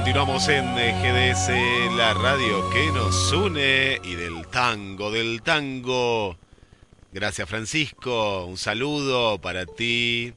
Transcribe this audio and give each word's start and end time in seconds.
continuamos 0.00 0.48
en 0.48 0.64
eh, 0.78 0.94
GDS, 1.02 1.94
la 1.94 2.14
radio 2.14 2.70
que 2.70 2.90
nos 2.90 3.32
une 3.32 4.00
y 4.02 4.14
del 4.14 4.46
tango, 4.46 5.10
del 5.10 5.42
tango. 5.42 6.38
Gracias 7.12 7.46
Francisco, 7.46 8.46
un 8.46 8.56
saludo 8.56 9.38
para 9.42 9.66
ti 9.66 10.32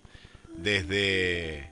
desde 0.57 1.71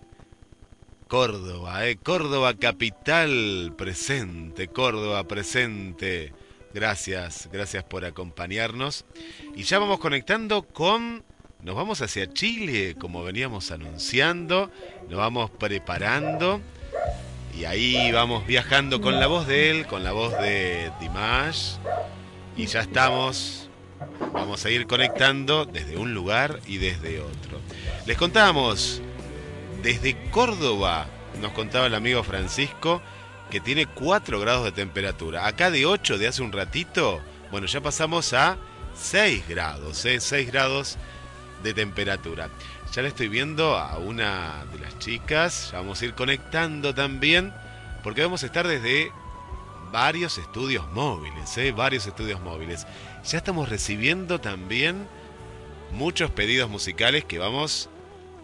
Córdoba, 1.10 1.86
eh, 1.86 1.98
Córdoba 1.98 2.54
capital 2.54 3.74
presente, 3.78 4.70
Córdoba 4.70 5.26
presente. 5.26 6.34
Gracias, 6.74 7.50
gracias 7.52 7.84
por 7.84 8.06
acompañarnos. 8.06 9.04
Y 9.54 9.64
ya 9.64 9.80
vamos 9.80 10.00
conectando 10.00 10.64
con... 10.64 11.26
Nos 11.62 11.76
vamos 11.76 12.02
hacia 12.02 12.32
Chile, 12.32 12.96
como 12.98 13.22
veníamos 13.22 13.70
anunciando, 13.70 14.72
nos 15.10 15.18
vamos 15.18 15.52
preparando. 15.52 16.62
Y 17.62 17.66
ahí 17.66 18.12
vamos 18.12 18.48
viajando 18.48 19.02
con 19.02 19.20
la 19.20 19.28
voz 19.28 19.46
de 19.46 19.70
él, 19.70 19.86
con 19.86 20.04
la 20.04 20.14
voz 20.14 20.36
de 20.40 20.92
Dimash. 21.00 21.74
Y 22.58 22.66
ya 22.66 22.80
estamos. 22.80 23.70
Vamos 24.34 24.66
a 24.66 24.72
ir 24.72 24.88
conectando 24.88 25.66
desde 25.68 25.96
un 25.96 26.16
lugar 26.16 26.60
y 26.66 26.80
desde 26.80 27.20
otro. 27.20 27.62
Les 28.08 28.18
contamos, 28.18 29.00
desde 29.84 30.18
Córdoba, 30.32 31.06
nos 31.40 31.52
contaba 31.52 31.86
el 31.86 31.94
amigo 31.94 32.24
Francisco, 32.24 33.00
que 33.52 33.60
tiene 33.60 33.86
4 33.86 34.40
grados 34.40 34.66
de 34.66 34.72
temperatura. 34.72 35.46
Acá 35.46 35.70
de 35.70 35.86
8 35.86 36.18
de 36.18 36.30
hace 36.30 36.42
un 36.42 36.52
ratito, 36.52 37.22
bueno, 37.52 37.68
ya 37.68 37.80
pasamos 37.80 38.34
a 38.34 38.58
6 38.96 39.48
grados, 39.48 40.04
¿eh? 40.06 40.20
6 40.20 40.52
grados 40.52 40.98
de 41.62 41.76
temperatura. 41.76 42.50
Ya 42.92 43.02
le 43.02 43.08
estoy 43.08 43.30
viendo 43.30 43.78
a 43.78 43.98
una 44.00 44.66
de 44.74 44.80
las 44.80 45.00
chicas, 45.00 45.70
ya 45.72 45.78
vamos 45.78 46.02
a 46.02 46.06
ir 46.06 46.14
conectando 46.14 46.94
también, 46.94 47.54
porque 48.04 48.22
vamos 48.22 48.44
a 48.44 48.48
estar 48.48 48.68
desde 48.68 49.14
varios 49.94 50.38
estudios 50.38 50.86
móviles, 50.92 51.58
¿eh? 51.58 51.72
varios 51.72 52.06
estudios 52.06 52.42
móviles. 52.42 52.86
Ya 53.24 53.38
estamos 53.38 53.70
recibiendo 53.70 54.42
también 54.42 55.08
muchos 55.94 56.32
pedidos 56.32 56.70
musicales 56.70 57.24
que 57.24 57.40
vamos 57.40 57.90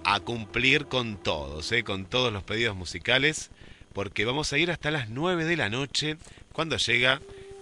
a 0.05 0.21
cumplir 0.21 0.85
con 0.87 1.17
todos, 1.17 1.69
¿eh? 1.73 1.83
con 1.83 2.05
todos 2.05 2.31
los 2.31 2.43
pedidos 2.43 2.77
musicales, 2.77 3.49
porque 3.91 4.23
vamos 4.23 4.53
a 4.53 4.57
ir 4.57 4.71
hasta 4.71 4.91
las 4.91 5.09
9 5.09 5.43
de 5.43 5.57
la 5.57 5.67
noche 5.67 6.15
cuando 6.53 6.77
llega 6.77 7.19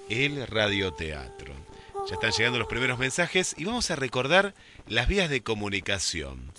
el 0.08 0.46
radioteatro. 0.46 1.52
Ya 2.08 2.14
están 2.14 2.32
llegando 2.32 2.60
los 2.60 2.68
primeros 2.68 3.00
mensajes 3.00 3.56
y 3.58 3.66
vamos 3.66 3.90
a 3.90 3.96
recordar 3.96 4.54
las 4.88 5.08
vías 5.08 5.32
de 5.32 5.42
comunicación. 5.42 6.52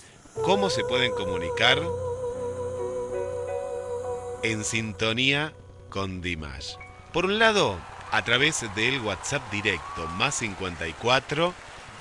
¿Cómo 0.44 0.70
se 0.70 0.84
pueden 0.84 1.12
comunicar 1.12 1.82
en 4.42 4.64
sintonía 4.64 5.52
con 5.88 6.20
Dimash? 6.20 6.74
Por 7.12 7.24
un 7.26 7.38
lado, 7.38 7.78
a 8.12 8.24
través 8.24 8.64
del 8.74 9.00
WhatsApp 9.00 9.50
directo, 9.50 10.06
más 10.16 10.36
54 10.36 11.52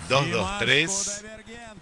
223 0.09 1.25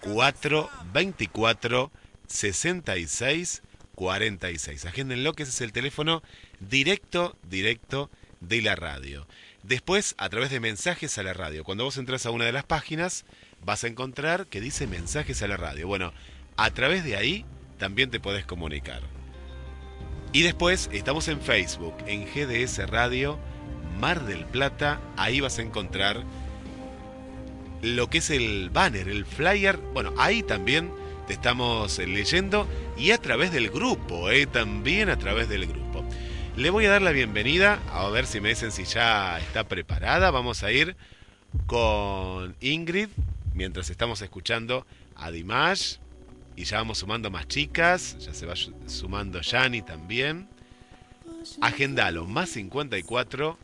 424 0.01 1.91
66 2.27 3.63
46. 3.95 4.85
Agéndenlo 4.85 5.33
que 5.33 5.43
ese 5.43 5.51
es 5.51 5.61
el 5.61 5.71
teléfono 5.71 6.23
directo, 6.59 7.35
directo 7.43 8.09
de 8.39 8.61
la 8.61 8.75
radio. 8.75 9.27
Después, 9.63 10.15
a 10.17 10.29
través 10.29 10.49
de 10.49 10.59
mensajes 10.59 11.17
a 11.17 11.23
la 11.23 11.33
radio. 11.33 11.63
Cuando 11.63 11.85
vos 11.85 11.97
entras 11.97 12.25
a 12.25 12.31
una 12.31 12.45
de 12.45 12.51
las 12.51 12.65
páginas, 12.65 13.25
vas 13.61 13.83
a 13.83 13.87
encontrar 13.87 14.47
que 14.47 14.59
dice 14.59 14.87
mensajes 14.87 15.41
a 15.41 15.47
la 15.47 15.57
radio. 15.57 15.87
Bueno, 15.87 16.13
a 16.57 16.71
través 16.71 17.03
de 17.03 17.15
ahí 17.15 17.45
también 17.77 18.09
te 18.09 18.19
podés 18.19 18.45
comunicar. 18.45 19.01
Y 20.31 20.41
después 20.41 20.89
estamos 20.91 21.27
en 21.27 21.41
Facebook, 21.41 21.95
en 22.07 22.25
GDS 22.25 22.89
Radio 22.89 23.37
Mar 23.99 24.25
del 24.25 24.45
Plata. 24.45 24.99
Ahí 25.15 25.39
vas 25.41 25.59
a 25.59 25.61
encontrar 25.61 26.23
lo 27.83 28.09
que 28.09 28.17
es 28.17 28.29
el 28.29 28.69
banner, 28.71 29.09
el 29.09 29.25
flyer. 29.25 29.77
Bueno, 29.93 30.13
ahí 30.17 30.41
también 30.41 30.91
te 31.27 31.33
estamos 31.33 31.99
leyendo 31.99 32.67
y 32.97 33.11
a 33.11 33.17
través 33.17 33.51
del 33.51 33.69
grupo, 33.69 34.29
¿eh? 34.29 34.45
también 34.45 35.09
a 35.09 35.17
través 35.17 35.49
del 35.49 35.67
grupo. 35.67 36.03
Le 36.55 36.69
voy 36.69 36.85
a 36.85 36.91
dar 36.91 37.01
la 37.01 37.11
bienvenida, 37.11 37.79
a 37.91 38.07
ver 38.09 38.25
si 38.25 38.39
me 38.39 38.49
dicen 38.49 38.71
si 38.71 38.85
ya 38.85 39.39
está 39.39 39.63
preparada. 39.63 40.31
Vamos 40.31 40.63
a 40.63 40.71
ir 40.71 40.95
con 41.65 42.55
Ingrid, 42.61 43.09
mientras 43.53 43.89
estamos 43.89 44.21
escuchando 44.21 44.85
a 45.15 45.31
Dimash. 45.31 45.97
Y 46.55 46.65
ya 46.65 46.77
vamos 46.77 46.99
sumando 46.99 47.31
más 47.31 47.47
chicas, 47.47 48.17
ya 48.19 48.33
se 48.33 48.45
va 48.45 48.53
sumando 48.87 49.41
Yani 49.41 49.81
también. 49.81 50.47
Agendalo, 51.61 52.25
más 52.25 52.49
54 52.49 53.57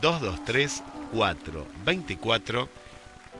223 0.00 0.82
4 1.12 1.66
24 1.84 2.68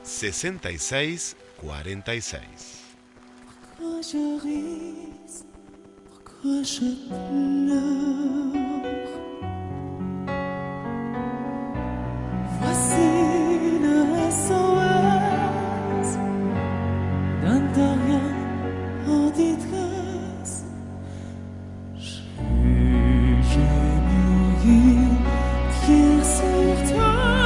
66 0.03 1.35
46. 1.61 2.79
Pourquoi 3.79 4.01
je 4.01 4.39
ris 4.43 5.45
Pourquoi 6.09 6.63
je 6.63 6.95
pleure 7.07 7.89
Voici 12.59 13.09
le 13.81 13.97
SOS 14.31 14.88
dit 19.39 19.57
kas 19.71 20.63
J'ai 21.97 22.23
jamais 23.53 24.23
oublié 24.35 25.07
Pierre 25.71 26.25
sur 26.25 26.93
toi 26.93 27.38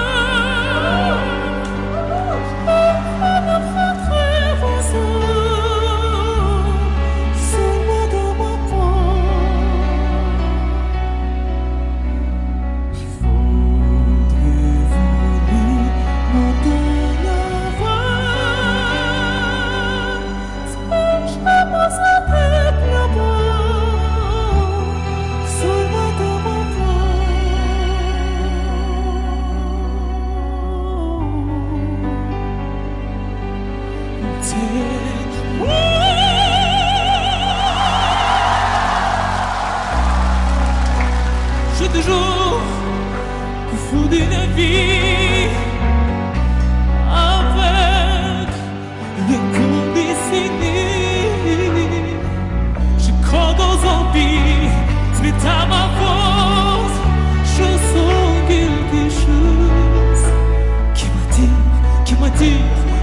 m'attire, 62.34 62.58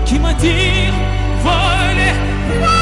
qui 0.05 0.19
m'attire, 0.19 0.93
voler? 1.43 2.80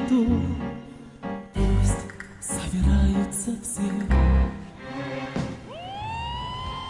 чередой. 0.00 0.26
Пусть 1.52 2.06
собираются 2.40 3.50
все. 3.62 3.82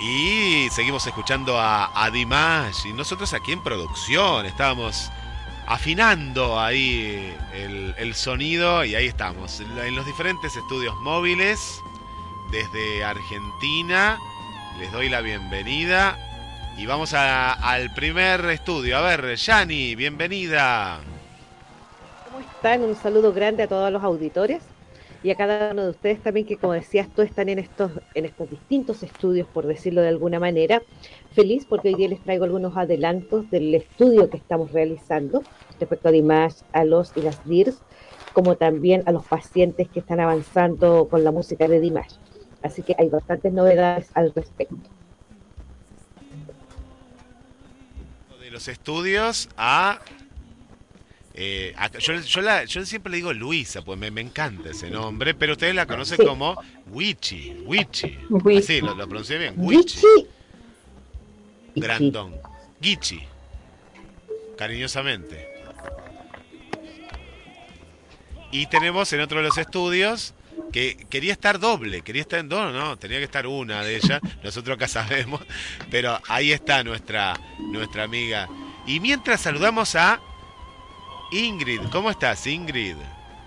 Y 0.00 0.68
seguimos 0.70 1.04
escuchando 1.06 1.58
a, 1.58 1.90
a 2.04 2.10
Dimash 2.10 2.86
y 2.86 2.92
nosotros 2.92 3.32
aquí 3.34 3.50
en 3.52 3.62
producción 3.62 4.46
estábamos 4.46 5.10
afinando 5.66 6.60
ahí 6.60 7.34
el, 7.54 7.92
el 7.98 8.14
sonido 8.14 8.84
y 8.84 8.94
ahí 8.94 9.06
estamos, 9.06 9.58
en 9.58 9.74
la- 9.74 9.86
en 9.86 9.96
los 9.96 10.06
diferentes 10.06 10.54
estudios 10.54 10.94
móviles 11.00 11.80
desde 12.52 13.02
Argentina. 13.04 14.18
Les 14.78 14.92
doy 14.92 15.08
la 15.08 15.22
bienvenida 15.22 16.16
y 16.78 16.86
vamos 16.86 17.14
a- 17.14 17.52
al 17.54 17.92
primer 17.94 18.44
estudio. 18.44 18.98
A 18.98 19.00
ver, 19.00 19.34
Yani, 19.36 19.96
bienvenida. 19.96 21.00
¿Cómo 22.61 22.73
están? 22.73 22.87
Un 22.87 22.95
saludo 22.95 23.33
grande 23.33 23.63
a 23.63 23.67
todos 23.67 23.91
los 23.91 24.03
auditores 24.03 24.61
y 25.23 25.31
a 25.31 25.35
cada 25.35 25.71
uno 25.71 25.83
de 25.83 25.89
ustedes 25.89 26.21
también 26.21 26.45
que, 26.45 26.57
como 26.57 26.73
decías 26.73 27.07
tú, 27.09 27.23
están 27.23 27.49
en 27.49 27.57
estos, 27.57 27.91
en 28.13 28.25
estos 28.25 28.51
distintos 28.51 29.01
estudios, 29.01 29.47
por 29.47 29.65
decirlo 29.65 30.01
de 30.01 30.09
alguna 30.09 30.39
manera. 30.39 30.83
Feliz 31.33 31.65
porque 31.67 31.89
hoy 31.89 31.95
día 31.95 32.09
les 32.09 32.21
traigo 32.21 32.43
algunos 32.43 32.77
adelantos 32.77 33.49
del 33.49 33.73
estudio 33.73 34.29
que 34.29 34.37
estamos 34.37 34.71
realizando 34.73 35.41
respecto 35.79 36.09
a 36.09 36.11
Dimash, 36.11 36.57
a 36.71 36.85
los 36.85 37.11
y 37.17 37.21
las 37.21 37.43
DIRS, 37.47 37.79
como 38.33 38.55
también 38.57 39.01
a 39.07 39.11
los 39.11 39.25
pacientes 39.25 39.89
que 39.89 39.99
están 39.99 40.19
avanzando 40.19 41.07
con 41.09 41.23
la 41.23 41.31
música 41.31 41.67
de 41.67 41.79
Dimash. 41.79 42.13
Así 42.61 42.83
que 42.83 42.95
hay 42.99 43.09
bastantes 43.09 43.51
novedades 43.51 44.11
al 44.13 44.31
respecto. 44.35 44.75
De 48.39 48.51
los 48.51 48.67
estudios 48.67 49.49
a... 49.57 49.99
eh, 51.33 51.73
yo, 51.99 52.13
yo 52.19 52.41
la- 52.41 52.65
yo 52.65 52.85
siempre 52.85 53.09
le 53.11 53.17
digo 53.17 53.33
Luisa, 53.33 53.81
pues 53.81 53.97
me, 53.97 54.11
me 54.11 54.21
encanta 54.21 54.69
ese 54.71 54.89
nombre, 54.89 55.33
pero 55.33 55.53
ustedes 55.53 55.73
la 55.75 55.85
conocen 55.85 56.17
Sí. 56.17 56.25
como 56.25 56.61
Wichi, 56.87 57.53
Wichi. 57.65 58.17
Así, 58.57 58.81
lo, 58.81 58.95
lo 58.95 59.07
pronuncié 59.07 59.37
bien, 59.37 59.53
Wichi. 59.57 59.99
Grandón. 61.75 62.35
Gichi. 62.81 63.21
Cariñosamente. 64.57 65.47
Y 68.51 68.65
tenemos 68.67 69.11
en 69.13 69.21
otro 69.21 69.37
de 69.37 69.45
los 69.47 69.57
estudios 69.57 70.33
que 70.73 70.97
quería 71.09 71.31
estar 71.31 71.59
doble, 71.59 72.01
quería 72.01 72.21
estar 72.21 72.39
en 72.39 72.49
dos, 72.49 72.73
no, 72.73 72.97
tenía 72.97 73.17
que 73.19 73.23
estar 73.23 73.47
una 73.47 73.81
de 73.83 73.95
ellas, 73.95 74.19
nosotros 74.43 74.75
acá 74.75 74.87
sabemos, 74.87 75.41
pero 75.89 76.19
ahí 76.27 76.51
está 76.51 76.83
nuestra, 76.83 77.39
nuestra 77.59 78.03
amiga. 78.03 78.49
Y 78.85 78.99
mientras 78.99 79.41
saludamos 79.41 79.95
a 79.95 80.19
Ingrid, 81.31 81.81
¿cómo 81.91 82.09
estás 82.09 82.45
Ingrid? 82.45 82.97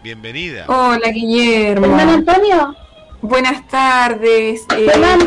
Bienvenida. 0.02 0.64
Hola 0.68 1.10
Guillermo. 1.10 1.84
Hermano 1.86 2.12
Antonio, 2.12 2.74
Buenas 3.20 3.66
tardes. 3.68 4.66
Eh, 4.76 4.86
Hermano. 4.90 5.24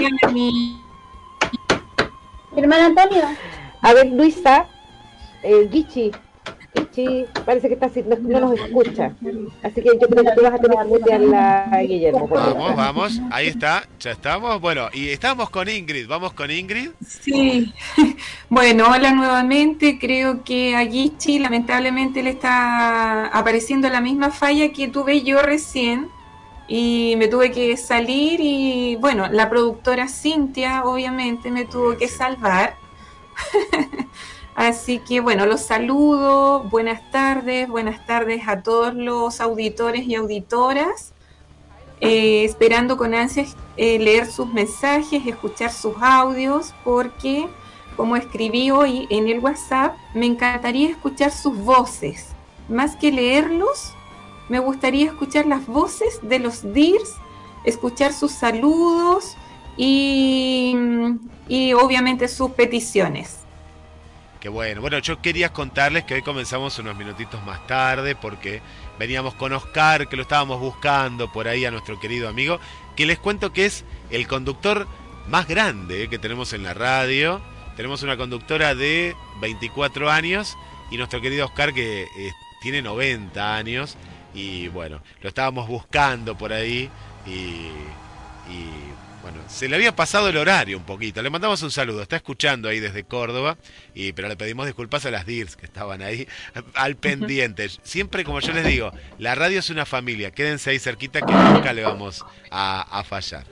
Hermano 2.56 2.86
Antonio, 2.86 3.24
A 3.82 3.94
ver, 3.94 4.08
Luisa, 4.08 4.66
eh, 5.44 5.70
Gichi, 5.72 6.12
Guichi 6.80 7.26
parece 7.46 7.68
que 7.68 7.74
está 7.76 7.88
así, 7.88 8.04
no, 8.04 8.16
no 8.18 8.40
nos 8.40 8.60
escucha. 8.60 9.14
Así 9.64 9.76
que 9.82 9.84
yo 9.84 10.08
creo 10.08 10.24
que 10.24 10.32
tú 10.36 10.42
vas 10.44 10.54
a 10.54 10.58
tener 10.58 10.78
que 10.78 10.84
mutearla, 10.86 11.70
Guillermo. 11.82 12.28
por 12.28 12.38
Vamos, 12.40 12.54
favor. 12.54 12.76
vamos, 12.76 13.22
ahí 13.32 13.48
está, 13.48 13.88
ya 14.00 14.12
estamos. 14.12 14.60
Bueno, 14.62 14.90
y 14.94 15.10
estamos 15.10 15.50
con 15.50 15.68
Ingrid, 15.70 16.08
vamos 16.08 16.34
con 16.34 16.52
Ingrid. 16.52 16.92
Sí, 17.06 17.74
bueno, 18.50 18.86
hola 18.92 19.12
nuevamente. 19.12 19.98
Creo 20.00 20.44
que 20.44 20.76
a 20.76 20.86
Gichi 20.86 21.40
lamentablemente 21.40 22.24
le 22.24 22.32
está 22.32 23.28
apareciendo 23.28 23.90
la 23.90 24.02
misma 24.02 24.32
falla 24.32 24.72
que 24.72 24.88
tuve 24.88 25.22
yo 25.24 25.42
recién 25.42 26.10
y 26.68 27.16
me 27.18 27.28
tuve 27.30 27.52
que 27.52 27.78
salir 27.78 28.40
y 28.42 28.98
bueno, 28.98 29.28
la 29.30 29.50
productora 29.50 30.08
Cintia 30.10 30.84
obviamente 30.84 31.50
me 31.52 31.66
tuvo 31.66 31.98
que 31.98 32.08
salvar. 32.08 32.76
Así 34.58 34.98
que 34.98 35.20
bueno, 35.20 35.46
los 35.46 35.62
saludo, 35.62 36.64
buenas 36.64 37.12
tardes, 37.12 37.70
buenas 37.70 38.04
tardes 38.08 38.48
a 38.48 38.64
todos 38.64 38.96
los 38.96 39.40
auditores 39.40 40.08
y 40.08 40.16
auditoras. 40.16 41.14
Eh, 42.02 42.44
esperando 42.44 42.98
con 42.98 43.14
ansias 43.14 43.56
eh, 43.78 44.00
leer 44.00 44.26
sus 44.26 44.52
mensajes, 44.52 45.28
escuchar 45.28 45.72
sus 45.72 45.94
audios, 46.02 46.74
porque 46.84 47.48
como 47.96 48.16
escribí 48.16 48.72
hoy 48.72 49.06
en 49.12 49.28
el 49.28 49.42
WhatsApp, 49.42 49.96
me 50.16 50.26
encantaría 50.26 50.90
escuchar 50.90 51.32
sus 51.32 51.56
voces. 51.56 52.30
Más 52.68 52.96
que 52.96 53.12
leerlos, 53.12 53.94
me 54.50 54.58
gustaría 54.58 55.06
escuchar 55.06 55.46
las 55.46 55.68
voces 55.68 56.20
de 56.24 56.40
los 56.40 56.74
DIRS, 56.74 57.14
escuchar 57.64 58.12
sus 58.12 58.32
saludos 58.32 59.38
y, 59.78 60.76
y 61.48 61.74
obviamente 61.74 62.28
sus 62.28 62.50
peticiones. 62.50 63.47
Qué 64.40 64.50
bueno. 64.50 64.82
Bueno, 64.82 65.00
yo 65.00 65.20
quería 65.20 65.52
contarles 65.52 66.04
que 66.04 66.14
hoy 66.14 66.22
comenzamos 66.22 66.78
unos 66.78 66.96
minutitos 66.96 67.44
más 67.44 67.66
tarde 67.66 68.16
porque 68.16 68.62
veníamos 69.00 69.34
con 69.34 69.52
Oscar, 69.54 70.08
que 70.08 70.16
lo 70.16 70.22
estábamos 70.22 70.60
buscando 70.60 71.32
por 71.32 71.48
ahí 71.48 71.66
a 71.66 71.72
nuestro 71.72 72.00
querido 72.00 72.30
amigo, 72.30 72.60
que 72.96 73.08
les 73.08 73.18
cuento 73.18 73.52
que 73.52 73.66
es 73.66 73.84
el 74.12 74.28
conductor 74.28 74.88
más 75.28 75.48
grande 75.48 76.08
que 76.08 76.20
tenemos 76.20 76.54
en 76.54 76.64
la 76.64 76.76
radio. 76.76 77.42
Tenemos 77.76 78.04
una 78.04 78.16
conductora 78.16 78.76
de 78.76 79.16
24 79.42 80.12
años 80.12 80.56
y 80.92 80.98
nuestro 80.98 81.20
querido 81.20 81.46
Oscar 81.46 81.74
que 81.74 82.04
eh, 82.04 82.34
tiene 82.62 82.84
90 82.84 83.56
años. 83.56 83.98
Y 84.36 84.68
bueno, 84.68 85.02
lo 85.22 85.30
estábamos 85.30 85.68
buscando 85.68 86.38
por 86.38 86.54
ahí 86.54 86.92
y, 87.26 87.72
y 88.52 88.72
bueno, 89.30 89.44
se 89.50 89.68
le 89.68 89.76
había 89.76 89.94
pasado 89.94 90.30
el 90.30 90.38
horario 90.38 90.78
un 90.78 90.86
poquito. 90.86 91.22
Le 91.22 91.30
mandamos 91.30 91.62
un 91.62 91.70
saludo, 91.70 92.02
está 92.02 92.16
escuchando 92.16 92.70
ahí 92.70 92.80
desde 92.80 93.04
Córdoba, 93.04 93.58
y, 93.94 94.14
pero 94.14 94.30
le 94.30 94.38
pedimos 94.38 94.66
disculpas 94.66 95.06
a 95.06 95.12
las 95.12 95.26
DIRS 95.26 95.58
que 95.58 95.66
estaban 95.66 96.02
ahí 96.02 96.26
al 96.76 96.96
pendiente. 96.96 97.68
Siempre, 97.84 98.24
como 98.24 98.40
yo 98.40 98.54
les 98.54 98.66
digo, 98.66 98.94
la 99.20 99.36
radio 99.36 99.60
es 99.60 99.70
una 99.70 99.86
familia, 99.86 100.32
quédense 100.32 100.70
ahí 100.70 100.80
cerquita 100.80 101.22
que 101.22 101.34
nunca 101.34 101.74
le 101.74 101.84
vamos 101.84 102.24
a, 102.52 103.00
a 103.00 103.04
fallar. 103.04 103.46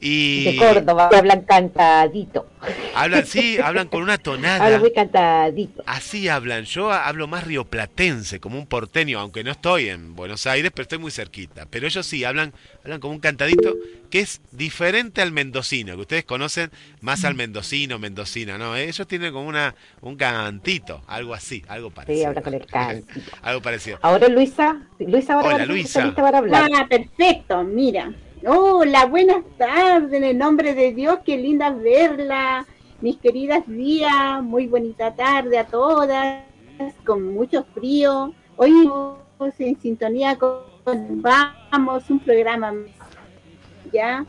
Y 0.00 0.44
De 0.44 0.56
Córdoba, 0.56 1.10
hablan 1.12 1.42
cantadito. 1.42 2.46
hablan, 2.94 3.26
sí, 3.26 3.58
hablan 3.62 3.88
con 3.88 4.02
una 4.02 4.16
tonada. 4.18 4.64
Hablan 4.64 4.80
muy 4.80 4.92
cantadito. 4.92 5.82
Así 5.86 6.28
hablan, 6.28 6.64
yo 6.64 6.92
hablo 6.92 7.26
más 7.26 7.44
rioplatense, 7.44 8.38
como 8.38 8.58
un 8.58 8.66
porteño, 8.66 9.18
aunque 9.18 9.42
no 9.42 9.50
estoy 9.50 9.88
en 9.88 10.14
Buenos 10.14 10.46
Aires, 10.46 10.70
pero 10.74 10.82
estoy 10.84 10.98
muy 10.98 11.10
cerquita. 11.10 11.66
Pero 11.70 11.86
ellos 11.86 12.06
sí, 12.06 12.24
hablan, 12.24 12.52
hablan 12.84 13.00
como 13.00 13.14
un 13.14 13.20
cantadito 13.20 13.74
que 14.10 14.20
es 14.20 14.40
diferente 14.52 15.20
al 15.20 15.32
mendocino, 15.32 15.94
que 15.96 16.00
ustedes 16.02 16.24
conocen 16.24 16.70
más 17.00 17.24
al 17.24 17.34
mendocino, 17.34 17.98
mendocina, 17.98 18.56
¿no? 18.56 18.76
Ellos 18.76 19.06
tienen 19.06 19.32
como 19.32 19.48
una 19.48 19.74
un 20.00 20.16
cantito, 20.16 21.02
algo 21.06 21.34
así, 21.34 21.62
algo 21.68 21.90
parecido. 21.90 22.18
Sí, 22.18 22.24
habla 22.24 22.42
con 22.42 22.54
el 22.54 22.66
cantito. 22.66 23.32
algo 23.42 23.60
parecido. 23.62 23.98
Ahora 24.02 24.28
Luisa, 24.28 24.76
Luisa 24.98 25.34
ahora 25.34 25.48
Hola, 25.48 25.58
va 25.58 25.62
a 25.62 25.66
ser 25.66 25.74
Luisa. 25.74 26.14
para 26.14 26.38
hablar. 26.38 26.70
Ah, 26.74 26.86
perfecto, 26.88 27.64
mira. 27.64 28.12
Hola, 28.46 29.06
buenas 29.06 29.44
tardes, 29.56 30.12
en 30.12 30.22
el 30.22 30.38
nombre 30.38 30.72
de 30.72 30.92
Dios, 30.92 31.18
qué 31.24 31.36
linda 31.36 31.70
verla. 31.70 32.64
Mis 33.00 33.16
queridas 33.16 33.66
días, 33.66 34.42
muy 34.44 34.68
bonita 34.68 35.12
tarde 35.12 35.58
a 35.58 35.66
todas, 35.66 36.44
con 37.04 37.34
mucho 37.34 37.64
frío. 37.74 38.32
Hoy 38.56 38.88
en 39.58 39.80
sintonía 39.80 40.38
con 40.38 41.20
Vamos, 41.20 42.08
un 42.10 42.20
programa 42.20 42.70
más. 42.70 42.90
¿Ya? 43.92 44.24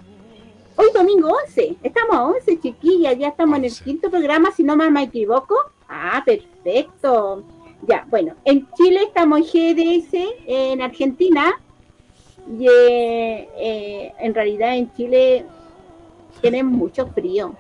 Hoy 0.76 0.88
domingo 0.92 1.30
11, 1.46 1.78
estamos 1.84 2.16
a 2.16 2.26
11 2.26 2.60
chiquillas, 2.62 3.16
ya 3.16 3.28
estamos 3.28 3.60
en 3.60 3.66
el 3.66 3.72
11. 3.72 3.84
quinto 3.84 4.10
programa, 4.10 4.52
si 4.52 4.64
no 4.64 4.76
mal 4.76 4.92
me 4.92 5.04
equivoco. 5.04 5.56
Ah, 5.88 6.24
perfecto. 6.26 7.44
Ya, 7.88 8.08
bueno, 8.10 8.34
en 8.44 8.68
Chile 8.72 9.04
estamos 9.04 9.40
en 9.40 9.46
GDS, 9.46 10.14
en 10.48 10.82
Argentina, 10.82 11.62
y 12.58 12.68
eh, 12.68 14.14
en 14.20 14.34
realidad 14.34 14.76
en 14.76 14.92
Chile 14.96 15.46
tenemos 16.42 16.74
mucho 16.74 17.08
frío. 17.08 17.56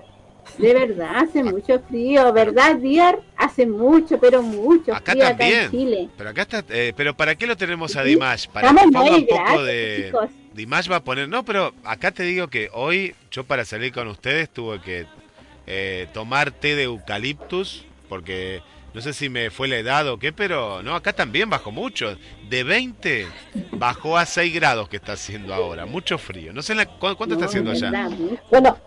De 0.57 0.73
verdad, 0.73 1.17
hace 1.17 1.43
mucho 1.43 1.79
frío, 1.87 2.33
¿verdad, 2.33 2.77
Diar? 2.77 3.19
Hace 3.37 3.67
mucho, 3.67 4.19
pero 4.19 4.41
mucho 4.41 4.95
Acá 4.95 5.11
frío 5.11 5.25
acá 5.27 5.37
también. 5.37 5.61
en 5.65 5.71
Chile. 5.71 6.09
Pero 6.17 6.29
acá 6.31 6.41
está, 6.41 6.63
eh, 6.69 6.91
pero 6.95 7.13
¿para 7.15 7.35
qué 7.35 7.45
lo 7.45 7.55
tenemos 7.55 7.95
a 7.95 8.03
Dimash? 8.03 8.47
Para 8.47 8.67
que 8.67 8.75
Estamos 8.75 8.93
ponga 8.93 9.11
muy 9.11 9.19
un 9.21 9.27
poco 9.27 9.63
de... 9.63 10.03
chicos. 10.07 10.29
Dimash 10.55 10.91
va 10.91 10.95
a 10.97 11.03
poner, 11.03 11.29
no, 11.29 11.45
pero 11.45 11.73
acá 11.83 12.11
te 12.11 12.23
digo 12.23 12.47
que 12.47 12.69
hoy 12.73 13.13
yo 13.31 13.43
para 13.43 13.63
salir 13.63 13.93
con 13.93 14.07
ustedes 14.07 14.49
tuve 14.49 14.81
que 14.81 15.05
eh, 15.67 16.07
tomar 16.13 16.51
té 16.51 16.75
de 16.75 16.83
eucaliptus 16.83 17.85
porque 18.09 18.61
no 18.93 19.01
sé 19.01 19.13
si 19.13 19.29
me 19.29 19.49
fue 19.49 19.67
la 19.67 19.77
edad 19.77 20.07
o 20.07 20.17
qué, 20.17 20.31
pero 20.33 20.81
no, 20.83 20.95
acá 20.95 21.13
también 21.13 21.49
bajó 21.49 21.71
mucho. 21.71 22.17
De 22.49 22.63
20 22.63 23.27
bajó 23.73 24.17
a 24.17 24.25
6 24.25 24.53
grados 24.53 24.89
que 24.89 24.97
está 24.97 25.13
haciendo 25.13 25.53
ahora, 25.53 25.85
mucho 25.85 26.17
frío. 26.17 26.51
No 26.53 26.61
sé 26.61 26.75
la- 26.75 26.85
¿cu- 26.85 27.15
cuánto 27.15 27.35
está 27.35 27.45
No, 27.45 27.45
haciendo 27.45 27.71
allá. 27.71 27.91
verdad. 27.91 28.09
Bueno, 28.49 28.77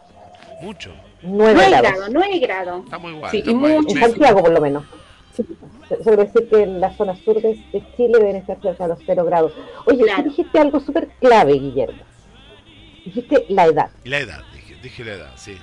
Mucho. 0.61 0.95
9 1.23 1.55
9 1.55 1.69
grados. 1.71 1.83
grados, 1.93 2.09
9 2.13 2.39
grados. 2.39 2.85
Está 2.85 2.99
muy 2.99 3.13
igual. 3.13 3.31
Sí, 3.31 3.39
está 3.39 3.51
y 3.51 3.55
muy- 3.55 3.73
mucho. 3.73 3.95
En 3.97 4.01
Santiago, 4.01 4.41
por 4.43 4.53
lo 4.53 4.61
menos. 4.61 4.85
Sí, 5.37 5.45
sobre 6.05 6.25
decir 6.27 6.49
que 6.51 6.63
en 6.63 6.81
la 6.81 6.95
zona 6.97 7.17
sur 7.25 7.41
de, 7.41 7.55
Chile 7.97 8.19
deben 8.19 8.37
estar 8.37 8.61
cerca 8.61 8.85
de 8.85 8.89
los 8.91 8.99
0 9.07 9.25
grados. 9.25 9.53
Oye, 9.87 10.03
Claro. 10.05 10.25
dijiste 10.25 10.59
algo 10.59 10.79
súper 10.81 11.09
clave, 11.21 11.53
Guillermo. 11.55 12.03
Dijiste 13.05 13.47
la 13.49 13.65
edad. 13.67 13.91
La 14.05 14.19
edad, 14.19 14.43
dije, 14.55 14.77
dije 14.83 15.05
la 15.05 15.13
edad, 15.15 15.33
sí. 15.37 15.57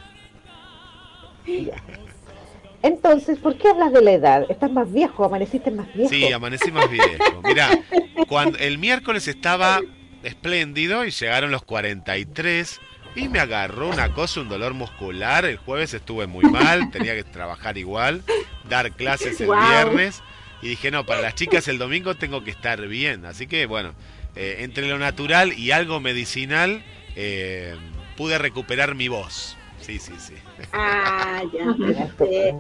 Entonces, 2.81 3.37
¿por 3.39 3.57
qué 3.57 3.69
hablas 3.69 3.91
de 3.91 4.01
la 4.01 4.11
edad? 4.11 4.45
¿Estás 4.49 4.71
más 4.71 4.91
viejo? 4.91 5.25
¿Amaneciste 5.25 5.69
más 5.71 5.93
viejo? 5.93 6.09
Sí, 6.09 6.31
amanecí 6.31 6.71
más 6.71 6.89
viejo. 6.89 7.41
Mirá, 7.43 7.69
cuando 8.27 8.57
el 8.57 8.77
miércoles 8.77 9.27
estaba 9.27 9.81
espléndido 10.23 11.05
y 11.05 11.11
llegaron 11.11 11.51
los 11.51 11.63
43 11.63 12.79
y 13.15 13.27
me 13.27 13.39
agarró 13.39 13.89
una 13.89 14.13
cosa, 14.13 14.41
un 14.41 14.49
dolor 14.49 14.73
muscular. 14.73 15.45
El 15.45 15.57
jueves 15.57 15.93
estuve 15.93 16.27
muy 16.27 16.45
mal, 16.45 16.89
tenía 16.91 17.15
que 17.15 17.23
trabajar 17.23 17.77
igual, 17.77 18.23
dar 18.69 18.91
clases 18.93 19.41
el 19.41 19.49
viernes 19.49 20.21
y 20.61 20.69
dije, 20.69 20.91
no, 20.91 21.05
para 21.05 21.21
las 21.21 21.35
chicas 21.35 21.67
el 21.67 21.77
domingo 21.77 22.15
tengo 22.15 22.43
que 22.43 22.51
estar 22.51 22.87
bien. 22.87 23.25
Así 23.25 23.47
que 23.47 23.65
bueno, 23.65 23.93
eh, 24.35 24.57
entre 24.59 24.87
lo 24.87 24.97
natural 24.97 25.53
y 25.57 25.71
algo 25.71 25.99
medicinal 25.99 26.83
eh, 27.15 27.75
pude 28.15 28.37
recuperar 28.37 28.95
mi 28.95 29.07
voz. 29.07 29.57
Sí, 29.89 29.97
sí, 29.97 30.13
sí. 30.19 30.33
Ah, 30.71 31.41
ya. 31.51 32.03
Este, 32.03 32.55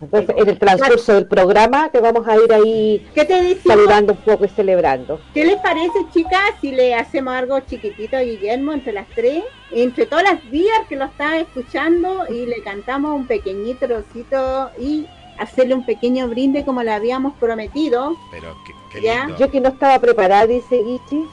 Entonces, 0.00 0.34
en 0.36 0.48
el 0.48 0.58
transcurso 0.58 1.14
del 1.14 1.26
programa 1.26 1.90
te 1.90 2.00
vamos 2.00 2.26
a 2.26 2.34
ir 2.36 2.52
ahí 2.52 3.08
¿Qué 3.14 3.24
te 3.24 3.56
saludando 3.60 4.14
un 4.14 4.18
poco 4.18 4.44
y 4.44 4.48
celebrando. 4.48 5.20
¿Qué 5.32 5.44
les 5.44 5.60
parece, 5.60 5.92
chicas, 6.12 6.40
si 6.60 6.72
le 6.72 6.96
hacemos 6.96 7.34
algo 7.34 7.60
chiquitito 7.60 8.16
a 8.16 8.20
Guillermo 8.22 8.72
entre 8.72 8.92
las 8.94 9.06
tres? 9.14 9.44
Entre 9.70 10.06
todas 10.06 10.24
las 10.24 10.50
días 10.50 10.76
que 10.88 10.96
lo 10.96 11.04
está 11.04 11.38
escuchando 11.38 12.24
y 12.28 12.46
le 12.46 12.60
cantamos 12.64 13.14
un 13.14 13.28
pequeñito 13.28 13.86
trocito 13.86 14.70
y 14.76 15.06
hacerle 15.38 15.74
un 15.74 15.86
pequeño 15.86 16.26
brinde 16.26 16.64
como 16.64 16.82
le 16.82 16.90
habíamos 16.92 17.34
prometido. 17.34 18.16
Pero 18.32 18.56
qué, 18.66 18.72
qué 18.92 19.02
Ya. 19.06 19.26
lindo. 19.26 19.38
Yo 19.38 19.50
que 19.52 19.60
no 19.60 19.68
estaba 19.68 20.00
preparada, 20.00 20.48
dice 20.48 20.82
Guichi, 20.82 21.24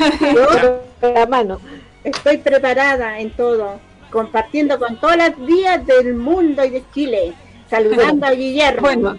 Yo 0.34 0.80
la 1.14 1.26
mano. 1.26 1.60
estoy 2.02 2.38
preparada 2.38 3.20
en 3.20 3.30
todo, 3.30 3.78
compartiendo 4.10 4.78
con 4.78 4.96
todas 4.98 5.16
las 5.16 5.46
días 5.46 5.84
del 5.86 6.14
mundo 6.14 6.64
y 6.64 6.70
de 6.70 6.82
Chile, 6.94 7.32
saludando 7.68 8.26
a 8.26 8.30
Guillermo. 8.32 8.80
Bueno, 8.82 9.18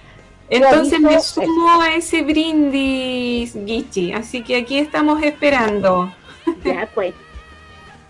entonces 0.49 0.99
me 0.99 1.19
sumo 1.21 1.81
a 1.81 1.93
ese 1.95 2.21
brindis, 2.23 3.53
Gichi, 3.65 4.11
así 4.13 4.43
que 4.43 4.57
aquí 4.57 4.79
estamos 4.79 5.21
esperando. 5.23 6.11
Ya, 6.63 6.87
pues. 6.95 7.13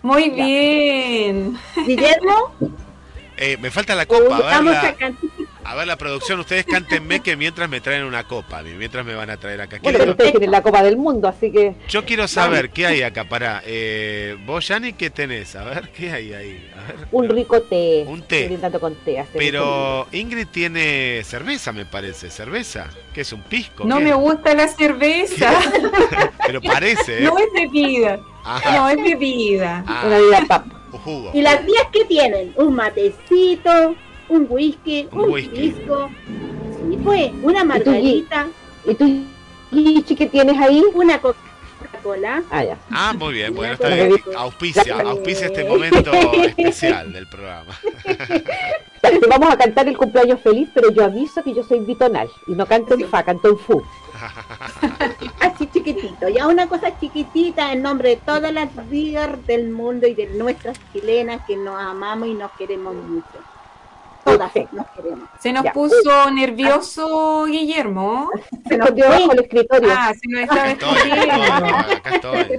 Muy 0.01 0.33
Ya. 0.35 0.45
bien. 0.45 1.57
Guillermo, 1.85 2.53
Eh, 3.41 3.57
me 3.61 3.69
falta 3.71 3.95
la 3.95 4.05
copa, 4.05 4.35
a 4.35 4.39
ver, 4.39 4.45
vamos 4.51 4.73
la- 4.73 4.81
a 4.81 4.93
cantar. 4.95 5.29
A 5.63 5.75
ver, 5.75 5.87
la 5.87 5.97
producción, 5.97 6.39
ustedes 6.39 6.65
cántenme 6.65 7.19
que 7.21 7.35
mientras 7.35 7.69
me 7.69 7.81
traen 7.81 8.03
una 8.03 8.23
copa, 8.23 8.63
mientras 8.63 9.05
me 9.05 9.13
van 9.13 9.29
a 9.29 9.37
traer 9.37 9.61
acá. 9.61 9.77
Bueno, 9.83 9.99
pero 9.99 10.11
ustedes 10.11 10.31
tienen 10.31 10.51
la 10.51 10.61
Copa 10.63 10.81
del 10.81 10.97
Mundo, 10.97 11.27
así 11.27 11.51
que 11.51 11.75
yo 11.87 12.05
quiero 12.05 12.27
saber 12.27 12.69
qué 12.71 12.85
hay 12.87 13.01
acá, 13.03 13.25
pará. 13.25 13.61
Eh, 13.65 14.37
vos, 14.45 14.67
Yani, 14.67 14.93
¿qué 14.93 15.09
tenés? 15.09 15.55
A 15.55 15.63
ver, 15.65 15.89
¿qué 15.89 16.11
hay 16.11 16.33
ahí? 16.33 16.71
A 16.75 16.87
ver. 16.87 17.07
un 17.11 17.29
rico 17.29 17.61
té. 17.61 18.03
Un 18.07 18.21
té. 18.23 18.57
Con 18.79 18.97
Pero 19.33 20.07
Ingrid 20.11 20.47
tiene 20.47 21.21
cerveza, 21.23 21.71
me 21.71 21.85
parece. 21.85 22.29
¿Cerveza? 22.29 22.87
¿Qué 23.13 23.21
es 23.21 23.33
un 23.33 23.41
pisco? 23.43 23.83
No 23.85 23.97
¿Qué? 23.97 24.05
me 24.05 24.13
gusta 24.13 24.53
la 24.53 24.67
cerveza. 24.67 25.51
Pero 26.45 26.61
parece, 26.61 27.19
¿eh? 27.19 27.21
No 27.25 27.37
es 27.37 27.47
bebida. 27.53 28.19
Ajá. 28.43 28.77
No 28.77 28.89
es 28.89 28.97
bebida. 28.97 29.83
Ah, 29.85 30.03
Una 30.07 30.17
vida 30.19 30.45
pap. 30.47 30.65
un 30.93 30.99
jugo. 30.99 31.31
¿Y 31.33 31.41
las 31.41 31.65
días 31.65 31.83
que 31.91 32.05
tienen? 32.05 32.53
Un 32.55 32.73
matecito, 32.75 33.95
un 34.29 34.45
whisky, 34.49 35.07
Un 35.11 35.19
un, 35.21 35.31
whisky. 35.31 35.71
pisco. 35.71 36.09
Sí, 36.89 36.97
pues, 37.03 37.31
una 37.43 37.63
margarita, 37.63 38.47
¿Y 38.85 38.95
tú, 38.95 39.23
Gichi, 39.71 40.15
qué 40.15 40.25
tienes 40.27 40.57
ahí? 40.57 40.81
una 40.93 41.19
Coca-Cola. 41.19 42.41
Ah, 42.49 42.63
ya. 42.63 42.77
Ah, 42.89 43.13
muy 43.17 43.33
bien. 43.33 43.53
Bueno, 43.53 43.73
está 43.73 43.89
bien. 43.89 44.15
Auspicia, 44.35 44.95
auspicia 45.01 45.47
este 45.47 45.65
momento 45.65 46.11
especial 46.13 47.11
del 47.13 47.27
programa. 47.27 47.77
Vamos 49.29 49.49
a 49.53 49.57
cantar 49.57 49.87
el 49.87 49.97
cumpleaños 49.97 50.41
feliz, 50.41 50.69
pero 50.73 50.91
yo 50.91 51.03
aviso 51.05 51.43
que 51.43 51.53
yo 51.53 51.63
soy 51.63 51.79
bitonal 51.79 52.29
y 52.47 52.51
no 52.53 52.65
canto 52.65 52.93
en 52.95 53.07
fa, 53.07 53.23
canto 53.23 53.49
en 53.49 53.57
fu. 53.57 53.83
Así 55.39 55.67
chiquitito, 55.67 56.27
ya 56.29 56.47
una 56.47 56.67
cosa 56.67 56.97
chiquitita 56.99 57.71
en 57.71 57.81
nombre 57.81 58.09
de 58.09 58.15
todas 58.17 58.51
las 58.51 58.69
líderes 58.89 59.45
del 59.47 59.69
mundo 59.69 60.07
y 60.07 60.13
de 60.15 60.27
nuestras 60.27 60.77
chilenas 60.91 61.41
que 61.45 61.55
nos 61.55 61.79
amamos 61.79 62.27
y 62.27 62.33
nos 62.33 62.51
queremos 62.53 62.93
mucho. 62.95 63.25
Todas 64.37 64.51
nos 64.71 64.87
queremos. 64.95 65.29
Se 65.39 65.53
nos 65.53 65.63
Ya. 65.63 65.73
puso 65.73 66.31
nervioso 66.31 67.45
Guillermo. 67.45 68.29
Se 68.67 68.77
nos 68.77 68.89
fue. 68.89 69.07
bajo 69.07 69.31
el 69.33 69.39
escritorio, 69.39 69.89
Ah, 69.95 70.11
se 70.13 70.27
nos 70.27 70.41
estaba 70.41 70.71
estoy. 70.71 70.97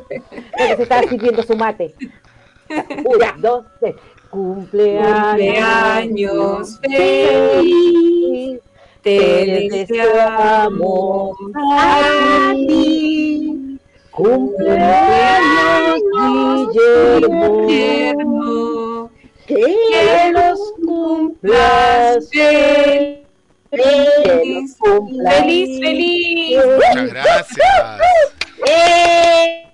porque 0.00 0.76
se 0.76 0.82
estaba 0.82 1.02
sirviendo 1.02 1.42
su 1.42 1.56
mate. 1.56 1.94
Una, 3.04 3.34
dos, 3.38 3.64
tres. 3.80 3.96
Cumpleaños. 4.30 5.30
Cumpleaños 5.30 6.80
feliz, 6.80 8.60
te 9.02 9.68
deseamos 9.70 11.36
a 11.56 12.52
ti. 12.54 13.78
Cumpleaños, 14.10 16.00
Guillermo. 17.62 18.99
Que 19.50 20.30
los 20.32 20.58
cumplas 20.86 22.28
Feliz, 22.30 23.18
feliz. 23.70 24.76
feliz, 25.26 25.80
feliz. 25.80 26.58
Muchas 26.76 27.08
gracias. 27.08 27.58
¡Eh! 28.66 29.64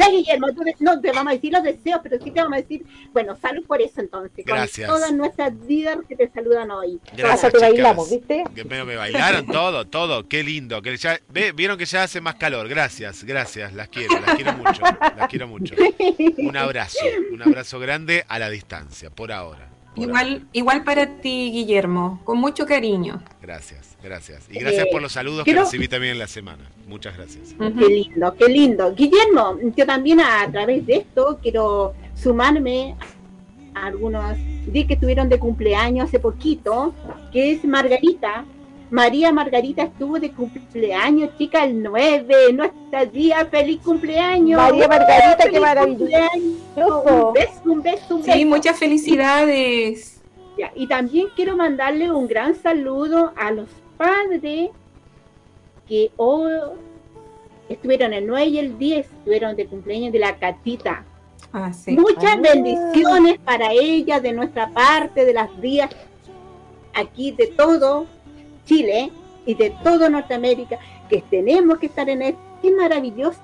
Ya, 0.00 0.10
Guillermo, 0.10 0.46
no 0.80 1.00
te 1.00 1.12
vamos 1.12 1.30
a 1.30 1.34
decir 1.34 1.52
los 1.52 1.62
deseos, 1.62 2.00
pero 2.02 2.18
sí 2.22 2.30
te 2.30 2.40
vamos 2.40 2.54
a 2.54 2.60
decir, 2.62 2.84
bueno, 3.12 3.36
salud 3.36 3.66
por 3.66 3.82
eso 3.82 4.00
entonces. 4.00 4.44
con 4.46 4.56
Gracias. 4.56 4.88
todas 4.88 5.12
nuestras 5.12 5.52
líderes 5.68 6.04
que 6.08 6.16
te 6.16 6.28
saludan 6.30 6.70
hoy. 6.70 6.98
Gracias, 7.16 7.44
Hasta 7.44 7.50
te 7.50 7.58
bailamos, 7.58 8.10
¿viste? 8.10 8.44
Que 8.54 8.64
me, 8.64 8.82
me 8.84 8.96
bailaron 8.96 9.46
todo, 9.46 9.86
todo, 9.86 10.26
qué 10.26 10.42
lindo. 10.42 10.80
Que 10.80 10.96
ya, 10.96 11.20
ve, 11.28 11.52
vieron 11.52 11.76
que 11.76 11.84
ya 11.84 12.04
hace 12.04 12.20
más 12.20 12.36
calor. 12.36 12.66
Gracias, 12.68 13.24
gracias, 13.24 13.74
las 13.74 13.88
quiero, 13.88 14.18
las 14.20 14.36
quiero 14.36 14.52
mucho, 14.54 14.82
las 15.16 15.28
quiero 15.28 15.46
mucho. 15.46 15.74
Un 16.38 16.56
abrazo, 16.56 16.98
un 17.32 17.42
abrazo 17.42 17.78
grande 17.78 18.24
a 18.28 18.38
la 18.38 18.48
distancia, 18.48 19.10
por 19.10 19.32
ahora. 19.32 19.69
Igual, 19.96 20.46
igual 20.52 20.84
para 20.84 21.06
ti, 21.20 21.50
Guillermo, 21.52 22.20
con 22.24 22.38
mucho 22.38 22.64
cariño. 22.64 23.20
Gracias, 23.42 23.96
gracias. 24.02 24.46
Y 24.50 24.58
gracias 24.58 24.86
por 24.92 25.02
los 25.02 25.12
saludos 25.12 25.44
quiero- 25.44 25.60
que 25.60 25.64
recibí 25.64 25.88
también 25.88 26.12
en 26.12 26.18
la 26.20 26.26
semana. 26.28 26.64
Muchas 26.86 27.16
gracias. 27.16 27.54
Qué 27.58 27.86
lindo, 27.88 28.34
qué 28.38 28.48
lindo. 28.48 28.94
Guillermo, 28.94 29.58
yo 29.76 29.84
también 29.86 30.20
a, 30.20 30.42
a 30.42 30.50
través 30.50 30.86
de 30.86 30.94
esto 30.96 31.38
quiero 31.42 31.94
sumarme 32.14 32.94
a 33.74 33.86
algunos 33.86 34.36
días 34.66 34.86
que 34.86 34.94
estuvieron 34.94 35.28
de 35.28 35.38
cumpleaños 35.38 36.08
hace 36.08 36.18
poquito, 36.20 36.94
que 37.32 37.52
es 37.52 37.64
Margarita. 37.64 38.44
María 38.90 39.32
Margarita 39.32 39.82
estuvo 39.84 40.18
de 40.18 40.32
cumpleaños, 40.32 41.30
chica, 41.38 41.64
el 41.64 41.80
9, 41.82 42.52
nuestra 42.52 43.06
día, 43.06 43.46
feliz 43.46 43.80
cumpleaños. 43.84 44.60
María 44.60 44.88
Margarita, 44.88 45.48
qué 45.48 45.60
maravilloso. 45.60 46.08
Un 46.76 47.32
beso, 47.32 47.60
un 47.66 47.82
beso, 47.82 48.16
un 48.16 48.24
Sí, 48.24 48.30
beso. 48.32 48.46
muchas 48.46 48.78
felicidades. 48.78 50.20
Ya, 50.58 50.72
Y 50.74 50.86
también 50.88 51.28
quiero 51.36 51.56
mandarle 51.56 52.10
un 52.10 52.26
gran 52.26 52.54
saludo 52.56 53.32
a 53.36 53.52
los 53.52 53.68
padres 53.96 54.70
que 55.88 56.10
hoy 56.16 56.50
estuvieron 57.68 58.12
el 58.12 58.26
9 58.26 58.46
y 58.46 58.58
el 58.58 58.76
10, 58.78 59.06
estuvieron 59.06 59.54
de 59.54 59.66
cumpleaños 59.66 60.12
de 60.12 60.18
la 60.18 60.36
Catita. 60.36 61.04
Ah, 61.52 61.72
sí. 61.72 61.92
Muchas 61.92 62.36
Ah. 62.36 62.40
bendiciones 62.40 63.38
para 63.38 63.72
ella 63.72 64.18
de 64.20 64.32
nuestra 64.32 64.68
parte, 64.70 65.24
de 65.24 65.32
las 65.32 65.60
días 65.60 65.90
aquí, 66.94 67.30
de 67.32 67.46
todo 67.48 68.06
Chile 68.70 69.10
y 69.46 69.54
de 69.54 69.70
todo 69.82 70.08
Norteamérica, 70.08 70.78
que 71.08 71.22
tenemos 71.22 71.78
que 71.78 71.86
estar 71.86 72.08
en 72.08 72.22
esto. 72.22 72.40
Es 72.62 72.72
maravilloso 72.72 73.40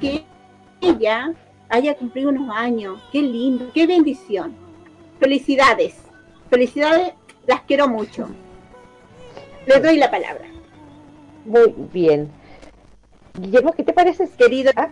que 0.00 0.24
ella 0.80 1.34
haya 1.68 1.94
cumplido 1.96 2.30
unos 2.30 2.48
años. 2.56 2.98
Qué 3.12 3.20
lindo, 3.20 3.70
qué 3.74 3.86
bendición. 3.86 4.54
Felicidades. 5.18 5.96
Felicidades, 6.48 7.12
las 7.46 7.60
quiero 7.62 7.88
mucho. 7.88 8.26
Les 9.66 9.82
doy 9.82 9.98
la 9.98 10.10
palabra. 10.10 10.46
Muy 11.44 11.74
bien. 11.92 12.30
Guillermo, 13.38 13.72
¿qué 13.72 13.84
te 13.84 13.92
parece? 13.92 14.30
Querido, 14.30 14.72
Ah, 14.76 14.88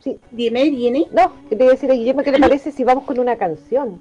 sí, 0.00 0.18
dime, 0.30 0.70
viene. 0.70 1.06
no, 1.12 1.32
que 1.50 1.56
te 1.56 1.64
iba 1.64 1.72
a 1.72 1.74
decir 1.74 1.90
a 1.90 1.94
Guillermo, 1.94 2.22
¿qué 2.22 2.32
te 2.32 2.40
parece 2.40 2.72
si 2.72 2.82
vamos 2.82 3.04
con 3.04 3.18
una 3.18 3.36
canción? 3.36 4.00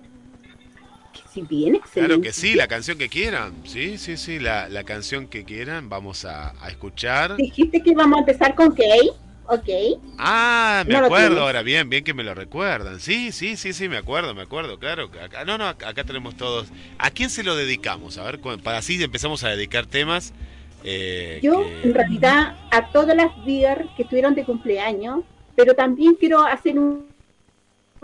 Si 1.32 1.41
viene, 1.41 1.80
Claro 1.93 2.21
que 2.21 2.34
sí, 2.34 2.56
la 2.56 2.67
canción 2.67 2.97
que 2.97 3.10
quieran. 3.10 3.54
Sí, 3.65 3.97
sí, 3.97 4.17
sí, 4.17 4.39
la, 4.39 4.69
la 4.69 4.84
canción 4.84 5.28
que 5.28 5.43
quieran. 5.45 5.89
Vamos 5.89 6.26
a, 6.26 6.54
a 6.63 6.69
escuchar. 6.69 7.36
Dijiste 7.38 7.82
que 7.82 7.93
vamos 7.93 8.17
a 8.17 8.19
empezar 8.21 8.56
con 8.56 8.74
Kay. 8.74 9.12
Ok. 9.47 9.69
Ah, 10.17 10.84
me 10.88 10.93
No 10.93 11.06
acuerdo 11.06 11.41
ahora, 11.41 11.62
bien, 11.63 11.89
bien 11.89 12.04
que 12.04 12.13
me 12.13 12.24
lo 12.24 12.34
recuerdan. 12.36 13.00
Sí, 13.00 13.32
sí, 13.32 13.58
sí, 13.58 13.74
sí, 13.74 13.89
me 13.89 13.97
acuerdo, 13.97 14.34
me 14.36 14.41
acuerdo, 14.43 14.78
claro. 14.80 15.10
que 15.12 15.19
Acá, 15.19 15.45
no, 15.45 15.58
no, 15.58 15.65
acá 15.67 16.04
tenemos 16.04 16.36
todos. 16.38 16.71
¿A 16.97 17.12
quién 17.12 17.30
se 17.30 17.43
lo 17.43 17.56
dedicamos? 17.56 18.17
A 18.17 18.24
ver, 18.24 18.39
para 18.39 18.78
así 18.78 19.02
empezamos 19.04 19.43
a 19.43 19.50
dedicar 19.50 19.86
temas. 19.88 20.34
eh, 20.84 21.39
Yo, 21.41 21.54
que- 21.54 21.82
en 21.84 21.93
realidad, 21.93 22.56
a 22.71 22.91
todas 22.91 23.15
las 23.15 23.32
dear 23.45 23.88
que 23.95 24.04
estuvieron 24.04 24.36
de 24.36 24.45
cumpleaños, 24.45 25.24
pero 25.56 25.74
también 25.76 26.15
quiero 26.15 26.43
hacer 26.43 26.78
un 26.80 27.10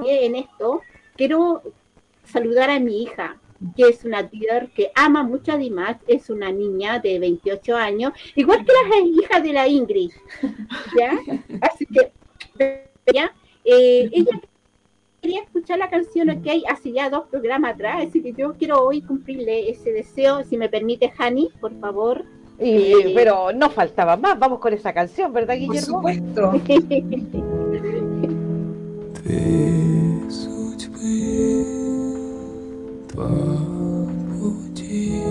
en 0.05 0.35
esto, 0.35 0.81
quiero 1.15 1.63
saludar 2.27 2.69
a 2.69 2.79
mi 2.79 3.03
hija, 3.03 3.37
que 3.75 3.89
es 3.89 4.05
una 4.05 4.27
tía 4.29 4.67
que 4.75 4.91
ama 4.95 5.23
mucho 5.23 5.51
a 5.53 5.57
Dimash, 5.57 5.97
es 6.07 6.29
una 6.29 6.51
niña 6.51 6.99
de 6.99 7.19
28 7.19 7.75
años, 7.75 8.13
igual 8.35 8.65
que 8.65 8.71
las 8.71 9.03
hijas 9.05 9.43
de 9.43 9.53
la 9.53 9.67
Ingrid, 9.67 10.11
¿ya? 10.97 11.17
Así 11.61 11.85
que, 11.85 12.11
¿ya? 13.13 13.33
Eh, 13.65 14.09
ella 14.11 14.39
quería 15.21 15.41
escuchar 15.41 15.79
la 15.79 15.89
canción 15.89 16.29
OK 16.29 16.45
hace 16.69 16.91
ya 16.91 17.09
dos 17.09 17.27
programas 17.29 17.73
atrás, 17.73 18.05
así 18.07 18.21
que 18.21 18.33
yo 18.33 18.53
quiero 18.53 18.83
hoy 18.83 19.01
cumplirle 19.01 19.69
ese 19.69 19.91
deseo, 19.91 20.43
si 20.43 20.57
me 20.57 20.69
permite, 20.69 21.11
Hani, 21.17 21.49
por 21.59 21.77
favor. 21.79 22.23
Eh, 22.59 22.93
eh, 22.93 23.11
pero 23.13 23.51
no 23.53 23.69
faltaba 23.69 24.17
más, 24.17 24.37
vamos 24.39 24.59
con 24.59 24.73
esa 24.73 24.93
canción, 24.93 25.33
¿verdad, 25.33 25.55
Guillermo? 25.55 26.01
Por 26.01 26.13
supuesto. 26.13 26.61
два 33.17 34.07
пути 34.39 35.23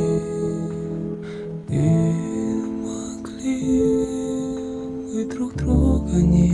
Не 1.69 2.15
могли 2.83 3.57
мы 5.15 5.25
друг 5.27 5.55
друга 5.55 6.15
не 6.15 6.46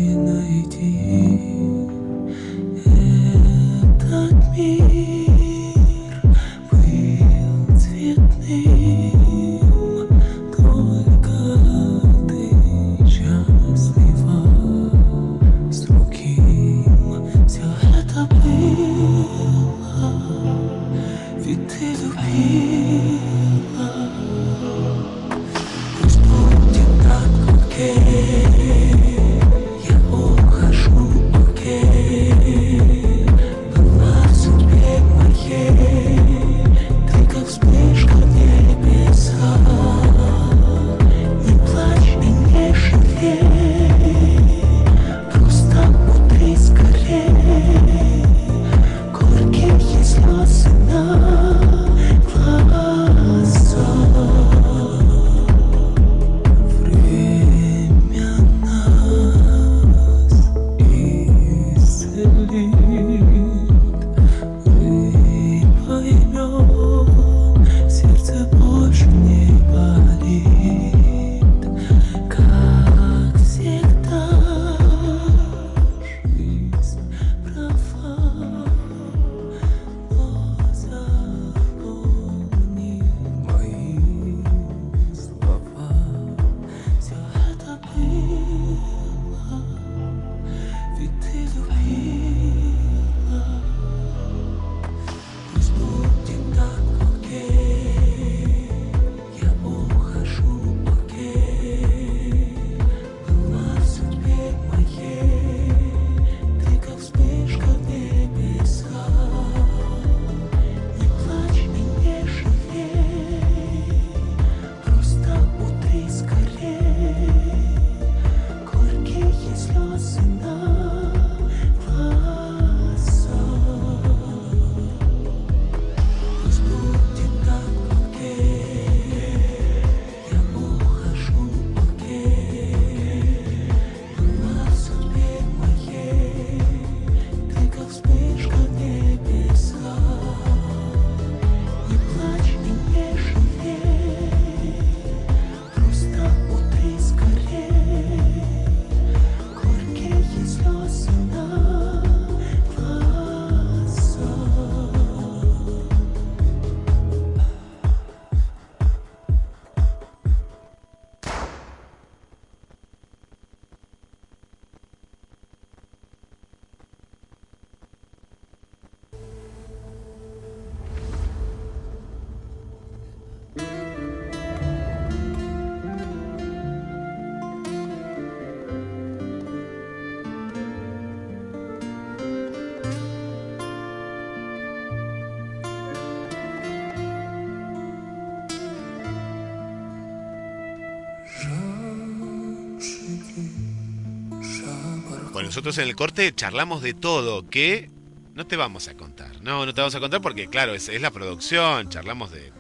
nosotros 195.63 195.79
en 195.85 195.89
el 195.91 195.95
corte 195.95 196.35
charlamos 196.35 196.83
de 196.83 196.93
todo, 196.93 197.49
que 197.49 197.89
no 198.35 198.45
te 198.49 198.57
vamos 198.57 198.89
a 198.89 198.95
contar. 198.95 199.41
No, 199.43 199.65
no 199.65 199.73
te 199.73 199.81
vamos 199.81 199.95
a 199.95 200.01
contar 200.01 200.21
porque, 200.21 200.49
claro, 200.49 200.75
es, 200.75 200.89
la 201.01 201.13
producción, 201.13 201.89
charlamos 201.89 202.33
de 202.33 202.51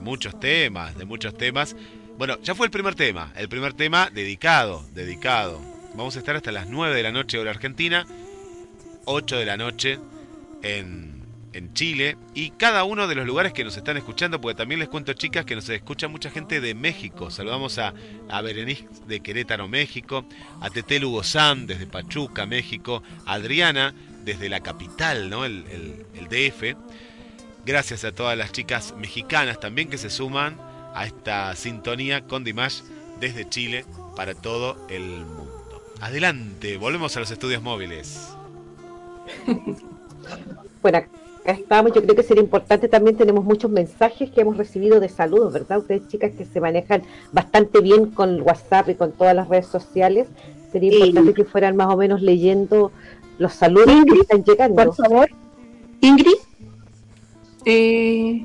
muchos 0.00 0.38
temas, 0.38 0.96
de 0.96 1.04
muchos 1.04 1.36
temas. 1.36 1.74
Bueno, 2.16 2.40
ya 2.40 2.54
fue 2.54 2.66
el 2.66 2.70
primer 2.70 2.94
tema, 2.94 3.32
el 3.34 3.48
primer 3.48 3.72
tema 3.72 4.10
dedicado, 4.14 4.84
dedicado. 4.94 5.60
Vamos 5.96 6.14
a 6.14 6.20
estar 6.20 6.36
hasta 6.36 6.52
las 6.52 6.68
9 6.68 6.94
de 6.94 7.02
la 7.02 7.10
noche 7.10 7.36
hora 7.36 7.50
argentina, 7.50 8.06
8 9.06 9.38
de 9.38 9.44
la 9.44 9.56
noche 9.56 9.98
en, 10.62 11.11
en 11.52 11.72
Chile 11.74 12.16
y 12.34 12.50
cada 12.50 12.84
uno 12.84 13.06
de 13.06 13.14
los 13.14 13.26
lugares 13.26 13.52
que 13.52 13.64
nos 13.64 13.76
están 13.76 13.96
escuchando, 13.96 14.40
porque 14.40 14.56
también 14.56 14.80
les 14.80 14.88
cuento 14.88 15.12
chicas 15.12 15.44
que 15.44 15.54
nos 15.54 15.68
escucha 15.68 16.08
mucha 16.08 16.30
gente 16.30 16.60
de 16.60 16.74
México. 16.74 17.30
Saludamos 17.30 17.78
a, 17.78 17.94
a 18.28 18.40
Berenice 18.42 18.88
de 19.06 19.20
Querétaro, 19.20 19.68
México, 19.68 20.24
a 20.60 20.70
Tetel 20.70 21.04
Hugo 21.04 21.22
San 21.22 21.66
desde 21.66 21.86
Pachuca, 21.86 22.46
México, 22.46 23.02
a 23.26 23.34
Adriana 23.34 23.94
desde 24.24 24.48
la 24.48 24.60
capital, 24.60 25.30
¿no? 25.30 25.44
El, 25.44 25.64
DF. 26.30 26.76
Gracias 27.66 28.04
a 28.04 28.12
todas 28.12 28.36
las 28.38 28.52
chicas 28.52 28.94
mexicanas 28.96 29.60
también 29.60 29.88
que 29.88 29.98
se 29.98 30.08
suman 30.10 30.56
a 30.94 31.04
esta 31.04 31.54
sintonía 31.56 32.22
con 32.22 32.42
Dimash 32.42 32.80
desde 33.20 33.48
Chile 33.48 33.84
para 34.16 34.34
todo 34.34 34.86
el 34.88 35.02
mundo. 35.02 35.82
Adelante, 36.00 36.76
volvemos 36.78 37.16
a 37.16 37.20
los 37.20 37.30
estudios 37.30 37.62
móviles. 37.62 38.34
Bueno, 40.82 40.98
acá 40.98 41.21
estamos. 41.44 41.92
Yo 41.92 42.02
creo 42.02 42.14
que 42.14 42.22
sería 42.22 42.42
importante 42.42 42.88
también. 42.88 43.16
Tenemos 43.16 43.44
muchos 43.44 43.70
mensajes 43.70 44.30
que 44.30 44.40
hemos 44.42 44.56
recibido 44.56 45.00
de 45.00 45.08
saludos, 45.08 45.52
¿verdad? 45.52 45.78
Ustedes, 45.78 46.06
chicas, 46.08 46.32
que 46.36 46.44
se 46.44 46.60
manejan 46.60 47.02
bastante 47.32 47.80
bien 47.80 48.06
con 48.10 48.40
WhatsApp 48.42 48.88
y 48.90 48.94
con 48.94 49.12
todas 49.12 49.34
las 49.34 49.48
redes 49.48 49.66
sociales. 49.66 50.28
Sería 50.70 50.90
Sí. 50.92 50.96
importante 50.98 51.34
que 51.34 51.44
fueran 51.44 51.76
más 51.76 51.88
o 51.92 51.96
menos 51.96 52.22
leyendo 52.22 52.92
los 53.38 53.52
saludos 53.54 53.86
que 53.86 53.92
Ingrid, 53.92 54.20
están 54.22 54.44
llegando. 54.44 54.84
Por 54.84 54.94
favor. 54.94 55.28
Ingrid, 56.00 56.32
Eh, 57.64 58.44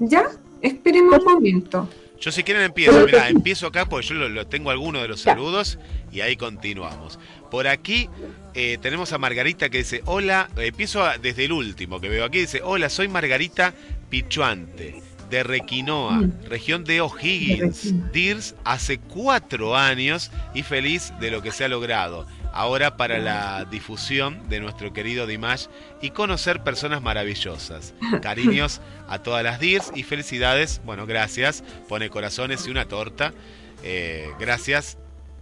ya, 0.00 0.24
esperemos 0.60 1.18
un 1.20 1.24
momento. 1.34 1.88
Yo 2.20 2.32
si 2.32 2.42
quieren 2.42 2.64
empiezo, 2.64 3.04
mira, 3.04 3.28
empiezo 3.28 3.66
acá 3.68 3.86
porque 3.86 4.06
yo 4.08 4.14
lo, 4.14 4.28
lo 4.28 4.46
tengo 4.46 4.70
algunos 4.70 5.02
de 5.02 5.08
los 5.08 5.22
Ya. 5.22 5.32
saludos 5.34 5.78
y 6.10 6.20
ahí 6.20 6.36
continuamos. 6.36 7.18
Por 7.50 7.68
aquí 7.68 8.08
eh, 8.56 8.78
tenemos 8.80 9.12
a 9.12 9.18
Margarita 9.18 9.68
que 9.68 9.78
dice, 9.78 10.02
hola, 10.06 10.48
empiezo 10.56 11.04
a- 11.04 11.18
desde 11.18 11.44
el 11.44 11.52
último 11.52 12.00
que 12.00 12.08
veo 12.08 12.24
aquí, 12.24 12.40
dice, 12.40 12.60
hola, 12.64 12.88
soy 12.88 13.06
Margarita 13.06 13.74
Pichuante, 14.10 15.02
de 15.30 15.42
Requinoa, 15.42 16.12
Mm. 16.22 16.32
región 16.48 16.84
de 16.84 17.00
O'Higgins. 17.00 18.12
DIRS, 18.12 18.54
hace 18.64 18.98
cuatro 18.98 19.76
años 19.76 20.30
y 20.54 20.62
feliz 20.62 21.12
de 21.20 21.30
lo 21.30 21.42
que 21.42 21.50
se 21.52 21.64
ha 21.64 21.68
logrado. 21.68 22.26
Ahora 22.52 22.96
para 22.96 23.18
la 23.18 23.66
difusión 23.70 24.48
de 24.48 24.60
nuestro 24.60 24.92
querido 24.94 25.26
Dimash 25.26 25.66
y 26.00 26.10
conocer 26.10 26.62
personas 26.62 27.02
maravillosas. 27.02 27.92
Cariños 28.22 28.80
a 29.08 29.18
todas 29.18 29.44
las 29.44 29.60
DIRS 29.60 29.92
y 29.94 30.04
felicidades. 30.04 30.80
Bueno, 30.84 31.04
gracias. 31.06 31.62
Pone 31.88 32.08
corazones 32.08 32.66
y 32.66 32.70
una 32.70 32.86
torta. 32.86 33.34
Eh, 33.82 34.28
gracias. 34.40 34.96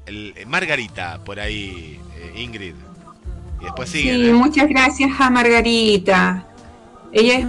El- 0.07 0.35
eh, 0.37 0.45
Margarita, 0.47 1.23
por 1.25 1.39
ahí, 1.39 2.01
eh, 2.17 2.33
Ingrid. 2.41 2.75
Y 3.65 3.67
después 3.67 3.89
sigue. 3.89 4.13
Sí, 4.27 4.33
muchas 4.33 4.69
gracias 4.69 5.11
a 5.19 5.31
Margarita. 5.31 6.47
Ella 7.13 7.39
es 7.39 7.47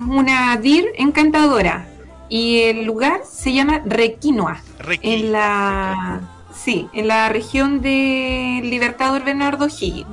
una 0.00 0.56
DIR 0.56 0.86
encantadora 0.96 1.86
y 2.28 2.60
el 2.62 2.84
lugar 2.84 3.20
se 3.30 3.52
llama 3.52 3.80
Requinoa, 3.86 4.60
Requi. 4.80 5.08
en 5.14 5.30
la 5.32 6.20
sí, 6.52 6.88
en 6.92 7.06
la 7.08 7.28
región 7.28 7.80
de 7.80 8.60
Libertador 8.64 9.24
Bernardo 9.24 9.66
Higgins. 9.68 10.08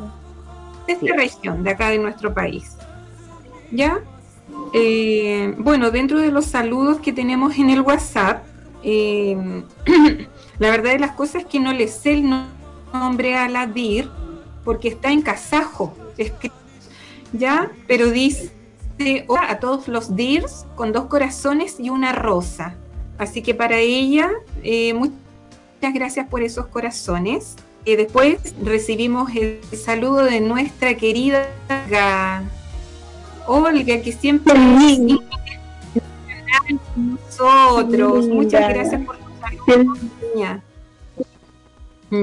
De 0.85 0.93
esta 0.93 1.05
Sí. 1.05 1.11
región 1.13 1.63
de 1.63 1.69
acá 1.71 1.89
de 1.89 1.97
nuestro 1.97 2.33
país. 2.33 2.75
¿Ya? 3.71 3.99
Eh, 4.73 5.55
bueno, 5.57 5.89
dentro 5.91 6.19
de 6.19 6.31
los 6.31 6.45
saludos 6.45 6.99
que 6.99 7.13
tenemos 7.13 7.57
en 7.57 7.69
el 7.69 7.81
WhatsApp, 7.81 8.43
eh, 8.83 9.63
la 10.59 10.69
verdad 10.69 10.91
de 10.91 10.99
las 10.99 11.11
cosas 11.11 11.43
es 11.43 11.45
que 11.47 11.59
no 11.59 11.71
le 11.73 11.87
sé 11.87 12.13
el 12.13 12.29
no- 12.29 12.45
nombre 12.93 13.35
a 13.37 13.47
la 13.47 13.65
DIR 13.67 14.09
porque 14.63 14.89
está 14.89 15.11
en 15.11 15.21
kazajo, 15.21 15.93
¿ya? 17.33 17.71
Pero 17.87 18.09
dice 18.09 18.51
hola 19.27 19.51
a 19.51 19.59
todos 19.59 19.87
los 19.87 20.15
DIRs 20.15 20.65
con 20.75 20.91
dos 20.91 21.05
corazones 21.05 21.79
y 21.79 21.89
una 21.89 22.11
rosa. 22.11 22.75
Así 23.17 23.41
que 23.41 23.53
para 23.53 23.77
ella, 23.77 24.29
eh, 24.63 24.93
muchas 24.93 25.93
gracias 25.93 26.27
por 26.27 26.43
esos 26.43 26.67
corazones. 26.67 27.55
Y 27.83 27.95
después 27.95 28.53
recibimos 28.63 29.31
el 29.35 29.59
saludo 29.75 30.25
de 30.25 30.39
nuestra 30.39 30.95
querida 30.95 31.47
Olga, 31.67 32.43
Olga, 33.47 34.01
que 34.01 34.11
siempre 34.11 34.53
con 34.53 35.19
nosotros. 36.95 38.27
Muchas 38.27 38.69
gracias 38.69 39.01
por 39.03 39.17
tu 39.17 39.23
saludo, 39.39 39.95
niña. 40.35 40.63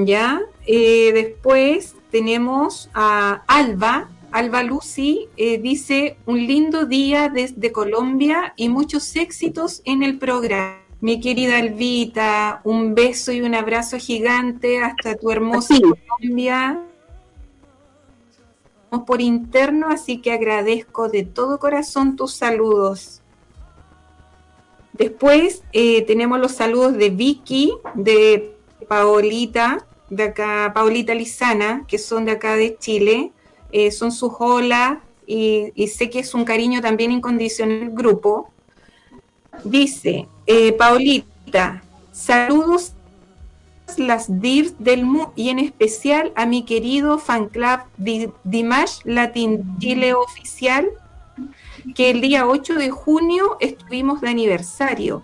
Ya, 0.07 0.41
eh, 0.67 1.11
después 1.13 1.97
tenemos 2.11 2.91
a 2.95 3.43
Alba. 3.47 4.09
Alba 4.31 4.63
Lucy 4.63 5.29
eh, 5.37 5.59
dice 5.59 6.19
un 6.27 6.47
lindo 6.47 6.85
día 6.85 7.29
desde 7.29 7.73
Colombia 7.73 8.53
y 8.57 8.69
muchos 8.69 9.17
éxitos 9.17 9.81
en 9.85 10.03
el 10.03 10.19
programa. 10.19 10.79
Mi 11.01 11.21
querida 11.21 11.59
Alvita, 11.59 12.61
un 12.65 12.95
beso 12.95 13.31
y 13.33 13.41
un 13.41 13.55
abrazo 13.55 13.99
gigante 13.99 14.83
hasta 14.83 15.15
tu 15.15 15.31
hermosa 15.31 15.75
Sí. 15.75 15.83
Colombia. 15.83 16.83
Por 19.07 19.21
interno, 19.21 19.89
así 19.91 20.19
que 20.19 20.33
agradezco 20.33 21.09
de 21.09 21.23
todo 21.23 21.59
corazón 21.59 22.17
tus 22.17 22.35
saludos. 22.35 23.23
Después 24.95 25.63
eh, 25.73 26.03
tenemos 26.03 26.41
los 26.41 26.53
saludos 26.53 26.95
de 26.97 27.11
Vicky, 27.11 27.75
de 27.95 28.57
Paolita, 28.89 29.87
de 30.11 30.25
acá, 30.25 30.73
Paolita 30.75 31.15
Lizana, 31.15 31.85
que 31.87 31.99
son 31.99 32.25
de 32.25 32.33
acá 32.33 32.55
de 32.57 32.77
Chile. 32.79 33.33
Eh, 33.73 33.91
son 33.91 34.13
sus 34.13 34.33
hola 34.39 35.01
y, 35.27 35.73
sé 35.89 36.09
que 36.09 36.21
es 36.21 36.33
un 36.35 36.45
cariño 36.45 36.81
también 36.81 37.13
incondicional 37.13 37.81
del 37.81 37.91
grupo. 37.91 38.51
Dice, 39.65 40.27
eh, 40.47 40.73
Paolita, 40.73 41.83
saludos 42.13 42.93
las 43.97 44.41
DIR 44.41 44.77
del 44.79 45.05
MU 45.05 45.33
y 45.35 45.49
en 45.49 45.59
especial 45.59 46.33
a 46.37 46.47
mi 46.47 46.65
querido 46.65 47.19
fan 47.19 47.49
club 47.49 47.81
Di- 47.97 48.31
Dimash 48.45 49.01
Latin 49.05 49.79
Chile 49.79 50.15
Oficial, 50.15 50.89
que 51.95 52.11
el 52.11 52.21
día 52.21 52.47
8 52.47 52.75
de 52.75 52.91
junio 52.91 53.57
estuvimos 53.61 54.21
de 54.21 54.29
aniversario, 54.29 55.23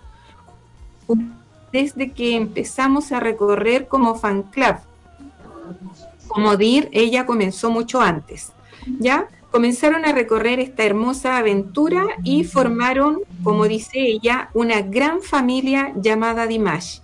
desde 1.75 2.11
que 2.11 2.37
empezamos 2.37 3.11
a 3.11 3.19
recorrer 3.19 3.89
como 3.89 4.15
fan 4.15 4.43
club. 4.43 4.77
Como 6.29 6.55
DIR, 6.55 6.87
ella 6.93 7.25
comenzó 7.25 7.69
mucho 7.69 7.99
antes, 7.99 8.53
¿ya? 8.99 9.27
Comenzaron 9.51 10.05
a 10.05 10.13
recorrer 10.13 10.61
esta 10.61 10.85
hermosa 10.85 11.37
aventura 11.37 12.05
y 12.23 12.45
formaron, 12.45 13.19
como 13.43 13.67
dice 13.67 13.99
ella, 13.99 14.49
una 14.53 14.81
gran 14.83 15.21
familia 15.21 15.91
llamada 15.97 16.47
Dimash. 16.47 16.99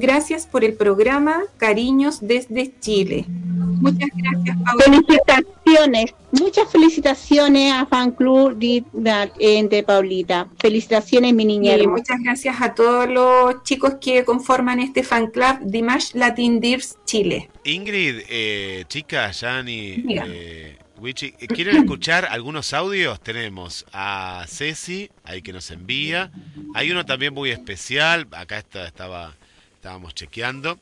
Gracias 0.00 0.46
por 0.46 0.64
el 0.64 0.74
programa, 0.74 1.42
cariños 1.56 2.18
desde 2.20 2.72
Chile. 2.80 3.24
Muchas 3.28 4.08
gracias, 4.14 4.56
Paula. 4.64 4.84
felicitaciones. 4.84 6.14
Muchas 6.32 6.70
felicitaciones 6.70 7.72
a 7.72 7.86
Fan 7.86 8.10
Club 8.12 8.56
de, 8.56 8.84
de- 8.92 9.68
de 9.68 9.82
Paulita. 9.82 10.48
Felicitaciones, 10.58 11.32
mi 11.34 11.44
niña. 11.44 11.76
Y 11.76 11.86
muchas 11.86 12.18
gracias 12.22 12.60
a 12.60 12.74
todos 12.74 13.08
los 13.08 13.62
chicos 13.62 13.94
que 14.00 14.24
conforman 14.24 14.80
este 14.80 15.02
fan 15.02 15.28
club 15.28 15.58
Dimash 15.62 16.12
Latin 16.14 16.60
Dirs 16.60 16.96
Chile. 17.04 17.50
Ingrid, 17.64 18.22
eh, 18.28 18.84
chica, 18.88 19.30
Yani, 19.30 20.04
eh, 20.08 20.76
Wichi, 21.00 21.34
eh, 21.38 21.46
¿quieren 21.46 21.76
escuchar 21.76 22.26
algunos 22.30 22.72
audios? 22.74 23.20
Tenemos 23.20 23.86
a 23.92 24.44
Ceci, 24.48 25.10
ahí 25.24 25.42
que 25.42 25.52
nos 25.52 25.70
envía. 25.70 26.30
Hay 26.74 26.90
uno 26.90 27.06
también 27.06 27.32
muy 27.32 27.50
especial, 27.50 28.26
acá 28.32 28.58
está, 28.58 28.86
estaba, 28.86 29.34
estábamos 29.78 30.12
chequeando. 30.14 30.78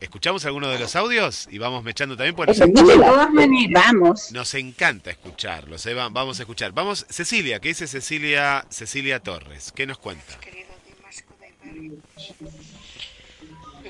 ¿Escuchamos 0.00 0.44
alguno 0.44 0.68
de 0.68 0.78
los 0.80 0.96
audios? 0.96 1.46
Y 1.52 1.58
vamos 1.58 1.84
mechando 1.84 2.16
también, 2.16 2.34
todas 2.34 3.30
maneras, 3.32 3.84
Vamos. 3.84 4.32
nos 4.32 4.52
encanta 4.54 5.10
escucharlos. 5.12 5.86
eh, 5.86 5.94
va- 5.94 6.08
Vamos 6.08 6.40
a 6.40 6.42
escuchar. 6.42 6.72
Vamos, 6.72 7.06
Cecilia, 7.08 7.60
¿qué 7.60 7.68
dice 7.68 7.86
Cecilia, 7.86 8.66
Cecilia 8.70 9.20
Torres? 9.20 9.72
¿Qué 9.72 9.86
nos 9.86 9.98
cuenta? 9.98 10.36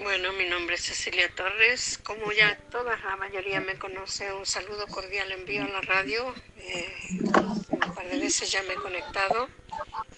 Bueno, 0.02 0.32
mi 0.34 0.44
nombre 0.46 0.74
es 0.74 0.82
Cecilia 0.82 1.30
Torres. 1.34 1.98
Como 2.04 2.30
ya 2.32 2.56
toda 2.70 2.96
la 2.98 3.16
mayoría 3.16 3.60
me 3.60 3.76
conoce, 3.76 4.30
un 4.32 4.44
saludo 4.44 4.86
cordial 4.88 5.32
envío 5.32 5.64
a 5.64 5.68
la 5.68 5.80
radio. 5.80 6.34
Eh, 6.58 6.94
un 7.20 7.94
par 7.94 8.06
de 8.08 8.18
veces 8.18 8.52
ya 8.52 8.62
me 8.64 8.74
he 8.74 8.76
conectado 8.76 9.48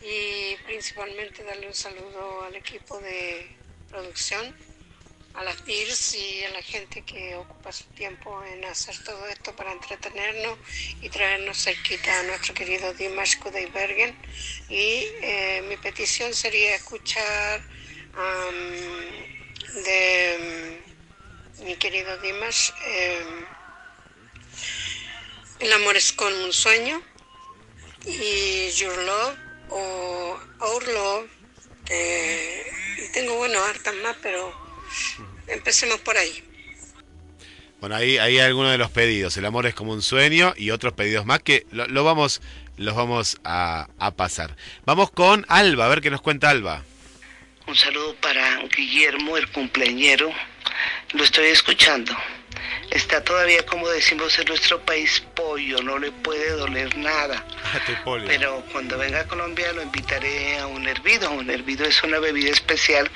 y 0.03 0.57
principalmente 0.65 1.45
darle 1.45 1.69
un 1.69 1.75
saludo 1.75 2.43
al 2.45 2.57
equipo 2.57 2.99
de 2.99 3.47
producción, 3.97 4.55
a 5.33 5.43
las 5.45 5.65
DIRS 5.65 6.15
y 6.15 6.45
a 6.45 6.51
la 6.51 6.63
gente 6.63 7.03
que 7.03 7.35
ocupa 7.35 7.73
su 7.73 7.85
tiempo 7.95 8.45
en 8.45 8.63
hacer 8.67 8.95
todo 9.05 9.27
esto 9.27 9.57
para 9.57 9.73
entretenernos 9.73 10.59
y 11.01 11.09
traernos 11.09 11.57
cerquita 11.63 12.21
a 12.21 12.23
nuestro 12.25 12.53
querido 12.53 12.93
Dimash 12.93 13.39
Kudaibergen. 13.39 14.15
Y 14.69 15.07
eh, 15.23 15.65
mi 15.69 15.77
petición 15.79 16.35
sería 16.35 16.75
escuchar 16.75 17.63
de 19.85 20.81
mi 21.65 21.77
querido 21.77 22.19
Dimash 22.19 22.71
em, 22.85 23.47
El 25.61 25.73
amor 25.73 25.97
es 25.97 26.13
como 26.13 26.37
un 26.45 26.53
sueño 26.53 27.03
y 28.05 28.71
Your 28.73 28.99
Love 28.99 29.39
o 29.71 30.41
Our 30.61 30.89
Love. 30.89 31.31
Tengo, 33.13 33.37
bueno, 33.37 33.63
hartas 33.65 33.95
más, 34.03 34.17
pero 34.23 34.67
Empecemos 35.47 36.01
por 36.01 36.17
ahí. 36.17 36.43
Bueno, 37.81 37.97
ahí 37.97 38.19
hay 38.19 38.39
algunos 38.39 38.73
de 38.73 38.79
los 38.79 38.91
pedidos. 38.91 39.37
El 39.37 39.45
amor 39.45 39.67
es 39.67 39.75
como 39.75 39.93
un 39.93 40.03
sueño 40.03 40.55
y 40.57 40.71
otros 40.71 40.95
pedidos 40.95 41.27
más 41.27 41.41
que 41.41 41.67
lo, 41.71 42.05
vamos, 42.05 42.41
los 42.77 42.95
vamos 42.95 43.39
a, 43.45 43.89
a, 43.99 44.11
pasar. 44.13 44.57
Vamos 44.85 45.11
con 45.11 45.45
Alba, 45.49 45.87
a 45.87 45.89
ver 45.89 46.01
qué 46.01 46.11
nos 46.11 46.23
cuenta 46.23 46.51
Alba. 46.51 46.83
Un 47.67 47.77
saludo 47.77 48.15
para 48.17 48.63
Guillermo, 48.77 49.37
el 49.37 49.49
cumpleañero. 49.51 50.31
Lo 51.13 51.25
estoy 51.25 51.47
escuchando. 51.49 52.17
Está 52.91 53.23
todavía, 53.23 53.65
como 53.67 53.89
decimos 53.89 54.39
en 54.39 54.47
nuestro 54.47 54.81
país, 54.81 55.23
pollo, 55.35 55.83
no 55.83 55.99
le 55.99 56.13
puede 56.13 56.51
doler 56.53 56.97
nada. 56.97 57.45
Pero 58.27 58.63
cuando 58.73 58.97
venga 58.97 59.21
a 59.21 59.25
Colombia 59.27 59.73
lo 59.73 59.83
invitaré 59.83 60.59
a 60.59 60.67
un 60.67 60.87
hervido. 60.87 61.31
Un 61.31 61.51
hervido 61.51 61.85
es 61.85 62.03
una 62.03 62.19
bebida 62.19 62.51
especial 62.51 63.11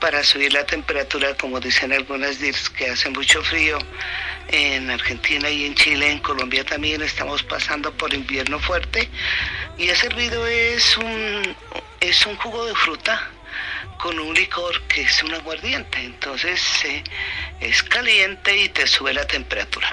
para 0.00 0.24
subir 0.24 0.52
la 0.52 0.64
temperatura, 0.64 1.34
como 1.36 1.60
dicen 1.60 1.92
algunas 1.92 2.40
DIRS, 2.40 2.70
que 2.70 2.90
hace 2.90 3.10
mucho 3.10 3.42
frío 3.42 3.78
en 4.48 4.90
Argentina 4.90 5.48
y 5.50 5.66
en 5.66 5.74
Chile, 5.74 6.10
en 6.10 6.18
Colombia 6.18 6.64
también 6.64 7.02
estamos 7.02 7.42
pasando 7.42 7.92
por 7.92 8.12
invierno 8.14 8.58
fuerte. 8.58 9.08
Y 9.78 9.88
ese 9.88 10.06
hervido 10.06 10.46
es 10.46 10.96
un, 10.96 11.56
es 12.00 12.26
un 12.26 12.36
jugo 12.36 12.66
de 12.66 12.74
fruta 12.74 13.30
con 14.02 14.18
un 14.18 14.34
licor 14.34 14.82
que 14.88 15.02
es 15.02 15.22
un 15.22 15.32
aguardiente, 15.32 16.00
entonces 16.00 16.60
es 17.60 17.82
caliente 17.84 18.56
y 18.56 18.68
te 18.68 18.84
sube 18.88 19.14
la 19.14 19.24
temperatura. 19.24 19.92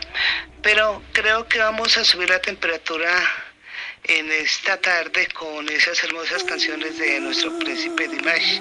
Pero 0.63 1.03
creo 1.11 1.47
que 1.47 1.59
vamos 1.59 1.95
a 1.95 2.03
subir 2.03 2.27
la 2.27 2.39
temperatura 2.39 3.11
en 4.05 4.31
esta 4.31 4.77
tarde 4.81 5.27
con 5.27 5.69
esas 5.69 6.03
hermosas 6.03 6.43
canciones 6.43 6.97
de 6.97 7.19
nuestro 7.19 7.57
príncipe 7.59 8.07
Dimash. 8.07 8.59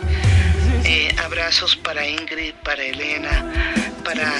Eh, 0.84 1.16
abrazos 1.24 1.76
para 1.76 2.06
Ingrid, 2.06 2.52
para 2.62 2.82
Elena, 2.82 3.74
para 4.04 4.30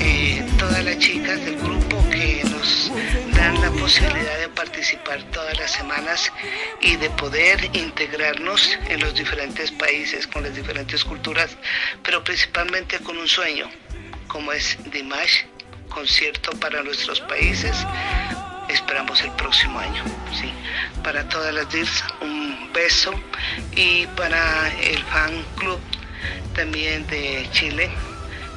eh, 0.00 0.44
todas 0.58 0.84
las 0.84 0.98
chicas 0.98 1.44
del 1.44 1.56
grupo 1.58 2.04
que 2.10 2.42
nos 2.44 2.90
dan 3.36 3.60
la 3.60 3.70
posibilidad 3.70 4.38
de 4.38 4.48
participar 4.48 5.22
todas 5.24 5.58
las 5.58 5.70
semanas 5.70 6.32
y 6.80 6.96
de 6.96 7.10
poder 7.10 7.70
integrarnos 7.76 8.78
en 8.88 9.00
los 9.00 9.14
diferentes 9.14 9.70
países, 9.72 10.26
con 10.26 10.42
las 10.42 10.54
diferentes 10.54 11.04
culturas, 11.04 11.56
pero 12.02 12.24
principalmente 12.24 12.98
con 13.00 13.18
un 13.18 13.28
sueño, 13.28 13.70
como 14.28 14.52
es 14.52 14.78
Dimash, 14.90 15.44
concierto 15.88 16.50
para 16.58 16.82
nuestros 16.82 17.20
países. 17.20 17.76
Esperamos 18.68 19.20
el 19.20 19.30
próximo 19.32 19.78
año. 19.78 20.02
¿sí? 20.32 20.50
Para 21.04 21.28
todas 21.28 21.54
las 21.54 21.70
DIRS, 21.70 22.04
un 22.22 22.70
beso 22.72 23.12
y 23.76 24.06
para 24.08 24.72
el 24.80 25.02
fan 25.04 25.44
club 25.56 25.78
también 26.54 27.06
de 27.06 27.46
Chile, 27.52 27.90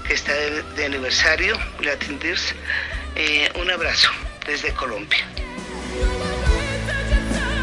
que 0.08 0.13
está 0.13 0.34
de, 0.34 0.86
aniversario, 0.86 1.60
Latin 1.82 2.18
DIRS, 2.20 2.56
eh, 3.15 3.52
un 3.56 3.70
abrazo 3.70 4.10
desde 4.50 4.74
Colombia. 4.74 5.20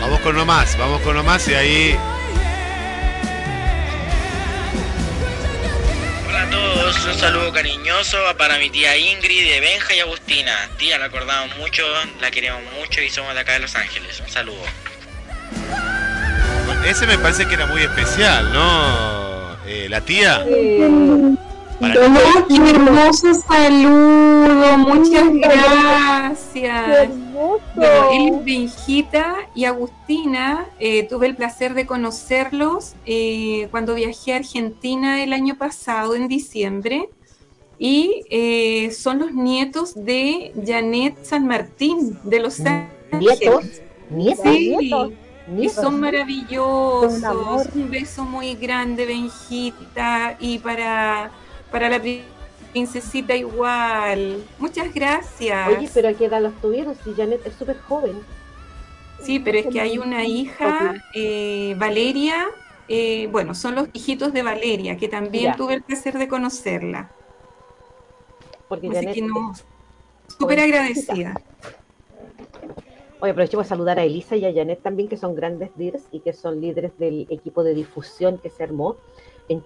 Vamos 0.01 0.21
con 0.21 0.37
uno 0.37 0.45
más, 0.45 0.79
vamos 0.79 1.01
con 1.01 1.17
uno 1.17 1.25
más 1.25 1.49
y 1.49 1.55
ahí. 1.55 1.99
Hola 6.29 6.43
a 6.43 6.51
todos, 6.51 7.05
un 7.07 7.15
saludo 7.15 7.53
cariñoso 7.53 8.19
para 8.39 8.59
mi 8.59 8.71
tía 8.71 8.97
Ingrid 8.97 9.51
de 9.51 9.61
Benja 9.61 9.95
y 9.97 10.01
Agustina. 10.01 10.53
Tía, 10.79 10.99
la 10.99 11.07
acordamos 11.07 11.57
mucho, 11.57 11.83
la 12.21 12.31
queremos 12.31 12.63
mucho 12.79 13.01
y 13.01 13.11
somos 13.11 13.35
de 13.35 13.41
acá 13.41 13.55
de 13.55 13.61
Los 13.61 13.75
Ángeles. 13.75 14.21
Un 14.21 14.29
saludo. 14.29 14.63
Ese 16.87 17.05
me 17.09 17.19
parece 17.19 17.49
que 17.49 17.55
era 17.55 17.67
muy 17.67 17.83
especial, 17.83 18.53
¿no? 18.53 19.57
Eh, 19.67 19.89
la 19.91 20.03
tía. 20.03 20.45
¡Qué 21.79 22.57
hermoso 22.57 23.35
saludo! 23.35 24.79
Muchas 24.79 25.33
gracias. 25.35 27.09
Bueno, 27.75 28.11
él 28.13 28.35
es 28.35 28.45
Benjita 28.45 29.37
y 29.55 29.67
Agustina. 29.67 30.67
Eh, 30.79 31.07
tuve 31.07 31.27
el 31.27 31.37
placer 31.37 31.75
de 31.75 31.87
conocerlos 31.87 32.95
eh, 33.05 33.69
cuando 33.71 33.95
viajé 33.95 34.33
a 34.33 34.37
Argentina 34.37 35.23
el 35.23 35.33
año 35.33 35.57
pasado, 35.59 36.15
en 36.15 36.29
diciembre. 36.29 37.11
Y 37.79 38.23
eh, 38.31 38.91
son 38.93 39.19
los 39.19 39.35
nietos 39.35 39.93
de 39.95 40.53
Janet 40.67 41.23
San 41.25 41.47
Martín, 41.47 42.19
de 42.25 42.41
Los 42.41 42.61
Ángeles. 42.61 43.41
¿Nietos? 43.41 43.65
¿Nietos? 44.09 44.45
Sí. 44.45 44.81
Y 45.61 45.69
son 45.69 46.01
maravillosos. 46.01 47.69
Un 47.75 47.91
beso 47.91 48.25
muy 48.25 48.55
grande, 48.55 49.05
Benjita. 49.05 50.37
Y 50.41 50.59
para 50.59 51.31
para 51.71 51.89
la 51.89 52.01
princesita 52.73 53.35
igual. 53.35 54.45
Muchas 54.59 54.93
gracias. 54.93 55.69
Oye, 55.69 55.91
pero 55.93 56.09
¿a 56.09 56.13
qué 56.13 56.27
edad 56.27 56.41
los 56.43 56.55
tuvieron? 56.61 56.95
Si 57.03 57.15
Janet 57.15 57.47
es 57.47 57.55
súper 57.55 57.79
joven. 57.81 58.21
Sí, 59.23 59.41
pero 59.41 59.59
es 59.59 59.67
que 59.67 59.81
hay 59.81 59.99
una 59.99 60.25
hija, 60.25 60.95
eh, 61.15 61.75
Valeria, 61.79 62.47
eh, 62.89 63.29
bueno, 63.33 63.55
son 63.55 63.75
los 63.75 63.89
hijitos 63.93 64.33
de 64.33 64.43
Valeria, 64.43 64.97
que 64.97 65.09
también 65.09 65.57
tuve 65.57 65.75
el 65.75 65.83
placer 65.83 66.19
de 66.19 66.29
conocerla. 66.29 67.11
Porque 68.69 68.89
Así 68.89 69.07
que 69.07 69.23
no, 69.23 69.55
súper 70.39 70.61
agradecida. 70.61 71.35
Oye, 73.21 73.31
aprovechemos 73.33 73.67
a 73.67 73.69
saludar 73.71 73.99
a 73.99 74.05
Elisa 74.05 74.37
y 74.37 74.45
a 74.45 74.53
Janet 74.53 74.83
también, 74.83 75.09
que 75.09 75.17
son 75.17 75.35
grandes 75.35 75.71
líderes 75.77 76.05
y 76.13 76.21
que 76.21 76.33
son 76.33 76.61
líderes 76.61 76.97
del 76.99 77.27
equipo 77.31 77.65
de 77.65 77.75
difusión 77.75 78.39
que 78.39 78.51
se 78.51 78.63
armó 78.63 78.97
en 79.49 79.65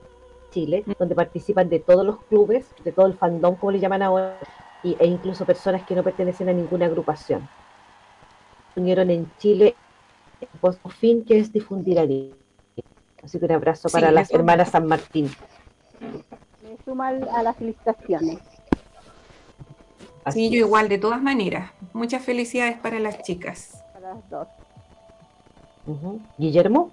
Chile, 0.50 0.84
donde 0.98 1.14
participan 1.14 1.68
de 1.68 1.80
todos 1.80 2.04
los 2.04 2.22
clubes, 2.24 2.66
de 2.84 2.92
todo 2.92 3.06
el 3.06 3.14
fandom, 3.14 3.56
como 3.56 3.72
le 3.72 3.80
llaman 3.80 4.02
ahora, 4.02 4.38
y, 4.82 4.96
e 4.98 5.06
incluso 5.06 5.44
personas 5.44 5.84
que 5.84 5.94
no 5.94 6.02
pertenecen 6.02 6.48
a 6.48 6.52
ninguna 6.52 6.86
agrupación. 6.86 7.48
Unieron 8.76 9.10
en 9.10 9.30
Chile 9.38 9.74
por 10.60 10.92
fin 10.92 11.24
que 11.24 11.38
es 11.38 11.52
difundir 11.52 11.98
a 11.98 12.04
Así 13.22 13.38
que 13.38 13.44
un 13.44 13.52
abrazo 13.52 13.88
para 13.90 14.10
las 14.10 14.30
hermanas 14.30 14.70
San 14.70 14.86
Martín. 14.86 15.30
Me 16.62 16.76
suma 16.84 17.08
a 17.08 17.42
las 17.42 17.56
felicitaciones. 17.56 18.38
sí, 20.30 20.48
yo 20.48 20.56
igual, 20.56 20.88
de 20.88 20.96
todas 20.96 21.20
maneras. 21.20 21.70
Muchas 21.92 22.22
felicidades 22.22 22.78
para 22.78 22.98
las 22.98 23.22
chicas. 23.22 23.84
Para 23.92 24.14
las 24.14 24.30
dos. 24.30 24.48
Guillermo 26.38 26.92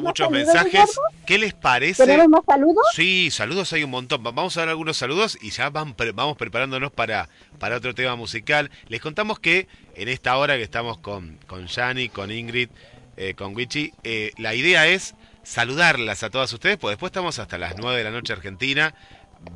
muchos 0.00 0.30
mensajes. 0.30 0.98
¿Qué 1.26 1.38
les 1.38 1.54
parece? 1.54 2.04
¿Tenemos 2.04 2.28
más 2.28 2.44
saludos? 2.46 2.84
Sí, 2.94 3.30
saludos 3.30 3.72
hay 3.72 3.84
un 3.84 3.90
montón. 3.90 4.22
Vamos 4.22 4.56
a 4.56 4.60
dar 4.60 4.68
algunos 4.68 4.96
saludos 4.96 5.38
y 5.40 5.50
ya 5.50 5.70
van, 5.70 5.94
vamos 6.14 6.36
preparándonos 6.36 6.92
para, 6.92 7.28
para 7.58 7.76
otro 7.76 7.94
tema 7.94 8.16
musical. 8.16 8.70
Les 8.88 9.00
contamos 9.00 9.38
que 9.38 9.68
en 9.94 10.08
esta 10.08 10.36
hora 10.36 10.56
que 10.56 10.62
estamos 10.62 10.98
con, 10.98 11.38
con 11.46 11.66
Yani, 11.66 12.08
con 12.08 12.30
Ingrid, 12.30 12.68
eh, 13.16 13.34
con 13.34 13.54
Wichi, 13.54 13.92
eh, 14.02 14.32
la 14.38 14.54
idea 14.54 14.86
es 14.86 15.14
saludarlas 15.42 16.22
a 16.22 16.30
todas 16.30 16.52
ustedes, 16.52 16.78
pues 16.78 16.92
después 16.92 17.10
estamos 17.10 17.38
hasta 17.38 17.58
las 17.58 17.76
9 17.76 17.98
de 17.98 18.04
la 18.04 18.10
noche 18.10 18.32
Argentina, 18.32 18.94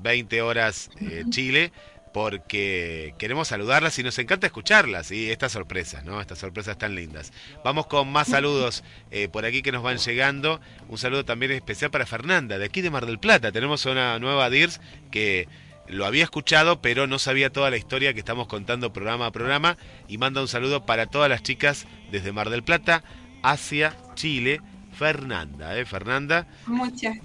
20 0.02 0.42
horas 0.42 0.90
eh, 1.00 1.24
Chile 1.30 1.72
porque 2.18 3.14
queremos 3.16 3.46
saludarlas 3.46 3.96
y 4.00 4.02
nos 4.02 4.18
encanta 4.18 4.48
escucharlas 4.48 5.12
y 5.12 5.30
estas 5.30 5.52
sorpresas, 5.52 6.04
¿no? 6.04 6.20
Estas 6.20 6.40
sorpresas 6.40 6.76
tan 6.76 6.96
lindas. 6.96 7.32
Vamos 7.62 7.86
con 7.86 8.10
más 8.10 8.26
saludos 8.36 8.82
eh, 9.12 9.28
por 9.28 9.44
aquí 9.44 9.62
que 9.62 9.70
nos 9.70 9.84
van 9.84 9.98
llegando. 9.98 10.60
Un 10.88 10.98
saludo 10.98 11.24
también 11.24 11.52
especial 11.52 11.92
para 11.92 12.06
Fernanda, 12.06 12.58
de 12.58 12.64
aquí 12.64 12.80
de 12.80 12.90
Mar 12.90 13.06
del 13.06 13.20
Plata. 13.20 13.52
Tenemos 13.52 13.86
una 13.86 14.18
nueva 14.18 14.50
DIRS 14.50 14.80
que 15.12 15.46
lo 15.86 16.06
había 16.06 16.24
escuchado, 16.24 16.82
pero 16.82 17.06
no 17.06 17.20
sabía 17.20 17.52
toda 17.52 17.70
la 17.70 17.76
historia 17.76 18.12
que 18.12 18.18
estamos 18.18 18.48
contando 18.48 18.92
programa 18.92 19.26
a 19.26 19.30
programa. 19.30 19.78
Y 20.08 20.18
manda 20.18 20.40
un 20.40 20.48
saludo 20.48 20.84
para 20.86 21.06
todas 21.06 21.30
las 21.30 21.44
chicas 21.44 21.86
desde 22.10 22.32
Mar 22.32 22.50
del 22.50 22.64
Plata 22.64 23.04
hacia 23.44 23.96
Chile. 24.16 24.60
Fernanda, 24.92 25.78
¿eh? 25.78 25.84
Fernanda. 25.84 26.48
Muchas. 26.66 27.16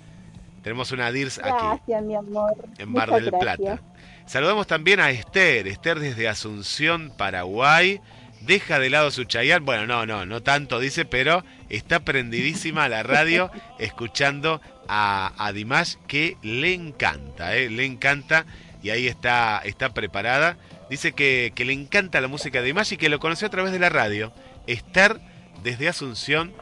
Tenemos 0.62 0.92
una 0.92 1.12
DIRS 1.12 1.40
aquí. 1.40 1.50
Gracias, 1.50 2.04
mi 2.04 2.16
amor. 2.16 2.54
En 2.78 2.92
Mar 2.92 3.10
del 3.10 3.32
Plata. 3.32 3.82
Saludamos 4.26 4.68
también 4.68 5.00
a 5.00 5.12
Esther, 5.12 5.68
Esther 5.68 6.00
desde 6.00 6.28
Asunción, 6.28 7.12
Paraguay. 7.18 8.00
Deja 8.42 8.80
de 8.80 8.90
lado 8.90 9.12
su 9.12 9.26
chayán. 9.26 9.66
Bueno, 9.66 9.86
no, 9.86 10.06
no, 10.06 10.26
no 10.26 10.42
tanto 10.42 10.80
dice, 10.80 11.06
pero 11.06 11.44
está 11.70 12.00
prendidísima 12.02 12.86
a 12.86 12.90
la 12.90 13.04
radio 13.04 13.52
escuchando 13.80 14.62
a, 14.88 15.34
a 15.38 15.52
Dimash 15.54 15.96
que 16.08 16.38
le 16.42 16.74
encanta, 16.74 17.56
¿eh? 17.56 17.70
le 17.70 17.86
encanta 17.86 18.46
y 18.82 18.90
ahí 18.90 19.08
está, 19.08 19.62
está 19.64 19.94
preparada. 19.94 20.58
Dice 20.90 21.14
que, 21.14 21.54
que 21.56 21.66
le 21.66 21.74
encanta 21.74 22.22
la 22.22 22.28
música 22.28 22.60
de 22.60 22.68
Dimash 22.68 22.94
y 22.94 22.98
que 22.98 23.10
lo 23.10 23.20
conoció 23.20 23.48
a 23.48 23.52
través 23.52 23.72
de 23.72 23.80
la 23.80 23.90
radio. 23.90 24.34
Esther 24.68 25.20
desde 25.64 25.88
Asunción, 25.88 26.54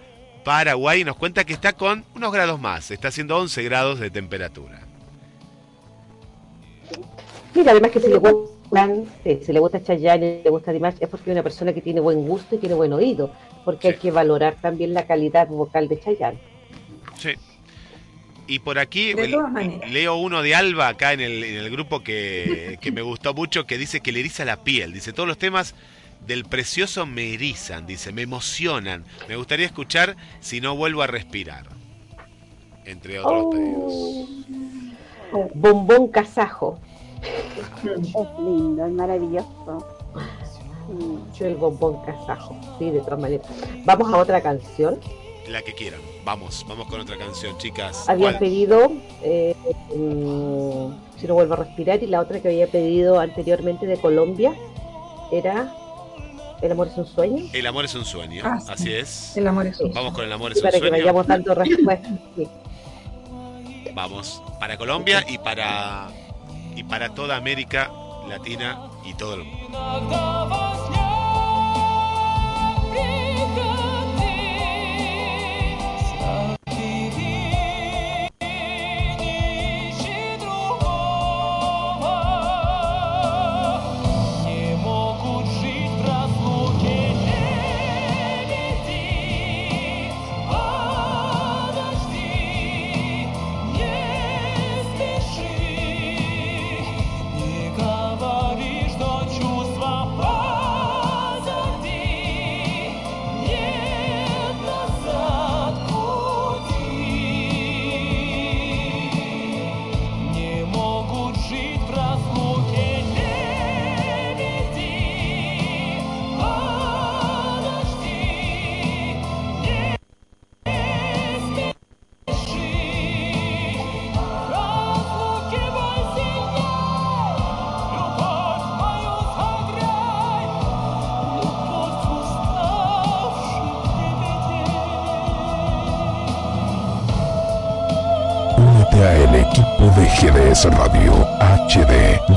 Paraguay, 0.43 1.03
nos 1.03 1.15
cuenta 1.15 1.43
que 1.43 1.53
está 1.53 1.73
con 1.73 2.05
unos 2.15 2.31
grados 2.31 2.59
más, 2.59 2.91
está 2.91 3.09
haciendo 3.09 3.37
11 3.37 3.63
grados 3.63 3.99
de 3.99 4.11
temperatura. 4.11 4.90
Mira, 7.53 7.71
además 7.71 7.91
que 7.91 7.99
si 7.99 8.07
le 8.07 8.17
gusta, 8.17 8.87
si 9.23 9.53
le 9.53 9.59
gusta 9.59 9.83
Chayanne 9.83 10.39
y 10.39 10.43
le 10.43 10.49
gusta 10.49 10.71
Dimash, 10.71 10.95
es 10.99 11.09
porque 11.09 11.29
es 11.29 11.33
una 11.33 11.43
persona 11.43 11.73
que 11.73 11.81
tiene 11.81 11.99
buen 11.99 12.25
gusto 12.25 12.55
y 12.55 12.57
tiene 12.57 12.75
buen 12.75 12.93
oído, 12.93 13.31
porque 13.65 13.89
hay 13.89 13.93
que 13.95 14.11
valorar 14.11 14.55
también 14.61 14.93
la 14.93 15.05
calidad 15.05 15.47
vocal 15.47 15.87
de 15.87 15.99
Chayanne. 15.99 16.39
Sí. 17.17 17.31
Y 18.47 18.59
por 18.59 18.79
aquí 18.79 19.13
leo 19.13 20.17
uno 20.17 20.41
de 20.41 20.55
Alba 20.55 20.89
acá 20.89 21.13
en 21.13 21.21
el, 21.21 21.43
en 21.43 21.55
el 21.55 21.69
grupo 21.69 22.03
que, 22.03 22.77
que 22.81 22.91
me 22.91 23.01
gustó 23.01 23.33
mucho, 23.33 23.65
que 23.65 23.77
dice 23.77 24.01
que 24.01 24.11
le 24.11 24.19
eriza 24.21 24.43
la 24.45 24.63
piel. 24.63 24.91
Dice, 24.93 25.13
todos 25.13 25.27
los 25.27 25.37
temas 25.37 25.75
del 26.25 26.45
precioso 26.45 27.05
me 27.05 27.33
erizan, 27.33 27.85
dice, 27.85 28.11
me 28.11 28.23
emocionan. 28.23 29.05
Me 29.29 29.35
gustaría 29.35 29.65
escuchar 29.65 30.17
si 30.39 30.59
no 30.59 30.75
vuelvo 30.75 31.01
a 31.01 31.07
respirar. 31.07 31.67
Entre 32.85 33.19
otros 33.19 33.55
pedidos. 33.55 33.93
Oh. 35.33 35.49
Bombón 35.53 36.09
kazajo, 36.09 36.79
Es 37.21 38.13
lindo, 38.39 38.85
es 38.85 38.91
maravilloso. 38.93 39.85
Sí. 41.33 41.43
el 41.45 41.55
bombón 41.55 42.03
kazajo, 42.05 42.55
sí, 42.77 42.89
de 42.89 42.99
todas 43.01 43.19
maneras. 43.19 43.47
Vamos 43.85 44.13
a 44.13 44.17
otra 44.17 44.41
canción. 44.41 44.99
La 45.47 45.61
que 45.61 45.73
quieran. 45.73 45.99
Vamos, 46.25 46.65
vamos 46.67 46.87
con 46.87 46.99
otra 47.01 47.17
canción, 47.17 47.57
chicas. 47.57 48.07
Había 48.09 48.27
¿Cuál? 48.31 48.39
pedido 48.39 48.91
eh, 49.23 49.55
mm, 49.95 50.91
Si 51.19 51.27
no 51.27 51.33
vuelvo 51.33 51.53
a 51.53 51.57
respirar 51.57 52.01
y 52.03 52.07
la 52.07 52.19
otra 52.21 52.39
que 52.41 52.49
había 52.49 52.67
pedido 52.67 53.19
anteriormente 53.19 53.85
de 53.87 53.97
Colombia 53.97 54.53
era 55.31 55.73
El 56.61 56.71
amor 56.73 56.87
es 56.87 56.97
un 56.97 57.05
sueño. 57.07 57.45
El 57.53 57.65
amor 57.67 57.85
es 57.85 57.95
un 57.95 58.05
sueño, 58.05 58.43
Ah, 58.45 58.59
sí. 58.59 58.71
así 58.71 58.93
es. 58.93 59.37
El 59.37 59.47
amor 59.47 59.65
es 59.67 59.79
un 59.79 59.91
Vamos 59.93 60.13
con 60.13 60.25
el 60.25 60.31
amor 60.31 60.51
es 60.51 60.57
Y 60.57 60.59
un 60.59 60.63
para 60.63 60.71
que 60.73 60.79
sueño. 60.79 60.91
vayamos 60.97 61.27
dando 61.27 61.55
respuestas. 61.55 62.11
sí. 62.35 62.47
Vamos, 63.93 64.41
para 64.59 64.77
Colombia 64.77 65.25
y 65.27 65.37
para 65.37 66.07
y 66.81 66.83
para 66.83 67.13
toda 67.13 67.37
América 67.37 67.91
Latina 68.27 68.89
y 69.05 69.13
todo 69.13 69.35
el 69.35 69.43
mundo. 69.43 71.10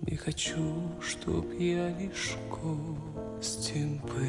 Не 0.06 0.16
хочу, 0.16 0.90
чтоб 1.02 1.52
я 1.52 1.90
лишь 1.98 2.38
гостем 2.48 3.98
был 3.98 4.22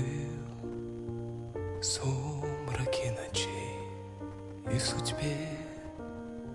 в 1.80 1.84
сумраке 1.84 3.14
ночей 3.14 3.80
и 4.74 4.78
судьбе 4.78 5.38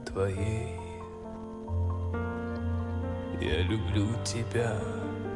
твоей. 0.04 0.89
Я 3.40 3.62
люблю 3.62 4.06
тебя, 4.22 4.76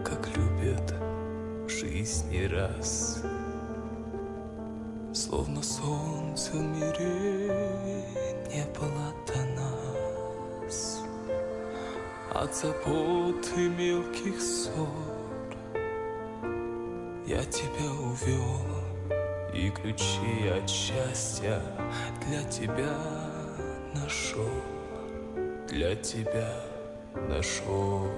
как 0.04 0.28
любят 0.36 0.94
жизни 1.68 2.44
раз. 2.44 3.22
Словно 5.14 5.62
солнце 5.62 6.52
в 6.52 6.62
мире 6.62 8.04
не 8.52 8.64
было 8.78 9.14
до 9.26 9.62
нас. 10.66 11.00
От 12.34 12.54
забот 12.54 13.48
и 13.56 13.68
мелких 13.68 14.40
ссор 14.40 14.88
Я 17.26 17.44
тебя 17.44 17.90
увел 17.92 18.60
И 19.54 19.70
ключи 19.70 20.48
от 20.48 20.68
счастья 20.68 21.62
для 22.26 22.42
тебя 22.50 22.92
нашел 23.94 24.50
Для 25.68 25.94
тебя 25.94 26.73
нашел 27.14 28.08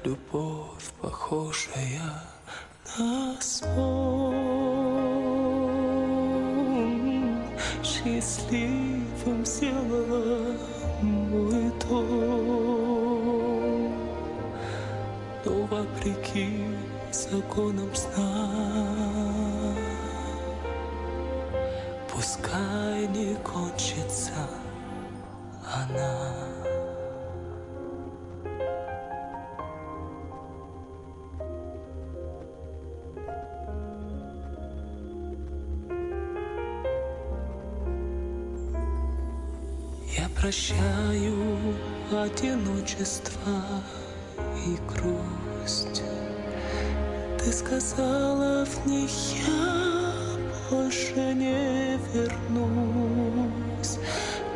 Любовь 0.04 0.92
похожая 1.02 2.22
на 2.98 3.42
сон 3.42 4.36
счастливым 7.84 9.46
сделала 9.46 10.58
мой 11.02 11.72
дом. 11.88 12.16
Но 15.46 15.52
вопреки 15.68 16.50
законам 17.12 17.96
сна 17.96 18.50
прощаю 40.46 41.74
одиночество 42.12 43.64
и 44.68 44.78
грусть. 44.88 46.04
Ты 47.40 47.52
сказала 47.52 48.64
в 48.64 48.86
них 48.86 49.10
я 49.48 49.74
больше 50.70 51.34
не 51.34 51.98
вернусь. 52.14 53.98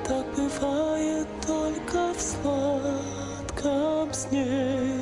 Так 0.07 0.27
бывает 0.37 1.27
только 1.47 2.13
в 2.13 2.21
сладком 2.21 4.13
сне, 4.13 4.93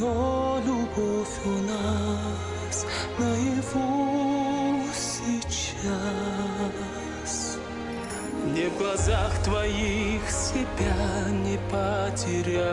но 0.00 0.58
любовь 0.64 1.38
у 1.44 1.50
нас 1.70 2.86
наяву 3.18 4.80
сейчас. 4.94 6.37
Не 8.58 8.66
в 8.66 8.76
глазах 8.76 9.32
твоих 9.44 10.28
себя 10.28 11.28
не 11.30 11.58
потерять. 11.70 12.66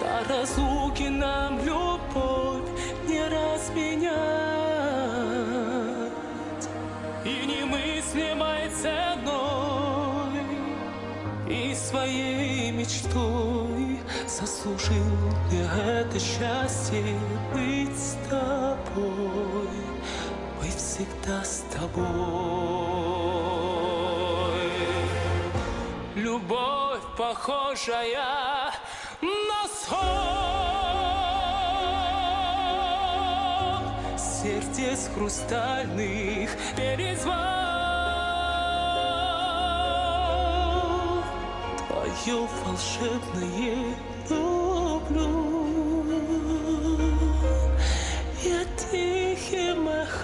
До 0.00 0.24
разлуки 0.32 1.08
нам 1.08 1.58
любовь 1.62 2.70
не 3.06 3.22
разменять. 3.22 4.16
И 7.22 7.44
немыслимой 7.44 8.70
ценой 8.70 10.46
и 11.46 11.74
своей 11.74 12.70
мечтой 12.70 14.00
заслужил 14.26 15.04
я 15.52 16.00
это 16.00 16.18
счастье 16.18 17.04
быть 17.52 17.94
с 17.94 18.16
тобой 18.30 19.85
всегда 20.96 21.44
с 21.44 21.62
тобой. 21.74 22.06
Любовь, 26.14 27.02
похожая 27.18 28.72
на 29.20 29.68
сон, 29.68 29.98
сердец 34.16 35.10
хрустальных 35.14 36.50
перезвон. 36.74 37.34
Твое 41.88 42.48
волшебное 42.64 43.94
люблю. 44.30 45.45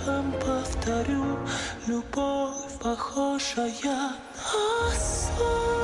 Эхом 0.02 0.32
повторю, 0.32 1.38
любовь 1.86 2.78
похожая 2.80 4.12
на 4.36 4.90
сон. 4.98 5.81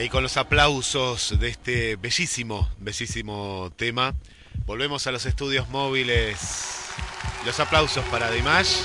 Ahí 0.00 0.08
con 0.08 0.22
los 0.22 0.38
aplausos 0.38 1.38
de 1.38 1.48
este 1.48 1.96
bellísimo, 1.96 2.70
bellísimo 2.78 3.70
tema, 3.76 4.14
volvemos 4.64 5.06
a 5.06 5.12
los 5.12 5.26
estudios 5.26 5.68
móviles. 5.68 6.88
Los 7.44 7.60
aplausos 7.60 8.02
para 8.06 8.30
Dimash 8.30 8.78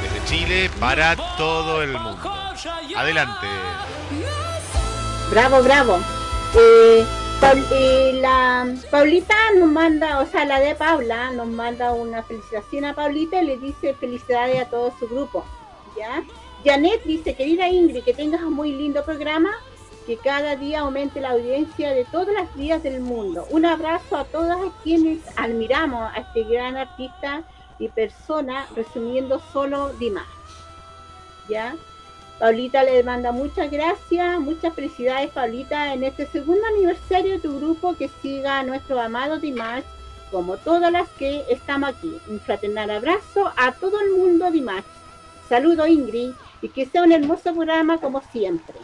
desde 0.00 0.24
Chile 0.26 0.70
para 0.80 1.14
todo 1.36 1.82
el 1.82 1.92
mundo. 1.92 2.32
Adelante. 2.96 3.46
Bravo, 5.30 5.62
bravo. 5.62 5.98
Eh, 6.54 7.04
eh, 7.72 8.18
la 8.22 8.66
Paulita 8.90 9.34
nos 9.58 9.68
manda, 9.68 10.20
o 10.20 10.26
sea, 10.26 10.46
la 10.46 10.58
de 10.60 10.74
Paula 10.74 11.32
nos 11.32 11.48
manda 11.48 11.92
una 11.92 12.22
felicitación 12.22 12.86
a 12.86 12.94
Paulita 12.94 13.42
y 13.42 13.46
le 13.46 13.58
dice 13.58 13.92
felicidades 13.92 14.62
a 14.62 14.70
todo 14.70 14.90
su 14.98 15.06
grupo. 15.06 15.44
¿ya? 15.98 16.24
Janet 16.64 17.04
dice, 17.04 17.34
querida 17.34 17.68
Ingrid, 17.68 18.04
que 18.04 18.14
tengas 18.14 18.40
un 18.40 18.54
muy 18.54 18.72
lindo 18.72 19.04
programa, 19.04 19.50
que 20.06 20.16
cada 20.16 20.54
día 20.54 20.80
aumente 20.80 21.20
la 21.20 21.30
audiencia 21.30 21.90
de 21.90 22.04
todas 22.04 22.32
las 22.32 22.54
días 22.54 22.82
del 22.82 23.00
mundo. 23.00 23.46
Un 23.50 23.66
abrazo 23.66 24.16
a 24.16 24.24
todas 24.24 24.58
quienes 24.84 25.18
admiramos 25.36 26.12
a 26.14 26.20
este 26.20 26.44
gran 26.44 26.76
artista 26.76 27.42
y 27.78 27.88
persona, 27.88 28.66
resumiendo 28.76 29.40
solo 29.52 29.92
Dimas. 29.94 30.26
¿Ya? 31.48 31.74
Paulita 32.38 32.84
le 32.84 33.02
manda 33.02 33.32
muchas 33.32 33.70
gracias, 33.70 34.40
muchas 34.40 34.74
felicidades 34.74 35.30
Paulita 35.30 35.94
en 35.94 36.04
este 36.04 36.26
segundo 36.26 36.66
aniversario 36.66 37.32
de 37.32 37.38
tu 37.40 37.58
grupo 37.58 37.96
que 37.96 38.10
siga 38.20 38.58
a 38.58 38.62
nuestro 38.62 39.00
amado 39.00 39.38
Dimash 39.38 39.84
como 40.30 40.56
todas 40.58 40.92
las 40.92 41.08
que 41.10 41.44
estamos 41.48 41.90
aquí. 41.90 42.20
Un 42.28 42.38
fraternal 42.40 42.90
abrazo 42.90 43.52
a 43.56 43.72
todo 43.72 44.00
el 44.00 44.12
mundo 44.12 44.50
Dimash. 44.50 44.84
Saludo 45.48 45.86
Ingrid 45.86 46.32
y 46.62 46.68
que 46.68 46.86
sea 46.86 47.02
un 47.02 47.12
hermoso 47.12 47.54
programa 47.54 47.98
como 47.98 48.20
siempre. 48.32 48.74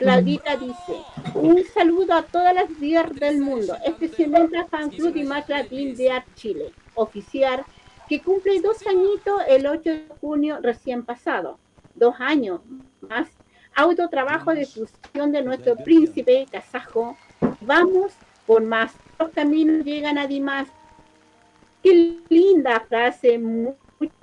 Claudita 0.00 0.56
dice, 0.56 0.96
un 1.34 1.62
saludo 1.72 2.14
a 2.14 2.22
todas 2.22 2.54
las 2.54 2.80
días 2.80 3.14
del 3.14 3.40
mundo, 3.40 3.76
especialmente 3.84 4.58
a 4.58 4.66
Fan 4.66 4.90
Club 4.90 5.12
Dimash 5.12 5.48
Latin 5.48 5.94
de 5.94 6.10
Art 6.10 6.26
Chile, 6.34 6.72
oficial, 6.94 7.64
que 8.08 8.20
cumple 8.20 8.60
dos 8.60 8.84
añitos 8.86 9.42
el 9.46 9.66
8 9.66 9.82
de 9.82 10.06
junio 10.20 10.58
recién 10.60 11.04
pasado 11.04 11.58
dos 11.94 12.14
años 12.18 12.60
más 13.00 13.28
autotrabajo 13.74 14.52
de 14.52 14.66
fusión 14.66 15.30
de 15.30 15.42
nuestro 15.42 15.76
príncipe 15.76 16.46
kazajo. 16.50 17.16
Vamos 17.60 18.12
por 18.46 18.62
más. 18.62 18.92
Los 19.18 19.30
caminos 19.30 19.84
llegan 19.84 20.18
a 20.18 20.26
Dimas. 20.26 20.68
Qué 21.82 22.16
linda 22.28 22.80
frase, 22.80 23.38
muy 23.38 23.74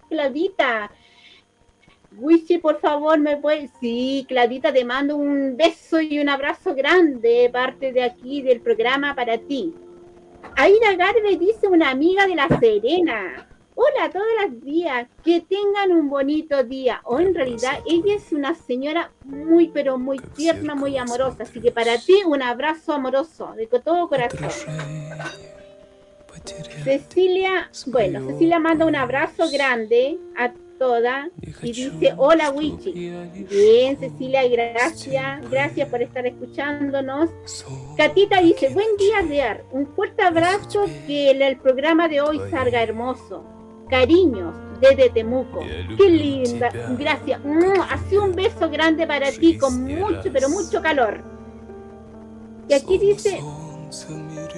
clarita. 0.10 0.92
Wichi, 2.20 2.58
por 2.58 2.80
favor, 2.80 3.20
me 3.20 3.38
puede. 3.38 3.70
Sí, 3.80 4.26
Cladita, 4.28 4.74
te 4.74 4.84
mando 4.84 5.16
un 5.16 5.56
beso 5.56 6.02
y 6.02 6.20
un 6.20 6.30
abrazo 6.30 6.74
grande 6.74 7.30
de 7.30 7.50
parte 7.50 7.94
de 7.94 8.04
aquí 8.04 8.42
del 8.42 8.62
programa 8.62 9.16
para 9.16 9.38
ti. 9.38 9.74
Aira 10.56 10.96
Garbe 10.96 11.38
dice 11.38 11.68
una 11.68 11.92
amiga 11.92 12.26
de 12.26 12.36
La 12.36 12.48
Serena. 12.60 13.48
Hola, 13.76 14.10
todos 14.12 14.26
los 14.42 14.64
días. 14.64 15.08
Que 15.24 15.42
tengan 15.42 15.92
un 15.92 16.10
bonito 16.10 16.64
día. 16.64 17.02
O 17.04 17.20
en 17.20 17.36
realidad, 17.36 17.80
ella 17.86 18.16
es 18.16 18.32
una 18.32 18.56
señora 18.56 19.12
muy, 19.24 19.68
pero 19.68 20.00
muy 20.00 20.18
tierna, 20.36 20.74
muy 20.74 20.98
amorosa. 20.98 21.44
Así 21.44 21.62
que 21.62 21.72
para 21.72 21.98
ti, 22.00 22.24
un 22.26 22.42
abrazo 22.42 22.94
amoroso, 22.94 23.54
de 23.56 23.68
todo 23.68 24.08
corazón. 24.10 24.50
Cecilia, 26.84 27.70
bueno, 27.88 28.26
Cecilia 28.26 28.58
manda 28.58 28.86
un 28.86 28.96
abrazo 28.96 29.50
grande 29.52 30.18
a 30.36 30.52
toda 30.78 31.30
y 31.62 31.72
dice, 31.72 32.14
hola 32.18 32.50
Wichi. 32.52 32.92
Bien, 32.92 33.98
Cecilia, 33.98 34.48
gracias, 34.48 35.50
gracias 35.50 35.90
por 35.90 36.02
estar 36.02 36.26
escuchándonos. 36.26 37.30
Catita 37.98 38.42
dice, 38.42 38.70
buen 38.70 38.96
día, 38.98 39.24
Dear. 39.28 39.64
Un 39.72 39.88
fuerte 39.88 40.24
abrazo, 40.24 40.86
que 41.06 41.32
el, 41.32 41.42
el 41.42 41.58
programa 41.58 42.08
de 42.08 42.22
hoy 42.22 42.40
salga 42.50 42.82
hermoso. 42.82 43.44
Cariños, 43.90 44.54
desde 44.82 45.10
Temuco. 45.10 45.62
Qué 45.98 46.10
linda, 46.10 46.70
gracias. 46.98 47.40
Mm, 47.44 47.82
Así 47.90 48.18
un 48.18 48.36
beso 48.36 48.70
grande 48.70 49.08
para 49.08 49.32
ti, 49.32 49.58
con 49.58 49.84
mucho, 49.84 50.30
pero 50.32 50.50
mucho 50.50 50.82
calor. 50.82 51.22
Y 52.70 52.74
aquí 52.74 52.98
dice, 52.98 53.40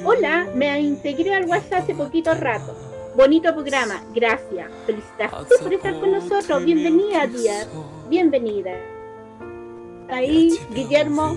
hola, 0.03 0.47
me 0.55 0.79
integré 0.81 1.35
al 1.35 1.45
WhatsApp 1.45 1.83
hace 1.83 1.93
poquito 1.93 2.33
rato. 2.33 2.88
Bonito 3.19 3.53
programa, 3.53 4.01
gracias. 4.15 4.71
Felicitaciones 4.85 5.61
por 5.61 5.73
estar 5.73 5.99
con 5.99 6.09
nosotros. 6.09 6.63
Bienvenida, 6.63 7.27
tía. 7.27 7.67
Bienvenida. 8.07 8.71
Ahí, 10.09 10.57
Guillermo. 10.73 11.35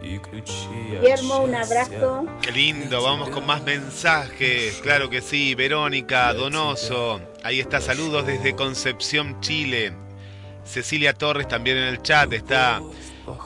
Guillermo, 0.00 1.40
un 1.40 1.56
abrazo. 1.56 2.24
Qué 2.40 2.52
lindo, 2.52 3.02
vamos 3.02 3.30
con 3.30 3.46
más 3.46 3.64
mensajes. 3.64 4.78
Claro 4.80 5.10
que 5.10 5.20
sí, 5.20 5.56
Verónica 5.56 6.32
Donoso. 6.34 7.20
Ahí 7.42 7.58
está, 7.58 7.80
saludos 7.80 8.24
desde 8.28 8.54
Concepción, 8.54 9.40
Chile. 9.40 9.92
Cecilia 10.62 11.14
Torres 11.14 11.48
también 11.48 11.78
en 11.78 11.88
el 11.88 12.00
chat 12.00 12.32
está. 12.32 12.80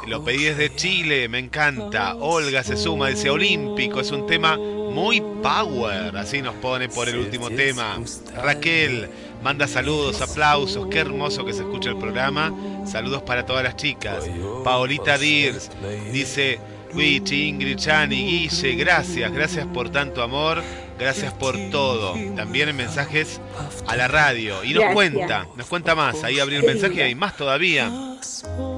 Lo 0.07 0.23
pedí 0.23 0.45
desde 0.45 0.75
Chile, 0.77 1.27
me 1.31 1.39
encanta. 1.39 2.17
Olga 2.17 2.63
se 2.63 2.77
suma, 2.77 3.09
dice 3.09 3.31
Olímpico, 3.31 4.01
es 4.01 4.11
un 4.11 4.27
tema 4.27 4.59
muy 4.95 5.21
power. 5.43 6.17
Así 6.17 6.41
nos 6.41 6.55
pone 6.55 6.89
por 6.89 7.09
el 7.09 7.19
último 7.19 7.51
tema. 7.51 8.01
Raquel 8.37 9.11
manda 9.43 9.67
saludos, 9.67 10.23
aplausos, 10.23 10.87
qué 10.91 11.01
hermoso 11.01 11.45
que 11.45 11.53
se 11.53 11.63
escucha 11.63 11.91
el 11.91 11.99
programa. 11.99 12.55
Saludos 12.87 13.23
para 13.23 13.45
todas 13.45 13.65
las 13.65 13.77
chicas. 13.77 14.25
Paolita 14.63 15.19
Dirs 15.19 15.71
dice, 16.13 16.61
Wichi, 16.95 17.49
Ingrid, 17.49 17.77
Chani, 17.77 18.17
Guille, 18.17 18.75
gracias, 18.77 19.33
gracias 19.33 19.67
por 19.67 19.91
tanto 19.91 20.23
amor, 20.23 20.63
gracias 20.99 21.33
por 21.35 21.59
todo. 21.71 22.15
También 22.37 22.69
en 22.69 22.77
mensajes 22.77 23.41
a 23.89 23.97
la 23.97 24.07
radio. 24.07 24.63
Y 24.63 24.69
nos 24.75 24.85
Gracias. 24.85 24.95
cuenta, 24.95 25.49
nos 25.57 25.67
cuenta 25.67 25.95
más. 25.97 26.23
Ahí 26.23 26.39
abrí 26.39 26.55
el 26.55 26.63
mensaje 26.63 26.95
y 26.95 27.01
hay 27.01 27.15
más 27.17 27.37
todavía. 27.37 27.91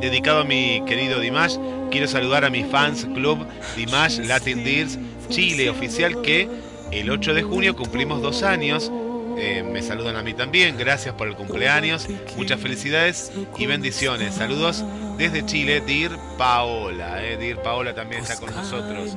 Dedicado 0.01 0.41
a 0.41 0.45
mi 0.45 0.83
querido 0.87 1.21
Dimash, 1.21 1.57
quiero 1.91 2.09
saludar 2.09 2.45
a 2.45 2.51
mi 2.51 2.65
fans 2.65 3.07
club 3.15 3.47
Dimash 3.77 4.19
Latin 4.21 4.65
Deals 4.65 4.99
Chile 5.29 5.71
oficial 5.71 6.23
que 6.23 6.49
el 6.93 7.11
8 7.11 7.35
de 7.35 7.43
junio 7.43 7.77
cumplimos 7.77 8.23
dos 8.23 8.43
años. 8.43 8.91
Eh, 9.39 9.63
me 9.63 9.83
saludan 9.83 10.17
a 10.17 10.23
mí 10.23 10.33
también, 10.33 10.79
gracias 10.79 11.15
por 11.15 11.29
el 11.29 11.35
cumpleaños, 11.35 12.09
muchas 12.39 12.59
felicidades 12.59 13.33
y 13.59 13.67
bendiciones. 13.67 14.35
Saludos 14.35 14.83
desde 15.19 15.45
Chile, 15.45 15.83
Dir 15.83 16.11
Paola. 16.39 17.23
eh, 17.23 17.37
Dir 17.37 17.59
Paola 17.59 17.95
también 17.95 18.23
está 18.23 18.37
con 18.37 18.55
nosotros. 18.55 19.15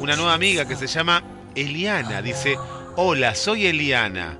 Una 0.00 0.14
nueva 0.14 0.34
amiga 0.34 0.68
que 0.68 0.76
se 0.76 0.86
llama 0.86 1.24
Eliana 1.56 2.22
dice, 2.22 2.56
hola, 2.94 3.34
soy 3.34 3.66
Eliana. 3.66 4.38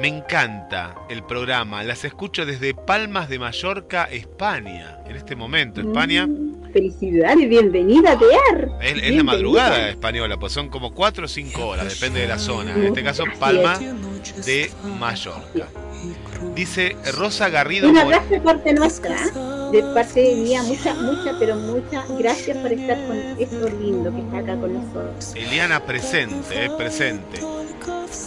Me 0.00 0.06
encanta 0.06 0.94
el 1.10 1.24
programa, 1.24 1.82
las 1.82 2.04
escucho 2.04 2.46
desde 2.46 2.72
Palmas 2.74 3.28
de 3.28 3.40
Mallorca, 3.40 4.04
España. 4.04 4.98
En 5.08 5.16
este 5.16 5.34
momento, 5.34 5.80
España 5.80 6.28
Felicidades, 6.72 7.48
bienvenida, 7.48 8.16
Dear. 8.16 8.70
es, 8.80 9.02
es 9.02 9.14
la 9.14 9.24
madrugada 9.24 9.88
española, 9.88 10.38
pues 10.38 10.52
son 10.52 10.68
como 10.68 10.92
4 10.94 11.24
o 11.24 11.28
5 11.28 11.66
horas, 11.66 12.00
depende 12.00 12.20
de 12.20 12.28
la 12.28 12.38
zona. 12.38 12.74
En 12.74 12.84
este 12.84 13.02
caso, 13.02 13.24
Palma 13.38 13.78
de 14.44 14.70
Mallorca. 14.98 15.68
Dice 16.54 16.96
Rosa 17.16 17.48
Garrido. 17.48 17.88
Un 17.88 17.98
abrazo 17.98 18.28
de 18.30 18.40
parte 18.40 18.72
nuestra, 18.72 19.16
de 19.72 19.82
parte 19.94 20.34
mía, 20.36 20.62
muchas, 20.62 20.96
muchas, 20.96 21.36
pero 21.38 21.56
muchas 21.56 22.18
gracias 22.18 22.56
por 22.56 22.72
estar 22.72 23.06
con 23.06 23.16
esto 23.16 23.68
lindo 23.80 24.14
que 24.14 24.20
está 24.20 24.38
acá 24.38 24.60
con 24.60 24.74
nosotros. 24.74 25.34
Eliana 25.34 25.84
presente, 25.84 26.64
eh, 26.64 26.70
presente. 26.76 27.40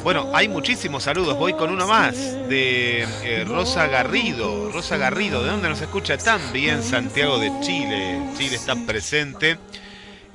Bueno, 0.04 0.32
hay 0.34 0.50
muchísimos 0.50 1.04
saludos. 1.04 1.38
Voy 1.38 1.54
con 1.54 1.70
uno 1.70 1.88
más 1.88 2.16
de 2.50 3.04
eh, 3.24 3.46
Rosa 3.48 3.88
Garrido. 3.88 4.70
Rosa 4.72 4.98
Garrido, 4.98 5.44
¿de 5.44 5.50
dónde 5.50 5.70
nos 5.70 5.82
escucha 5.82 6.18
tan 6.18 6.40
bien? 6.52 6.84
Santiago 6.84 7.38
de 7.40 7.52
Chile. 7.62 8.22
Chile 8.38 8.56
está 8.56 8.76
presente 8.86 9.58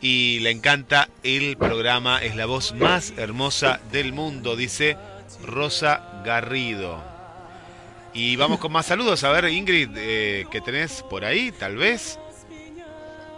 y 0.00 0.38
le 0.40 0.50
encanta 0.50 1.08
el 1.22 1.56
programa. 1.56 2.18
Es 2.18 2.36
la 2.36 2.46
voz 2.46 2.74
más 2.74 3.12
hermosa 3.16 3.80
del 3.92 4.12
mundo, 4.12 4.56
dice 4.56 4.96
Rosa 5.44 6.22
Garrido. 6.24 7.02
Y 8.14 8.36
vamos 8.36 8.58
con 8.58 8.72
más 8.72 8.86
saludos. 8.86 9.22
A 9.24 9.30
ver, 9.30 9.46
Ingrid, 9.48 9.90
eh, 9.96 10.46
¿qué 10.50 10.60
tenés 10.60 11.02
por 11.02 11.24
ahí? 11.24 11.52
Tal 11.52 11.76
vez. 11.76 12.18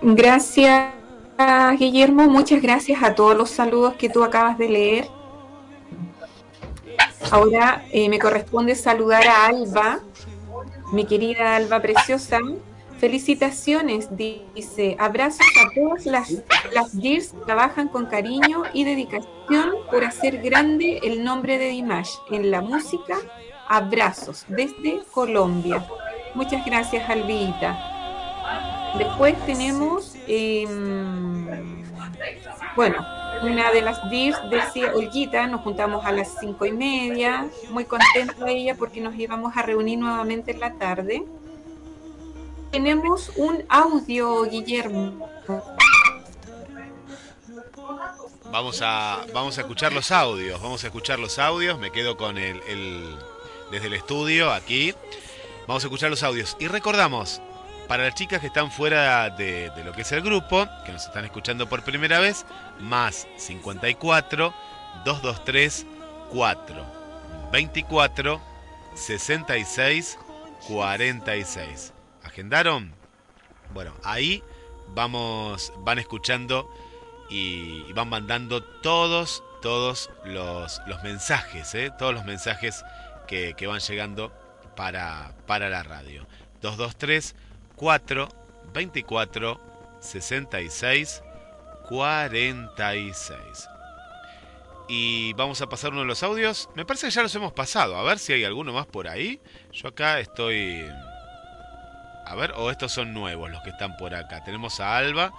Gracias, 0.00 0.92
Guillermo. 1.78 2.28
Muchas 2.28 2.62
gracias 2.62 3.02
a 3.02 3.14
todos 3.14 3.36
los 3.36 3.50
saludos 3.50 3.94
que 3.94 4.08
tú 4.08 4.22
acabas 4.22 4.56
de 4.58 4.68
leer. 4.68 5.19
Ahora 7.30 7.84
eh, 7.92 8.08
me 8.08 8.18
corresponde 8.18 8.74
saludar 8.74 9.26
a 9.26 9.46
Alba, 9.46 10.00
mi 10.92 11.04
querida 11.04 11.56
Alba 11.56 11.80
preciosa. 11.80 12.40
Felicitaciones, 12.98 14.08
dice. 14.14 14.94
Abrazos 14.98 15.46
a 15.58 15.74
todas 15.74 16.04
las, 16.04 16.30
las 16.74 16.90
que 17.00 17.22
trabajan 17.46 17.88
con 17.88 18.06
cariño 18.06 18.64
y 18.74 18.84
dedicación 18.84 19.70
por 19.90 20.04
hacer 20.04 20.42
grande 20.42 21.00
el 21.02 21.24
nombre 21.24 21.56
de 21.56 21.68
Dimash 21.68 22.10
en 22.30 22.50
la 22.50 22.60
música. 22.60 23.16
Abrazos 23.68 24.44
desde 24.48 25.00
Colombia. 25.12 25.86
Muchas 26.34 26.66
gracias, 26.66 27.08
Albita. 27.08 27.78
Después 28.98 29.34
tenemos, 29.46 30.16
em, 30.26 31.79
bueno, 32.76 33.04
una 33.42 33.70
de 33.72 33.82
las 33.82 34.08
DIRs 34.10 34.38
decía, 34.50 34.92
Olguita, 34.94 35.46
nos 35.46 35.62
juntamos 35.62 36.04
a 36.04 36.12
las 36.12 36.36
cinco 36.40 36.66
y 36.66 36.72
media, 36.72 37.48
muy 37.70 37.84
contenta 37.84 38.48
ella 38.50 38.74
porque 38.76 39.00
nos 39.00 39.14
íbamos 39.14 39.56
a 39.56 39.62
reunir 39.62 39.98
nuevamente 39.98 40.52
en 40.52 40.60
la 40.60 40.74
tarde. 40.74 41.24
Tenemos 42.70 43.32
un 43.36 43.64
audio, 43.68 44.44
Guillermo. 44.44 45.28
Vamos 48.52 48.80
a, 48.82 49.24
vamos 49.32 49.58
a 49.58 49.60
escuchar 49.60 49.92
los 49.92 50.10
audios, 50.10 50.60
vamos 50.60 50.82
a 50.82 50.88
escuchar 50.88 51.18
los 51.18 51.38
audios, 51.38 51.78
me 51.78 51.90
quedo 51.92 52.16
con 52.16 52.36
el, 52.36 52.60
el- 52.68 53.16
desde 53.70 53.86
el 53.86 53.94
estudio 53.94 54.50
aquí, 54.52 54.92
vamos 55.68 55.84
a 55.84 55.86
escuchar 55.86 56.10
los 56.10 56.22
audios. 56.24 56.56
Y 56.58 56.66
recordamos, 56.66 57.40
para 57.90 58.04
las 58.04 58.14
chicas 58.14 58.40
que 58.40 58.46
están 58.46 58.70
fuera 58.70 59.30
de, 59.30 59.72
lo 59.84 59.90
que 59.90 60.02
es 60.02 60.12
el 60.12 60.22
grupo, 60.22 60.64
que 60.86 60.92
nos 60.92 61.06
están 61.06 61.24
escuchando 61.24 61.68
por 61.68 61.82
primera 61.82 62.20
vez, 62.20 62.46
más 62.78 63.26
54 63.36 64.54
223 65.04 65.86
4 66.30 66.86
24 67.50 68.40
66 68.94 70.18
46. 70.68 71.92
¿Agendaron? 72.22 72.94
Bueno, 73.74 73.92
ahí 74.04 74.44
vamos, 74.94 75.72
van 75.78 75.98
escuchando 75.98 76.72
y, 77.28 77.92
van 77.92 78.08
mandando 78.08 78.62
todos, 78.62 79.42
todos 79.62 80.10
los, 80.24 80.80
los 80.86 81.02
mensajes, 81.02 81.74
¿eh? 81.74 81.90
todos 81.98 82.14
los 82.14 82.24
mensajes 82.24 82.84
que, 83.26 83.54
que 83.54 83.66
van 83.66 83.80
llegando 83.80 84.32
para, 84.76 85.32
para 85.48 85.68
la 85.68 85.82
radio. 85.82 86.24
223 86.62 87.34
4 87.80 88.28
24 88.74 89.60
66 90.00 91.22
46. 91.88 93.68
Y 94.86 95.32
vamos 95.32 95.62
a 95.62 95.68
pasar 95.68 95.92
uno 95.92 96.00
de 96.00 96.06
los 96.06 96.22
audios. 96.22 96.68
Me 96.74 96.84
parece 96.84 97.06
que 97.06 97.12
ya 97.12 97.22
los 97.22 97.34
hemos 97.34 97.52
pasado. 97.54 97.96
A 97.96 98.02
ver 98.02 98.18
si 98.18 98.34
hay 98.34 98.44
alguno 98.44 98.72
más 98.74 98.86
por 98.86 99.08
ahí. 99.08 99.40
Yo 99.72 99.88
acá 99.88 100.20
estoy... 100.20 100.84
A 102.26 102.34
ver, 102.34 102.52
o 102.56 102.70
estos 102.70 102.92
son 102.92 103.14
nuevos 103.14 103.50
los 103.50 103.62
que 103.62 103.70
están 103.70 103.96
por 103.96 104.14
acá. 104.14 104.44
Tenemos 104.44 104.78
a 104.78 104.98
Alba. 104.98 105.32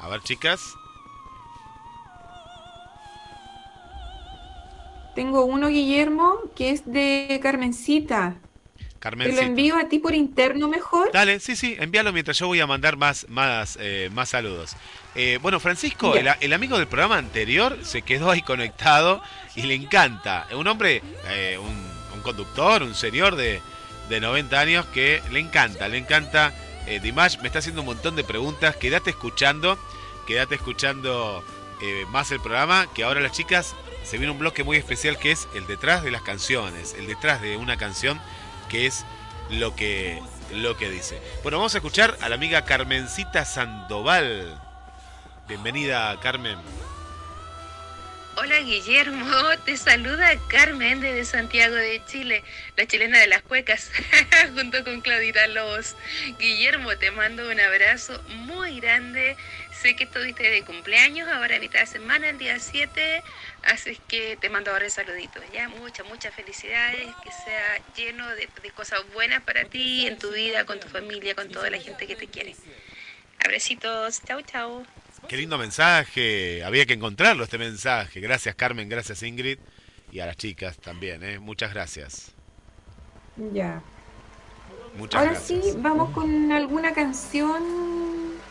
A 0.00 0.08
ver, 0.08 0.20
chicas. 0.22 0.74
Tengo 5.14 5.44
uno, 5.46 5.68
Guillermo, 5.68 6.40
que 6.54 6.70
es 6.70 6.84
de 6.84 7.40
Carmencita. 7.42 8.36
Te 9.02 9.32
lo 9.32 9.40
envío 9.40 9.76
a 9.76 9.88
ti 9.88 9.98
por 9.98 10.14
interno 10.14 10.68
mejor. 10.68 11.10
Dale, 11.12 11.40
sí, 11.40 11.56
sí, 11.56 11.76
envíalo 11.80 12.12
mientras 12.12 12.38
yo 12.38 12.46
voy 12.46 12.60
a 12.60 12.68
mandar 12.68 12.96
más, 12.96 13.28
más, 13.28 13.76
eh, 13.80 14.10
más 14.12 14.28
saludos. 14.28 14.76
Eh, 15.16 15.40
bueno, 15.42 15.58
Francisco, 15.58 16.14
el, 16.14 16.52
amigo 16.52 16.78
del 16.78 16.86
programa 16.86 17.18
anterior 17.18 17.76
se 17.82 18.02
quedó 18.02 18.30
ahí 18.30 18.42
conectado 18.42 19.20
y 19.56 19.62
le 19.62 19.74
encanta. 19.74 20.46
Un 20.56 20.68
hombre, 20.68 21.02
eh, 21.30 21.58
un, 21.58 22.16
un 22.16 22.22
conductor, 22.22 22.84
un 22.84 22.94
señor 22.94 23.34
de, 23.34 23.60
de 24.08 24.20
90 24.20 24.60
años 24.60 24.86
que 24.86 25.20
le 25.32 25.40
encanta, 25.40 25.88
le 25.88 25.98
encanta. 25.98 26.52
Dimash 27.02 27.38
me 27.38 27.46
está 27.46 27.58
haciendo 27.60 27.82
un 27.82 27.86
montón 27.86 28.14
de 28.14 28.22
preguntas. 28.22 28.76
Quédate 28.76 29.10
escuchando, 29.10 29.78
quédate 30.28 30.56
escuchando 30.56 31.44
más 32.10 32.30
el 32.30 32.40
programa, 32.40 32.86
que 32.92 33.02
ahora 33.02 33.20
las 33.20 33.32
chicas 33.32 33.74
se 34.04 34.18
viene 34.18 34.32
un 34.32 34.38
bloque 34.38 34.62
muy 34.64 34.76
especial 34.76 35.18
que 35.18 35.32
es 35.32 35.48
el 35.54 35.66
detrás 35.66 36.02
de 36.04 36.10
las 36.10 36.22
canciones, 36.22 36.94
el 36.98 37.06
detrás 37.06 37.40
de 37.40 37.56
una 37.56 37.76
canción 37.76 38.20
que 38.72 38.86
es 38.86 39.04
lo 39.50 39.76
que, 39.76 40.18
lo 40.50 40.78
que 40.78 40.88
dice. 40.88 41.20
Bueno, 41.42 41.58
vamos 41.58 41.74
a 41.74 41.78
escuchar 41.78 42.16
a 42.22 42.30
la 42.30 42.36
amiga 42.36 42.64
Carmencita 42.64 43.44
Sandoval. 43.44 44.58
Bienvenida, 45.46 46.18
Carmen. 46.20 46.58
Hola 48.34 48.60
Guillermo, 48.60 49.26
te 49.66 49.76
saluda 49.76 50.26
Carmen 50.48 51.02
desde 51.02 51.26
Santiago 51.26 51.74
de 51.74 52.02
Chile, 52.06 52.42
la 52.78 52.86
chilena 52.86 53.18
de 53.18 53.26
las 53.26 53.42
cuecas, 53.42 53.90
junto 54.54 54.82
con 54.84 55.02
Claudita 55.02 55.46
Lobos. 55.48 55.94
Guillermo, 56.38 56.96
te 56.96 57.10
mando 57.10 57.50
un 57.50 57.60
abrazo 57.60 58.22
muy 58.28 58.80
grande. 58.80 59.36
Sé 59.82 59.96
que 59.96 60.04
estuviste 60.04 60.48
de 60.48 60.62
cumpleaños 60.62 61.28
ahora 61.28 61.56
a 61.56 61.58
mitad 61.58 61.80
de 61.80 61.86
semana, 61.86 62.28
el 62.28 62.38
día 62.38 62.56
7, 62.60 63.20
así 63.64 63.98
que 64.06 64.36
te 64.36 64.48
mando 64.48 64.70
ahora 64.70 64.88
saluditos. 64.88 65.42
Ya, 65.52 65.68
muchas, 65.68 66.06
muchas 66.06 66.32
felicidades, 66.32 67.08
que 67.24 67.32
sea 67.32 67.82
lleno 67.96 68.28
de, 68.36 68.48
de 68.62 68.70
cosas 68.70 69.00
buenas 69.12 69.42
para 69.42 69.64
ti, 69.64 70.06
en 70.06 70.20
tu 70.20 70.30
vida, 70.30 70.64
con 70.66 70.78
tu 70.78 70.86
familia, 70.86 71.34
con 71.34 71.48
toda 71.48 71.68
la 71.68 71.78
gente 71.78 72.06
que 72.06 72.14
te 72.14 72.28
quiere. 72.28 72.54
Abracitos, 73.44 74.22
chau, 74.22 74.40
chau. 74.42 74.86
Qué 75.28 75.36
lindo 75.36 75.58
mensaje. 75.58 76.62
Había 76.62 76.86
que 76.86 76.92
encontrarlo 76.92 77.42
este 77.42 77.58
mensaje. 77.58 78.20
Gracias 78.20 78.54
Carmen, 78.54 78.88
gracias 78.88 79.24
Ingrid 79.24 79.58
y 80.12 80.20
a 80.20 80.26
las 80.26 80.36
chicas 80.36 80.78
también. 80.78 81.24
¿eh? 81.24 81.40
Muchas 81.40 81.72
gracias. 81.72 82.32
Ya. 83.52 83.82
Muchas 84.94 85.20
Ahora 85.20 85.32
gracias. 85.32 85.64
sí, 85.64 85.72
vamos 85.78 86.10
con 86.10 86.52
alguna 86.52 86.92
canción, 86.92 87.62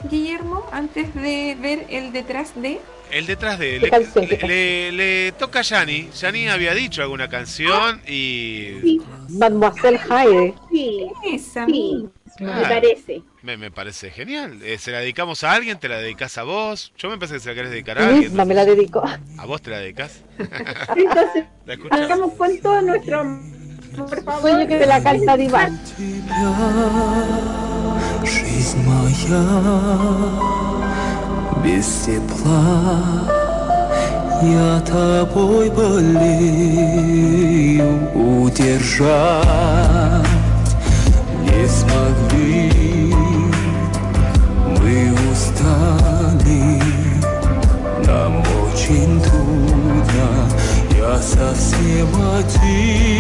Guillermo, 0.10 0.66
antes 0.72 1.14
de 1.14 1.56
ver 1.60 1.86
el 1.90 2.12
detrás 2.12 2.60
de. 2.60 2.82
El 3.12 3.26
detrás 3.28 3.60
de... 3.60 3.80
¿Qué 3.80 3.80
Le, 3.80 3.90
canción, 3.90 4.28
qué 4.28 4.38
le- 4.38 4.48
le- 4.48 4.92
le 4.94 5.32
toca 5.34 5.60
a 5.60 5.64
Yani. 5.64 6.10
Yani 6.14 6.48
había 6.50 6.74
dicho 6.74 7.02
alguna 7.02 7.28
canción 7.28 8.02
y... 8.08 8.70
Sí, 8.82 9.02
Mademoiselle 9.30 10.00
Haide. 10.10 10.54
sí, 10.72 11.08
Esa 11.32 11.66
sí, 11.66 11.72
misma. 11.72 12.10
me 12.40 12.62
parece. 12.64 13.22
Me, 13.42 13.58
me 13.58 13.70
parece 13.70 14.12
genial. 14.12 14.62
Eh, 14.64 14.78
¿Se 14.78 14.92
la 14.92 15.00
dedicamos 15.00 15.44
a 15.44 15.52
alguien? 15.52 15.78
¿Te 15.80 15.90
la 15.90 15.98
dedicas 15.98 16.38
a 16.38 16.44
vos? 16.44 16.94
Yo 16.98 17.10
me 17.10 17.18
parece 17.18 17.34
que 17.36 17.40
se 17.42 17.50
la 17.50 17.56
querés 17.56 17.72
dedicar 17.72 17.98
a 18.00 18.08
alguien. 18.08 18.24
misma 18.30 18.46
me 18.46 18.54
la 18.54 18.64
dedico. 18.66 19.04
¿A 19.38 19.46
vos 19.46 19.62
te 19.62 19.72
la 19.72 19.80
dedicas? 19.80 20.24
Entonces, 20.96 21.46
¿La 21.66 21.74
escuchás? 21.74 22.00
hagamos 22.02 22.34
con 22.34 22.58
todo 22.60 22.82
nuestro 22.82 23.24
por 23.98 24.24
favor. 24.24 24.42
Sueño 24.42 24.68
que 24.68 24.86
la 24.86 25.02
canta 25.02 25.38
Divan. 25.38 25.80
Жизнь 28.24 28.78
моя 28.86 29.44
без 31.64 31.86
тепла 32.06 33.28
Я 34.42 34.80
тобой 34.82 35.70
болею 35.70 36.30
удержать 38.14 39.12
Не 41.42 41.68
смогли 41.68 43.14
Мы 44.80 45.14
устали 45.32 46.82
Нам 48.06 48.34
очень 48.40 49.22
трудно 49.22 50.28
Я 50.98 51.14
совсем 51.18 52.10
один 52.38 53.11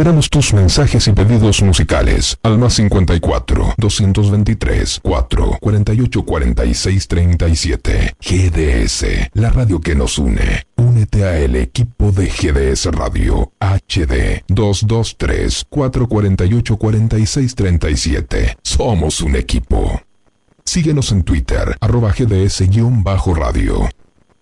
Esperamos 0.00 0.30
tus 0.30 0.54
mensajes 0.54 1.08
y 1.08 1.12
pedidos 1.12 1.60
musicales 1.60 2.38
al 2.42 2.56
más 2.56 2.72
54 2.72 3.74
223 3.76 5.00
4 5.02 5.58
48 5.60 6.22
46 6.24 7.06
37. 7.06 8.14
GDS, 8.18 9.04
la 9.34 9.50
radio 9.50 9.78
que 9.78 9.94
nos 9.94 10.18
une. 10.18 10.64
Únete 10.76 11.24
a 11.24 11.38
el 11.38 11.54
equipo 11.54 12.12
de 12.12 12.30
GDS 12.30 12.86
Radio 12.86 13.52
HD 13.60 14.42
223 14.48 15.66
448 15.68 16.78
46 16.78 17.54
37. 17.54 18.56
Somos 18.62 19.20
un 19.20 19.36
equipo. 19.36 20.00
Síguenos 20.64 21.12
en 21.12 21.24
Twitter, 21.24 21.76
arroba 21.78 22.10
GDS-radio. 22.12 23.86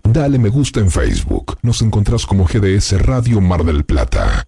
Dale 0.05 0.39
me 0.39 0.51
gusta 0.51 0.79
en 0.79 0.91
Facebook. 0.91 1.59
Nos 1.63 1.83
encontrás 1.83 2.25
como 2.25 2.45
GDS 2.45 3.03
Radio 3.03 3.41
Mar 3.41 3.65
del 3.65 3.85
Plata. 3.85 4.48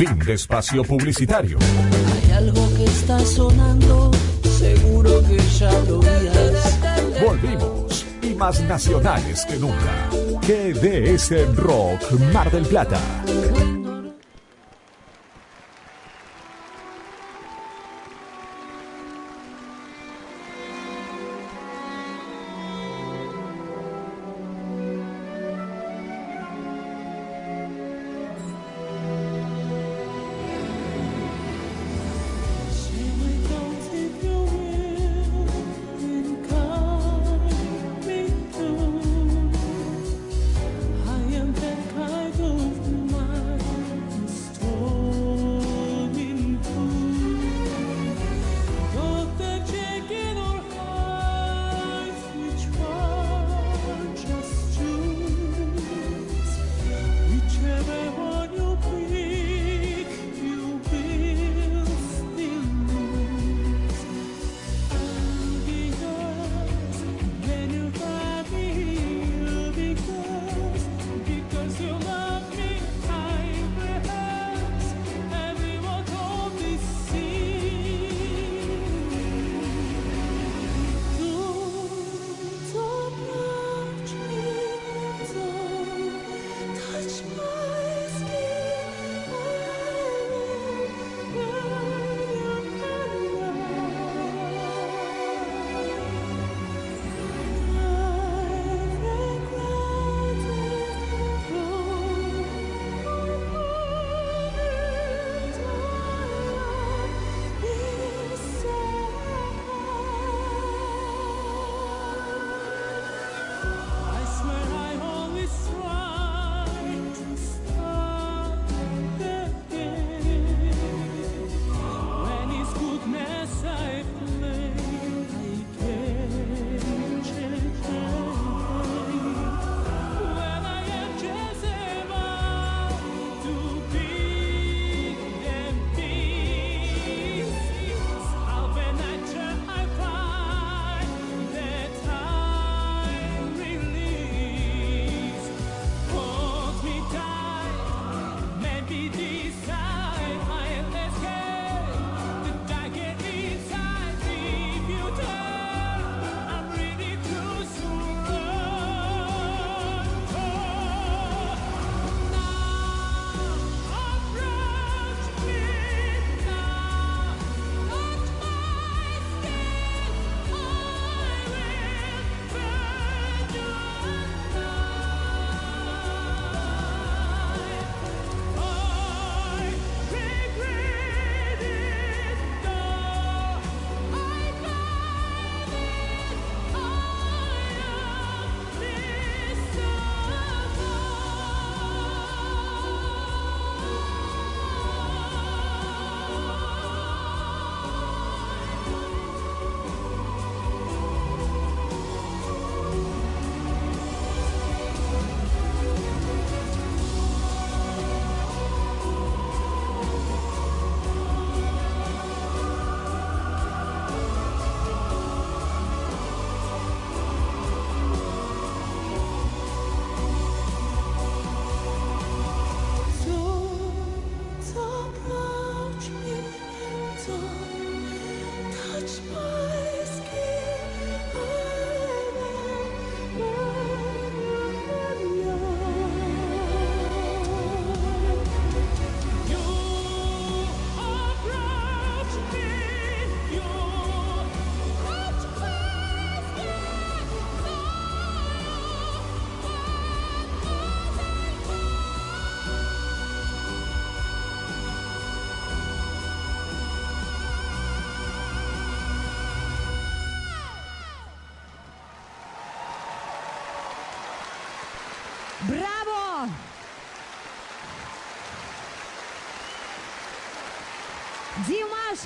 Fin 0.00 0.18
de 0.20 0.32
espacio 0.32 0.82
publicitario. 0.82 1.58
Hay 2.14 2.32
algo 2.32 2.74
que 2.74 2.84
está 2.84 3.18
sonando, 3.18 4.10
seguro 4.58 5.22
que 5.24 5.36
ya 5.58 5.70
lo 5.86 5.98
oías. 5.98 6.80
Volvimos 7.22 8.06
y 8.22 8.34
más 8.34 8.62
nacionales 8.62 9.44
que 9.44 9.58
nunca. 9.58 10.08
GDS 10.40 11.54
Rock 11.54 12.12
Mar 12.32 12.50
del 12.50 12.64
Plata. 12.64 12.98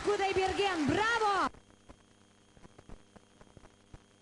Kudaibergen, 0.05 0.87
bravo. 0.87 1.51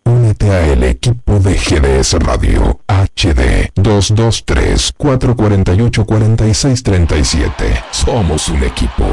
Únete 0.05 0.51
a 0.51 0.73
el 0.73 0.85
equipo 0.85 1.41
de 1.41 1.55
GDS 1.55 2.13
Radio 2.21 2.81
HD 2.87 3.73
223 3.75 4.93
448 4.97 6.05
4637. 6.07 7.85
Somos 7.91 8.49
un 8.49 8.63
equipo. 8.63 9.07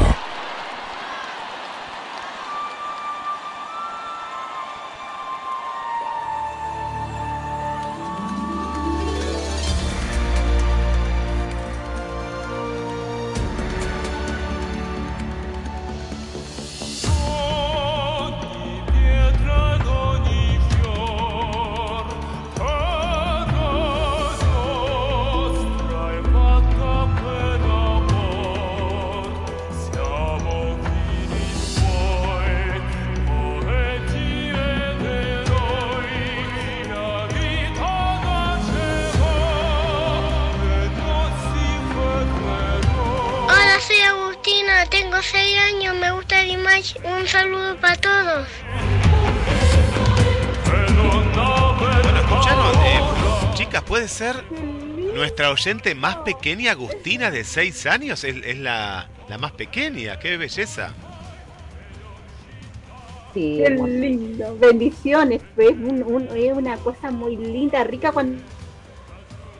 Oyente 55.60 55.94
más 55.94 56.16
pequeña, 56.18 56.72
Agustina, 56.72 57.30
de 57.30 57.44
6 57.44 57.84
años. 57.86 58.24
Es, 58.24 58.36
es 58.44 58.58
la, 58.58 59.08
la 59.28 59.38
más 59.38 59.52
pequeña, 59.52 60.18
qué 60.18 60.36
belleza. 60.38 60.94
Sí, 63.34 63.56
Qué 63.58 63.64
hermoso. 63.66 63.92
lindo. 63.92 64.56
Bendiciones, 64.58 65.42
pues 65.54 65.70
un- 65.72 66.02
un- 66.02 66.28
es 66.36 66.52
una 66.52 66.76
cosa 66.78 67.10
muy 67.10 67.36
linda, 67.36 67.84
rica 67.84 68.10
cuando 68.12 68.42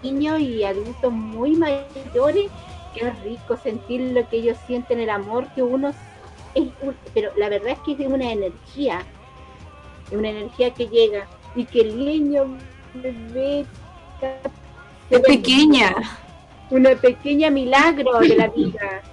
niños 0.02 0.40
y 0.40 0.64
adultos 0.64 1.12
muy 1.12 1.56
mayores. 1.56 2.50
Qué 2.94 3.10
rico 3.22 3.56
sentir 3.56 4.00
lo 4.12 4.26
que 4.28 4.38
ellos 4.38 4.58
sienten, 4.66 4.98
el 5.00 5.10
amor 5.10 5.52
que 5.54 5.62
uno 5.62 5.90
es, 6.54 6.68
un- 6.80 6.96
pero 7.14 7.30
la 7.36 7.48
verdad 7.48 7.72
es 7.72 7.78
que 7.80 7.92
es 7.92 8.08
una 8.10 8.32
energía, 8.32 9.06
es 10.10 10.16
una 10.16 10.30
energía 10.30 10.72
que 10.74 10.88
llega 10.88 11.28
y 11.54 11.66
que 11.66 11.82
el 11.82 11.96
niño 11.98 12.58
bebé 12.94 13.66
Es 15.10 15.20
pequeña. 15.20 15.94
una 16.70 16.94
pequeña 16.94 17.50
milagro 17.50 18.18
de 18.20 18.36
la 18.36 18.48
vida. 18.48 19.02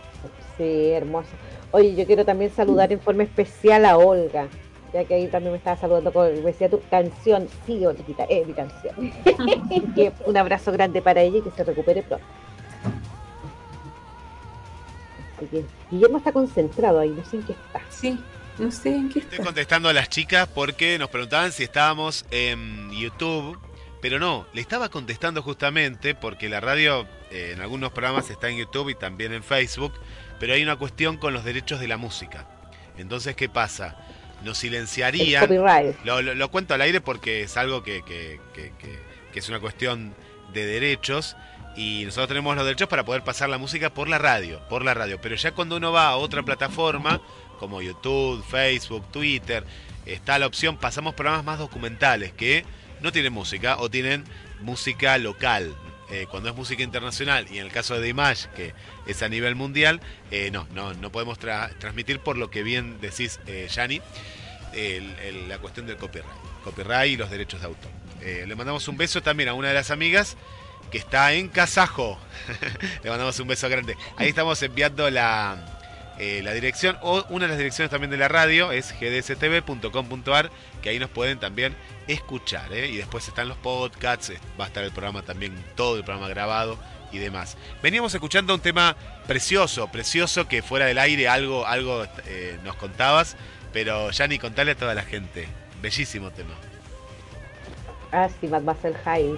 Sí, 0.58 0.90
hermoso. 0.90 1.30
Oye, 1.70 1.96
yo 1.96 2.08
quiero 2.08 2.26
también 2.26 2.50
saludar 2.50 2.92
en 2.92 3.00
forma 3.00 3.22
especial 3.22 3.86
a 3.86 3.96
Olga, 3.96 4.48
ya 4.92 5.06
que 5.06 5.14
ahí 5.14 5.28
también 5.28 5.52
me 5.52 5.60
estaba 5.60 5.78
saludando 5.78 6.12
con, 6.12 6.34
me 6.34 6.42
decía 6.42 6.68
tu 6.68 6.82
canción, 6.90 7.48
sí, 7.68 7.86
Olguita, 7.86 8.24
es 8.24 8.48
mi 8.48 8.54
canción. 8.54 8.96
que 9.96 10.12
un 10.26 10.36
abrazo 10.36 10.72
grande 10.72 11.00
para 11.00 11.22
ella 11.22 11.38
y 11.38 11.42
que 11.42 11.52
se 11.52 11.64
recupere 11.64 12.02
pronto. 12.02 12.26
Así 15.36 15.46
que 15.46 15.66
Guillermo 15.92 16.18
está 16.18 16.32
concentrado 16.32 17.00
ahí, 17.00 17.10
no 17.10 17.24
sé 17.24 17.38
en 17.38 17.44
qué 17.44 17.52
está. 17.52 17.82
Sí, 17.90 18.20
no 18.58 18.72
sé 18.72 18.96
en 18.96 19.10
qué 19.10 19.20
Estoy 19.20 19.46
contestando 19.46 19.90
a 19.90 19.94
las 19.94 20.10
chicas 20.10 20.48
porque 20.48 20.98
nos 20.98 21.10
preguntaban 21.10 21.52
si 21.52 21.64
estábamos 21.64 22.26
en 22.32 22.90
YouTube, 22.92 23.60
pero 24.02 24.20
no, 24.20 24.46
le 24.54 24.62
estaba 24.62 24.90
contestando 24.90 25.42
justamente 25.42 26.16
porque 26.16 26.50
la 26.50 26.60
radio 26.60 27.08
eh, 27.32 27.52
en 27.56 27.62
algunos 27.62 27.92
programas 27.92 28.30
está 28.30 28.50
en 28.50 28.58
YouTube 28.58 28.90
y 28.90 28.96
también 28.96 29.34
en 29.34 29.44
Facebook, 29.44 29.94
pero 30.40 30.54
hay 30.54 30.64
una 30.64 30.76
cuestión 30.76 31.18
con 31.18 31.34
los 31.34 31.44
derechos 31.44 31.80
de 31.80 31.88
la 31.88 31.98
música. 31.98 32.46
Entonces, 32.98 33.36
¿qué 33.36 33.50
pasa? 33.50 33.96
Nos 34.44 34.58
silenciarían. 34.60 35.44
Lo, 36.04 36.22
lo- 36.22 36.36
lo 36.36 36.52
cuento 36.52 36.74
al 36.74 36.82
aire 36.82 37.02
porque 37.02 37.42
es 37.42 37.58
algo 37.58 37.84
que- 37.84 38.04
que- 38.04 38.40
que 39.34 39.40
es 39.40 39.50
una 39.50 39.60
cuestión 39.60 40.16
de 40.54 40.66
derechos 40.66 41.36
y 41.76 42.04
nosotros 42.06 42.30
tenemos 42.30 42.56
los 42.56 42.66
derechos 42.66 42.88
para 42.88 43.04
poder 43.06 43.24
pasar 43.24 43.50
la 43.50 43.60
música 43.60 43.92
por 43.94 44.08
la 44.10 44.18
radio, 44.18 44.60
por 44.68 44.84
la 44.84 44.94
radio. 44.96 45.20
Pero 45.22 45.36
ya 45.36 45.52
cuando 45.52 45.78
uno 45.78 45.92
va 45.92 46.08
a 46.08 46.16
otra 46.16 46.42
plataforma, 46.44 47.22
como 47.60 47.82
YouTube, 47.84 48.44
Facebook, 48.50 49.06
Twitter, 49.12 49.64
está 50.06 50.40
la 50.40 50.48
opción, 50.48 50.78
pasamos 50.78 51.14
programas 51.14 51.44
más 51.46 51.60
documentales 51.60 52.32
que 52.34 52.66
no 53.02 53.12
tienen 53.12 53.34
música 53.34 53.78
o 53.78 53.90
tienen 53.90 54.24
música 54.62 55.18
local. 55.18 55.76
Eh, 56.10 56.26
cuando 56.32 56.48
es 56.50 56.56
música 56.56 56.84
internacional 56.84 57.48
y 57.52 57.58
en 57.60 57.66
el 57.66 57.72
caso 57.72 57.96
de 57.96 58.02
Dimash, 58.02 58.46
que 58.56 58.74
es 59.08 59.22
a 59.24 59.28
nivel 59.28 59.56
mundial, 59.56 60.00
eh, 60.32 60.50
no, 60.52 60.66
no, 60.74 60.94
no 60.94 61.12
podemos 61.12 61.38
tra- 61.38 61.78
transmitir 61.80 62.20
por 62.22 62.38
lo 62.38 62.50
que 62.50 62.64
bien 62.64 63.02
decís, 63.02 63.42
eh, 63.46 63.68
Yani, 63.70 64.02
la 65.50 65.58
cuestión 65.60 65.86
del 65.86 65.98
copyright. 65.98 66.32
Copyright 66.64 67.12
y 67.12 67.18
los 67.18 67.30
derechos 67.30 67.60
de 67.62 67.68
autor. 67.68 67.92
Le 68.22 68.56
mandamos 68.56 68.88
un 68.88 68.98
beso 68.98 69.22
también 69.22 69.48
a 69.50 69.54
una 69.54 69.70
de 69.70 69.74
las 69.74 69.92
amigas 69.92 70.38
que 70.92 70.98
está 70.98 71.34
en 71.34 71.50
Kazajo. 71.50 72.18
le 73.04 73.10
mandamos 73.10 73.40
un 73.40 73.48
beso 73.48 73.68
grande. 73.70 73.96
Ahí 74.18 74.30
estamos 74.30 74.62
enviando 74.64 75.10
la, 75.10 75.77
eh, 76.20 76.42
la 76.44 76.54
dirección 76.54 76.98
o 77.02 77.24
una 77.30 77.46
de 77.46 77.50
las 77.50 77.58
direcciones 77.58 77.92
también 77.92 78.12
de 78.12 78.18
la 78.18 78.28
radio 78.28 78.72
es 78.72 78.94
gdstv.com.ar 79.00 80.52
que 80.82 80.90
ahí 80.90 81.00
nos 81.00 81.10
pueden 81.10 81.40
también 81.40 81.76
escuchar 82.08 82.72
¿eh? 82.74 82.88
y 82.88 82.98
después 82.98 83.28
están 83.28 83.48
los 83.48 83.58
podcasts 83.58 84.34
va 84.60 84.66
a 84.66 84.68
estar 84.68 84.84
el 84.84 84.92
programa 84.92 85.22
también 85.22 85.54
todo 85.76 85.98
el 85.98 86.04
programa 86.04 86.30
grabado 86.30 86.78
y 87.12 87.20
demás 87.20 87.58
veníamos 87.82 88.14
escuchando 88.14 88.54
un 88.54 88.62
tema 88.62 88.96
precioso 89.28 89.88
precioso 89.92 90.48
que 90.48 90.62
fuera 90.62 90.86
del 90.86 90.98
aire 90.98 91.28
algo 91.28 91.66
algo 91.66 92.06
eh, 92.26 92.58
nos 92.64 92.76
contabas 92.76 93.38
pero 93.74 94.12
ya 94.12 94.28
ni 94.28 94.40
contarle 94.40 94.72
a 94.72 94.76
toda 94.76 94.96
la 94.96 95.04
gente 95.04 95.48
bellísimo 95.82 96.32
tema 96.32 96.56
Ah, 98.12 98.30
sí, 98.40 98.48
Mademoiselle 98.48 98.98
Hyde. 99.06 99.38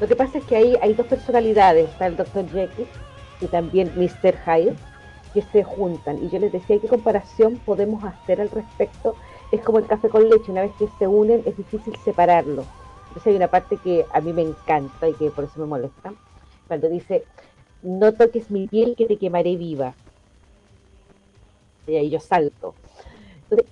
Lo 0.00 0.06
que 0.06 0.16
pasa 0.16 0.38
es 0.38 0.44
que 0.44 0.56
ahí 0.56 0.76
hay 0.82 0.94
dos 0.94 1.06
personalidades, 1.06 1.88
está 1.88 2.06
el 2.06 2.16
Dr. 2.16 2.46
Jekyll 2.50 2.86
y 3.40 3.46
también 3.46 3.92
Mr. 3.96 4.36
Hyde, 4.44 4.74
se 5.42 5.64
juntan. 5.64 6.22
Y 6.22 6.28
yo 6.28 6.38
les 6.38 6.52
decía, 6.52 6.78
¿qué 6.78 6.88
comparación 6.88 7.56
podemos 7.64 8.04
hacer 8.04 8.40
al 8.40 8.50
respecto? 8.50 9.14
Es 9.50 9.62
como 9.62 9.78
el 9.78 9.86
café 9.86 10.08
con 10.08 10.28
leche, 10.28 10.52
una 10.52 10.62
vez 10.62 10.72
que 10.78 10.88
se 10.98 11.06
unen 11.06 11.42
es 11.46 11.56
difícil 11.56 11.96
separarlo. 12.04 12.64
Entonces 13.08 13.26
hay 13.26 13.36
una 13.36 13.48
parte 13.48 13.76
que 13.78 14.04
a 14.12 14.20
mí 14.20 14.32
me 14.32 14.42
encanta 14.42 15.08
y 15.08 15.14
que 15.14 15.30
por 15.30 15.44
eso 15.44 15.60
me 15.60 15.66
molesta, 15.66 16.12
cuando 16.66 16.88
dice, 16.88 17.24
no 17.82 18.12
toques 18.12 18.50
mi 18.50 18.66
piel 18.66 18.94
que 18.96 19.06
te 19.06 19.16
quemaré 19.16 19.56
viva. 19.56 19.94
Y 21.86 21.96
ahí 21.96 22.10
yo 22.10 22.20
salto. 22.20 22.74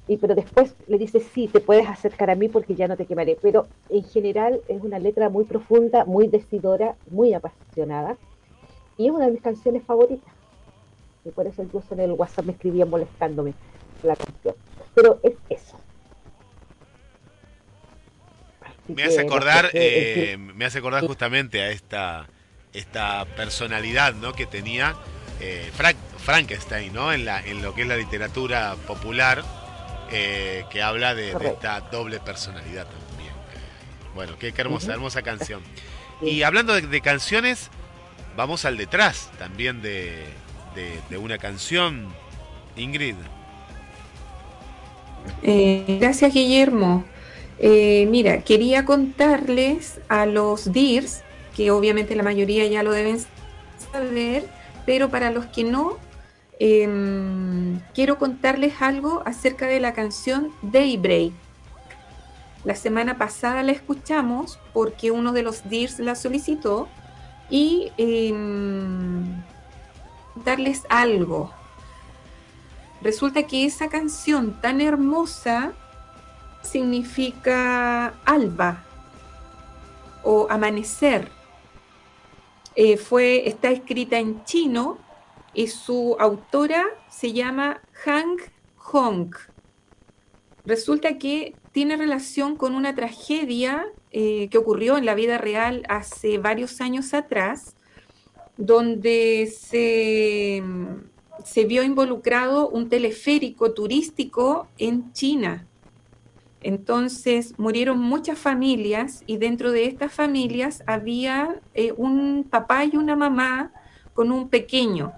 Y, 0.09 0.17
pero 0.17 0.35
después 0.35 0.75
le 0.87 0.97
dice, 0.97 1.21
sí, 1.21 1.49
te 1.49 1.61
puedes 1.61 1.87
acercar 1.87 2.31
a 2.31 2.35
mí 2.35 2.49
porque 2.49 2.75
ya 2.75 2.89
no 2.89 2.97
te 2.97 3.05
quemaré. 3.05 3.37
Pero 3.41 3.67
en 3.91 4.05
general 4.05 4.61
es 4.69 4.83
una 4.83 4.99
letra 4.99 5.29
muy 5.29 5.45
profunda, 5.45 6.05
muy 6.07 6.29
decidora, 6.29 6.97
muy 7.11 7.35
apasionada. 7.35 8.17
Y 8.97 9.07
es 9.07 9.13
una 9.13 9.27
de 9.27 9.33
mis 9.33 9.43
canciones 9.43 9.83
favoritas. 9.85 10.36
Y 11.27 11.31
por 11.33 11.47
eso 11.47 11.63
incluso 11.63 11.93
en 11.95 12.01
el 12.01 12.13
WhatsApp 12.13 12.45
me 12.45 12.53
escribían 12.53 12.89
molestándome 12.89 13.53
la 14.03 14.15
canción. 14.15 14.55
Pero 14.95 15.21
es 15.25 15.33
eso. 15.51 15.77
Así 18.61 18.95
me 18.95 19.03
hace 19.03 19.21
acordar 19.21 19.71
eh, 19.73 20.37
me 20.39 20.65
hace 20.65 20.79
acordar 20.79 21.05
justamente 21.05 21.63
a 21.63 21.71
esta 21.71 22.29
esta 22.73 23.25
personalidad 23.25 24.15
¿no? 24.15 24.33
que 24.35 24.47
tenía 24.47 24.95
eh, 25.41 25.71
Frank- 25.75 25.97
Frankenstein 26.19 26.93
¿no? 26.93 27.13
en 27.13 27.25
la 27.25 27.41
en 27.41 27.63
lo 27.63 27.75
que 27.75 27.83
es 27.83 27.89
la 27.89 27.97
literatura 27.97 28.77
popular 28.87 29.43
eh, 30.13 30.65
que 30.71 30.83
habla 30.83 31.15
de, 31.15 31.33
esta 31.33 31.81
doble 31.81 32.21
personalidad 32.21 32.87
también 32.87 33.33
bueno 34.15 34.39
qué, 34.39 34.53
qué 34.53 34.61
hermosa 34.61 34.93
hermosa 34.93 35.23
canción 35.23 35.63
y 36.23 36.43
hablando 36.43 36.75
de, 36.75 36.83
de 36.83 37.01
canciones 37.01 37.71
vamos 38.37 38.65
al 38.65 38.77
detrás 38.77 39.31
también 39.39 39.83
de, 39.83 40.25
de- 40.77 41.19
una 41.19 41.39
canción 41.39 42.09
Ingrid 42.77 43.17
Eh, 45.43 45.99
gracias, 46.01 46.33
Guillermo. 46.33 47.05
Eh, 47.59 48.07
mira, 48.11 48.43
quería 48.43 48.85
contarles 48.85 49.99
a 50.09 50.25
los 50.27 50.73
DIRS, 50.73 51.23
que 51.57 51.71
obviamente 51.73 52.15
la 52.15 52.23
mayoría 52.23 52.65
ya 52.67 52.83
lo 52.85 52.93
deben 52.93 53.19
saber, 53.91 54.45
pero 54.85 55.09
para 55.09 55.31
los 55.31 55.47
que 55.47 55.65
no, 55.65 55.97
em, 56.61 57.81
quiero 57.95 58.19
contarles 58.19 58.75
algo 58.81 59.23
acerca 59.27 59.67
de 59.67 59.81
la 59.81 59.95
canción 59.95 60.53
Daybreak. 60.63 61.33
La 62.65 62.75
semana 62.77 63.17
pasada 63.19 63.63
la 63.65 63.73
escuchamos 63.73 64.59
porque 64.73 65.11
uno 65.11 65.33
de 65.33 65.43
los 65.43 65.69
DIRS 65.69 65.99
la 66.01 66.15
solicitó 66.15 66.89
y 67.51 67.91
em, 67.97 69.43
darles 70.45 70.85
algo. 70.89 71.53
Resulta 73.03 73.47
que 73.47 73.65
esa 73.65 73.89
canción 73.89 74.61
tan 74.61 74.81
hermosa 74.81 75.73
significa 76.63 78.15
alba 78.25 78.85
o 80.23 80.47
amanecer. 80.51 81.29
Eh, 82.75 82.97
fue, 82.97 83.49
está 83.49 83.71
escrita 83.71 84.19
en 84.19 84.45
chino 84.45 84.99
y 85.55 85.69
su 85.69 86.17
autora 86.19 86.85
se 87.09 87.33
llama 87.33 87.81
Hang 88.05 88.39
Hong. 88.77 89.35
Resulta 90.65 91.17
que 91.17 91.55
tiene 91.71 91.97
relación 91.97 92.57
con 92.57 92.75
una 92.75 92.95
tragedia 92.95 93.87
eh, 94.11 94.49
que 94.51 94.59
ocurrió 94.59 94.99
en 94.99 95.07
la 95.07 95.15
vida 95.15 95.39
real 95.39 95.85
hace 95.89 96.39
varios 96.39 96.81
años 96.81 97.15
atrás, 97.15 97.76
donde 98.57 99.53
se, 99.55 100.63
se 101.45 101.65
vio 101.65 101.83
involucrado 101.83 102.69
un 102.69 102.89
teleférico 102.89 103.73
turístico 103.73 104.69
en 104.79 105.13
China. 105.13 105.67
Entonces 106.63 107.55
murieron 107.59 107.99
muchas 107.99 108.39
familias 108.39 109.23
y 109.27 109.37
dentro 109.37 109.73
de 109.73 109.85
estas 109.85 110.13
familias 110.13 110.83
había 110.87 111.61
eh, 111.75 111.93
un 111.97 112.45
papá 112.49 112.85
y 112.85 112.97
una 112.97 113.15
mamá 113.15 113.73
con 114.15 114.33
un 114.33 114.49
pequeño. 114.49 115.13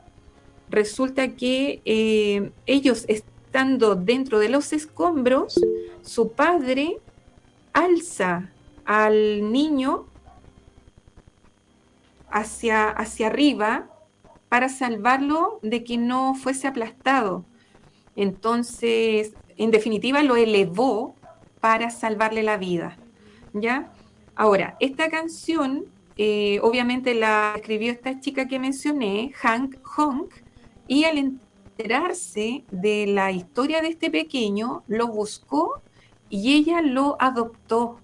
Resulta 0.68 1.36
que 1.36 1.80
eh, 1.84 2.50
ellos 2.66 3.06
estando 3.08 3.94
dentro 3.94 4.38
de 4.38 4.50
los 4.50 4.72
escombros, 4.72 5.58
su 6.02 6.32
padre 6.32 6.98
alza 7.72 8.50
al 8.84 9.50
niño 9.50 10.06
hacia, 12.30 12.88
hacia 12.88 13.28
arriba 13.28 13.90
para 14.48 14.68
salvarlo 14.68 15.60
de 15.62 15.84
que 15.84 15.98
no 15.98 16.34
fuese 16.34 16.66
aplastado. 16.66 17.44
Entonces, 18.16 19.34
en 19.56 19.70
definitiva, 19.70 20.22
lo 20.22 20.36
elevó 20.36 21.14
para 21.60 21.90
salvarle 21.90 22.42
la 22.42 22.56
vida. 22.56 22.96
¿Ya? 23.52 23.92
Ahora, 24.34 24.76
esta 24.80 25.08
canción, 25.08 25.86
eh, 26.16 26.60
obviamente 26.62 27.14
la 27.14 27.54
escribió 27.56 27.92
esta 27.92 28.20
chica 28.20 28.46
que 28.46 28.58
mencioné, 28.58 29.32
Hank 29.34 29.76
Honk, 29.96 30.32
y 30.86 31.04
al 31.04 31.18
enterarse 31.18 32.64
de 32.70 33.06
la 33.06 33.30
historia 33.30 33.82
de 33.82 33.88
este 33.88 34.10
pequeño, 34.10 34.84
lo 34.86 35.08
buscó 35.08 35.82
y 36.30 36.54
ella 36.54 36.82
lo 36.82 37.16
adoptó. 37.20 38.00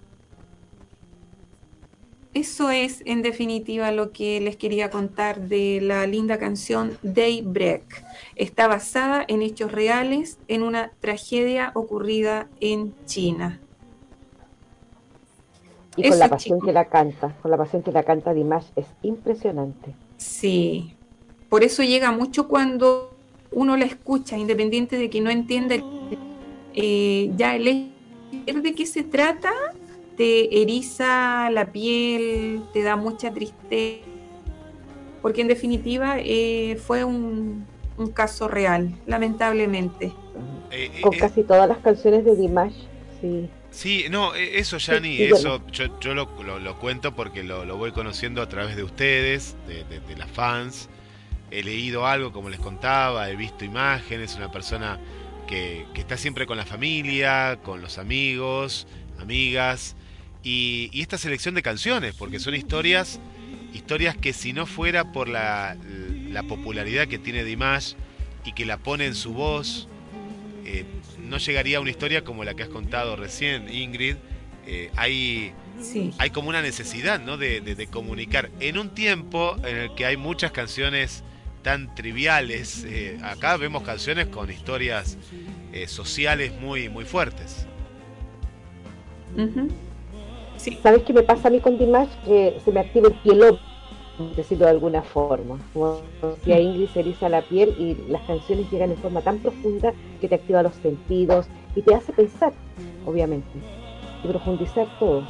Eso 2.35 2.69
es 2.69 3.01
en 3.05 3.21
definitiva 3.21 3.91
lo 3.91 4.11
que 4.11 4.41
les 4.41 4.57
quería 4.57 4.89
contar 4.89 5.39
de 5.47 5.79
la 5.81 6.05
linda 6.05 6.37
canción 6.37 6.97
Daybreak. 7.01 8.03
Está 8.35 8.67
basada 8.67 9.23
en 9.29 9.41
hechos 9.41 9.71
reales 9.71 10.37
en 10.49 10.61
una 10.61 10.91
tragedia 10.99 11.71
ocurrida 11.75 12.49
en 12.59 12.93
China. 13.05 13.61
Y 15.95 16.09
con 16.09 16.19
la 16.19 16.27
pasión 16.27 16.59
que 16.59 16.73
la 16.73 16.89
canta, 16.89 17.33
con 17.41 17.51
la 17.51 17.57
pasión 17.57 17.83
que 17.83 17.93
la 17.93 18.03
canta 18.03 18.33
Dimash 18.33 18.65
es 18.75 18.87
impresionante. 19.01 19.95
Sí, 20.17 20.93
por 21.47 21.63
eso 21.63 21.83
llega 21.83 22.11
mucho 22.11 22.49
cuando 22.49 23.15
uno 23.53 23.77
la 23.77 23.85
escucha, 23.85 24.37
independiente 24.37 24.97
de 24.97 25.09
que 25.09 25.21
no 25.21 25.29
entienda 25.29 25.77
eh, 26.73 27.31
ya 27.37 27.55
el 27.55 27.93
de 28.61 28.75
qué 28.75 28.85
se 28.85 29.03
trata, 29.03 29.53
te 30.17 30.61
eriza 30.61 31.49
la 31.49 31.71
piel, 31.71 32.61
te 32.73 32.83
da 32.83 32.95
mucha 32.95 33.31
tristeza, 33.31 34.05
porque 35.21 35.41
en 35.41 35.47
definitiva 35.47 36.15
eh, 36.19 36.77
fue 36.83 37.03
un, 37.03 37.65
caso 38.13 38.47
real, 38.47 38.93
lamentablemente. 39.05 40.11
Eh, 40.71 41.01
Con 41.01 41.13
casi 41.13 41.43
todas 41.43 41.67
las 41.67 41.77
canciones 41.79 42.25
de 42.25 42.35
Dimash, 42.35 42.75
sí. 43.21 43.49
Sí, 43.71 44.05
no, 44.09 44.33
eso, 44.35 44.77
Yani, 44.77 45.21
eso 45.21 45.61
yo, 45.71 46.13
lo, 46.13 46.79
cuento 46.79 47.13
porque 47.13 47.43
lo, 47.43 47.77
voy 47.77 47.91
conociendo 47.91 48.41
a 48.41 48.47
través 48.47 48.77
de 48.77 48.83
ustedes, 48.83 49.55
de 49.67 50.15
las 50.15 50.29
fans 50.31 50.87
he 51.51 51.63
leído 51.63 52.05
algo, 52.05 52.31
como 52.31 52.49
les 52.49 52.59
contaba, 52.59 53.29
he 53.29 53.35
visto 53.35 53.65
imágenes, 53.65 54.35
una 54.35 54.51
persona 54.51 54.99
que, 55.47 55.85
está 55.95 56.17
siempre 56.17 56.45
con 56.45 56.57
la 56.57 56.65
familia, 56.65 57.59
con 57.63 57.81
los 57.81 57.97
amigos, 57.97 58.87
amigas, 59.19 59.95
y, 60.45 61.01
esta 61.01 61.17
selección 61.17 61.55
de 61.55 61.63
canciones, 61.63 62.13
porque 62.13 62.39
son 62.39 62.53
historias, 62.53 63.19
historias 63.73 64.15
que 64.15 64.31
si 64.31 64.53
no 64.53 64.67
fuera 64.67 65.11
por 65.11 65.27
la, 65.27 65.75
popularidad 66.47 67.07
que 67.07 67.17
tiene 67.17 67.43
Dimash 67.43 67.93
y 68.45 68.51
que 68.51 68.65
la 68.65 68.77
pone 68.77 69.05
en 69.05 69.15
su 69.15 69.33
voz, 69.33 69.87
eh, 70.65 70.85
no 71.19 71.37
llegaría 71.37 71.77
a 71.77 71.81
una 71.81 71.89
historia 71.89 72.23
como 72.23 72.43
la 72.43 72.53
que 72.53 72.63
has 72.63 72.69
contado 72.69 73.15
recién, 73.15 73.73
Ingrid. 73.73 74.17
Eh, 74.67 74.91
hay, 74.95 75.53
hay 76.19 76.29
como 76.29 76.49
una 76.49 76.61
necesidad 76.61 77.19
¿no? 77.19 77.37
de, 77.37 77.61
de, 77.61 77.87
comunicar 77.87 78.51
en 78.59 78.77
un 78.77 78.89
tiempo 78.89 79.55
en 79.63 79.77
el 79.77 79.95
que 79.95 80.05
hay 80.05 80.17
muchas 80.17 80.51
canciones 80.51 81.23
tan 81.63 81.95
triviales. 81.95 82.83
Eh, 82.87 83.17
acá 83.23 83.57
vemos 83.57 83.81
canciones 83.81 84.27
con 84.27 84.51
historias 84.51 85.17
sociales 85.87 86.53
muy, 86.59 86.87
muy 86.89 87.05
fuertes. 87.05 87.65
¿Sabes 90.81 91.03
qué 91.03 91.13
me 91.13 91.23
pasa 91.23 91.47
a 91.47 91.51
mí 91.51 91.59
con 91.59 91.77
Dimash? 91.77 92.09
Que 92.25 92.59
se 92.63 92.71
me 92.71 92.79
activa 92.79 93.09
el 93.09 93.13
piel, 93.15 93.59
decirlo 94.35 94.65
de 94.65 94.71
alguna 94.71 95.01
forma. 95.01 95.59
Como 95.73 96.01
si 96.43 96.51
a 96.51 96.59
Ingrid 96.59 96.89
se 96.89 97.01
eriza 97.01 97.29
la 97.29 97.41
piel 97.41 97.75
y 97.77 98.11
las 98.11 98.21
canciones 98.23 98.69
llegan 98.71 98.91
en 98.91 98.97
forma 98.97 99.21
tan 99.21 99.39
profunda 99.39 99.93
que 100.21 100.27
te 100.27 100.35
activa 100.35 100.63
los 100.63 100.75
sentidos 100.75 101.47
y 101.75 101.81
te 101.81 101.93
hace 101.93 102.13
pensar, 102.13 102.53
obviamente, 103.05 103.49
y 104.23 104.27
profundizar 104.27 104.87
todo. 104.99 105.23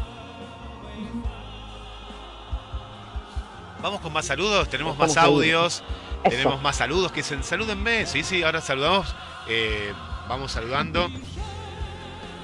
Vamos 3.81 4.01
con 4.01 4.13
más 4.13 4.25
saludos, 4.25 4.69
tenemos 4.69 4.97
más 4.97 5.17
audios. 5.17 5.83
Tenemos 6.29 6.59
más 6.61 6.77
saludos 6.77 7.11
que 7.11 7.17
dicen, 7.17 7.43
salúdenme. 7.43 8.05
Sí, 8.07 8.23
sí, 8.23 8.41
ahora 8.41 8.59
saludamos. 8.59 9.15
Eh, 9.47 9.93
vamos 10.27 10.51
saludando. 10.51 11.07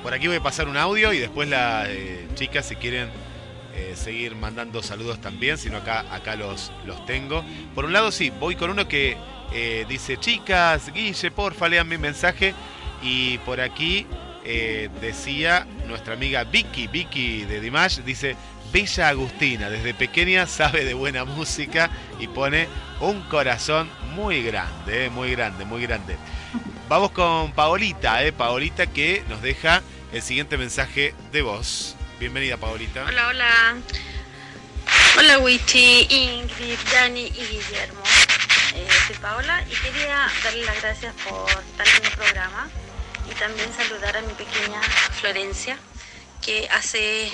Por 0.04 0.14
aquí 0.14 0.28
voy 0.28 0.38
a 0.38 0.44
pasar 0.44 0.68
un 0.68 0.78
audio 0.78 1.14
y 1.14 1.20
después 1.20 1.48
las 1.48 1.88
eh, 1.90 2.28
chicas, 2.36 2.66
si 2.66 2.76
quieren 2.76 3.10
eh, 3.76 3.94
seguir 3.96 4.36
mandando 4.36 4.82
saludos 4.82 5.22
también, 5.22 5.58
sino 5.58 5.78
acá, 5.78 6.06
acá 6.12 6.36
los, 6.36 6.72
los 6.86 7.06
tengo. 7.06 7.44
Por 7.76 7.86
un 7.86 7.94
lado, 7.94 8.12
sí, 8.12 8.32
voy 8.40 8.56
con 8.56 8.70
uno 8.72 8.88
que 8.88 9.18
dice, 9.90 10.18
chicas, 10.18 10.94
Guille, 10.94 11.30
porfa, 11.32 11.68
lean 11.68 11.88
mi 11.88 11.98
mensaje. 11.98 12.54
Y 13.04 13.38
por 13.40 13.60
aquí 13.60 14.08
decía 15.02 15.68
nuestra 15.88 16.14
amiga 16.14 16.44
Vicky, 16.46 16.88
Vicky 16.88 17.44
de 17.44 17.60
Dimash, 17.60 18.00
dice, 18.00 18.36
Bella 18.72 19.10
Agustina, 19.10 19.70
desde 19.70 19.94
pequeña 19.94 20.48
sabe 20.48 20.86
de 20.86 20.94
buena 20.94 21.26
música 21.26 21.90
y 22.20 22.28
pone 22.28 22.68
un 23.02 23.22
corazón 23.24 23.90
muy 24.16 24.44
grande, 24.44 25.06
eh, 25.06 25.10
muy 25.10 25.32
grande, 25.32 25.66
muy 25.66 25.82
grande. 25.82 26.16
Vamos 26.92 27.12
con 27.12 27.54
Paolita, 27.54 28.22
eh, 28.22 28.34
Paolita 28.34 28.86
que 28.86 29.24
nos 29.30 29.42
deja 29.42 29.82
el 30.12 30.22
siguiente 30.22 30.58
mensaje 30.58 31.16
de 31.32 31.42
voz. 31.42 31.96
Bienvenida, 32.20 32.58
Paolita. 32.58 33.06
Hola, 33.06 33.30
hola. 33.30 33.78
Hola, 35.18 35.40
Wichi, 35.40 36.06
Ingrid, 36.10 36.78
Dani 36.92 37.28
y 37.28 37.46
Guillermo. 37.46 38.04
Eh, 38.76 38.86
soy 39.08 39.16
Paola 39.16 39.64
y 39.72 39.74
quería 39.74 40.28
darle 40.44 40.66
las 40.66 40.82
gracias 40.82 41.16
por 41.24 41.50
estar 41.50 41.88
en 41.88 42.06
el 42.08 42.12
programa 42.12 42.70
y 43.32 43.36
también 43.36 43.74
saludar 43.74 44.18
a 44.18 44.22
mi 44.24 44.34
pequeña 44.34 44.82
Florencia, 45.22 45.78
que 46.42 46.68
hace 46.72 47.32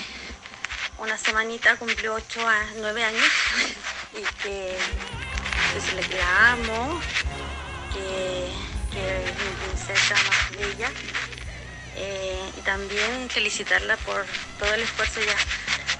una 0.98 1.18
semanita 1.18 1.74
cumplió 1.74 2.14
8 2.14 2.48
a 2.48 2.64
9 2.76 3.02
años 3.02 3.32
y 4.14 4.22
que, 4.40 4.78
la 6.16 6.52
amo, 6.52 7.00
es 8.96 9.34
mi 9.38 9.66
princesa 9.66 10.14
más 10.14 10.56
bella 10.56 10.90
y 12.56 12.60
también 12.62 13.28
felicitarla 13.28 13.96
por 13.98 14.24
todo 14.58 14.72
el 14.74 14.82
esfuerzo 14.82 15.20
ya 15.20 15.36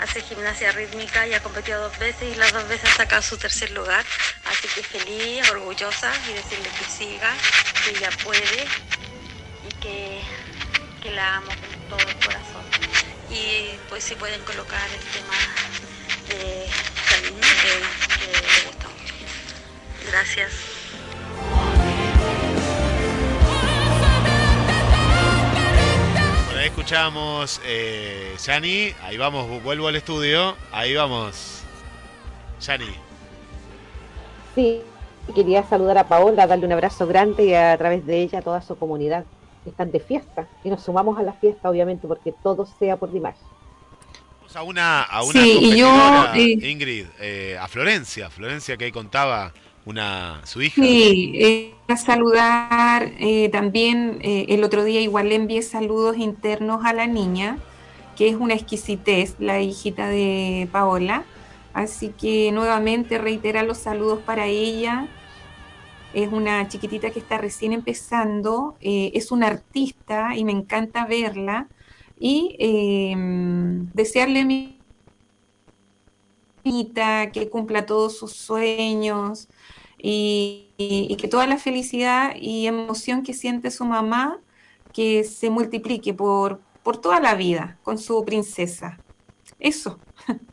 hace 0.03 0.21
gimnasia 0.21 0.71
rítmica 0.73 1.27
y 1.27 1.35
ha 1.35 1.43
competido 1.43 1.81
dos 1.81 1.99
veces 1.99 2.35
y 2.35 2.37
las 2.37 2.53
dos 2.53 2.69
veces 2.69 2.91
ha 2.91 2.97
sacado 2.97 3.23
su 3.23 3.37
tercer 3.37 3.71
lugar. 3.73 4.05
Así 4.45 4.69
que 4.69 4.83
feliz, 4.83 5.49
orgullosa 5.51 6.13
y 6.31 6.35
decirle 6.35 6.69
que 6.79 6.85
siga, 6.85 7.35
que 7.85 7.91
ella 7.91 8.11
puede 8.23 8.67
y 9.69 9.75
que, 9.81 10.21
que 11.03 11.11
la 11.11 11.37
amo 11.37 11.49
con 11.49 11.99
todo 11.99 12.09
el 12.09 12.17
corazón 12.25 12.65
y 13.31 13.79
pues 13.89 14.05
si 14.05 14.15
pueden 14.15 14.43
colocar 14.43 14.89
el 14.91 15.01
tema 15.01 15.35
de 16.29 16.67
Janine 17.09 17.41
que, 17.41 18.25
que 18.25 18.41
me 18.41 18.67
gusta 18.67 18.89
mucho. 18.89 19.15
Gracias. 20.11 20.78
Ahí 26.69 26.75
escuchamos 26.77 27.63
eh, 27.65 28.35
Yani, 28.45 28.93
ahí 29.03 29.17
vamos, 29.17 29.63
vuelvo 29.63 29.89
al 29.89 29.97
estudio, 29.97 30.55
ahí 30.71 30.95
vamos. 30.95 31.63
Yani. 32.61 32.85
Sí, 34.55 34.83
quería 35.35 35.63
saludar 35.63 35.97
a 35.97 36.09
Paola, 36.09 36.47
darle 36.47 36.67
un 36.67 36.73
abrazo 36.73 37.07
grande 37.07 37.47
y 37.47 37.55
a 37.55 37.77
través 37.79 38.05
de 38.05 38.21
ella 38.21 38.41
a 38.41 38.43
toda 38.43 38.61
su 38.61 38.77
comunidad 38.77 39.25
que 39.65 39.71
están 39.71 39.91
de 39.91 40.01
fiesta. 40.01 40.47
Y 40.63 40.69
nos 40.69 40.83
sumamos 40.83 41.19
a 41.19 41.23
la 41.23 41.33
fiesta, 41.33 41.71
obviamente, 41.71 42.07
porque 42.07 42.35
todo 42.43 42.67
sea 42.79 42.99
por 42.99 43.13
Dimash. 43.13 43.37
Vamos 44.41 44.57
a 44.57 44.63
una, 44.63 45.03
a 45.05 45.23
una 45.23 45.41
Sí, 45.41 45.59
y 45.63 45.79
yo, 45.79 45.91
eh, 46.35 46.71
Ingrid, 46.71 47.07
eh, 47.19 47.57
a 47.59 47.67
Florencia, 47.69 48.29
Florencia 48.29 48.77
que 48.77 48.85
ahí 48.85 48.93
contaba 48.93 49.55
una 49.89 50.43
su 50.45 50.61
hija. 50.61 50.83
Sí, 50.83 51.33
eh, 51.35 51.75
a 51.89 51.97
saludar 51.97 53.13
eh, 53.19 53.49
también 53.49 54.19
eh, 54.21 54.45
el 54.51 54.63
otro 54.63 54.85
día 54.85 55.01
igual 55.01 55.31
le 55.31 55.37
envié 55.37 55.63
saludos 55.63 56.19
internos 56.19 56.85
a 56.85 56.93
la 56.93 57.07
niña, 57.07 57.59
que 58.15 58.29
es 58.29 58.37
una 58.37 58.55
exquisitez, 58.55 59.37
la 59.39 59.61
hijita 59.61 60.09
de 60.09 60.69
Paola. 60.71 61.25
Así 61.73 62.11
que 62.11 62.53
nuevamente 62.53 63.17
reiterar 63.17 63.65
los 63.65 63.79
saludos 63.79 64.21
para 64.21 64.47
ella. 64.47 65.09
Es 66.13 66.31
una 66.33 66.69
chiquitita 66.69 67.11
que 67.11 67.21
está 67.21 67.39
recién 67.39 67.73
empezando, 67.73 68.77
eh, 68.81 69.13
es 69.15 69.31
una 69.31 69.47
artista 69.47 70.37
y 70.37 70.45
me 70.45 70.53
encanta 70.53 71.07
verla. 71.07 71.69
Y 72.19 72.57
eh, 72.59 73.15
desearle 73.95 74.45
mi 74.45 74.79
bonita, 76.65 77.31
que 77.31 77.49
cumpla 77.49 77.87
todos 77.87 78.19
sus 78.19 78.33
sueños 78.33 79.49
y, 79.99 80.75
y- 80.79 81.09
y 81.11 81.17
que 81.17 81.29
toda 81.29 81.47
la 81.47 81.59
felicidad 81.59 82.35
y 82.37 82.67
emoción 82.67 83.23
que 83.25 83.35
siente 83.35 83.71
su 83.71 83.85
mamá, 83.85 84.43
que 84.93 85.25
se 85.25 85.51
multiplique 85.51 86.15
por, 86.15 86.65
por 86.83 87.01
toda 87.01 87.21
la 87.21 87.35
vida 87.35 87.81
con 87.83 87.99
su 87.99 88.25
princesa. 88.25 89.03
Eso. 89.59 90.05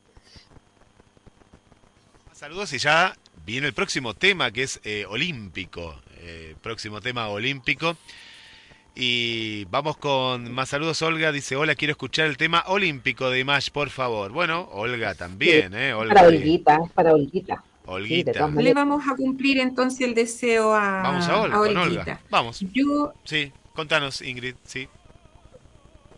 Saludos 2.32 2.74
y 2.74 2.78
ya 2.80 3.16
viene 3.46 3.68
el 3.68 3.74
próximo 3.74 4.14
tema 4.14 4.52
que 4.52 4.64
es 4.64 4.80
eh, 4.84 5.06
olímpico. 5.08 6.02
eh, 6.18 6.56
próximo 6.62 7.02
tema 7.02 7.28
olímpico. 7.30 7.98
Y 8.96 9.66
vamos 9.66 9.98
con 9.98 10.52
más 10.54 10.70
saludos. 10.70 11.02
Olga 11.02 11.32
dice, 11.32 11.56
hola, 11.56 11.76
quiero 11.76 11.92
escuchar 11.94 12.28
el 12.28 12.38
tema 12.38 12.64
olímpico 12.68 13.30
de 13.30 13.40
Imash, 13.40 13.70
por 13.72 13.90
favor. 13.90 14.32
Bueno, 14.32 14.70
Olga 14.72 15.16
también, 15.16 15.74
¿eh? 15.76 15.94
Olga, 15.94 16.16
para. 16.16 16.28
Olguita, 16.28 16.78
es 16.86 16.92
para 16.94 17.14
Olguita. 17.14 17.66
Olguita. 17.88 18.48
Le 18.50 18.74
vamos 18.74 19.04
a 19.08 19.16
cumplir 19.16 19.60
entonces 19.60 20.02
el 20.02 20.14
deseo 20.16 20.74
a, 20.74 21.02
Vamos 21.04 21.28
a 21.28 21.42
Olga, 21.42 21.56
a 21.56 21.60
con 21.60 21.78
Olguita. 21.78 22.02
Olga. 22.02 22.22
Vamos. 22.30 22.60
Yo 22.74 23.14
Sí, 23.24 23.52
contanos, 23.74 24.22
Ingrid, 24.22 24.56
sí. 24.64 24.88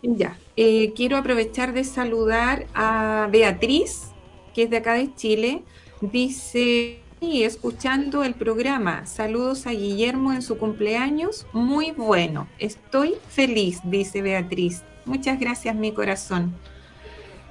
Ya, 0.03 0.38
eh, 0.56 0.94
quiero 0.95 1.18
aprovechar 1.18 1.73
de 1.73 1.84
saludar 1.84 2.68
a 2.73 3.27
Beatriz, 3.31 4.11
que 4.53 4.64
es 4.64 4.69
de 4.69 4.77
acá 4.77 4.94
de 4.94 5.14
Chile. 5.15 5.64
Dice, 6.02 6.99
"Sí, 7.19 7.44
escuchando 7.44 8.23
el 8.23 8.35
programa, 8.35 9.06
saludos 9.07 9.65
a 9.65 9.72
Guillermo 9.72 10.31
en 10.34 10.44
su 10.44 10.57
cumpleaños, 10.57 11.48
muy 11.52 11.91
bueno, 11.91 12.48
estoy 12.60 13.15
feliz, 13.30 13.80
dice 13.84 14.22
Beatriz. 14.22 14.84
Muchas 15.06 15.39
gracias, 15.39 15.76
mi 15.76 15.91
corazón. 15.91 16.53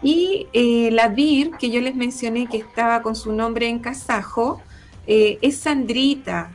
Y 0.02 0.46
eh, 0.52 0.90
la 0.92 1.08
Vir, 1.08 1.52
que 1.58 1.70
yo 1.70 1.80
les 1.80 1.94
mencioné 1.94 2.46
que 2.46 2.58
estaba 2.58 3.02
con 3.02 3.16
su 3.16 3.32
nombre 3.32 3.68
en 3.68 3.78
kazajo, 3.78 4.62
eh, 5.06 5.38
es 5.42 5.58
Sandrita. 5.58 6.50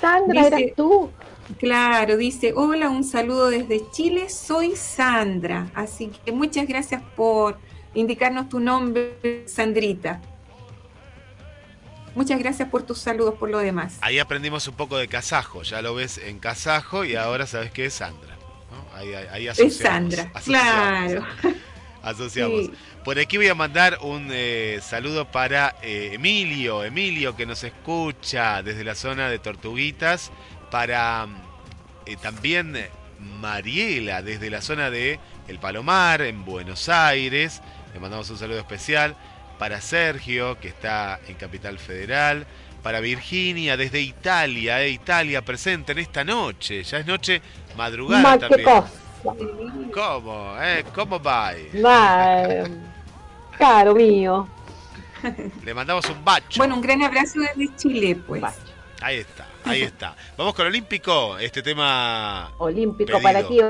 Sandra, 0.00 0.46
eras 0.46 0.62
tú. 0.76 1.10
Claro, 1.58 2.16
dice, 2.16 2.52
hola, 2.54 2.88
un 2.88 3.04
saludo 3.04 3.50
desde 3.50 3.82
Chile, 3.90 4.28
soy 4.28 4.76
Sandra. 4.76 5.70
Así 5.74 6.10
que 6.24 6.32
muchas 6.32 6.66
gracias 6.66 7.02
por 7.16 7.58
indicarnos 7.94 8.48
tu 8.48 8.60
nombre, 8.60 9.44
Sandrita. 9.46 10.20
Muchas 12.14 12.38
gracias 12.38 12.68
por 12.68 12.82
tus 12.84 12.98
saludos 13.00 13.34
por 13.34 13.50
lo 13.50 13.58
demás. 13.58 13.96
Ahí 14.00 14.18
aprendimos 14.18 14.68
un 14.68 14.74
poco 14.74 14.96
de 14.96 15.08
kazajo. 15.08 15.62
Ya 15.62 15.82
lo 15.82 15.94
ves 15.94 16.18
en 16.18 16.38
kazajo 16.38 17.04
y 17.04 17.16
ahora 17.16 17.46
sabes 17.46 17.72
que 17.72 17.86
es 17.86 17.94
Sandra. 17.94 18.36
¿no? 18.70 18.96
Ahí, 18.96 19.12
ahí, 19.14 19.26
ahí 19.32 19.48
Es 19.48 19.76
Sandra, 19.78 20.30
asociamos. 20.32 20.44
claro. 20.44 21.22
Asociamos. 21.22 21.73
Sí. 22.64 22.70
Por 23.04 23.18
aquí 23.18 23.36
voy 23.36 23.48
a 23.48 23.54
mandar 23.54 23.98
un 24.02 24.28
eh, 24.30 24.78
saludo 24.82 25.30
para 25.30 25.76
eh, 25.82 26.10
Emilio, 26.14 26.84
Emilio 26.84 27.36
que 27.36 27.46
nos 27.46 27.64
escucha 27.64 28.62
desde 28.62 28.84
la 28.84 28.94
zona 28.94 29.28
de 29.28 29.38
Tortuguitas, 29.38 30.30
para 30.70 31.26
eh, 32.06 32.16
también 32.16 32.76
Mariela 33.40 34.22
desde 34.22 34.50
la 34.50 34.60
zona 34.60 34.90
de 34.90 35.18
El 35.48 35.58
Palomar, 35.58 36.22
en 36.22 36.44
Buenos 36.44 36.88
Aires, 36.88 37.62
le 37.92 38.00
mandamos 38.00 38.28
un 38.30 38.38
saludo 38.38 38.58
especial, 38.58 39.16
para 39.58 39.80
Sergio 39.80 40.58
que 40.58 40.68
está 40.68 41.20
en 41.28 41.36
Capital 41.36 41.78
Federal, 41.78 42.46
para 42.82 43.00
Virginia 43.00 43.76
desde 43.76 44.00
Italia, 44.00 44.82
eh, 44.82 44.90
Italia 44.90 45.42
presente 45.42 45.92
en 45.92 45.98
esta 45.98 46.24
noche, 46.24 46.82
ya 46.82 46.98
es 46.98 47.06
noche 47.06 47.40
madrugada 47.76 48.38
también. 48.38 48.68
¿Cómo? 49.92 50.54
Eh? 50.60 50.84
¿Cómo 50.94 51.20
va? 51.20 51.54
Eh, 51.54 52.64
caro 53.58 53.94
mío. 53.94 54.46
Le 55.64 55.72
mandamos 55.72 56.08
un 56.10 56.22
bacho. 56.22 56.58
Bueno, 56.58 56.74
un 56.74 56.82
gran 56.82 57.02
abrazo 57.02 57.40
desde 57.40 57.74
Chile, 57.76 58.16
pues. 58.26 58.42
Ahí 59.00 59.18
está, 59.18 59.46
ahí 59.64 59.82
está. 59.82 60.14
Vamos 60.36 60.54
con 60.54 60.66
Olímpico, 60.66 61.38
este 61.38 61.62
tema 61.62 62.52
Olímpico 62.58 63.12
Pedido. 63.12 63.22
para 63.22 63.48
ti. 63.48 63.60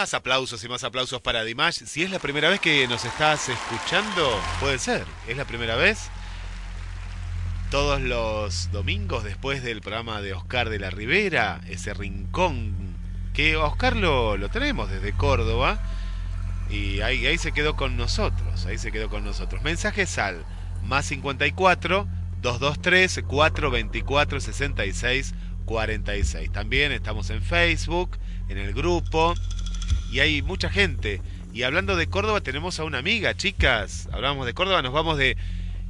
Más 0.00 0.14
aplausos 0.14 0.64
y 0.64 0.68
más 0.70 0.82
aplausos 0.82 1.20
para 1.20 1.44
Dimash. 1.44 1.82
Si 1.84 2.02
es 2.02 2.10
la 2.10 2.18
primera 2.18 2.48
vez 2.48 2.58
que 2.58 2.88
nos 2.88 3.04
estás 3.04 3.50
escuchando, 3.50 4.40
puede 4.58 4.78
ser. 4.78 5.04
¿Es 5.28 5.36
la 5.36 5.44
primera 5.44 5.76
vez? 5.76 6.08
Todos 7.70 8.00
los 8.00 8.72
domingos 8.72 9.24
después 9.24 9.62
del 9.62 9.82
programa 9.82 10.22
de 10.22 10.32
Oscar 10.32 10.70
de 10.70 10.78
la 10.78 10.88
Ribera, 10.88 11.60
ese 11.68 11.92
rincón 11.92 12.96
que 13.34 13.58
Oscar 13.58 13.94
lo, 13.94 14.38
lo 14.38 14.48
tenemos 14.48 14.88
desde 14.88 15.12
Córdoba. 15.12 15.82
Y 16.70 17.02
ahí, 17.02 17.26
ahí 17.26 17.36
se 17.36 17.52
quedó 17.52 17.76
con 17.76 17.98
nosotros. 17.98 18.64
Ahí 18.64 18.78
se 18.78 18.92
quedó 18.92 19.10
con 19.10 19.22
nosotros. 19.22 19.60
Mensajes 19.60 20.16
al 20.16 20.46
más 20.82 21.04
54 21.04 22.08
223 22.40 23.22
424 23.26 24.40
66 24.40 25.34
46. 25.66 26.52
También 26.52 26.90
estamos 26.90 27.28
en 27.28 27.42
Facebook, 27.42 28.16
en 28.48 28.56
el 28.56 28.72
grupo 28.72 29.34
y 30.10 30.20
hay 30.20 30.42
mucha 30.42 30.68
gente. 30.68 31.20
Y 31.52 31.62
hablando 31.62 31.96
de 31.96 32.06
Córdoba, 32.06 32.40
tenemos 32.40 32.78
a 32.78 32.84
una 32.84 32.98
amiga, 32.98 33.34
chicas. 33.36 34.08
Hablamos 34.12 34.46
de 34.46 34.54
Córdoba, 34.54 34.82
nos 34.82 34.92
vamos 34.92 35.18
de. 35.18 35.36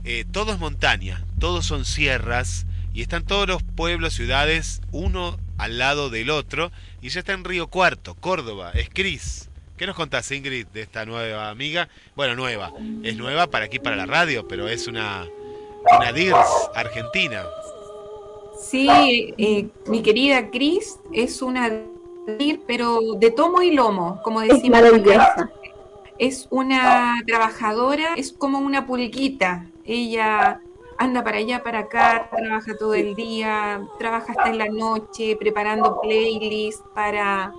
Eh, 0.04 0.24
todo 0.30 0.52
es 0.52 0.58
montaña, 0.58 1.24
todos 1.38 1.66
son 1.66 1.84
sierras 1.84 2.66
y 2.94 3.02
están 3.02 3.24
todos 3.24 3.46
los 3.46 3.62
pueblos, 3.62 4.14
ciudades, 4.14 4.80
uno 4.92 5.38
al 5.58 5.78
lado 5.78 6.08
del 6.08 6.30
otro. 6.30 6.72
Y 7.02 7.10
ya 7.10 7.20
está 7.20 7.32
en 7.32 7.44
Río 7.44 7.68
Cuarto, 7.68 8.14
Córdoba, 8.14 8.72
es 8.74 8.88
Cris. 8.88 9.50
¿Qué 9.76 9.86
nos 9.86 9.96
contás, 9.96 10.30
Ingrid, 10.30 10.66
de 10.68 10.82
esta 10.82 11.06
nueva 11.06 11.48
amiga? 11.48 11.88
Bueno, 12.14 12.34
nueva. 12.34 12.72
Es 13.02 13.16
nueva 13.16 13.46
para 13.46 13.66
aquí, 13.66 13.78
para 13.78 13.96
la 13.96 14.04
radio, 14.04 14.46
pero 14.46 14.68
es 14.68 14.86
una, 14.86 15.26
una 15.96 16.12
DIRS 16.12 16.36
argentina. 16.74 17.44
Sí, 18.62 19.34
eh, 19.38 19.68
mi 19.86 20.02
querida 20.02 20.50
Cris 20.50 20.98
es 21.14 21.40
una 21.40 21.70
pero 22.66 23.00
de 23.16 23.30
tomo 23.30 23.62
y 23.62 23.72
lomo, 23.72 24.20
como 24.22 24.40
decimos. 24.40 24.80
Es 26.18 26.46
una 26.50 27.14
trabajadora, 27.26 28.14
es 28.16 28.32
como 28.32 28.58
una 28.58 28.86
pulguita. 28.86 29.66
Ella 29.84 30.60
anda 30.98 31.24
para 31.24 31.38
allá, 31.38 31.62
para 31.62 31.78
acá, 31.80 32.28
trabaja 32.30 32.76
todo 32.76 32.92
el 32.92 33.14
día, 33.14 33.88
trabaja 33.98 34.32
hasta 34.32 34.50
en 34.50 34.58
la 34.58 34.68
noche, 34.68 35.34
preparando 35.36 35.98
playlists 36.02 36.84
para 36.94 37.54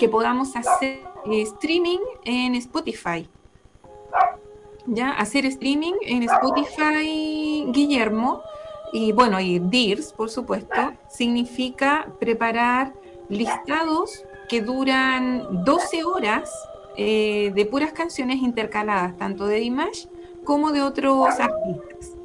que 0.00 0.08
podamos 0.08 0.56
hacer 0.56 0.98
eh, 1.30 1.42
streaming 1.42 2.00
en 2.24 2.56
Spotify. 2.56 3.28
¿Ya? 4.86 5.12
Hacer 5.12 5.46
streaming 5.46 5.94
en 6.02 6.24
Spotify, 6.24 7.66
Guillermo, 7.68 8.42
y 8.92 9.12
bueno, 9.12 9.38
y 9.40 9.60
DIRS, 9.60 10.12
por 10.12 10.30
supuesto, 10.30 10.92
significa 11.08 12.08
preparar 12.18 12.92
listados 13.30 14.24
que 14.48 14.60
duran 14.60 15.64
12 15.64 16.04
horas 16.04 16.50
eh, 16.96 17.52
de 17.54 17.64
puras 17.64 17.92
canciones 17.92 18.42
intercaladas, 18.42 19.16
tanto 19.16 19.46
de 19.46 19.60
Dimash 19.60 20.06
como 20.44 20.72
de 20.72 20.82
otros 20.82 21.28
artistas. 21.38 22.16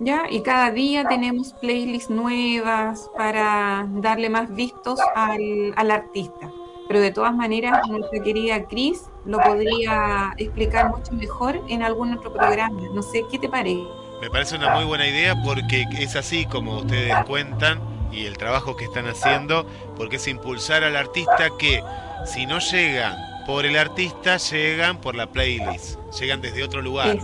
¿Ya? 0.00 0.24
Y 0.30 0.42
cada 0.42 0.70
día 0.70 1.04
tenemos 1.04 1.52
playlists 1.54 2.10
nuevas 2.10 3.08
para 3.16 3.86
darle 3.90 4.30
más 4.30 4.52
vistos 4.52 4.98
al, 5.14 5.72
al 5.76 5.90
artista. 5.90 6.50
Pero 6.88 7.00
de 7.00 7.12
todas 7.12 7.34
maneras, 7.34 7.86
nuestra 7.88 8.20
querida 8.22 8.64
Cris 8.64 9.04
lo 9.24 9.38
podría 9.40 10.32
explicar 10.38 10.90
mucho 10.90 11.12
mejor 11.12 11.60
en 11.68 11.82
algún 11.82 12.12
otro 12.14 12.32
programa. 12.32 12.80
No 12.92 13.02
sé, 13.02 13.22
¿qué 13.30 13.38
te 13.38 13.48
parece? 13.48 13.86
Me 14.20 14.30
parece 14.30 14.56
una 14.56 14.74
muy 14.74 14.84
buena 14.84 15.06
idea 15.06 15.34
porque 15.44 15.84
es 15.98 16.16
así 16.16 16.46
como 16.46 16.78
ustedes 16.78 17.14
cuentan 17.26 17.80
y 18.12 18.26
el 18.26 18.36
trabajo 18.36 18.76
que 18.76 18.84
están 18.84 19.08
haciendo, 19.08 19.66
porque 19.96 20.16
es 20.16 20.28
impulsar 20.28 20.84
al 20.84 20.96
artista 20.96 21.50
que 21.58 21.82
si 22.26 22.46
no 22.46 22.58
llegan 22.58 23.16
por 23.46 23.64
el 23.64 23.76
artista, 23.76 24.36
llegan 24.36 25.00
por 25.00 25.14
la 25.14 25.26
playlist, 25.26 25.98
llegan 26.20 26.40
desde 26.40 26.62
otro 26.62 26.80
lugar 26.82 27.18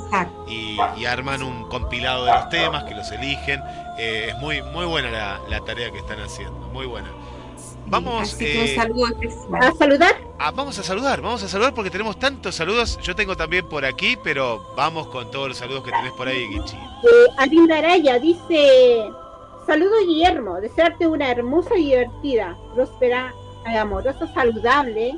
y, 0.48 0.78
arman 1.05 1.43
un 1.43 1.69
compilado 1.69 2.24
de 2.24 2.32
los 2.32 2.48
temas 2.48 2.85
que 2.85 2.94
los 2.94 3.10
eligen. 3.12 3.62
Eh, 3.98 4.28
es 4.31 4.39
muy, 4.39 4.62
muy 4.62 4.85
buena 4.86 5.40
la, 5.48 5.60
tarea 5.60 5.90
que 5.90 5.98
están 5.98 6.20
haciendo, 6.20 6.69
muy 6.69 6.86
buena. 6.86 7.09
Vamos 7.86 8.36
eh, 8.40 8.77
a 8.78 9.73
saludar. 9.73 10.16
Ah, 10.39 10.51
vamos 10.51 10.78
a 10.78 10.82
saludar, 10.82 11.23
vamos 11.23 11.43
a 11.43 11.48
saludar 11.48 11.73
porque 11.73 11.90
tenemos 11.90 12.19
tantos 12.19 12.55
saludos. 12.55 12.98
Yo 13.02 13.16
tengo 13.16 13.35
también 13.35 13.66
por 13.66 13.86
aquí, 13.86 14.19
pero 14.23 14.74
vamos 14.77 15.06
con 15.09 15.31
todos 15.31 15.48
los 15.48 15.56
saludos 15.56 15.85
que 15.85 15.90
tenés 15.93 16.12
por 16.12 16.28
ahí, 16.28 16.47
Guichi. 16.48 16.77
Eh, 16.77 17.32
Alinda 17.39 17.78
Araya 17.78 18.19
dice 18.19 19.10
Saludos 19.68 20.06
Guillermo, 20.06 20.62
desearte 20.62 21.06
una 21.06 21.30
hermosa 21.30 21.76
y 21.76 21.90
divertida, 21.90 22.56
próspera, 22.74 23.34
amorosa, 23.66 24.26
saludable 24.28 25.14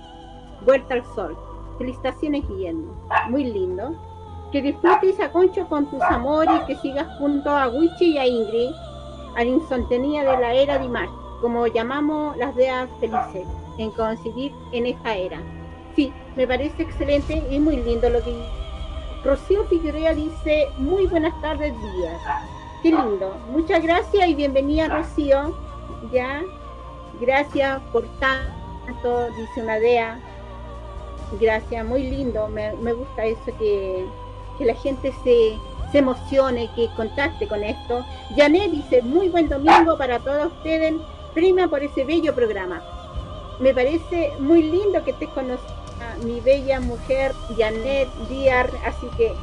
vuelta 0.67 0.95
al 0.95 1.05
sol. 1.15 1.39
Felicitaciones 1.79 2.49
Guillermo, 2.49 2.93
muy 3.29 3.45
lindo. 3.45 3.95
Que 4.51 4.61
disfrutes 4.61 5.21
a 5.21 5.31
Concho 5.31 5.69
con 5.69 5.89
tus 5.89 6.03
amores, 6.03 6.63
que 6.67 6.75
sigas 6.75 7.07
junto 7.19 7.49
a 7.49 7.69
Wichi 7.69 8.15
y 8.15 8.19
a 8.19 8.27
Ingrid, 8.27 8.73
a 9.37 9.45
la 9.45 9.51
insontenía 9.51 10.25
de 10.25 10.37
la 10.41 10.53
era 10.53 10.81
de 10.81 10.89
Mar, 10.89 11.09
como 11.41 11.69
llamamos 11.69 12.37
las 12.37 12.53
deas 12.57 12.89
felices, 12.99 13.47
en 13.79 13.93
coincidir 13.93 14.53
en 14.73 14.87
esta 14.87 15.15
era. 15.15 15.39
Sí, 15.95 16.13
me 16.35 16.49
parece 16.49 16.83
excelente 16.83 17.41
y 17.49 17.61
muy 17.61 17.77
lindo 17.77 18.11
lo 18.11 18.21
que 18.25 18.35
Rocío 19.23 19.63
Figueroa 19.67 20.13
dice, 20.13 20.67
muy 20.77 21.07
buenas 21.07 21.41
tardes, 21.41 21.73
días. 21.73 22.21
Qué 22.83 22.91
lindo. 22.91 23.37
Muchas 23.51 23.83
gracias 23.83 24.27
y 24.27 24.35
bienvenida 24.35 24.89
Rocío. 24.89 25.55
Ya. 26.11 26.43
Gracias 27.21 27.81
por 27.93 28.07
tanto, 28.19 29.29
dice 29.37 29.63
una 29.63 29.79
DEA. 29.79 30.19
Gracias, 31.39 31.85
muy 31.85 32.05
lindo. 32.05 32.49
Me, 32.49 32.73
gusta 32.95 33.27
eso 33.27 33.53
que, 33.59 34.07
la 34.61 34.75
gente 34.75 35.13
se, 35.23 35.59
se 35.93 35.99
emocione, 35.99 36.71
que 36.75 36.89
contacte 36.97 37.47
con 37.47 37.63
esto. 37.63 38.03
Janet 38.35 38.71
dice, 38.71 39.03
muy 39.03 39.29
buen 39.29 39.49
domingo 39.51 39.99
para 39.99 40.19
todos 40.19 40.47
ustedes. 40.47 40.95
Prima 41.35 41.69
por 41.69 41.83
ese 41.83 42.05
bello 42.05 42.35
programa. 42.35 42.83
Me 43.59 43.75
parece 43.75 44.33
muy 44.39 44.63
lindo 44.63 45.05
que 45.05 45.11
estés 45.11 45.29
con 45.31 45.49
mi 46.25 46.41
bella 46.41 46.81
mujer 46.81 47.35
Janet 47.59 48.09
Díaz, 48.29 48.71
así 48.87 49.07
que 49.19 49.35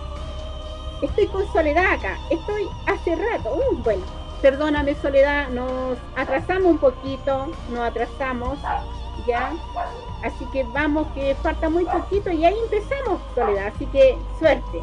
Estoy 1.01 1.27
con 1.27 1.45
Soledad 1.53 1.93
acá, 1.93 2.17
estoy 2.31 2.67
hace 2.87 3.15
rato, 3.15 3.53
uh, 3.53 3.75
bueno, 3.83 4.03
perdóname 4.41 4.95
Soledad, 4.95 5.49
nos 5.49 5.95
atrasamos 6.15 6.71
un 6.71 6.77
poquito, 6.79 7.51
nos 7.69 7.81
atrasamos, 7.81 8.57
ya, 9.27 9.51
así 10.23 10.45
que 10.51 10.63
vamos, 10.63 11.07
que 11.13 11.35
falta 11.35 11.69
muy 11.69 11.85
poquito 11.85 12.31
y 12.31 12.43
ahí 12.43 12.55
empezamos 12.63 13.21
Soledad, 13.35 13.67
así 13.75 13.85
que 13.87 14.17
suerte. 14.39 14.81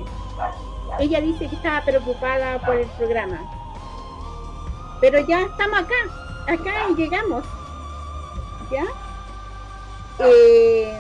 Ella 1.01 1.21
dice 1.21 1.49
que 1.49 1.57
estaba 1.57 1.85
preocupada 1.85 2.61
por 2.61 2.77
el 2.77 2.87
programa, 2.91 3.41
pero 5.01 5.19
ya 5.27 5.41
estamos 5.43 5.81
acá, 5.81 5.95
acá 6.47 6.91
y 6.91 6.95
llegamos, 6.95 7.45
¿ya? 8.71 8.85
Eh, 10.21 10.97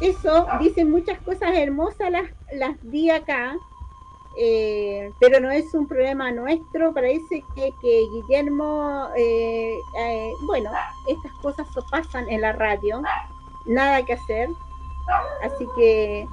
eso, 0.00 0.46
dicen 0.60 0.90
muchas 0.90 1.18
cosas 1.20 1.52
hermosas 1.54 2.10
las, 2.10 2.24
las 2.52 2.76
di 2.82 3.08
acá, 3.08 3.56
eh, 4.36 5.12
pero 5.18 5.40
no 5.40 5.50
es 5.50 5.74
un 5.74 5.86
problema 5.86 6.30
nuestro, 6.30 6.92
parece 6.94 7.44
que, 7.54 7.72
que 7.80 8.06
Guillermo, 8.12 9.08
eh, 9.16 9.76
eh, 9.98 10.32
bueno, 10.42 10.70
estas 11.08 11.32
cosas 11.42 11.66
pasan 11.90 12.28
en 12.28 12.40
la 12.40 12.52
radio, 12.52 13.02
nada 13.66 14.04
que 14.04 14.12
hacer, 14.12 14.48
así 15.42 15.66
que, 15.76 16.28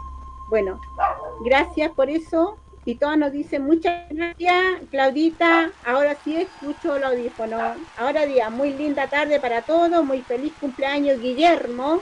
bueno, 0.48 0.80
gracias 1.42 1.92
por 1.92 2.10
eso, 2.10 2.58
y 2.86 2.96
todas 2.96 3.18
nos 3.18 3.32
dicen 3.32 3.66
muchas 3.66 4.08
gracias, 4.10 4.64
Claudita, 4.92 5.72
ahora 5.84 6.16
sí 6.24 6.38
escucho 6.38 6.96
el 6.96 7.04
audífono, 7.04 7.58
ahora 7.98 8.26
día, 8.26 8.50
muy 8.50 8.74
linda 8.74 9.08
tarde 9.08 9.40
para 9.40 9.64
todos, 9.64 10.06
muy 10.06 10.22
feliz 10.22 10.54
cumpleaños 10.62 11.20
Guillermo, 11.20 12.02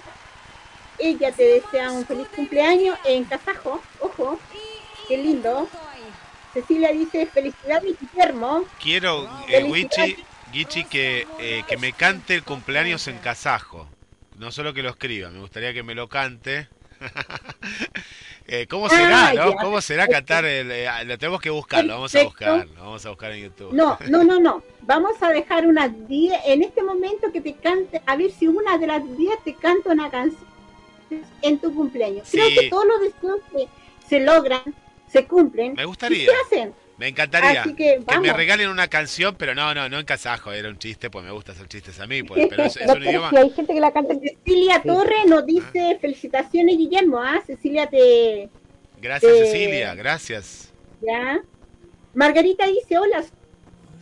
ella 0.99 1.31
te 1.31 1.43
desea 1.43 1.91
un 1.91 2.05
feliz 2.05 2.27
cumpleaños 2.35 2.97
en 3.05 3.23
Casajo, 3.23 3.81
ojo, 3.99 4.37
qué 5.07 5.17
lindo, 5.17 5.67
Cecilia 6.55 6.93
dice, 6.93 7.25
felicidades 7.25 7.97
Guillermo. 7.99 8.63
Quiero, 8.81 9.29
eh, 9.49 9.65
Wichi, 9.65 10.85
que, 10.85 11.27
eh, 11.37 11.63
que 11.67 11.75
me 11.75 11.91
cante 11.91 12.33
el 12.33 12.43
cumpleaños 12.43 13.09
en 13.09 13.17
kazajo. 13.17 13.89
No 14.37 14.53
solo 14.53 14.73
que 14.73 14.81
lo 14.81 14.89
escriba, 14.89 15.29
me 15.31 15.41
gustaría 15.41 15.73
que 15.73 15.83
me 15.83 15.95
lo 15.95 16.07
cante. 16.07 16.69
eh, 18.47 18.67
¿Cómo 18.69 18.87
será, 18.87 19.27
ah, 19.27 19.33
no? 19.33 19.53
¿Cómo 19.55 19.81
será 19.81 20.07
cantar? 20.07 20.45
El, 20.45 20.71
eh, 20.71 20.87
lo 21.03 21.17
tenemos 21.17 21.41
que 21.41 21.49
buscar, 21.49 21.83
lo 21.83 21.95
vamos 21.95 22.15
a 22.15 22.23
buscar, 22.23 22.65
lo 22.67 22.81
vamos 22.81 23.05
a 23.05 23.09
buscar 23.09 23.33
en 23.33 23.43
YouTube. 23.43 23.73
No, 23.73 23.97
no, 24.09 24.23
no, 24.23 24.39
no. 24.39 24.63
Vamos 24.83 25.21
a 25.21 25.31
dejar 25.31 25.67
unas 25.67 26.07
10, 26.07 26.39
en 26.45 26.63
este 26.63 26.83
momento 26.83 27.33
que 27.33 27.41
te 27.41 27.53
cante, 27.55 28.01
a 28.05 28.15
ver 28.15 28.31
si 28.31 28.47
una 28.47 28.77
de 28.77 28.87
las 28.87 29.17
10 29.17 29.43
te 29.43 29.55
canta 29.55 29.91
una 29.91 30.09
canción 30.09 30.39
en 31.41 31.59
tu 31.59 31.75
cumpleaños. 31.75 32.29
Creo 32.31 32.47
que 32.47 32.69
todos 32.69 32.85
los 32.85 33.01
deseos 33.01 33.41
se 34.07 34.21
logran 34.21 34.61
se 35.07 35.25
cumplen. 35.27 35.73
Me 35.73 35.85
gustaría. 35.85 36.25
¿Qué 36.25 36.31
hacen? 36.45 36.73
Me 36.97 37.09
encantaría 37.09 37.61
Así 37.61 37.75
que, 37.75 37.99
que 38.07 38.19
me 38.19 38.31
regalen 38.31 38.69
una 38.69 38.87
canción, 38.87 39.35
pero 39.37 39.53
no, 39.53 39.73
no, 39.73 39.89
no 39.89 39.99
en 39.99 40.05
kazajo, 40.05 40.53
era 40.53 40.69
un 40.69 40.77
chiste, 40.79 41.09
pues 41.09 41.25
me 41.25 41.31
gusta 41.31 41.51
hacer 41.51 41.67
chistes 41.67 41.99
a 41.99 42.07
mí, 42.07 42.23
pues, 42.23 42.47
pero 42.49 42.63
es, 42.63 42.77
un 42.77 42.83
pero 42.87 43.03
idioma. 43.03 43.29
si 43.31 43.35
hay 43.35 43.49
gente 43.49 43.73
que 43.73 43.79
la 43.81 43.91
canta. 43.91 44.13
Cecilia 44.15 44.81
Torre 44.81 45.25
nos 45.27 45.45
dice 45.45 45.97
felicitaciones, 45.99 46.77
Guillermo. 46.77 47.19
¿ah? 47.21 47.41
Cecilia 47.45 47.87
te. 47.87 48.49
Gracias, 49.01 49.31
Cecilia, 49.37 49.93
gracias. 49.93 50.73
¿Ya? 51.01 51.41
Margarita 52.13 52.65
dice: 52.65 52.97
Hola, 52.97 53.25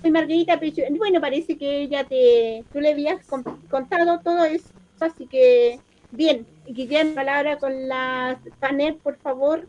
soy 0.02 0.12
Margarita 0.12 0.60
Pecho. 0.60 0.84
Bueno, 0.92 1.20
parece 1.20 1.58
que 1.58 1.82
ella 1.82 2.04
te. 2.04 2.64
Tú 2.72 2.80
le 2.80 2.92
habías 2.92 3.26
con- 3.26 3.44
contado 3.72 4.20
todo 4.20 4.46
eso, 4.46 4.70
así 5.00 5.26
que. 5.26 5.80
Bien, 6.12 6.46
Guillermo, 6.68 7.16
palabra 7.16 7.58
con 7.58 7.88
las 7.88 8.38
panel, 8.60 8.98
por 8.98 9.18
favor. 9.18 9.68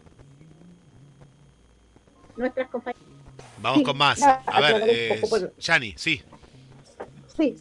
Nuestras 2.36 2.68
compañeras. 2.70 3.02
Vamos 3.60 3.78
Sí, 3.78 3.84
con 3.84 3.96
más. 3.98 4.22
ah, 4.22 4.42
A 4.46 4.60
ver, 4.60 4.74
un 4.74 4.88
eh, 4.88 5.20
sí. 5.96 6.22
Sí. 7.36 7.56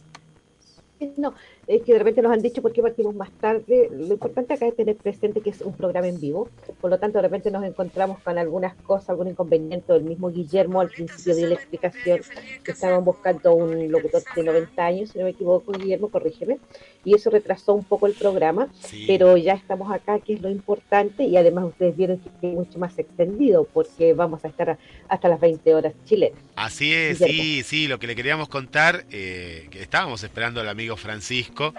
No, 1.16 1.34
es 1.66 1.82
que 1.82 1.92
de 1.92 1.98
repente 1.98 2.22
nos 2.22 2.32
han 2.32 2.40
dicho 2.40 2.62
por 2.62 2.72
qué 2.72 2.80
partimos 2.80 3.14
más 3.14 3.30
tarde. 3.32 3.88
Lo 3.90 4.14
importante 4.14 4.54
acá 4.54 4.66
es 4.66 4.76
tener 4.76 4.96
presente 4.96 5.40
que 5.42 5.50
es 5.50 5.60
un 5.60 5.74
programa 5.74 6.08
en 6.08 6.18
vivo. 6.18 6.48
Por 6.80 6.90
lo 6.90 6.98
tanto, 6.98 7.18
de 7.18 7.22
repente 7.22 7.50
nos 7.50 7.62
encontramos 7.64 8.20
con 8.20 8.38
algunas 8.38 8.74
cosas, 8.82 9.10
algún 9.10 9.28
inconveniente. 9.28 9.94
El 9.94 10.04
mismo 10.04 10.30
Guillermo 10.30 10.80
al 10.80 10.88
principio 10.88 11.34
dio 11.34 11.46
la 11.48 11.54
explicación 11.54 12.20
que 12.62 12.70
estaban 12.70 13.04
buscando 13.04 13.54
un 13.54 13.90
locutor 13.90 14.22
de 14.34 14.42
90 14.44 14.84
años, 14.84 15.10
si 15.10 15.18
no 15.18 15.24
me 15.24 15.30
equivoco, 15.30 15.72
Guillermo, 15.72 16.08
corrígeme. 16.08 16.58
Y 17.04 17.14
eso 17.14 17.30
retrasó 17.30 17.74
un 17.74 17.84
poco 17.84 18.06
el 18.06 18.14
programa, 18.14 18.68
pero 19.06 19.36
ya 19.36 19.52
estamos 19.52 19.92
acá, 19.92 20.18
que 20.20 20.34
es 20.34 20.42
lo 20.42 20.50
importante. 20.50 21.24
Y 21.24 21.36
además 21.36 21.64
ustedes 21.66 21.96
vieron 21.96 22.18
que 22.40 22.48
es 22.48 22.54
mucho 22.54 22.78
más 22.78 22.98
extendido 22.98 23.64
porque 23.72 24.14
vamos 24.14 24.44
a 24.44 24.48
estar 24.48 24.78
hasta 25.08 25.28
las 25.28 25.40
20 25.40 25.74
horas 25.74 25.92
chilenas. 26.04 26.38
Así 26.56 26.92
es, 26.92 27.18
sí, 27.18 27.62
sí, 27.62 27.88
lo 27.88 27.98
que 27.98 28.06
le 28.06 28.16
queríamos 28.16 28.48
contar, 28.48 29.04
eh, 29.10 29.68
que 29.70 29.82
estábamos 29.82 30.22
esperando 30.24 30.60
al 30.60 30.68
amigo 30.68 30.96
Francisco, 30.96 31.74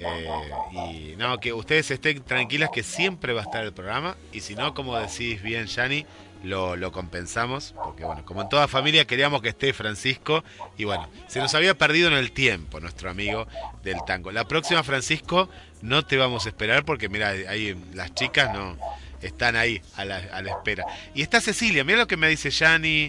eh, 0.00 0.28
y 0.72 1.16
no, 1.16 1.38
que 1.38 1.52
ustedes 1.52 1.90
estén 1.90 2.22
tranquilas 2.22 2.70
que 2.70 2.82
siempre 2.82 3.32
va 3.32 3.40
a 3.40 3.44
estar 3.44 3.64
el 3.64 3.72
programa, 3.72 4.16
y 4.32 4.40
si 4.40 4.54
no, 4.54 4.74
como 4.74 4.96
decís 4.98 5.42
bien, 5.42 5.66
Yani, 5.66 6.04
lo, 6.44 6.76
lo 6.76 6.92
compensamos, 6.92 7.74
porque 7.82 8.04
bueno, 8.04 8.24
como 8.24 8.42
en 8.42 8.48
toda 8.48 8.68
familia 8.68 9.06
queríamos 9.06 9.42
que 9.42 9.48
esté 9.48 9.72
Francisco, 9.72 10.44
y 10.76 10.84
bueno, 10.84 11.08
se 11.26 11.40
nos 11.40 11.54
había 11.54 11.76
perdido 11.76 12.08
en 12.08 12.14
el 12.14 12.32
tiempo 12.32 12.80
nuestro 12.80 13.10
amigo 13.10 13.46
del 13.82 13.96
tango. 14.06 14.30
La 14.30 14.46
próxima, 14.46 14.82
Francisco, 14.82 15.48
no 15.82 16.04
te 16.04 16.16
vamos 16.16 16.46
a 16.46 16.50
esperar, 16.50 16.84
porque 16.84 17.08
mira, 17.08 17.28
ahí 17.30 17.76
las 17.92 18.14
chicas 18.14 18.52
no 18.52 18.76
están 19.22 19.56
ahí 19.56 19.80
a 19.96 20.04
la, 20.04 20.18
a 20.32 20.42
la 20.42 20.50
espera. 20.50 20.84
Y 21.14 21.22
está 21.22 21.40
Cecilia, 21.40 21.84
mira 21.84 21.98
lo 21.98 22.06
que 22.06 22.16
me 22.16 22.28
dice 22.28 22.50
Yani, 22.50 23.08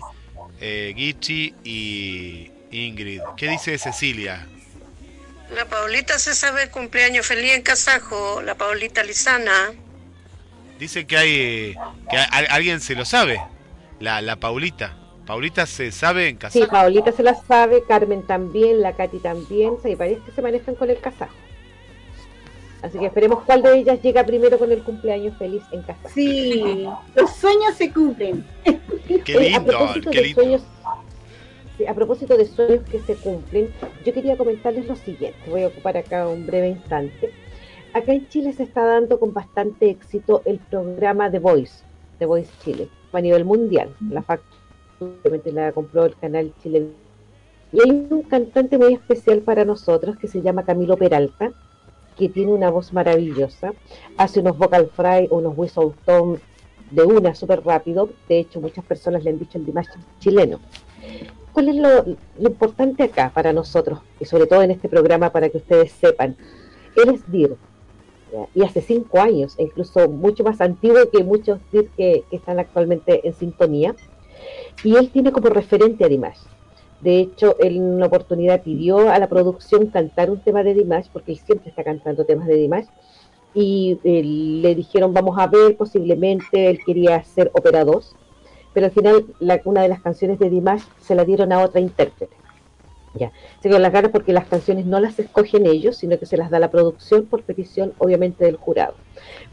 eh, 0.60 0.94
Gichi 0.96 1.54
y 1.64 2.52
Ingrid. 2.72 3.22
¿Qué 3.38 3.50
dice 3.50 3.78
Cecilia? 3.78 4.48
La 5.54 5.66
Paulita 5.66 6.18
se 6.18 6.34
sabe 6.34 6.70
cumpleaños 6.70 7.28
feliz 7.28 7.54
en 7.54 7.62
kazajo, 7.62 8.42
la 8.42 8.56
Paulita 8.56 9.04
Lizana. 9.04 9.74
Dice 10.80 11.06
que 11.08 11.18
hay 11.18 11.76
que 12.10 12.18
a- 12.18 12.24
a- 12.32 12.56
alguien 12.56 12.80
se 12.82 12.96
lo 12.96 13.06
sabe. 13.06 13.42
La, 14.00 14.22
la 14.22 14.36
Paulita. 14.36 14.98
Paulita 15.26 15.66
se 15.66 15.92
sabe 15.92 16.28
en 16.30 16.36
Sí, 16.36 16.40
casa. 16.40 16.68
Paulita 16.68 17.12
se 17.12 17.24
la 17.24 17.34
sabe, 17.34 17.84
Carmen 17.88 18.22
también, 18.24 18.82
la 18.82 18.94
Katy 18.94 19.20
también, 19.20 19.74
sí, 19.82 19.96
parece 19.96 20.22
que 20.24 20.32
se 20.32 20.42
manejan 20.42 20.76
con 20.76 20.90
el 20.90 21.00
kazajo. 21.00 21.34
Así 22.84 23.00
que 23.00 23.08
esperemos 23.08 23.42
cuál 23.46 23.64
de 23.64 23.80
ellas 23.80 24.00
llega 24.04 24.24
primero 24.24 24.60
con 24.60 24.72
el 24.72 24.84
cumpleaños 24.84 25.36
feliz 25.40 25.64
en 25.72 25.82
casa. 25.82 26.08
Sí, 26.14 26.86
los 27.16 27.32
sueños 27.38 27.74
se 27.76 27.92
cumplen. 27.92 28.46
Qué 29.08 29.34
Eh, 29.34 29.38
a 29.38 29.40
lindo, 29.60 29.66
propósito 29.66 30.12
qué 30.12 30.18
de 30.20 30.24
lindo. 30.26 30.42
sueños, 30.42 30.62
sí, 31.80 31.88
a 31.88 31.94
propósito 31.96 32.38
de 32.38 32.46
sueños 32.46 32.82
que 32.92 33.00
se 33.00 33.16
cumplen, 33.16 33.74
yo 34.06 34.14
quería 34.14 34.38
comentarles 34.38 34.86
lo 34.86 34.96
siguiente. 34.96 35.40
Voy 35.50 35.64
a 35.64 35.68
ocupar 35.70 35.98
acá 35.98 36.28
un 36.28 36.46
breve 36.46 36.68
instante. 36.70 37.32
Acá 37.96 38.12
en 38.12 38.28
Chile 38.28 38.52
se 38.52 38.64
está 38.64 38.84
dando 38.84 39.18
con 39.22 39.34
bastante 39.34 39.90
éxito 39.90 40.42
el 40.44 40.60
programa 40.60 41.32
The 41.32 41.40
Voice, 41.40 41.82
The 42.20 42.26
Voice 42.26 42.52
Chile, 42.62 42.90
a 43.14 43.22
nivel 43.22 43.46
mundial. 43.46 43.96
La 44.10 44.22
factura 44.22 45.40
la 45.46 45.72
compró 45.72 46.04
el 46.04 46.14
canal 46.18 46.52
Chile. 46.62 46.90
Y 47.72 47.80
hay 47.80 48.06
un 48.10 48.24
cantante 48.24 48.78
muy 48.78 48.96
especial 48.96 49.40
para 49.40 49.64
nosotros 49.64 50.18
que 50.18 50.28
se 50.28 50.42
llama 50.42 50.66
Camilo 50.66 50.98
Peralta, 50.98 51.54
que 52.18 52.28
tiene 52.28 52.52
una 52.52 52.70
voz 52.70 52.92
maravillosa, 52.92 53.72
hace 54.18 54.42
unos 54.42 54.58
vocal 54.58 54.92
fry, 54.94 55.30
unos 55.32 55.58
whistle 55.58 55.94
tone 56.04 56.40
de 56.92 57.02
una 57.02 57.34
súper 57.34 57.64
rápido. 57.64 58.10
De 58.28 58.40
hecho, 58.40 58.60
muchas 58.60 58.84
personas 58.84 59.24
le 59.24 59.30
han 59.30 59.40
dicho 59.40 59.58
el 59.58 59.66
Dimash 59.66 59.88
chileno. 60.20 60.60
¿Cuál 61.54 61.70
es 61.70 61.76
lo, 61.78 62.04
lo 62.04 62.50
importante 62.50 63.04
acá 63.04 63.32
para 63.34 63.54
nosotros? 63.54 64.00
Y 64.20 64.26
sobre 64.26 64.48
todo 64.48 64.64
en 64.64 64.72
este 64.72 64.90
programa 64.90 65.30
para 65.30 65.48
que 65.48 65.60
ustedes 65.60 65.94
sepan. 65.94 66.36
Él 66.98 67.16
es 67.16 67.32
DIR. 67.32 67.56
Y 68.54 68.64
hace 68.64 68.82
cinco 68.82 69.20
años, 69.20 69.56
incluso 69.58 70.10
mucho 70.10 70.44
más 70.44 70.60
antiguo 70.60 71.10
que 71.12 71.24
muchos 71.24 71.60
que, 71.72 71.88
que 71.96 72.24
están 72.32 72.60
actualmente 72.60 73.26
en 73.26 73.34
sintonía. 73.34 73.96
Y 74.84 74.96
él 74.96 75.10
tiene 75.10 75.32
como 75.32 75.50
referente 75.50 76.04
a 76.04 76.10
Dimash. 76.10 76.40
De 77.02 77.20
hecho, 77.20 77.56
él 77.60 77.78
en 77.78 77.84
una 77.84 78.08
oportunidad 78.08 78.64
pidió 78.64 79.10
a 79.10 79.20
la 79.20 79.28
producción 79.28 79.88
cantar 79.88 80.32
un 80.32 80.40
tema 80.40 80.64
de 80.64 80.74
Dimash, 80.74 81.08
porque 81.14 81.34
él 81.34 81.40
siempre 81.40 81.70
está 81.70 81.84
cantando 81.84 82.26
temas 82.26 82.48
de 82.48 82.56
Dimash, 82.56 82.88
y 83.54 84.00
eh, 84.04 84.22
le 84.24 84.76
dijeron, 84.76 85.14
vamos 85.14 85.38
a 85.40 85.48
ver, 85.48 85.78
posiblemente 85.78 86.70
él 86.70 86.80
quería 86.86 87.16
hacer 87.16 87.50
Ópera 87.54 87.86
2, 87.86 88.16
pero 88.74 88.88
al 88.88 88.92
final 88.92 89.26
una 89.64 89.82
de 89.82 89.88
las 89.88 90.02
canciones 90.02 90.38
de 90.40 90.50
Dimash 90.50 90.84
se 91.00 91.16
la 91.16 91.24
dieron 91.24 91.54
a 91.54 91.64
otra 91.64 91.80
intérprete. 91.80 92.36
Ya, 93.18 93.32
se 93.62 93.70
quedó 93.70 93.80
las 93.80 93.94
ganas 93.94 94.12
porque 94.12 94.34
las 94.34 94.46
canciones 94.46 94.86
no 94.86 95.00
las 95.00 95.18
escogen 95.20 95.66
ellos, 95.66 95.96
sino 95.96 96.20
que 96.20 96.26
se 96.26 96.36
las 96.36 96.50
da 96.50 96.60
la 96.60 96.70
producción 96.70 97.26
por 97.26 97.44
petición, 97.44 97.94
obviamente, 97.98 98.44
del 98.44 98.58
jurado. 98.58 98.96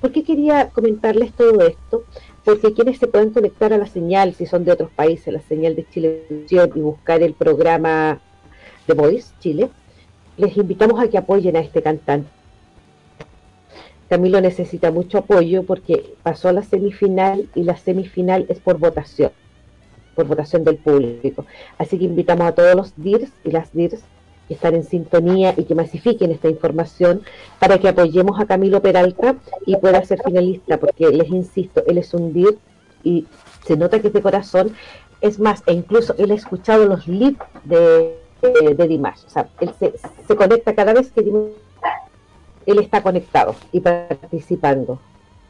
¿Por 0.00 0.10
qué 0.10 0.24
quería 0.24 0.70
comentarles 0.70 1.32
todo 1.32 1.60
esto? 1.64 2.04
Porque 2.44 2.72
quienes 2.72 2.98
se 2.98 3.06
puedan 3.06 3.30
conectar 3.30 3.72
a 3.72 3.78
la 3.78 3.86
señal, 3.86 4.34
si 4.34 4.46
son 4.46 4.64
de 4.64 4.72
otros 4.72 4.90
países, 4.90 5.32
la 5.32 5.40
señal 5.42 5.76
de 5.76 5.88
Chilevisión 5.88 6.72
y 6.74 6.80
buscar 6.80 7.22
el 7.22 7.34
programa 7.34 8.20
The 8.86 8.94
Voice 8.94 9.32
Chile, 9.38 9.70
les 10.36 10.56
invitamos 10.56 11.00
a 11.00 11.08
que 11.08 11.18
apoyen 11.18 11.54
a 11.56 11.60
este 11.60 11.82
cantante. 11.82 12.28
Camilo 14.08 14.40
necesita 14.40 14.90
mucho 14.90 15.18
apoyo 15.18 15.62
porque 15.62 16.14
pasó 16.22 16.48
a 16.48 16.52
la 16.52 16.62
semifinal 16.62 17.48
y 17.54 17.62
la 17.62 17.76
semifinal 17.76 18.44
es 18.48 18.58
por 18.58 18.78
votación, 18.78 19.30
por 20.14 20.26
votación 20.26 20.64
del 20.64 20.76
público. 20.76 21.46
Así 21.78 21.98
que 21.98 22.04
invitamos 22.04 22.46
a 22.46 22.52
todos 22.52 22.74
los 22.74 22.92
DIRS 22.96 23.30
y 23.44 23.50
las 23.50 23.72
DIRS 23.72 24.02
que 24.48 24.54
están 24.54 24.74
en 24.74 24.84
sintonía 24.84 25.54
y 25.56 25.64
que 25.64 25.74
masifiquen 25.74 26.30
esta 26.30 26.48
información 26.48 27.22
para 27.58 27.78
que 27.78 27.88
apoyemos 27.88 28.40
a 28.40 28.46
Camilo 28.46 28.82
Peralta 28.82 29.36
y 29.66 29.76
pueda 29.76 30.04
ser 30.04 30.22
finalista, 30.22 30.78
porque 30.78 31.08
les 31.10 31.28
insisto, 31.28 31.82
él 31.86 31.98
es 31.98 32.12
un 32.14 32.32
DIR 32.32 32.58
y 33.04 33.26
se 33.64 33.76
nota 33.76 34.00
que 34.00 34.08
es 34.08 34.12
de 34.12 34.22
corazón. 34.22 34.74
Es 35.20 35.38
más, 35.38 35.62
e 35.66 35.72
incluso 35.72 36.14
él 36.18 36.32
ha 36.32 36.34
escuchado 36.34 36.86
los 36.86 37.06
live 37.06 37.36
de, 37.64 38.18
Dimash. 38.88 39.24
O 39.26 39.30
sea, 39.30 39.48
él 39.60 39.72
se, 39.78 40.36
conecta 40.36 40.74
cada 40.74 40.92
vez 40.92 41.12
que 41.12 41.22
Dimash 41.22 41.52
él 42.66 42.78
está 42.78 43.02
conectado 43.02 43.54
y 43.72 43.80
participando. 43.80 45.00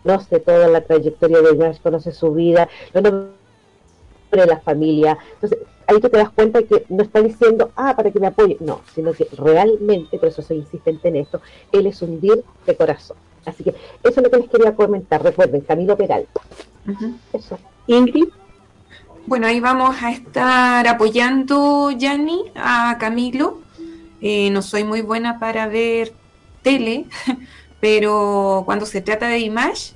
Conoce 0.02 0.40
toda 0.40 0.68
la 0.68 0.80
trayectoria 0.80 1.40
de 1.40 1.52
Dimash, 1.52 1.80
conoce 1.80 2.12
su 2.12 2.32
vida, 2.32 2.68
conoce 4.32 4.48
la 4.48 4.60
familia. 4.60 5.18
Entonces, 5.34 5.58
ahí 5.86 6.00
tú 6.00 6.08
te 6.08 6.18
das 6.18 6.30
cuenta 6.30 6.62
que 6.62 6.84
no 6.88 7.02
está 7.02 7.20
diciendo, 7.20 7.70
ah, 7.76 7.94
para 7.96 8.10
que 8.10 8.18
me 8.20 8.26
apoye. 8.26 8.56
No, 8.60 8.80
sino 8.94 9.12
que 9.12 9.28
realmente, 9.36 10.18
por 10.18 10.28
eso 10.28 10.42
soy 10.42 10.58
insistente 10.58 11.08
en 11.08 11.16
esto, 11.16 11.40
él 11.70 11.86
es 11.86 12.02
un 12.02 12.20
DIR 12.20 12.42
de 12.66 12.76
corazón. 12.76 13.16
Así 13.44 13.64
que 13.64 13.70
eso 13.70 13.76
es 14.02 14.16
lo 14.22 14.30
que 14.30 14.36
les 14.38 14.48
quería 14.48 14.74
comentar. 14.74 15.22
Recuerden, 15.22 15.62
Camilo 15.62 15.96
Peralta. 15.96 16.40
Eso. 17.32 17.58
Ingrid. 17.86 18.28
Bueno, 19.26 19.46
ahí 19.46 19.60
vamos 19.60 19.96
a 20.02 20.10
estar 20.10 20.86
apoyando, 20.88 21.90
Yanni, 21.92 22.44
a 22.56 22.96
Camilo. 22.98 23.60
Eh, 24.20 24.50
no 24.50 24.62
soy 24.62 24.84
muy 24.84 25.00
buena 25.02 25.38
para 25.38 25.66
ver 25.66 26.12
tele, 26.62 27.06
pero 27.80 28.62
cuando 28.64 28.86
se 28.86 29.00
trata 29.00 29.26
de 29.28 29.36
Dimash, 29.36 29.92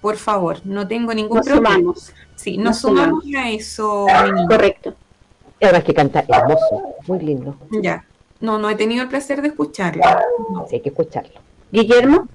por 0.00 0.16
favor, 0.16 0.58
no 0.64 0.86
tengo 0.88 1.12
ningún 1.14 1.38
Nos 1.38 1.46
problema. 1.46 1.74
sumamos. 1.76 2.12
Sí, 2.40 2.56
nos, 2.56 2.64
Nos 2.66 2.80
sumamos 2.80 3.24
sumamos. 3.24 3.44
a 3.44 3.50
eso. 3.50 4.06
Correcto. 4.48 4.94
Y 5.60 5.64
además 5.66 5.84
que 5.84 5.92
canta 5.92 6.24
hermoso, 6.26 6.94
muy 7.06 7.18
lindo. 7.20 7.54
Ya. 7.82 8.02
No, 8.40 8.58
no 8.58 8.70
he 8.70 8.76
tenido 8.76 9.02
el 9.02 9.08
placer 9.10 9.42
de 9.42 9.48
escucharlo. 9.48 10.02
Sí, 10.68 10.76
hay 10.76 10.80
que 10.80 10.88
escucharlo. 10.88 11.38
Guillermo. 11.70 12.26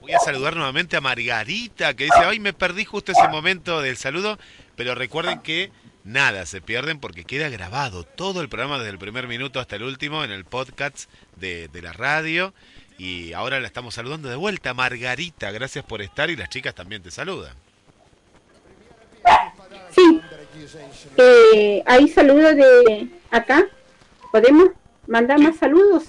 Voy 0.00 0.12
a 0.12 0.20
saludar 0.20 0.54
nuevamente 0.54 0.96
a 0.96 1.00
Margarita, 1.00 1.94
que 1.94 2.04
dice, 2.04 2.18
ay, 2.24 2.38
me 2.38 2.52
perdí 2.52 2.84
justo 2.84 3.10
ese 3.10 3.26
momento 3.26 3.80
del 3.80 3.96
saludo, 3.96 4.38
pero 4.76 4.94
recuerden 4.94 5.40
que 5.40 5.72
nada 6.04 6.46
se 6.46 6.60
pierden 6.60 7.00
porque 7.00 7.24
queda 7.24 7.48
grabado 7.48 8.04
todo 8.04 8.40
el 8.40 8.48
programa 8.48 8.78
desde 8.78 8.90
el 8.90 8.98
primer 8.98 9.26
minuto 9.26 9.58
hasta 9.58 9.74
el 9.74 9.82
último 9.82 10.22
en 10.22 10.30
el 10.30 10.44
podcast 10.44 11.10
de, 11.36 11.66
de 11.66 11.82
la 11.82 11.92
radio. 11.92 12.54
Y 12.98 13.32
ahora 13.32 13.58
la 13.58 13.66
estamos 13.66 13.94
saludando 13.94 14.28
de 14.28 14.36
vuelta, 14.36 14.74
Margarita, 14.74 15.50
gracias 15.50 15.84
por 15.84 16.02
estar 16.02 16.30
y 16.30 16.36
las 16.36 16.50
chicas 16.50 16.72
también 16.76 17.02
te 17.02 17.10
saludan. 17.10 17.56
Sí, 19.90 20.20
Eh, 21.16 21.82
hay 21.86 22.08
saludos 22.08 22.56
de 22.56 23.08
acá. 23.30 23.66
¿Podemos 24.30 24.70
mandar 25.06 25.38
más 25.38 25.56
saludos? 25.56 26.04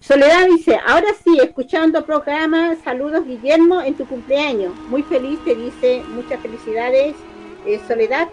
Soledad 0.00 0.46
dice, 0.46 0.78
ahora 0.86 1.08
sí, 1.24 1.38
escuchando 1.42 2.04
programa, 2.04 2.76
saludos 2.84 3.26
Guillermo 3.26 3.80
en 3.82 3.94
tu 3.94 4.06
cumpleaños. 4.06 4.74
Muy 4.88 5.02
feliz, 5.02 5.38
te 5.44 5.54
dice, 5.54 6.02
muchas 6.08 6.40
felicidades, 6.40 7.14
eh, 7.66 7.80
Soledad. 7.86 8.28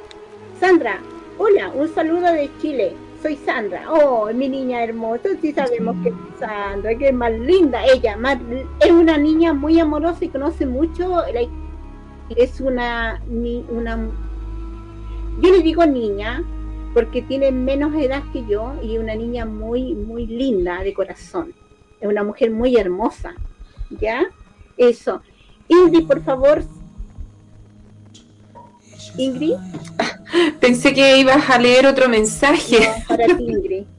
Sandra, 0.60 0.99
hola, 1.38 1.70
un 1.70 1.94
saludo 1.94 2.32
de 2.32 2.49
Chile. 2.62 2.94
Soy 3.22 3.38
Sandra. 3.38 3.91
Oh, 3.91 4.32
mi 4.34 4.48
niña 4.48 4.84
hermosa. 4.84 5.30
Sí 5.41 5.52
sabemos 5.52 5.95
que 6.03 6.10
es 6.10 6.16
Sandra, 6.40 6.95
que 6.95 7.07
es 7.07 7.14
más 7.14 7.32
linda. 7.32 7.84
Ella 7.86 8.18
es 8.80 8.91
una 8.91 9.18
niña 9.18 9.52
muy 9.53 9.80
amorosa 9.80 10.24
y 10.24 10.30
conoce 10.30 10.66
mucho. 10.66 11.24
la- 11.34 11.65
es 12.35 12.60
una, 12.61 13.19
ni- 13.27 13.65
una, 13.69 14.10
yo 15.41 15.52
le 15.52 15.61
digo 15.61 15.85
niña 15.85 16.43
porque 16.93 17.22
tiene 17.22 17.52
menos 17.52 17.93
edad 17.95 18.23
que 18.31 18.45
yo 18.47 18.73
y 18.81 18.97
una 18.97 19.15
niña 19.15 19.45
muy, 19.45 19.93
muy 19.93 20.26
linda 20.27 20.81
de 20.81 20.93
corazón. 20.93 21.53
Es 21.99 22.07
una 22.07 22.23
mujer 22.23 22.52
muy 22.52 22.77
hermosa. 22.77 23.34
¿Ya? 23.99 24.23
Eso. 24.77 25.22
Ingrid, 25.68 26.07
por 26.07 26.23
favor. 26.23 26.64
Ingrid. 29.18 29.56
Pensé 30.60 30.93
que 30.93 31.18
ibas 31.18 31.49
a 31.49 31.57
leer 31.60 31.85
otro 31.85 32.10
mensaje. 32.10 32.89
para 33.07 33.26
ti, 33.27 33.43
Ingrid. 33.45 33.84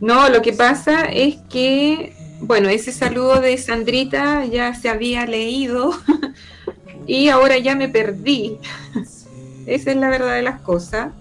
No, 0.00 0.28
lo 0.28 0.42
que 0.42 0.52
pasa 0.52 1.02
es 1.04 1.36
que, 1.48 2.12
bueno, 2.40 2.68
ese 2.68 2.90
saludo 2.90 3.40
de 3.40 3.56
Sandrita 3.56 4.44
ya 4.46 4.74
se 4.74 4.88
había 4.88 5.26
leído 5.26 5.92
y 7.06 7.28
ahora 7.28 7.58
ya 7.58 7.74
me 7.74 7.88
perdí. 7.88 8.58
Esa 9.66 9.90
es 9.90 9.96
la 9.96 10.08
verdad 10.08 10.34
de 10.34 10.42
las 10.42 10.60
cosas. 10.60 11.12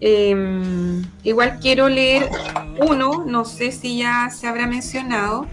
Em, 0.00 1.04
igual 1.24 1.58
quiero 1.60 1.88
leer 1.88 2.30
uno, 2.80 3.24
no 3.26 3.44
sé 3.44 3.72
si 3.72 3.98
ya 3.98 4.30
se 4.30 4.46
habrá 4.46 4.66
mencionado, 4.66 5.46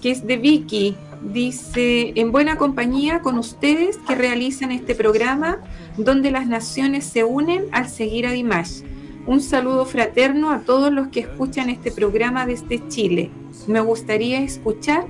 que 0.00 0.10
es 0.10 0.26
de 0.26 0.36
Vicky. 0.36 0.96
Dice, 1.22 2.12
en 2.16 2.32
buena 2.32 2.56
compañía 2.56 3.20
con 3.20 3.38
ustedes 3.38 3.96
que 3.98 4.16
realizan 4.16 4.72
este 4.72 4.96
programa 4.96 5.58
donde 5.96 6.32
las 6.32 6.48
naciones 6.48 7.04
se 7.04 7.22
unen 7.22 7.66
al 7.70 7.88
seguir 7.88 8.26
a 8.26 8.32
Dimash. 8.32 8.82
Un 9.24 9.40
saludo 9.40 9.84
fraterno 9.84 10.50
a 10.50 10.62
todos 10.62 10.92
los 10.92 11.08
que 11.08 11.20
escuchan 11.20 11.70
este 11.70 11.92
programa 11.92 12.44
desde 12.44 12.88
Chile. 12.88 13.30
Me 13.68 13.80
gustaría 13.80 14.40
escuchar 14.40 15.06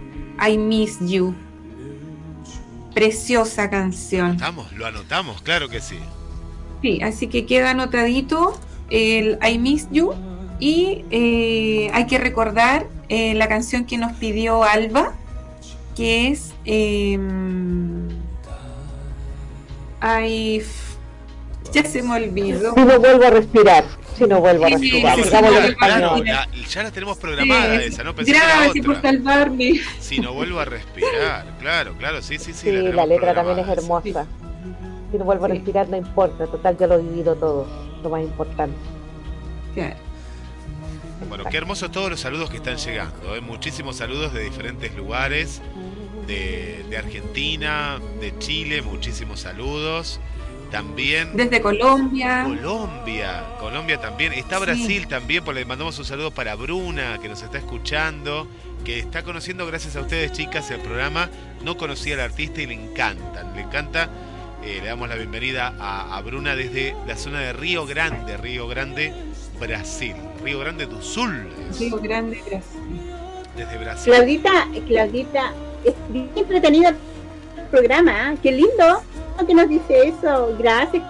I 0.47 0.59
Miss 0.59 0.99
You. 1.01 1.35
Preciosa 2.95 3.71
canción. 3.71 4.33
Estamos, 4.33 4.73
lo 4.73 4.87
anotamos, 4.87 5.41
claro 5.43 5.69
que 5.69 5.81
sí. 5.81 5.99
Sí, 6.83 7.01
así 7.03 7.29
que 7.29 7.47
queda 7.47 7.71
anotadito 7.71 8.59
el 8.91 9.39
I 9.47 9.59
Miss 9.59 9.89
You 9.91 10.15
y 10.59 11.05
eh, 11.11 11.91
hay 11.95 12.07
que 12.07 12.19
recordar 12.19 12.87
eh, 13.09 13.35
la 13.35 13.49
canción 13.49 13.85
que 13.85 13.97
nos 13.99 14.13
pidió 14.15 14.63
Alba, 14.65 15.15
que 15.97 16.29
es 16.29 16.53
eh, 16.65 17.19
I 20.03 20.57
f- 20.59 20.97
ya 21.73 21.85
se 21.85 22.03
me 22.03 22.15
olvidó. 22.15 22.75
Si 22.75 22.81
no 22.85 22.99
vuelvo 22.99 23.25
a 23.27 23.31
respirar, 23.31 23.85
si 24.17 24.25
no 24.25 24.41
vuelvo 24.41 24.65
a 24.67 24.69
respirar, 24.69 25.17
sí, 25.17 25.23
sí. 25.25 25.31
Claro, 25.31 26.23
la- 26.25 26.49
ya 26.69 26.83
la 26.83 26.91
tenemos 26.91 27.19
programada 27.19 27.79
Sí. 27.81 27.87
esa, 27.87 28.05
¿no? 28.05 28.15
Pensé 28.15 28.33
Gracias 28.33 28.85
por 28.87 29.01
salvarme. 29.03 29.73
Si 30.01 30.19
no 30.21 30.33
vuelvo 30.33 30.61
a 30.61 30.65
respirar, 30.65 31.47
claro, 31.61 31.95
claro, 31.99 32.23
sí, 32.23 32.39
sí, 32.39 32.53
sí. 32.53 32.71
Sí, 32.71 32.73
la 32.73 33.07
letra 33.07 33.35
también 33.35 33.59
es 33.59 33.69
hermosa. 33.69 34.27
Si 35.11 35.19
no 35.19 35.25
vuelvo 35.25 35.45
a 35.45 35.49
respirar, 35.49 35.89
no 35.89 35.97
importa. 35.97 36.47
Total, 36.47 36.77
yo 36.79 36.87
lo 36.87 36.95
he 36.95 37.03
vivido 37.03 37.35
todo. 37.37 37.67
Lo 38.03 38.11
más 38.11 38.23
importante. 38.23 38.77
Bueno, 41.29 41.45
qué 41.51 41.57
hermosos 41.57 41.91
todos 41.91 42.11
los 42.11 42.21
saludos 42.21 42.51
que 42.51 42.57
están 42.57 42.77
llegando. 42.77 43.37
¿eh? 43.37 43.41
Muchísimos 43.41 43.97
saludos 43.97 44.35
de 44.35 44.43
diferentes 44.43 44.95
lugares, 44.97 45.63
de, 46.27 46.85
de 46.91 46.97
Argentina, 46.99 47.99
de 48.21 48.37
Chile, 48.39 48.83
muchísimos 48.83 49.41
saludos. 49.41 50.21
También 50.73 51.37
Desde 51.37 51.61
Colombia. 51.61 52.45
Colombia, 52.45 53.45
Colombia 53.61 54.01
también. 54.01 54.33
Está 54.33 54.57
Sí. 54.59 54.65
Brasil 54.65 55.07
también, 55.07 55.45
pues 55.45 55.55
le 55.57 55.65
mandamos 55.67 55.99
un 55.99 56.05
saludo 56.05 56.31
para 56.31 56.55
Bruna, 56.55 57.19
que 57.21 57.29
nos 57.29 57.43
está 57.43 57.59
escuchando, 57.59 58.49
que 58.85 58.99
está 58.99 59.23
conociendo 59.23 59.67
gracias 59.67 59.95
a 59.97 60.01
ustedes, 60.01 60.33
chicas, 60.33 60.71
el 60.71 60.81
programa. 60.81 61.29
No 61.63 61.77
conocía 61.77 62.15
al 62.15 62.21
artista 62.21 62.63
y 62.63 62.67
le 62.67 62.75
encantan, 62.75 63.55
le 63.55 63.63
encanta. 63.63 64.09
Eh, 64.65 64.79
le 64.81 64.89
damos 64.89 65.09
la 65.09 65.17
bienvenida 65.17 65.75
a, 65.79 66.17
a 66.17 66.21
Bruna 66.23 66.57
desde 66.57 66.95
la 67.07 67.17
zona 67.17 67.41
de 67.41 67.53
Río 67.53 67.85
Grande, 67.85 68.37
Río 68.37 68.67
Grande, 68.69 69.13
Brasil. 69.61 70.15
Río 70.43 70.59
Grande 70.61 70.87
do 70.87 71.03
Sul, 71.03 71.49
es, 71.71 71.79
Río 71.81 71.99
Grande, 71.99 72.41
Brasil. 72.49 73.01
desde 73.57 73.79
Brasil. 73.79 74.13
Claudita, 74.13 74.69
Claudita, 74.87 75.53
es 75.85 75.95
bien 76.09 76.31
entretenido 76.35 76.91
el 76.91 76.97
programa, 77.71 78.33
¿eh? 78.33 78.39
qué 78.43 78.53
lindo 78.53 79.03
que 79.47 79.55
nos 79.55 79.69
dice 79.69 80.09
eso. 80.09 80.55
Gracias, 80.59 81.03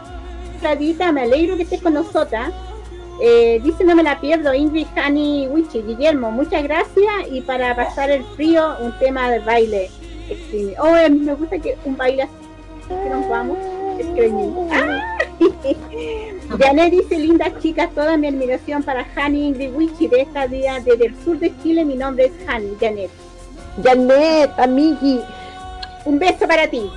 Claudita, 0.60 1.12
me 1.12 1.22
alegro 1.22 1.56
que 1.56 1.64
estés 1.64 1.82
con 1.82 1.94
nosotras. 1.94 2.52
Eh, 3.20 3.60
dice, 3.62 3.84
no 3.84 3.94
me 3.94 4.02
la 4.02 4.20
pierdo, 4.20 4.52
Ingrid, 4.54 4.86
Hani, 4.96 5.46
Wichi, 5.48 5.82
Guillermo, 5.82 6.30
muchas 6.30 6.62
gracias. 6.62 7.12
Y 7.30 7.40
para 7.42 7.76
pasar 7.76 8.10
el 8.10 8.24
frío, 8.24 8.76
un 8.80 8.98
tema 8.98 9.30
de 9.30 9.38
baile. 9.40 9.90
Oh, 10.80 10.94
a 10.94 11.08
mí 11.08 11.18
me 11.18 11.34
gusta 11.34 11.58
que 11.58 11.76
un 11.84 11.96
baile 11.96 12.22
así, 12.22 12.32
que 12.88 13.10
nos 13.10 13.28
vamos. 13.28 13.58
Es 13.98 14.06
¡Ah! 14.72 15.18
Janet 16.58 16.90
dice, 16.90 17.18
lindas 17.18 17.52
chicas, 17.60 17.90
toda 17.94 18.16
mi 18.16 18.28
admiración 18.28 18.82
para 18.82 19.06
Hani 19.14 19.48
Ingrid 19.48 19.74
Wichi 19.74 20.08
de 20.08 20.22
esta 20.22 20.46
día 20.46 20.80
desde 20.80 21.06
el 21.06 21.16
sur 21.24 21.38
de 21.38 21.52
Chile. 21.62 21.84
Mi 21.84 21.94
nombre 21.94 22.26
es 22.26 22.32
Hani, 22.48 22.76
Janet. 22.80 23.10
Janet, 23.82 24.50
amigui. 24.58 25.20
Un 26.04 26.18
beso 26.18 26.46
para 26.46 26.68
ti. 26.68 26.90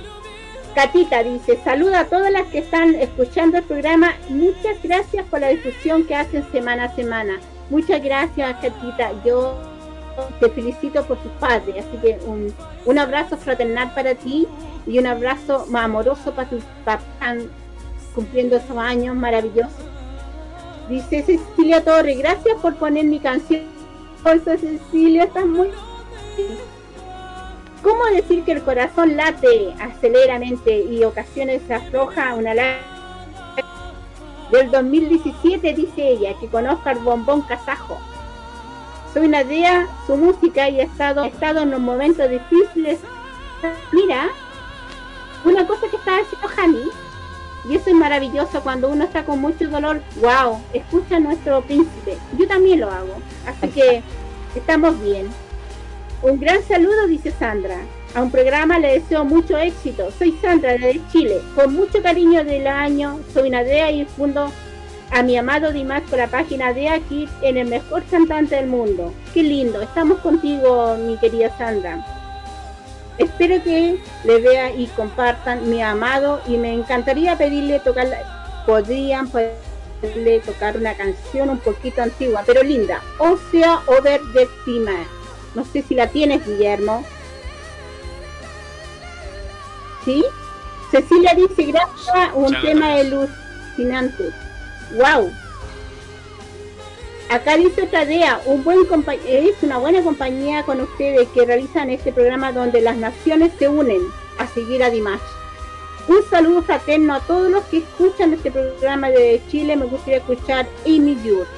Catita 0.76 1.22
dice, 1.22 1.58
saluda 1.64 2.00
a 2.00 2.04
todas 2.04 2.30
las 2.30 2.48
que 2.48 2.58
están 2.58 2.94
escuchando 2.96 3.56
el 3.56 3.64
programa. 3.64 4.12
Muchas 4.28 4.76
gracias 4.82 5.24
por 5.24 5.40
la 5.40 5.48
difusión 5.48 6.04
que 6.04 6.14
hacen 6.14 6.44
semana 6.52 6.84
a 6.84 6.94
semana. 6.94 7.40
Muchas 7.70 8.04
gracias, 8.04 8.54
Catita. 8.60 9.12
Yo 9.24 9.56
te 10.38 10.50
felicito 10.50 11.02
por 11.06 11.16
tus 11.16 11.32
padres. 11.40 11.76
Así 11.78 11.96
que 12.02 12.18
un, 12.26 12.52
un 12.84 12.98
abrazo 12.98 13.38
fraternal 13.38 13.90
para 13.94 14.14
ti 14.16 14.46
y 14.86 14.98
un 14.98 15.06
abrazo 15.06 15.64
más 15.70 15.86
amoroso 15.86 16.32
para 16.32 16.50
tus 16.50 16.62
papás 16.84 17.44
cumpliendo 18.14 18.56
esos 18.56 18.76
años 18.76 19.16
maravillosos. 19.16 19.72
Dice 20.90 21.22
Cecilia 21.22 21.82
Torres, 21.82 22.18
gracias 22.18 22.54
por 22.60 22.76
poner 22.76 23.06
mi 23.06 23.18
canción. 23.18 23.62
Cecilia 24.44 25.24
está 25.24 25.42
muy 25.46 25.70
¿Cómo 27.86 28.04
decir 28.06 28.42
que 28.42 28.50
el 28.50 28.62
corazón 28.62 29.16
late 29.16 29.72
aceleramente 29.80 30.76
y 30.76 31.04
ocasiones 31.04 31.70
afloja 31.70 32.34
una 32.34 32.52
lágrima? 32.52 32.82
Del 34.50 34.72
2017 34.72 35.72
dice 35.72 36.08
ella 36.08 36.34
que 36.40 36.48
conozca 36.48 36.90
el 36.90 36.98
bombón 36.98 37.42
kazajo. 37.42 37.96
Soy 39.14 39.28
Nadia, 39.28 39.86
su 40.04 40.16
música 40.16 40.68
y 40.68 40.80
he 40.80 40.82
estado, 40.82 41.22
estado 41.26 41.60
en 41.60 41.70
los 41.70 41.78
momentos 41.78 42.28
difíciles. 42.28 42.98
Mira, 43.92 44.30
una 45.44 45.64
cosa 45.64 45.82
que 45.88 45.94
está 45.94 46.16
haciendo 46.16 46.48
Hani, 46.60 46.90
y 47.70 47.76
eso 47.76 47.90
es 47.90 47.94
maravilloso 47.94 48.62
cuando 48.62 48.88
uno 48.88 49.04
está 49.04 49.24
con 49.24 49.40
mucho 49.40 49.68
dolor. 49.68 50.02
¡Wow! 50.16 50.60
Escucha 50.72 51.18
a 51.18 51.20
nuestro 51.20 51.62
príncipe. 51.62 52.18
Yo 52.36 52.48
también 52.48 52.80
lo 52.80 52.90
hago. 52.90 53.14
Así 53.46 53.68
que 53.68 54.02
estamos 54.56 55.00
bien. 55.00 55.28
Un 56.22 56.40
gran 56.40 56.62
saludo, 56.62 57.06
dice 57.06 57.30
Sandra. 57.30 57.76
A 58.14 58.22
un 58.22 58.30
programa 58.30 58.78
le 58.78 59.00
deseo 59.00 59.24
mucho 59.24 59.58
éxito. 59.58 60.10
Soy 60.18 60.32
Sandra 60.40 60.72
de 60.72 61.00
Chile. 61.12 61.42
Con 61.54 61.74
mucho 61.74 62.02
cariño 62.02 62.42
del 62.42 62.66
año, 62.66 63.20
soy 63.34 63.50
Nadea 63.50 63.90
y 63.90 64.06
fundo 64.06 64.50
a 65.10 65.22
mi 65.22 65.36
amado 65.36 65.72
Dimas 65.72 66.02
por 66.08 66.18
la 66.18 66.26
página 66.26 66.72
de 66.72 66.88
aquí 66.88 67.28
en 67.42 67.58
el 67.58 67.68
mejor 67.68 68.02
cantante 68.04 68.56
del 68.56 68.66
mundo. 68.66 69.12
Qué 69.34 69.42
lindo. 69.42 69.82
Estamos 69.82 70.18
contigo, 70.20 70.96
mi 70.96 71.18
querida 71.18 71.56
Sandra. 71.58 72.04
Espero 73.18 73.62
que 73.62 74.00
le 74.24 74.40
vea 74.40 74.74
y 74.74 74.86
compartan 74.88 75.68
mi 75.70 75.82
amado 75.82 76.40
y 76.46 76.56
me 76.56 76.72
encantaría 76.72 77.36
pedirle 77.36 77.80
tocar, 77.80 78.08
podrían 78.66 79.28
poderle 79.28 80.40
tocar 80.40 80.76
una 80.76 80.94
canción 80.94 81.50
un 81.50 81.58
poquito 81.58 82.02
antigua, 82.02 82.42
pero 82.46 82.62
linda. 82.62 83.02
Osea 83.18 83.80
Over 83.86 84.20
the. 84.34 85.15
No 85.56 85.64
sé 85.64 85.82
si 85.82 85.94
la 85.94 86.06
tienes, 86.08 86.46
Guillermo. 86.46 87.02
¿Sí? 90.04 90.24
Cecilia 90.90 91.34
dice, 91.34 91.64
gracias, 91.64 92.30
un 92.34 92.52
la 92.52 92.60
tema 92.60 92.94
alucinante. 92.94 94.30
¡Wow! 94.92 95.32
Acá 97.30 97.56
dice 97.56 97.82
otra 97.82 98.04
idea, 98.04 98.40
un 98.44 98.62
buen 98.62 98.80
compa- 98.86 99.18
es 99.26 99.60
una 99.62 99.78
buena 99.78 100.00
compañía 100.02 100.62
con 100.62 100.80
ustedes 100.80 101.26
que 101.30 101.44
realizan 101.44 101.90
este 101.90 102.12
programa 102.12 102.52
donde 102.52 102.80
las 102.80 102.96
naciones 102.96 103.50
se 103.58 103.66
unen 103.66 104.00
a 104.38 104.46
seguir 104.46 104.84
a 104.84 104.90
Dimash. 104.90 105.18
Un 106.06 106.18
saludo 106.30 106.62
fraterno 106.62 107.14
a 107.14 107.20
todos 107.20 107.50
los 107.50 107.64
que 107.64 107.78
escuchan 107.78 108.32
este 108.34 108.52
programa 108.52 109.10
de 109.10 109.40
Chile. 109.50 109.74
Me 109.74 109.86
gustaría 109.86 110.18
escuchar 110.18 110.68
Amy 110.84 111.18
Youth. 111.24 111.48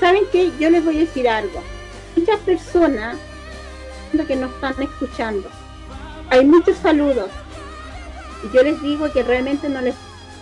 ¿Saben 0.00 0.24
qué? 0.32 0.50
Yo 0.58 0.70
les 0.70 0.84
voy 0.84 0.96
a 0.96 1.00
decir 1.00 1.28
algo. 1.28 1.62
Muchas 2.16 2.40
personas 2.40 3.16
que 4.20 4.36
nos 4.36 4.52
están 4.52 4.80
escuchando. 4.82 5.48
Hay 6.30 6.44
muchos 6.44 6.76
saludos. 6.78 7.30
Yo 8.52 8.62
les 8.62 8.80
digo 8.82 9.10
que 9.10 9.22
realmente 9.22 9.68
no 9.68 9.80
les 9.80 9.94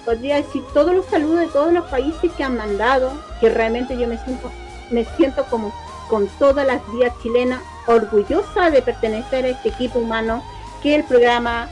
podría 0.05 0.37
decir 0.37 0.63
todos 0.75 0.95
los 0.95 1.07
saludos 1.07 1.41
de 1.41 1.47
todos 1.49 1.73
los 1.73 1.85
países 1.87 2.33
que 2.33 2.43
han 2.43 2.57
mandado, 2.57 3.13
que 3.41 3.49
realmente 3.49 3.97
yo 3.97 4.09
me 4.09 4.19
siento, 4.19 4.51
me 4.91 5.05
siento 5.17 5.45
como 5.47 5.73
con 6.09 6.27
todas 6.39 6.67
las 6.67 6.81
vías 6.93 7.13
chilenas, 7.23 7.63
orgullosa 7.87 8.71
de 8.71 8.83
pertenecer 8.83 9.45
a 9.45 9.49
este 9.49 9.69
equipo 9.69 10.01
humano 10.01 10.43
que 10.83 10.97
el 10.97 11.05
programa 11.05 11.69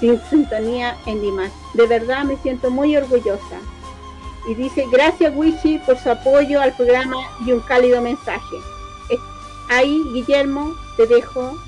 Sin 0.00 0.20
Sintonía 0.30 0.96
en 1.06 1.20
Dimas. 1.20 1.50
De 1.74 1.86
verdad 1.86 2.24
me 2.24 2.36
siento 2.38 2.70
muy 2.70 2.96
orgullosa. 2.96 3.58
Y 4.48 4.54
dice, 4.54 4.86
gracias 4.90 5.32
Wichi 5.36 5.78
por 5.80 5.98
su 5.98 6.10
apoyo 6.10 6.60
al 6.60 6.72
programa 6.72 7.16
y 7.44 7.52
un 7.52 7.60
cálido 7.60 8.00
mensaje. 8.00 8.56
Ahí, 9.68 10.02
Guillermo, 10.12 10.74
te 10.96 11.06
dejo 11.06 11.58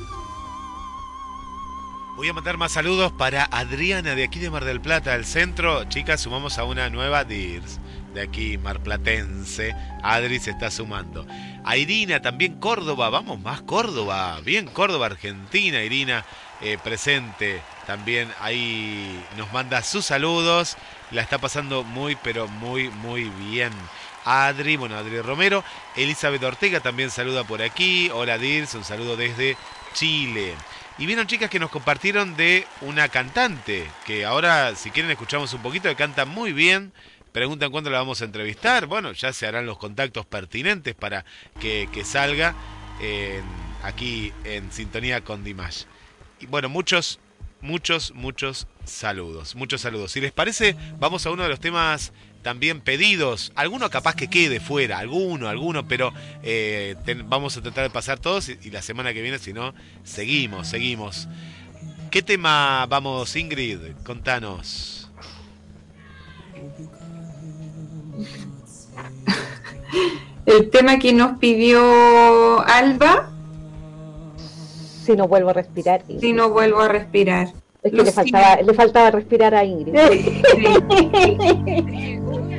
Voy 2.17 2.29
a 2.29 2.35
mandar 2.35 2.59
más 2.59 2.73
saludos 2.73 3.13
para 3.13 3.45
Adriana 3.45 4.15
de 4.15 4.25
aquí 4.25 4.39
de 4.39 4.51
Mar 4.51 4.67
del 4.67 4.81
Plata, 4.83 5.15
el 5.15 5.25
centro. 5.25 5.85
Chicas, 5.85 6.21
sumamos 6.21 6.59
a 6.59 6.65
una 6.65 6.91
nueva 6.91 7.25
DIRS 7.25 7.81
de 8.13 8.21
aquí, 8.21 8.59
marplatense. 8.59 9.75
Adri 10.03 10.39
se 10.39 10.51
está 10.51 10.71
sumando. 10.71 11.27
A 11.65 11.77
Irina, 11.77 12.21
también 12.21 12.59
Córdoba. 12.59 13.09
Vamos 13.09 13.41
más 13.41 13.63
Córdoba. 13.63 14.39
Bien, 14.45 14.67
Córdoba, 14.67 15.07
Argentina. 15.07 15.83
Irina 15.83 16.25
eh, 16.61 16.77
presente. 16.83 17.63
También 17.87 18.29
ahí 18.41 19.25
nos 19.39 19.51
manda 19.53 19.83
sus 19.83 20.05
saludos. 20.05 20.77
La 21.11 21.23
está 21.23 21.39
pasando 21.39 21.85
muy, 21.85 22.17
pero 22.23 22.49
muy, 22.49 22.91
muy 22.91 23.31
bien. 23.51 23.73
Adri, 24.25 24.77
bueno, 24.77 24.97
Adri 24.97 25.21
Romero. 25.21 25.65
Elizabeth 25.97 26.43
Ortega 26.43 26.81
también 26.81 27.11
saluda 27.11 27.45
por 27.45 27.63
aquí. 27.63 28.11
Hola 28.13 28.39
Dirs, 28.39 28.75
un 28.75 28.85
saludo 28.85 29.17
desde 29.17 29.57
Chile. 29.95 30.55
Y 30.99 31.07
vieron 31.07 31.27
chicas 31.27 31.49
que 31.49 31.59
nos 31.59 31.71
compartieron 31.71 32.37
de 32.37 32.67
una 32.83 33.09
cantante, 33.09 33.91
que 34.05 34.27
ahora 34.27 34.75
si 34.75 34.91
quieren 34.91 35.11
escuchamos 35.11 35.55
un 35.55 35.63
poquito, 35.63 35.89
que 35.89 35.97
canta 35.97 36.27
muy 36.27 36.53
bien. 36.53 36.93
Preguntan 37.33 37.71
cuándo 37.71 37.91
la 37.91 37.99
vamos 37.99 38.21
a 38.21 38.25
entrevistar. 38.25 38.87
Bueno, 38.87 39.13
ya 39.13 39.33
se 39.33 39.47
harán 39.47 39.65
los 39.65 39.79
contactos 39.79 40.27
pertinentes 40.27 40.95
para 40.95 41.25
que, 41.61 41.89
salga 42.05 42.55
aquí 43.83 44.33
en 44.45 44.71
sintonía 44.73 45.23
con 45.23 45.43
Dimash. 45.43 45.85
Y 46.41 46.47
bueno, 46.47 46.69
muchos, 46.69 47.21
muchos, 47.61 48.13
muchos 48.15 48.67
saludos. 48.85 49.55
Muchos 49.55 49.81
saludos. 49.81 50.13
Si 50.13 50.21
les 50.21 50.33
parece, 50.33 50.77
vamos 50.99 51.25
a 51.25 51.31
uno 51.31 51.45
de 51.45 51.49
los 51.49 51.61
temas 51.61 52.13
también 52.43 52.81
pedidos. 52.81 53.53
Alguno 53.55 53.91
capaz 53.91 54.15
que 54.15 54.29
quede 54.29 54.61
fuera, 54.61 54.99
alguno, 54.99 55.49
alguno, 55.49 55.87
pero 55.87 56.13
eh, 56.43 56.97
vamos 57.27 57.57
a 57.57 57.63
tratar 57.63 57.85
de 57.85 57.91
pasar 57.91 58.19
todos 58.19 58.49
y, 58.49 58.71
la 58.71 58.83
semana 58.83 59.13
que 59.13 59.23
viene, 59.23 59.39
si 59.39 59.53
no, 59.53 59.75
seguimos, 60.05 60.69
seguimos. 60.69 61.29
¿Qué 62.11 62.23
tema 62.23 62.87
vamos, 62.87 63.37
Ingrid? 63.37 63.79
Contanos. 64.05 65.11
El 70.47 70.71
tema 70.71 70.99
que 70.99 71.13
nos 71.13 71.39
pidió 71.39 72.61
Alba. 72.67 73.31
Si 75.05 75.15
no 75.17 75.29
vuelvo 75.29 75.51
a 75.51 75.53
respirar. 75.53 76.03
Si 76.21 76.33
no 76.33 76.51
vuelvo 76.51 76.81
a 76.81 76.89
respirar. 76.89 77.53
Es 77.83 77.93
que 77.93 78.03
le 78.03 78.13
faltaba, 78.13 78.63
le 78.63 78.75
faltaba 78.75 79.11
respirar 79.11 79.55
a 79.55 79.65
Ingrid. 79.65 79.95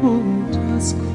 just 0.00 1.07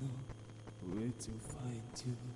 know 0.00 0.94
where 0.94 1.12
to 1.18 1.30
find 1.52 1.82
you. 2.06 2.33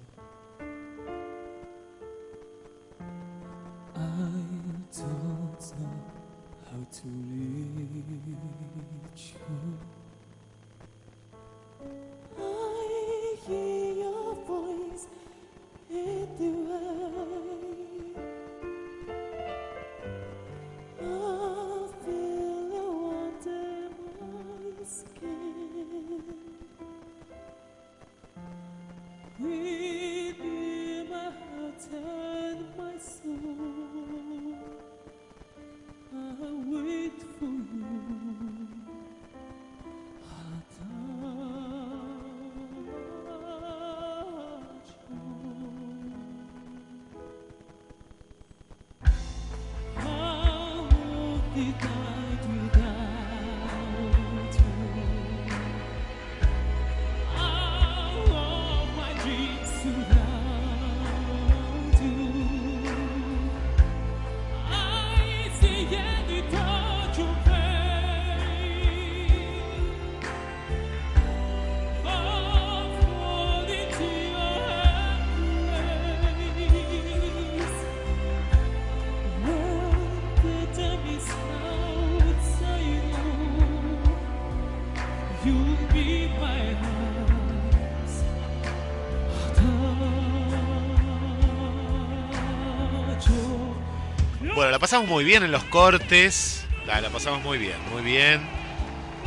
La 94.78 94.80
pasamos 94.80 95.08
muy 95.08 95.24
bien 95.24 95.42
en 95.42 95.50
los 95.50 95.64
cortes. 95.64 96.64
La, 96.86 97.00
pasamos 97.10 97.42
muy 97.42 97.58
bien, 97.58 97.74
muy 97.92 98.00
bien. 98.00 98.40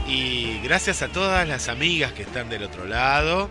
Y 0.08 0.60
gracias 0.64 1.02
a 1.02 1.10
todas 1.10 1.46
las 1.46 1.68
amigas 1.68 2.14
que 2.14 2.22
están 2.22 2.48
del 2.48 2.64
otro 2.64 2.86
lado. 2.86 3.50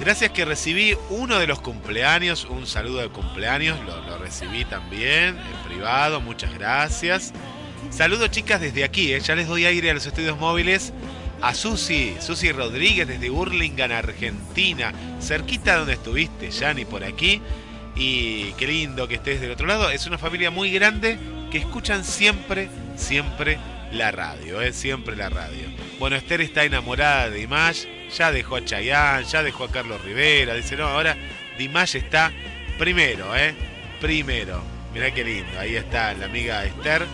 Gracias 0.00 0.32
que 0.32 0.44
recibí 0.44 0.96
uno 1.10 1.38
de 1.38 1.46
los 1.46 1.60
cumpleaños, 1.60 2.44
un 2.44 2.66
saludo 2.66 3.02
de 3.02 3.10
cumpleaños, 3.10 3.78
lo, 3.86 4.00
lo 4.04 4.18
recibí 4.18 4.64
también 4.64 5.38
en 5.38 5.68
privado, 5.68 6.20
muchas 6.20 6.52
gracias. 6.54 7.32
Saludo 7.90 8.26
chicas 8.26 8.60
desde 8.60 8.82
aquí, 8.82 9.12
¿eh? 9.12 9.20
ya 9.20 9.36
les 9.36 9.46
doy 9.46 9.64
aire 9.64 9.92
a 9.92 9.94
los 9.94 10.06
estudios 10.06 10.36
móviles. 10.40 10.92
A 11.40 11.54
Susi, 11.54 12.16
Susi 12.18 12.50
Rodríguez 12.50 13.06
desde 13.06 13.30
Burlingame, 13.30 13.94
Argentina, 13.94 14.92
cerquita 15.20 15.76
donde 15.76 15.92
estuviste, 15.92 16.50
Yani, 16.50 16.84
por 16.84 17.04
aquí. 17.04 17.40
Y 17.94 18.52
qué 18.52 18.66
lindo 18.66 19.08
que 19.08 19.16
estés 19.16 19.40
del 19.40 19.50
otro 19.50 19.66
lado. 19.66 19.90
Es 19.90 20.06
una 20.06 20.18
familia 20.18 20.50
muy 20.50 20.72
grande 20.72 21.18
que 21.50 21.58
escuchan 21.58 22.04
siempre, 22.04 22.68
siempre 22.96 23.58
la 23.92 24.10
radio, 24.10 24.60
¿eh? 24.60 24.72
siempre 24.72 25.16
la 25.16 25.28
radio. 25.28 25.68
Bueno, 25.98 26.16
Esther 26.16 26.40
está 26.40 26.64
enamorada 26.64 27.30
de 27.30 27.38
Dimash, 27.38 27.86
ya 28.14 28.30
dejó 28.32 28.56
a 28.56 28.64
Chayanne, 28.64 29.24
ya 29.24 29.42
dejó 29.42 29.64
a 29.64 29.70
Carlos 29.70 30.02
Rivera. 30.04 30.54
Dice, 30.54 30.76
no, 30.76 30.86
ahora 30.86 31.16
Dimash 31.58 31.96
está 31.96 32.32
primero, 32.78 33.34
¿eh? 33.36 33.54
Primero. 34.00 34.62
Mirá 34.92 35.12
qué 35.12 35.24
lindo, 35.24 35.58
ahí 35.58 35.76
está 35.76 36.14
la 36.14 36.26
amiga 36.26 36.64
Esther, 36.64 37.06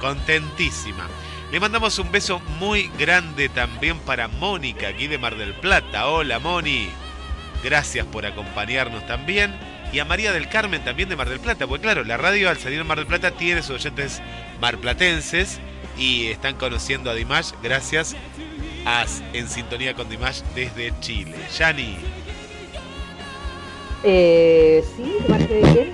contentísima. 0.00 1.08
Le 1.52 1.60
mandamos 1.60 1.98
un 1.98 2.12
beso 2.12 2.40
muy 2.58 2.90
grande 2.98 3.48
también 3.48 3.98
para 4.00 4.28
Mónica, 4.28 4.88
aquí 4.88 5.06
de 5.06 5.18
Mar 5.18 5.36
del 5.36 5.54
Plata. 5.54 6.08
Hola, 6.08 6.38
Moni. 6.38 6.88
Gracias 7.62 8.06
por 8.06 8.24
acompañarnos 8.24 9.06
también. 9.06 9.54
Y 9.92 9.98
a 9.98 10.04
María 10.04 10.32
del 10.32 10.48
Carmen 10.48 10.84
también 10.84 11.08
de 11.08 11.16
Mar 11.16 11.28
del 11.28 11.40
Plata, 11.40 11.66
porque 11.66 11.82
claro, 11.82 12.04
la 12.04 12.16
radio 12.16 12.48
al 12.48 12.58
salir 12.58 12.80
en 12.80 12.86
Mar 12.86 12.98
del 12.98 13.06
Plata 13.06 13.32
tiene 13.32 13.62
sus 13.62 13.76
oyentes 13.76 14.22
marplatenses 14.60 15.58
y 15.96 16.28
están 16.28 16.54
conociendo 16.54 17.10
a 17.10 17.14
Dimash 17.14 17.52
gracias 17.62 18.14
a 18.86 19.04
En 19.32 19.48
Sintonía 19.48 19.94
con 19.94 20.08
Dimash 20.08 20.42
desde 20.54 20.92
Chile. 21.00 21.34
Yani. 21.56 21.98
Eh, 24.04 24.84
sí, 24.96 25.02
¿de 25.02 25.28
parte 25.28 25.54
de 25.54 25.62
quién? 25.72 25.92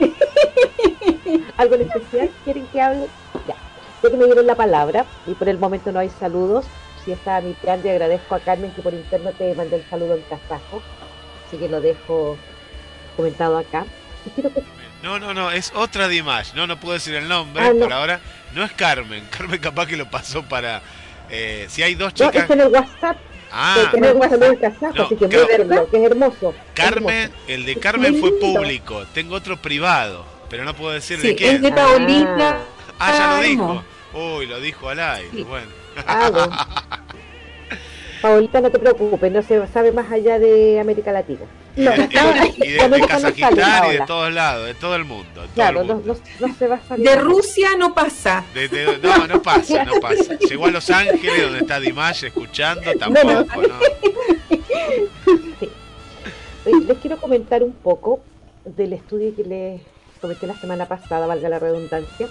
¿Algo 1.58 1.74
en 1.74 1.82
especial? 1.82 2.30
¿Quieren 2.44 2.66
que 2.66 2.80
hable? 2.80 3.06
Ya. 3.46 3.54
Ya 4.02 4.10
que 4.10 4.16
me 4.16 4.24
dieron 4.24 4.46
la 4.46 4.54
palabra 4.54 5.04
y 5.26 5.34
por 5.34 5.48
el 5.48 5.58
momento 5.58 5.92
no 5.92 5.98
hay 5.98 6.08
saludos, 6.08 6.64
si 7.04 7.12
está 7.12 7.40
mi 7.40 7.52
plan, 7.52 7.80
agradezco 7.80 8.34
a 8.34 8.40
Carmen 8.40 8.72
que 8.72 8.82
por 8.82 8.94
interno 8.94 9.30
te 9.32 9.54
mandé 9.54 9.76
el 9.76 9.84
saludo 9.88 10.14
en 10.16 10.22
kazajo, 10.22 10.82
así 11.46 11.58
que 11.58 11.68
lo 11.68 11.80
dejo 11.80 12.36
comentado 13.20 13.58
acá. 13.58 13.84
Y 14.26 14.30
quiero 14.30 14.52
que 14.52 14.62
No, 15.02 15.18
no, 15.18 15.32
no, 15.34 15.50
es 15.50 15.72
otra 15.74 16.08
Dimash. 16.08 16.52
No, 16.54 16.66
no 16.66 16.78
puedo 16.78 16.94
decir 16.94 17.14
el 17.14 17.28
nombre 17.28 17.62
Ah, 17.64 17.72
no. 17.72 17.80
por 17.84 17.92
ahora. 17.92 18.20
No 18.54 18.64
es 18.64 18.72
Carmen. 18.72 19.24
Carmen 19.30 19.60
capaz 19.60 19.86
que 19.86 19.96
lo 19.96 20.10
pasó 20.10 20.42
para... 20.42 20.82
eh, 21.30 21.66
si 21.68 21.82
hay 21.82 21.94
dos 21.94 22.12
No, 22.18 22.26
chicas... 22.30 22.44
es 22.44 22.50
en 22.50 22.60
el 22.60 22.68
WhatsApp. 22.68 23.16
Ah, 23.52 23.76
un 23.92 24.20
saludo 24.20 24.46
en 24.52 24.76
No, 24.94 25.02
así 25.04 25.16
que 25.16 25.26
verlo, 25.26 25.90
que 25.90 25.96
es 26.04 26.10
hermoso. 26.10 26.54
Carmen, 26.74 27.32
el 27.48 27.64
de 27.64 27.76
Carmen 27.76 28.20
fue 28.20 28.38
público. 28.38 29.04
Tengo 29.12 29.34
otro 29.34 29.56
privado, 29.56 30.24
pero 30.48 30.64
no 30.64 30.74
puedo 30.74 30.92
decir 30.92 31.18
Sí, 31.20 31.28
de 31.28 31.34
quién. 31.36 31.56
es 31.56 31.62
de 31.62 31.72
Paulina. 31.72 32.58
Ah, 33.00 33.12
ya 33.12 33.36
lo 33.36 33.42
dijo. 33.42 33.84
Uy, 34.12 34.46
lo 34.46 34.60
dijo 34.60 34.88
al 34.88 35.00
aire. 35.00 35.42
Bueno. 35.42 35.66
Ah, 36.06 36.30
bueno. 36.30 36.56
Paulita, 38.22 38.60
no 38.60 38.70
te 38.70 38.78
preocupes, 38.78 39.32
no 39.32 39.42
se 39.42 39.66
sabe 39.68 39.92
más 39.92 40.10
allá 40.12 40.38
de 40.38 40.78
América 40.78 41.10
Latina. 41.12 41.40
No, 41.76 41.94
y 41.94 41.96
de, 41.96 42.66
y 42.66 42.70
de- 42.72 43.06
Kazajistán 43.06 43.56
sale, 43.56 43.94
y 43.94 43.98
de 43.98 44.06
todos 44.06 44.32
lados, 44.32 44.66
de 44.66 44.74
todo 44.74 44.94
el 44.96 45.04
mundo. 45.04 45.26
todo 45.34 45.46
Claro, 45.54 45.80
el 45.80 45.86
no, 45.86 45.94
mundo. 45.94 46.16
no, 46.40 46.46
no 46.48 46.54
se 46.54 46.66
va 46.66 46.74
a 46.76 46.82
salir. 46.82 47.08
De 47.08 47.16
Rusia 47.16 47.70
no 47.78 47.94
pasa. 47.94 48.44
De- 48.52 48.68
de- 48.68 48.98
no, 48.98 49.26
no 49.26 49.40
pasa, 49.40 49.84
no 49.84 49.92
pasa. 50.00 50.34
Llegó 50.38 50.66
a 50.66 50.70
Los 50.70 50.90
Ángeles, 50.90 51.42
donde 51.44 51.60
está 51.60 51.80
Dimash 51.80 52.24
escuchando, 52.24 52.92
tampoco, 52.98 53.26
no. 53.32 53.42
no. 53.68 53.78
Oye, 56.66 56.84
Les 56.86 56.98
quiero 56.98 57.16
comentar 57.16 57.62
un 57.62 57.72
poco 57.72 58.20
del 58.64 58.92
estudio 58.92 59.34
que 59.34 59.44
les 59.44 59.80
comenté 60.20 60.46
la 60.46 60.54
semana 60.60 60.86
pasada, 60.86 61.26
valga 61.26 61.48
la 61.48 61.58
redundancia, 61.58 62.28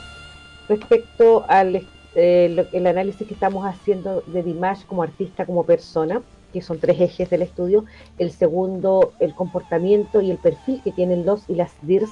respecto 0.68 1.46
al 1.48 1.88
eh, 2.16 2.66
el 2.74 2.88
análisis 2.88 3.28
que 3.28 3.34
estamos 3.34 3.66
haciendo 3.66 4.24
de 4.28 4.44
Dimash 4.44 4.86
como 4.86 5.04
artista, 5.04 5.46
como 5.46 5.64
persona, 5.64 6.22
que 6.52 6.62
son 6.62 6.80
tres 6.80 7.00
ejes 7.00 7.30
del 7.30 7.42
estudio. 7.44 7.86
El 8.18 8.32
segundo, 8.32 9.14
el 9.20 9.36
comportamiento 9.36 10.22
y 10.22 10.32
el 10.32 10.38
perfil 10.38 10.82
que 10.84 10.92
tienen 10.92 11.26
los 11.26 11.50
y 11.50 11.56
las 11.56 11.72
DIRS, 11.82 12.10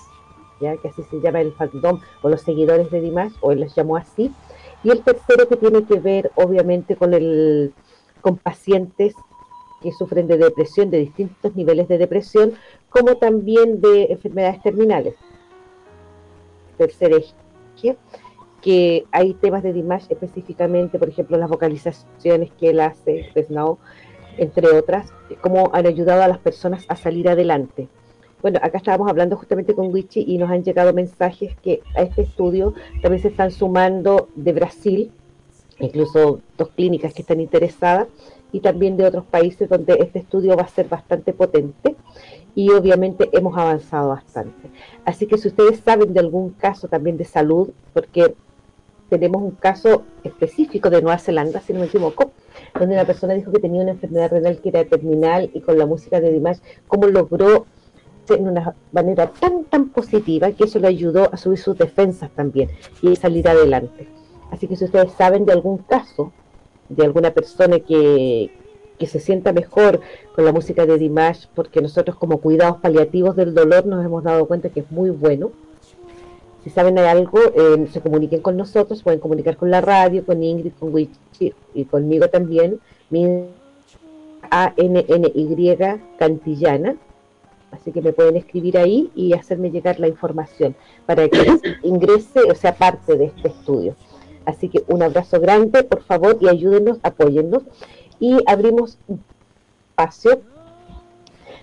ya 0.61 0.77
que 0.77 0.89
así 0.89 1.03
se 1.03 1.19
llama 1.21 1.41
el 1.41 1.53
fandom 1.53 1.99
o 2.21 2.29
los 2.29 2.41
seguidores 2.41 2.91
de 2.91 3.01
Dimash, 3.01 3.33
o 3.41 3.51
él 3.51 3.61
los 3.61 3.75
llamó 3.75 3.97
así. 3.97 4.31
Y 4.83 4.91
el 4.91 5.01
tercero 5.01 5.47
que 5.47 5.57
tiene 5.57 5.83
que 5.83 5.99
ver, 5.99 6.31
obviamente, 6.35 6.95
con 6.95 7.13
el 7.13 7.73
con 8.21 8.37
pacientes 8.37 9.13
que 9.81 9.91
sufren 9.91 10.27
de 10.27 10.37
depresión, 10.37 10.89
de 10.89 10.99
distintos 10.99 11.55
niveles 11.55 11.87
de 11.87 11.97
depresión, 11.97 12.53
como 12.89 13.17
también 13.17 13.79
de 13.79 14.05
enfermedades 14.05 14.61
terminales. 14.61 15.15
Tercer 16.77 17.13
eje, 17.13 17.97
que 18.61 19.05
hay 19.11 19.33
temas 19.33 19.63
de 19.63 19.73
Dimash 19.73 20.05
específicamente, 20.09 20.99
por 20.99 21.09
ejemplo, 21.09 21.37
las 21.37 21.49
vocalizaciones 21.49 22.51
que 22.59 22.69
él 22.71 22.79
hace, 22.79 23.31
entre 24.37 24.67
otras, 24.69 25.13
cómo 25.41 25.69
han 25.73 25.87
ayudado 25.87 26.23
a 26.23 26.27
las 26.27 26.39
personas 26.39 26.85
a 26.87 26.95
salir 26.95 27.29
adelante. 27.29 27.87
Bueno, 28.41 28.59
acá 28.61 28.77
estábamos 28.77 29.09
hablando 29.09 29.35
justamente 29.35 29.73
con 29.73 29.91
Wichi 29.91 30.23
y 30.27 30.37
nos 30.37 30.51
han 30.51 30.63
llegado 30.63 30.93
mensajes 30.93 31.55
que 31.63 31.81
a 31.95 32.03
este 32.03 32.21
estudio 32.21 32.73
también 33.01 33.21
se 33.21 33.29
están 33.29 33.51
sumando 33.51 34.29
de 34.35 34.53
Brasil, 34.53 35.11
incluso 35.79 36.41
dos 36.57 36.69
clínicas 36.69 37.13
que 37.13 37.23
están 37.23 37.41
interesadas, 37.41 38.07
y 38.51 38.59
también 38.59 38.95
de 38.95 39.05
otros 39.05 39.25
países 39.25 39.67
donde 39.69 39.93
este 39.99 40.19
estudio 40.19 40.55
va 40.55 40.63
a 40.63 40.67
ser 40.67 40.87
bastante 40.87 41.33
potente 41.33 41.95
y 42.55 42.69
obviamente 42.71 43.29
hemos 43.33 43.57
avanzado 43.57 44.09
bastante. 44.09 44.69
Así 45.05 45.27
que 45.27 45.37
si 45.37 45.49
ustedes 45.49 45.79
saben 45.79 46.13
de 46.13 46.19
algún 46.19 46.51
caso 46.51 46.87
también 46.87 47.17
de 47.17 47.25
salud, 47.25 47.69
porque 47.93 48.35
tenemos 49.09 49.41
un 49.41 49.51
caso 49.51 50.03
específico 50.23 50.89
de 50.89 51.01
Nueva 51.01 51.17
Zelanda, 51.17 51.61
si 51.61 51.73
no 51.73 51.79
me 51.79 51.85
equivoco, 51.85 52.31
donde 52.77 52.95
una 52.95 53.05
persona 53.05 53.33
dijo 53.33 53.51
que 53.51 53.59
tenía 53.59 53.81
una 53.81 53.91
enfermedad 53.91 54.31
renal 54.31 54.59
que 54.59 54.69
era 54.69 54.85
terminal 54.85 55.49
y 55.53 55.61
con 55.61 55.77
la 55.77 55.85
música 55.85 56.19
de 56.19 56.31
Dimash, 56.31 56.59
cómo 56.87 57.07
logró 57.07 57.65
de 58.27 58.35
una 58.35 58.75
manera 58.91 59.31
tan, 59.31 59.63
tan 59.65 59.89
positiva 59.89 60.51
que 60.51 60.65
eso 60.65 60.79
le 60.79 60.87
ayudó 60.87 61.33
a 61.33 61.37
subir 61.37 61.59
sus 61.59 61.77
defensas 61.77 62.29
también 62.31 62.69
y 63.01 63.15
salir 63.15 63.47
adelante. 63.47 64.07
Así 64.51 64.67
que 64.67 64.75
si 64.75 64.85
ustedes 64.85 65.11
saben 65.13 65.45
de 65.45 65.53
algún 65.53 65.77
caso, 65.77 66.31
de 66.89 67.05
alguna 67.05 67.31
persona 67.31 67.79
que, 67.79 68.51
que 68.97 69.07
se 69.07 69.19
sienta 69.19 69.53
mejor 69.53 70.01
con 70.35 70.45
la 70.45 70.51
música 70.51 70.85
de 70.85 70.97
Dimash, 70.97 71.45
porque 71.53 71.81
nosotros 71.81 72.17
como 72.17 72.39
cuidados 72.39 72.77
paliativos 72.77 73.35
del 73.35 73.53
dolor 73.53 73.85
nos 73.85 74.05
hemos 74.05 74.23
dado 74.23 74.45
cuenta 74.47 74.69
que 74.69 74.81
es 74.81 74.91
muy 74.91 75.09
bueno. 75.09 75.51
Si 76.67 76.73
saben 76.73 76.99
algo, 76.99 77.39
eh, 77.55 77.87
se 77.93 78.01
comuniquen 78.01 78.41
con 78.41 78.57
nosotros, 78.57 79.01
pueden 79.01 79.21
comunicar 79.21 79.55
con 79.55 79.71
la 79.71 79.79
radio, 79.79 80.25
con 80.25 80.43
Ingrid, 80.43 80.73
con 80.77 80.93
Wichi 80.93 81.53
y 81.73 81.85
conmigo 81.85 82.27
también. 82.27 82.81
Mi 83.09 83.45
A-N-N-Y 84.51 85.77
Cantillana. 86.19 86.97
Así 87.71 87.93
que 87.93 88.01
me 88.01 88.11
pueden 88.11 88.35
escribir 88.35 88.77
ahí 88.77 89.09
y 89.15 89.31
hacerme 89.31 89.71
llegar 89.71 89.97
la 90.01 90.09
información 90.09 90.75
para 91.05 91.29
que 91.29 91.39
ingrese 91.83 92.41
o 92.51 92.53
sea 92.53 92.75
parte 92.75 93.15
de 93.15 93.27
este 93.27 93.47
estudio. 93.47 93.95
Así 94.43 94.67
que 94.67 94.83
un 94.89 95.03
abrazo 95.03 95.39
grande, 95.39 95.83
por 95.83 96.03
favor, 96.03 96.37
y 96.41 96.49
ayúdenos, 96.49 96.97
apóyennos. 97.01 97.63
Y 98.19 98.39
abrimos 98.45 98.97
espacio 99.91 100.41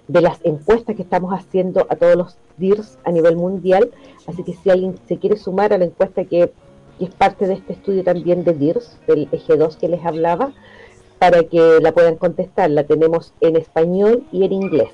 de 0.09 0.21
las 0.21 0.39
encuestas 0.45 0.97
que 0.97 1.03
estamos 1.03 1.33
haciendo 1.33 1.87
a 1.89 1.97
todos 1.97 2.17
los 2.17 2.37
DIRS 2.57 2.99
a 3.05 3.11
nivel 3.11 3.37
mundial. 3.37 3.91
Así 4.27 4.43
que 4.43 4.55
si 4.55 4.71
alguien 4.71 4.97
se 5.07 5.19
quiere 5.19 5.37
sumar 5.37 5.73
a 5.73 5.79
la 5.79 5.85
encuesta 5.85 6.25
que, 6.25 6.53
que 6.99 7.05
es 7.05 7.15
parte 7.15 7.47
de 7.47 7.55
este 7.55 7.73
estudio 7.73 8.05
también 8.05 8.45
de 8.45 8.53
DIRS, 8.53 8.99
del 9.07 9.29
eje 9.33 9.57
2 9.57 9.77
que 9.77 9.89
les 9.89 10.05
hablaba, 10.05 10.53
para 11.19 11.43
que 11.45 11.79
la 11.81 11.93
puedan 11.93 12.17
contestar. 12.17 12.71
La 12.71 12.85
tenemos 12.85 13.33
en 13.41 13.57
español 13.57 14.25
y 14.31 14.45
en 14.45 14.53
inglés. 14.53 14.91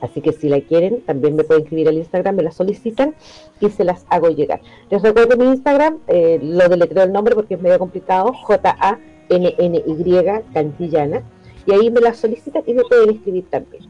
Así 0.00 0.20
que 0.20 0.32
si 0.32 0.48
la 0.48 0.60
quieren, 0.60 1.00
también 1.00 1.34
me 1.34 1.44
pueden 1.44 1.62
escribir 1.62 1.88
al 1.88 1.96
Instagram, 1.96 2.36
me 2.36 2.42
la 2.42 2.50
solicitan 2.50 3.14
y 3.58 3.70
se 3.70 3.84
las 3.84 4.04
hago 4.10 4.28
llegar. 4.28 4.60
Les 4.90 5.00
recuerdo 5.00 5.36
mi 5.36 5.46
Instagram, 5.46 5.98
eh, 6.08 6.38
lo 6.42 6.68
deletreo 6.68 7.04
el 7.04 7.12
nombre 7.12 7.34
porque 7.34 7.54
es 7.54 7.62
medio 7.62 7.78
complicado, 7.78 8.34
J-A-N-N-Y 8.34 10.14
Cantillana, 10.52 11.22
y 11.66 11.72
ahí 11.72 11.90
me 11.90 12.00
la 12.00 12.12
solicitan 12.12 12.62
y 12.66 12.74
me 12.74 12.82
pueden 12.82 13.16
escribir 13.16 13.46
también. 13.48 13.84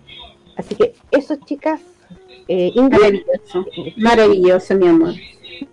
Así 0.56 0.74
que 0.74 0.94
eso, 1.10 1.36
chicas, 1.44 1.80
eh, 2.48 2.72
maravilloso, 2.76 3.66
maravilloso, 3.96 4.74
mi 4.74 4.88
amor. 4.88 5.14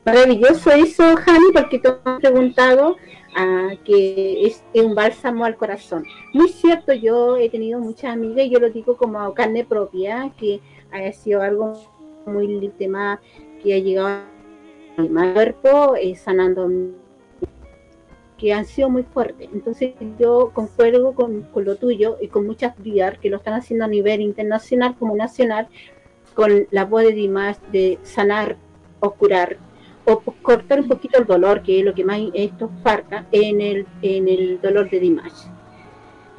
Maravilloso 0.06 0.72
eso, 0.72 1.16
Jani, 1.18 1.52
porque 1.54 1.80
te 1.80 1.90
han 1.90 2.20
preguntado 2.20 2.98
ah, 3.36 3.72
que 3.84 4.46
es 4.46 4.64
un 4.74 4.96
bálsamo 4.96 5.46
al 5.46 5.56
corazón. 5.56 6.06
Muy 6.34 6.50
cierto, 6.50 6.94
yo 6.94 7.38
he 7.38 7.50
tenido 7.50 7.80
muchas 7.80 8.12
amigas 8.14 8.46
y 8.46 8.50
yo 8.50 8.60
lo 8.60 8.70
digo 8.70 8.98
como 8.98 9.34
carne 9.34 9.66
propia, 9.66 10.32
que 10.38 10.60
ha 10.92 11.12
sido 11.12 11.42
algo 11.42 11.74
muy 12.26 12.70
tema 12.78 13.20
que 13.64 13.74
ha 13.74 13.80
llegado 13.80 14.08
a 14.08 15.02
mi 15.02 15.10
cuerpo, 15.10 15.96
eh, 15.96 16.16
sanando 16.16 16.70
que 18.42 18.54
han 18.54 18.66
sido 18.66 18.90
muy 18.90 19.04
fuertes. 19.04 19.50
Entonces 19.54 19.94
yo 20.20 20.50
concuerdo 20.52 21.14
con, 21.14 21.44
con, 21.44 21.64
lo 21.64 21.76
tuyo 21.76 22.18
y 22.20 22.28
con 22.28 22.48
muchas 22.48 22.74
vías 22.82 23.20
que 23.20 23.30
lo 23.30 23.38
están 23.38 23.54
haciendo 23.54 23.86
a 23.86 23.88
nivel 23.88 24.20
internacional 24.20 24.96
como 24.98 25.16
nacional, 25.16 25.68
con 26.34 26.68
la 26.72 26.86
voz 26.86 27.04
de 27.04 27.12
Dimas 27.12 27.60
de 27.72 28.00
sanar 28.02 28.58
o 29.00 29.12
curar 29.12 29.58
o 30.06 30.20
cortar 30.42 30.80
un 30.80 30.88
poquito 30.88 31.20
el 31.20 31.28
dolor, 31.28 31.62
que 31.62 31.80
es 31.80 31.86
lo 31.86 31.94
que 31.94 32.04
más 32.04 32.20
esto 32.34 32.72
falta 32.82 33.28
en 33.32 33.62
el, 33.62 33.86
en 34.02 34.28
el 34.28 34.60
dolor 34.60 34.90
de 34.90 35.00
Dimash. 35.00 35.44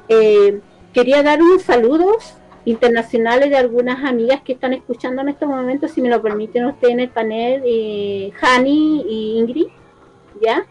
Eh, 0.08 0.60
quería 0.92 1.22
dar 1.22 1.40
unos 1.40 1.62
saludos 1.62 2.34
internacionales 2.64 3.50
de 3.50 3.56
algunas 3.56 4.04
amigas 4.04 4.40
que 4.42 4.54
están 4.54 4.72
escuchando 4.72 5.22
en 5.22 5.28
estos 5.28 5.48
momentos, 5.48 5.92
si 5.92 6.02
me 6.02 6.08
lo 6.08 6.20
permiten 6.20 6.64
ustedes 6.64 6.94
en 6.94 7.00
el 7.00 7.10
panel, 7.10 7.62
eh, 7.64 8.32
Hani 8.40 9.04
y 9.08 9.38
Ingrid, 9.38 9.68
¿ya? 10.40 10.66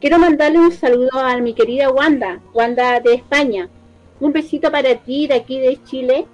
Quiero 0.00 0.18
mandarle 0.18 0.58
un 0.60 0.72
saludo 0.72 1.18
a 1.18 1.36
mi 1.38 1.54
querida 1.54 1.90
Wanda, 1.90 2.40
Wanda 2.54 3.00
de 3.00 3.14
España. 3.14 3.68
Un 4.20 4.32
besito 4.32 4.70
para 4.70 4.94
ti 4.96 5.26
de 5.26 5.34
aquí 5.34 5.58
de 5.58 5.82
Chile 5.84 6.26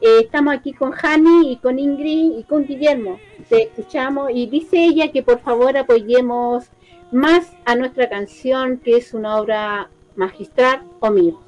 eh, 0.00 0.20
estamos 0.20 0.54
aquí 0.54 0.72
con 0.72 0.92
Hani 0.92 1.52
y 1.52 1.56
con 1.56 1.78
Ingrid 1.78 2.38
y 2.38 2.44
con 2.44 2.66
Guillermo. 2.66 3.18
Te 3.48 3.62
escuchamos 3.62 4.30
y 4.34 4.46
dice 4.46 4.76
ella 4.76 5.10
que 5.10 5.22
por 5.22 5.40
favor 5.40 5.76
apoyemos 5.78 6.66
más 7.10 7.52
a 7.64 7.74
nuestra 7.74 8.08
canción, 8.08 8.78
que 8.78 8.96
es 8.96 9.14
una 9.14 9.36
obra 9.36 9.88
magistral 10.16 10.82
o 11.00 11.10
mío. 11.10 11.40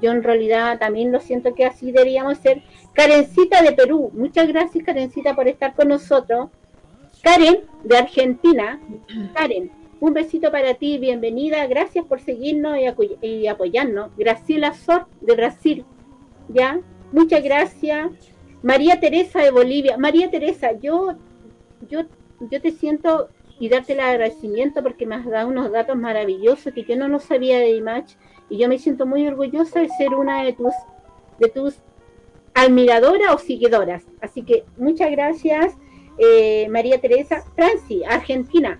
Yo 0.00 0.12
en 0.12 0.22
realidad 0.22 0.78
también 0.78 1.12
lo 1.12 1.20
siento 1.20 1.54
que 1.54 1.66
así 1.66 1.92
deberíamos 1.92 2.38
ser. 2.38 2.62
Karencita 2.94 3.62
de 3.62 3.72
Perú, 3.72 4.10
muchas 4.14 4.48
gracias 4.48 4.84
Karencita 4.84 5.34
por 5.34 5.48
estar 5.48 5.74
con 5.74 5.88
nosotros. 5.88 6.48
Karen 7.22 7.64
de 7.84 7.98
Argentina, 7.98 8.80
Karen, 9.34 9.70
un 10.00 10.14
besito 10.14 10.52
para 10.52 10.74
ti, 10.74 10.98
bienvenida, 10.98 11.66
gracias 11.66 12.04
por 12.04 12.20
seguirnos 12.20 12.78
y, 13.20 13.46
apoyarnos. 13.48 14.10
Graciela 14.16 14.72
Sor 14.74 15.06
de 15.20 15.34
Brasil, 15.34 15.84
¿ya? 16.48 16.80
Muchas 17.10 17.42
gracias. 17.42 18.10
María 18.62 19.00
Teresa 19.00 19.42
de 19.42 19.50
Bolivia. 19.50 19.96
María 19.96 20.30
Teresa, 20.30 20.72
yo, 20.72 21.14
yo, 21.88 22.02
yo 22.40 22.60
te 22.60 22.70
siento 22.70 23.28
y 23.58 23.68
darte 23.68 23.94
el 23.94 24.00
agradecimiento 24.00 24.82
porque 24.84 25.04
me 25.04 25.16
has 25.16 25.26
dado 25.26 25.48
unos 25.48 25.72
datos 25.72 25.96
maravillosos 25.96 26.72
que 26.72 26.84
yo 26.84 26.96
no 26.96 27.08
lo 27.08 27.18
sabía 27.18 27.58
de 27.58 27.70
Image 27.70 28.16
y 28.48 28.58
yo 28.58 28.68
me 28.68 28.78
siento 28.78 29.04
muy 29.04 29.26
orgullosa 29.26 29.80
de 29.80 29.88
ser 29.88 30.14
una 30.14 30.44
de 30.44 30.52
tus, 30.52 30.74
de 31.40 31.48
tus 31.48 31.74
admiradoras 32.54 33.34
o 33.34 33.38
seguidoras. 33.38 34.04
Así 34.20 34.42
que 34.42 34.64
muchas 34.76 35.10
gracias, 35.10 35.74
eh, 36.18 36.68
María 36.68 37.00
Teresa. 37.00 37.42
Franci, 37.56 38.04
Argentina. 38.04 38.78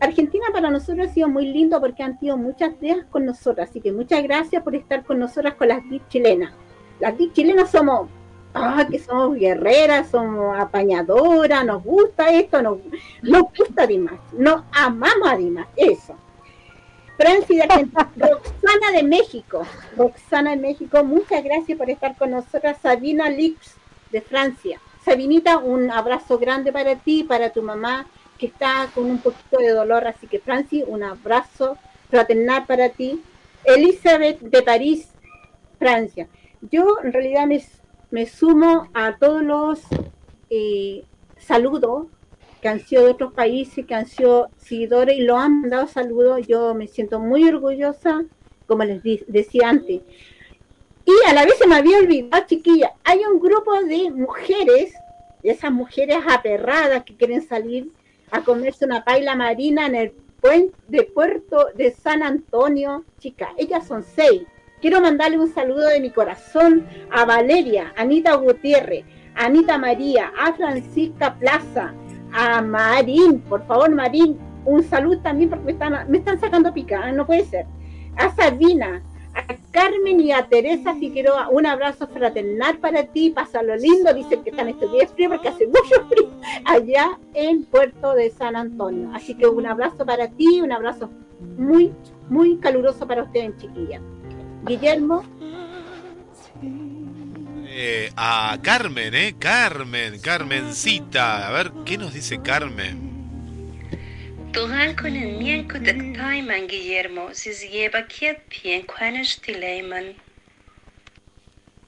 Argentina 0.00 0.46
para 0.52 0.70
nosotros 0.70 1.08
ha 1.08 1.12
sido 1.12 1.28
muy 1.28 1.46
lindo 1.46 1.80
porque 1.80 2.02
han 2.02 2.18
sido 2.18 2.36
muchas 2.36 2.78
días 2.80 3.06
con 3.10 3.24
nosotras, 3.24 3.70
así 3.70 3.80
que 3.80 3.92
muchas 3.92 4.22
gracias 4.22 4.62
por 4.62 4.74
estar 4.74 5.04
con 5.04 5.18
nosotras 5.18 5.54
con 5.54 5.68
las 5.68 5.82
chilenas 6.08 6.52
las 7.00 7.14
chilenas 7.32 7.70
somos, 7.70 8.08
ah, 8.54 8.86
que 8.90 8.98
somos 8.98 9.36
guerreras, 9.36 10.10
somos 10.10 10.58
apañadoras, 10.58 11.64
nos 11.64 11.82
gusta 11.82 12.30
esto, 12.30 12.62
nos, 12.62 12.78
nos 13.22 13.42
gusta 13.56 13.86
Dimas, 13.86 14.14
nos 14.32 14.62
amamos 14.72 15.28
a 15.28 15.36
Dimas, 15.36 15.66
eso. 15.76 16.16
Francis 17.16 17.58
de 17.58 17.66
Roxana 18.16 18.90
de 18.92 19.02
México, 19.04 19.62
Roxana 19.96 20.50
de 20.50 20.56
México, 20.56 21.04
muchas 21.04 21.44
gracias 21.44 21.78
por 21.78 21.88
estar 21.90 22.16
con 22.16 22.30
nosotras, 22.30 22.78
Sabina 22.82 23.30
Lix 23.30 23.76
de 24.10 24.20
Francia. 24.20 24.80
Sabinita, 25.04 25.58
un 25.58 25.90
abrazo 25.90 26.38
grande 26.38 26.72
para 26.72 26.96
ti, 26.96 27.24
para 27.24 27.50
tu 27.50 27.62
mamá, 27.62 28.06
está 28.46 28.90
con 28.94 29.06
un 29.06 29.18
poquito 29.18 29.58
de 29.58 29.70
dolor, 29.70 30.06
así 30.06 30.26
que 30.26 30.38
Francis, 30.38 30.84
un 30.86 31.02
abrazo 31.02 31.76
fraternal 32.10 32.66
para 32.66 32.88
ti. 32.90 33.20
Elizabeth 33.64 34.40
de 34.40 34.62
París, 34.62 35.08
Francia 35.78 36.28
yo 36.70 36.98
en 37.02 37.12
realidad 37.12 37.46
me, 38.10 38.26
sumo 38.26 38.88
a 38.94 39.16
todos 39.18 39.42
los 39.42 39.80
eh, 40.50 41.04
saludos 41.36 42.06
que 42.60 42.68
han 42.68 42.80
sido 42.80 43.04
de 43.04 43.10
otros 43.10 43.32
países, 43.34 43.84
que 43.84 43.94
han 43.94 44.06
sido 44.06 44.48
seguidores 44.56 45.18
y 45.18 45.22
lo 45.22 45.36
han 45.36 45.60
mandado 45.60 45.86
saludos. 45.86 46.46
Yo 46.46 46.74
me 46.74 46.86
siento 46.86 47.20
muy 47.20 47.46
orgullosa, 47.46 48.24
como 48.66 48.84
les 48.84 49.02
decía 49.26 49.68
antes. 49.68 50.00
Y 51.04 51.12
a 51.28 51.34
la 51.34 51.44
vez 51.44 51.58
se 51.58 51.66
me 51.66 51.74
había 51.74 51.98
olvidado, 51.98 52.46
chiquilla, 52.46 52.92
hay 53.04 53.20
un 53.30 53.38
grupo 53.38 53.74
de 53.82 54.10
mujeres, 54.10 54.94
esas 55.42 55.70
mujeres 55.70 56.16
aperradas 56.26 57.04
que 57.04 57.14
quieren 57.14 57.46
salir 57.46 57.90
a 58.34 58.42
comerse 58.42 58.84
una 58.84 59.04
paila 59.04 59.36
marina 59.36 59.86
en 59.86 59.94
el 59.94 60.10
puente 60.40 60.76
de 60.88 61.04
Puerto 61.04 61.68
de 61.74 61.92
San 61.92 62.22
Antonio. 62.22 63.04
Chicas, 63.18 63.50
ellas 63.56 63.86
son 63.86 64.02
seis 64.02 64.42
Quiero 64.84 65.00
mandarle 65.00 65.38
un 65.38 65.48
saludo 65.48 65.88
de 65.88 65.98
mi 65.98 66.10
corazón 66.10 66.86
a 67.10 67.24
Valeria, 67.24 67.94
Anita 67.96 68.34
Gutiérrez, 68.34 69.06
Anita 69.34 69.78
María, 69.78 70.30
a 70.38 70.52
Francisca 70.52 71.36
Plaza, 71.36 71.94
a 72.34 72.60
Marín, 72.60 73.40
por 73.40 73.66
favor 73.66 73.90
Marín, 73.92 74.38
un 74.66 74.82
saludo 74.82 75.20
también 75.20 75.48
porque 75.48 75.64
me 75.64 75.72
están, 75.72 76.10
me 76.10 76.18
están 76.18 76.38
sacando 76.38 76.74
pica, 76.74 77.10
no 77.12 77.24
puede 77.24 77.46
ser. 77.46 77.64
A 78.16 78.28
Sabina, 78.36 79.02
a 79.34 79.56
Carmen 79.70 80.20
y 80.20 80.32
a 80.32 80.46
Teresa 80.46 80.94
Figueroa, 80.94 81.48
un 81.50 81.66
abrazo 81.66 82.06
fraternal 82.06 82.78
para 82.78 83.04
ti, 83.04 83.30
pásalo 83.30 83.76
lindo, 83.76 84.14
dicen 84.14 84.42
que 84.42 84.50
están 84.50 84.68
estos 84.68 84.90
frío 85.12 85.30
porque 85.30 85.48
hace 85.48 85.66
mucho 85.66 86.06
frío 86.08 86.30
allá 86.64 87.18
en 87.34 87.64
Puerto 87.64 88.14
de 88.14 88.30
San 88.30 88.56
Antonio. 88.56 89.10
Así 89.14 89.34
que 89.34 89.46
un 89.46 89.66
abrazo 89.66 90.06
para 90.06 90.28
ti, 90.28 90.60
un 90.60 90.72
abrazo 90.72 91.10
muy, 91.58 91.92
muy 92.28 92.56
caluroso 92.58 93.06
para 93.06 93.24
ustedes, 93.24 93.56
chiquillas. 93.58 94.00
Guillermo. 94.64 95.24
Eh, 97.66 98.10
a 98.16 98.56
Carmen, 98.62 99.14
¿eh? 99.14 99.34
Carmen, 99.38 100.20
Carmencita. 100.20 101.48
A 101.48 101.52
ver, 101.52 101.72
¿qué 101.84 101.98
nos 101.98 102.14
dice 102.14 102.40
Carmen? 102.40 103.13
Guillermo, 106.68 107.28
si 107.34 107.52
lleva 107.68 108.06
kiet 108.06 108.38
pien 108.48 108.82
quanish 108.86 109.40
tileiman. 109.40 110.14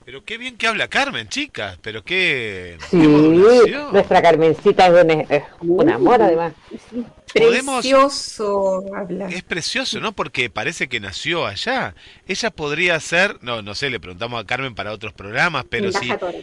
Pero 0.05 0.25
qué 0.25 0.39
bien 0.39 0.57
que 0.57 0.67
habla 0.67 0.89
Carmen, 0.89 1.29
chicas. 1.29 1.79
Pero 1.83 2.03
qué. 2.05 2.77
Sí, 2.91 3.01
qué 3.01 3.77
nuestra 3.93 4.23
Carmencita 4.23 4.87
es 4.87 5.05
un, 5.05 5.11
es 5.29 5.43
un 5.61 5.91
amor 5.91 6.23
además. 6.23 6.53
Podemos- 7.35 7.81
Precioso 7.83 8.85
hablar. 8.97 9.33
Es 9.33 9.43
precioso, 9.43 10.01
¿no? 10.01 10.13
Porque 10.13 10.49
parece 10.49 10.89
que 10.89 11.01
nació 11.01 11.45
allá. 11.47 11.95
Ella 12.27 12.51
podría 12.51 12.99
ser, 13.01 13.39
no, 13.43 13.63
no 13.63 13.75
sé, 13.75 13.91
le 13.91 14.01
preguntamos 14.01 14.41
a 14.43 14.47
Carmen 14.47 14.75
para 14.75 14.93
otros 14.93 15.13
programas, 15.13 15.65
pero 15.69 15.91
sí, 15.93 16.05
Embajadora. 16.11 16.39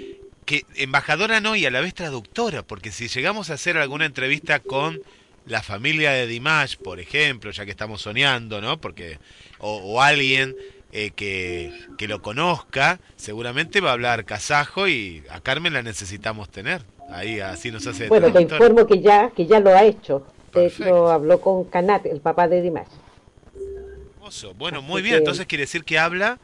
que 0.46 0.66
embajadora 0.76 1.40
no 1.42 1.56
y 1.56 1.66
a 1.66 1.72
la 1.72 1.80
vez 1.82 1.94
traductora, 1.94 2.64
porque 2.64 2.92
si 2.92 3.08
llegamos 3.08 3.50
a 3.50 3.54
hacer 3.56 3.78
alguna 3.78 4.06
entrevista 4.06 4.60
con 4.60 5.02
la 5.46 5.62
familia 5.62 6.12
de 6.12 6.28
Dimash, 6.28 6.78
por 6.78 7.00
ejemplo, 7.00 7.52
ya 7.52 7.66
que 7.66 7.72
estamos 7.72 8.02
soñando, 8.02 8.62
¿no? 8.62 8.80
Porque 8.80 9.20
o, 9.60 9.76
o 9.78 10.02
alguien 10.02 10.56
eh, 10.92 11.12
que, 11.16 11.74
que 11.98 12.08
lo 12.08 12.22
conozca, 12.22 13.00
seguramente 13.16 13.82
va 13.82 13.90
a 13.90 13.94
hablar 13.94 14.26
kazajo 14.26 14.88
y 14.88 15.24
a 15.30 15.40
Carmen 15.42 15.74
la 15.74 15.82
necesitamos 15.82 16.50
tener. 16.50 16.84
Ahí 17.10 17.40
así 17.40 17.72
nos 17.72 17.86
hace 17.88 18.08
Bueno, 18.08 18.32
te 18.32 18.42
informo 18.42 18.86
que 18.86 19.02
ya, 19.02 19.32
que 19.32 19.46
ya 19.46 19.60
lo 19.60 19.72
ha 19.72 19.84
hecho. 19.84 20.26
De 20.54 20.68
hecho, 20.68 21.10
habló 21.10 21.42
con 21.42 21.66
Kanat, 21.66 22.06
el 22.06 22.22
papá 22.22 22.48
de 22.48 22.62
Dimash. 22.62 22.88
Hermoso. 24.16 24.54
Bueno, 24.54 24.82
muy 24.82 25.02
bien. 25.02 25.16
Entonces 25.16 25.48
quiere 25.48 25.64
decir 25.64 25.84
que 25.84 25.98
habla, 25.98 26.40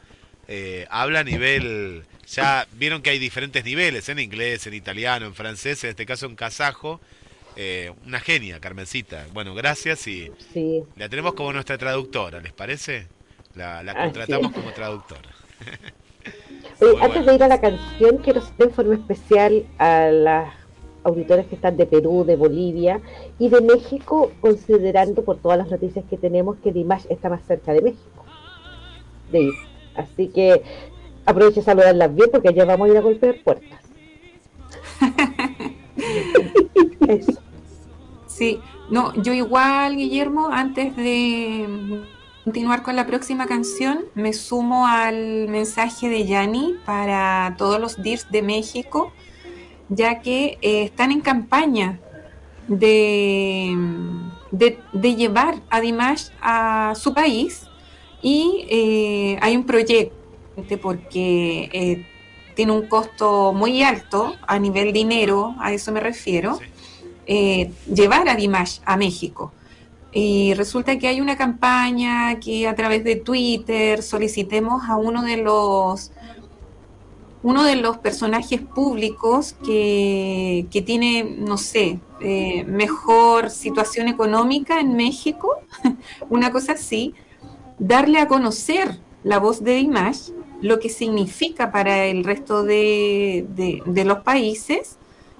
eh, 0.48 0.86
habla 0.90 1.20
a 1.20 1.24
nivel. 1.24 2.02
Ya 2.26 2.66
vieron 2.72 3.02
que 3.02 3.10
hay 3.10 3.18
diferentes 3.18 3.64
niveles 3.64 4.08
en 4.08 4.18
inglés, 4.18 4.66
en 4.66 4.74
italiano, 4.74 5.26
en 5.26 5.34
francés, 5.34 5.82
en 5.84 5.90
este 5.90 6.06
caso 6.06 6.26
en 6.26 6.34
kazajo. 6.36 7.00
Eh, 7.56 7.92
una 8.06 8.20
genia, 8.20 8.60
Carmencita. 8.60 9.26
Bueno, 9.32 9.54
gracias 9.54 10.06
y 10.06 10.30
Sí. 10.52 10.82
la 10.96 11.08
tenemos 11.08 11.34
como 11.34 11.52
nuestra 11.52 11.76
traductora, 11.78 12.40
¿les 12.40 12.52
parece? 12.52 13.06
La, 13.54 13.82
contratamos 13.94 14.52
como 14.52 14.70
traductora. 14.72 15.28
Oye, 16.80 16.92
Muy 16.92 17.02
antes 17.02 17.26
de 17.26 17.34
ir 17.34 17.42
a 17.42 17.48
la 17.48 17.60
canción, 17.60 18.18
quiero 18.18 18.40
hacer 18.40 18.54
en 18.58 18.72
forma 18.72 18.94
especial 18.94 19.66
a 19.78 20.06
las 20.10 20.54
auditores 21.02 21.46
que 21.46 21.54
están 21.56 21.76
de 21.76 21.86
Perú, 21.86 22.24
de 22.24 22.36
Bolivia 22.36 23.00
y 23.38 23.48
de 23.48 23.60
México, 23.60 24.32
considerando 24.40 25.24
por 25.24 25.38
todas 25.38 25.58
las 25.58 25.70
noticias 25.70 26.04
que 26.08 26.16
tenemos 26.16 26.56
que 26.62 26.72
Dimash 26.72 27.06
está 27.10 27.28
más 27.28 27.42
cerca 27.46 27.72
de 27.72 27.82
México. 27.82 28.24
De 29.32 29.40
ir. 29.42 29.54
Así 29.94 30.28
que 30.28 30.62
aproveche 31.26 31.60
a 31.60 31.64
saludarlas 31.64 32.14
bien 32.14 32.28
porque 32.30 32.48
allá 32.48 32.64
vamos 32.64 32.88
a 32.88 32.92
ir 32.92 32.96
a 32.98 33.00
golpear 33.00 33.36
puertas. 33.42 33.80
Sí, 38.26 38.58
no, 38.88 39.12
yo 39.20 39.34
igual, 39.34 39.96
Guillermo, 39.96 40.48
antes 40.50 40.96
de 40.96 42.00
continuar 42.44 42.82
con 42.82 42.96
la 42.96 43.06
próxima 43.06 43.46
canción, 43.46 44.06
me 44.14 44.32
sumo 44.32 44.86
al 44.86 45.48
mensaje 45.48 46.08
de 46.08 46.24
Yanni 46.24 46.76
para 46.86 47.54
todos 47.58 47.78
los 47.78 48.02
DIRS 48.02 48.30
de 48.30 48.40
México, 48.40 49.12
ya 49.90 50.20
que 50.20 50.58
eh, 50.62 50.84
están 50.84 51.12
en 51.12 51.20
campaña 51.20 52.00
de, 52.66 53.76
de, 54.52 54.78
de 54.92 55.16
llevar 55.16 55.56
a 55.68 55.80
Dimash 55.80 56.28
a 56.40 56.94
su 56.96 57.12
país 57.12 57.66
y 58.22 58.64
eh, 58.70 59.38
hay 59.42 59.56
un 59.56 59.64
proyecto 59.64 60.14
porque 60.80 61.68
eh, 61.72 62.06
tiene 62.60 62.72
un 62.72 62.88
costo 62.88 63.54
muy 63.54 63.82
alto 63.82 64.34
a 64.46 64.58
nivel 64.58 64.92
dinero, 64.92 65.54
a 65.60 65.72
eso 65.72 65.92
me 65.92 66.00
refiero 66.00 66.58
eh, 67.26 67.72
llevar 67.86 68.28
a 68.28 68.34
Dimash 68.34 68.80
a 68.84 68.98
México. 68.98 69.50
Y 70.12 70.52
resulta 70.52 70.98
que 70.98 71.08
hay 71.08 71.22
una 71.22 71.38
campaña 71.38 72.38
que 72.38 72.68
a 72.68 72.74
través 72.74 73.02
de 73.02 73.16
Twitter 73.16 74.02
solicitemos 74.02 74.82
a 74.90 74.96
uno 74.96 75.22
de 75.22 75.38
los 75.38 76.12
uno 77.42 77.64
de 77.64 77.76
los 77.76 77.96
personajes 77.96 78.60
públicos 78.60 79.56
que, 79.64 80.66
que 80.70 80.82
tiene, 80.82 81.24
no 81.24 81.56
sé, 81.56 81.98
eh, 82.20 82.64
mejor 82.64 83.48
situación 83.48 84.06
económica 84.06 84.80
en 84.80 84.96
México, 84.96 85.48
una 86.28 86.52
cosa 86.52 86.72
así, 86.72 87.14
darle 87.78 88.18
a 88.18 88.28
conocer 88.28 88.98
la 89.22 89.38
voz 89.38 89.64
de 89.64 89.76
Dimash, 89.76 90.28
lo 90.60 90.78
que 90.78 90.88
significa 90.88 91.70
para 91.72 92.06
el 92.06 92.24
resto 92.24 92.62
de, 92.64 93.46
de- 93.86 94.04
los 94.04 94.20
países 94.20 94.98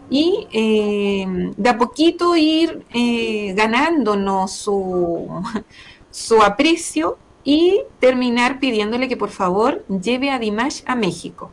y 0.08 0.46
eh, 0.52 1.24
de 1.56 1.68
a 1.70 1.78
poquito 1.78 2.36
ir 2.36 2.84
eh, 2.94 3.52
ganándonos 3.54 4.52
su, 4.52 5.28
su 6.10 6.42
aprecio 6.42 7.18
y 7.44 7.80
terminar 8.00 8.58
pidiéndole 8.60 9.08
que 9.08 9.16
por 9.16 9.30
favor 9.30 9.84
lleve 9.88 10.30
a 10.30 10.38
Dimash 10.38 10.82
a 10.86 10.94
México. 10.96 11.52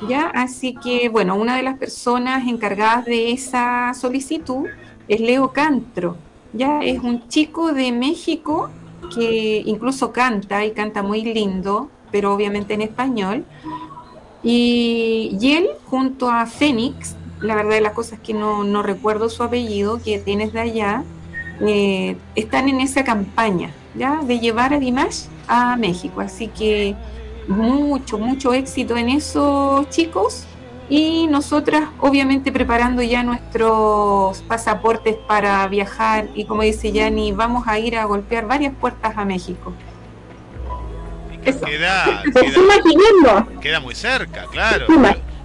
¿Ya? 0.00 0.26
Así 0.34 0.74
que, 0.82 1.08
bueno, 1.08 1.34
una 1.36 1.56
de 1.56 1.62
las 1.62 1.76
personas 1.78 2.46
encargadas 2.48 3.04
de 3.04 3.32
esa 3.32 3.92
solicitud 3.94 4.70
es 5.08 5.20
Leo 5.20 5.52
Cantro. 5.52 6.16
Ya 6.52 6.80
es 6.82 7.00
un 7.02 7.28
chico 7.28 7.72
de 7.72 7.92
México 7.92 8.70
que 9.14 9.62
incluso 9.66 10.12
canta 10.12 10.64
y 10.64 10.72
canta 10.72 11.02
muy 11.02 11.22
lindo, 11.22 11.90
pero 12.10 12.34
obviamente 12.34 12.74
en 12.74 12.82
español. 12.82 13.44
Y, 14.42 15.36
y 15.40 15.52
él, 15.52 15.68
junto 15.86 16.30
a 16.30 16.46
Fénix, 16.46 17.16
la 17.40 17.54
verdad 17.54 17.72
de 17.72 17.80
las 17.80 17.92
cosas 17.92 18.14
es 18.14 18.20
que 18.20 18.34
no, 18.34 18.64
no 18.64 18.82
recuerdo 18.82 19.28
su 19.28 19.42
apellido, 19.42 20.00
que 20.02 20.18
tienes 20.18 20.52
de 20.52 20.60
allá, 20.60 21.04
eh, 21.60 22.16
están 22.34 22.68
en 22.68 22.80
esa 22.80 23.04
campaña, 23.04 23.70
¿ya? 23.94 24.20
De 24.22 24.38
llevar 24.38 24.74
a 24.74 24.78
Dimash 24.78 25.24
a 25.46 25.76
México. 25.76 26.20
Así 26.20 26.48
que 26.48 26.94
mucho, 27.46 28.18
mucho 28.18 28.52
éxito 28.52 28.96
en 28.96 29.08
eso, 29.08 29.86
chicos. 29.90 30.44
Y 30.90 31.26
nosotras, 31.26 31.90
obviamente, 32.00 32.50
preparando 32.50 33.02
ya 33.02 33.22
nuestros 33.22 34.40
pasaportes 34.42 35.16
para 35.16 35.66
viajar. 35.68 36.28
Y 36.34 36.44
como 36.44 36.62
dice 36.62 36.92
Yani, 36.92 37.32
vamos 37.32 37.66
a 37.66 37.78
ir 37.78 37.96
a 37.96 38.04
golpear 38.04 38.46
varias 38.46 38.74
puertas 38.74 39.16
a 39.16 39.24
México. 39.24 39.72
Eso. 41.48 41.60
Queda, 41.64 42.22
queda, 43.60 43.80
muy 43.80 43.94
cerca, 43.94 44.46
claro. 44.50 44.86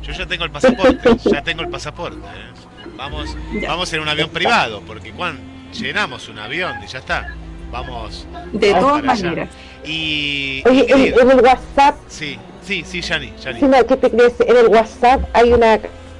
Yo, 0.01 0.11
ya 0.11 0.25
tengo 0.25 0.43
el 0.43 0.51
pasaporte, 0.51 1.09
ya 1.23 1.43
tengo 1.43 1.61
el 1.61 1.69
pasaporte. 1.69 2.17
¿eh? 2.17 2.87
Vamos, 2.97 3.35
vamos 3.65 3.93
en 3.93 4.01
un 4.01 4.09
avión 4.09 4.29
privado, 4.29 4.81
porque 4.85 5.11
cuando 5.11 5.41
llenamos 5.71 6.27
un 6.29 6.39
avión 6.39 6.75
y 6.83 6.87
ya 6.87 6.99
está. 6.99 7.33
Vamos. 7.71 8.27
De 8.51 8.71
vamos 8.71 9.01
todas 9.01 9.03
maneras. 9.03 9.49
Y 9.83 10.61
Oye, 10.65 11.13
en, 11.19 11.31
el 11.31 11.41
WhatsApp, 11.41 11.95
sí, 12.07 12.37
sí, 12.63 12.83
sí, 12.85 13.01
Yani, 13.01 13.33
Yani. 13.43 13.59
sí, 13.59 13.65
no, 13.65 13.85
¿qué 13.85 13.97
te 13.97 14.11
crees? 14.11 14.39
En 14.41 14.57
el 14.57 14.67
WhatsApp 14.67 15.21
hay 15.33 15.51
una 15.51 15.79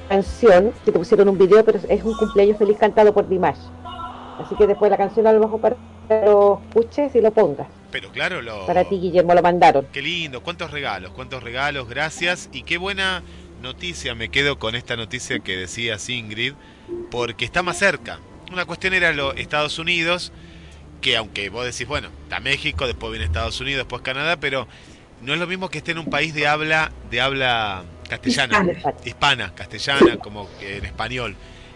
canción 0.09 0.73
que 0.83 0.91
te 0.91 0.97
pusieron 0.97 1.29
un 1.29 1.37
video, 1.37 1.63
pero 1.63 1.79
es 1.87 2.03
un 2.03 2.15
cumpleaños 2.15 2.57
feliz 2.57 2.77
cantado 2.77 3.13
por 3.13 3.27
Dimash. 3.27 3.59
Así 4.39 4.55
que 4.55 4.65
después 4.65 4.89
de 4.89 4.97
la 4.97 4.97
canción 4.97 5.27
a 5.27 5.33
lo 5.33 5.39
mejor 5.39 5.61
para 5.61 5.75
lo 6.09 6.61
escuches 6.67 7.15
y 7.15 7.21
lo 7.21 7.31
pongas. 7.31 7.67
Pero 7.91 8.11
claro, 8.11 8.41
lo, 8.41 8.65
Para 8.65 8.83
ti, 8.85 8.99
Guillermo, 8.99 9.33
lo 9.35 9.41
mandaron. 9.41 9.87
Qué 9.93 10.01
lindo, 10.01 10.41
cuántos 10.41 10.71
regalos, 10.71 11.11
cuántos 11.11 11.43
regalos, 11.43 11.87
gracias. 11.87 12.49
Y 12.51 12.63
qué 12.63 12.77
buena 12.77 13.21
noticia, 13.61 14.13
me 14.15 14.29
quedo 14.29 14.59
con 14.59 14.75
esta 14.75 14.95
noticia 14.97 15.39
que 15.39 15.55
decía 15.55 15.97
Ingrid, 16.07 16.53
porque 17.11 17.45
está 17.45 17.63
más 17.63 17.77
cerca. 17.77 18.19
Una 18.51 18.65
cuestión 18.65 18.93
era 18.93 19.13
lo, 19.13 19.33
Estados 19.33 19.79
Unidos, 19.79 20.31
que 21.01 21.17
aunque 21.17 21.49
vos 21.49 21.65
decís, 21.65 21.87
bueno, 21.87 22.09
está 22.23 22.39
México, 22.39 22.87
después 22.87 23.11
viene 23.11 23.25
Estados 23.25 23.59
Unidos, 23.61 23.79
después 23.79 24.01
Canadá, 24.01 24.37
pero 24.37 24.67
no 25.21 25.33
es 25.33 25.39
lo 25.39 25.47
mismo 25.47 25.69
que 25.69 25.77
esté 25.79 25.91
en 25.91 25.99
un 25.99 26.07
país 26.07 26.33
de 26.33 26.47
habla, 26.47 26.91
de 27.09 27.21
habla 27.21 27.83
castellana, 28.09 28.65
Hispana. 28.71 28.95
hispana, 29.05 29.55
castellana, 29.55 30.17
como 30.17 30.49
que 30.59 30.77
en 30.77 30.85
español, 30.85 31.35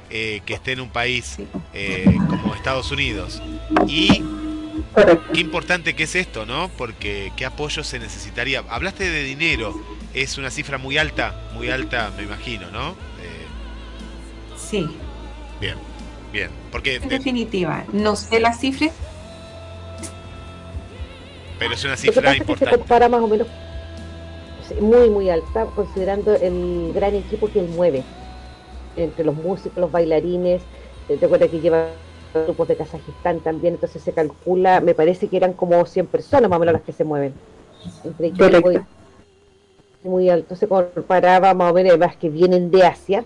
eh, 0.09 0.41
que 0.45 0.53
esté 0.55 0.73
en 0.73 0.81
un 0.81 0.89
país 0.91 1.37
eh, 1.73 2.23
como 2.29 2.53
Estados 2.55 2.91
Unidos. 2.91 3.41
Y 3.87 4.23
qué 5.33 5.39
importante 5.41 5.95
que 5.95 6.03
es 6.03 6.15
esto, 6.15 6.45
¿no? 6.45 6.69
Porque 6.77 7.33
qué 7.35 7.45
apoyo 7.45 7.83
se 7.83 7.99
necesitaría. 7.99 8.63
Hablaste 8.69 9.09
de 9.09 9.23
dinero, 9.23 9.75
es 10.13 10.37
una 10.37 10.49
cifra 10.51 10.77
muy 10.77 10.97
alta, 10.97 11.35
muy 11.53 11.69
alta, 11.69 12.11
me 12.17 12.23
imagino, 12.23 12.71
¿no? 12.71 12.91
Eh, 13.19 13.47
Sí, 14.55 15.01
bien, 15.59 15.77
bien. 16.31 16.51
Porque, 16.71 16.99
en 17.01 17.09
de- 17.09 17.19
definitiva. 17.19 17.85
No 17.91 18.15
sé 18.15 18.39
las 18.39 18.59
cifras, 18.59 18.91
pero 21.57 21.73
es 21.73 21.83
una 21.83 21.97
cifra 21.97 22.37
que 22.37 22.55
se 22.57 22.65
importante. 22.65 22.77
compara 22.77 23.09
más 23.09 23.21
o 23.21 23.27
menos 23.27 23.47
muy, 24.81 25.09
muy 25.09 25.29
alta, 25.29 25.65
considerando 25.67 26.35
el 26.35 26.91
gran 26.93 27.15
equipo 27.15 27.51
que 27.51 27.59
él 27.59 27.69
mueve. 27.69 28.03
Entre 28.97 29.23
los 29.23 29.35
músicos, 29.35 29.77
los 29.77 29.91
bailarines, 29.91 30.61
eh, 31.07 31.17
te 31.17 31.25
acuerdas 31.25 31.49
que 31.49 31.59
lleva 31.59 31.89
grupos 32.33 32.67
de 32.67 32.75
Kazajistán 32.75 33.39
también, 33.39 33.75
entonces 33.75 34.01
se 34.01 34.11
calcula, 34.11 34.81
me 34.81 34.93
parece 34.93 35.27
que 35.27 35.37
eran 35.37 35.53
como 35.53 35.85
100 35.85 36.07
personas 36.07 36.49
más 36.49 36.57
o 36.57 36.59
menos 36.59 36.73
las 36.73 36.81
que 36.81 36.91
se 36.91 37.03
mueven. 37.03 37.33
Entre 38.03 38.31
Correcto. 38.31 38.85
muy 40.03 40.29
alto, 40.29 40.55
se 40.55 40.67
comparaba 40.67 41.53
más 41.53 41.71
o 41.71 41.73
menos, 41.73 41.91
además 41.91 42.17
que 42.17 42.29
vienen 42.29 42.71
de 42.71 42.83
Asia, 42.83 43.23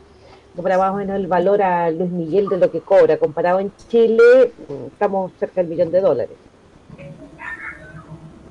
para 0.61 0.77
más 0.77 0.91
o 0.91 0.95
menos 0.95 1.15
el 1.15 1.27
valor 1.27 1.61
a 1.61 1.89
Luis 1.89 2.11
Miguel 2.11 2.49
de 2.49 2.57
lo 2.57 2.69
que 2.69 2.81
cobra. 2.81 3.17
Comparado 3.17 3.59
en 3.59 3.71
Chile, 3.89 4.51
mm, 4.67 4.87
estamos 4.87 5.31
cerca 5.39 5.61
del 5.61 5.69
millón 5.69 5.91
de 5.91 6.01
dólares. 6.01 6.35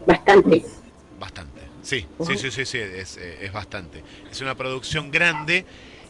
Bastante. 0.07 0.65
Bastante. 1.19 1.61
Sí, 1.83 2.07
sí, 2.21 2.37
sí, 2.37 2.51
sí, 2.51 2.65
sí, 2.65 2.79
es, 2.79 3.17
eh, 3.17 3.39
es 3.43 3.53
bastante. 3.53 4.03
Es 4.31 4.41
una 4.41 4.55
producción 4.55 5.11
grande 5.11 5.65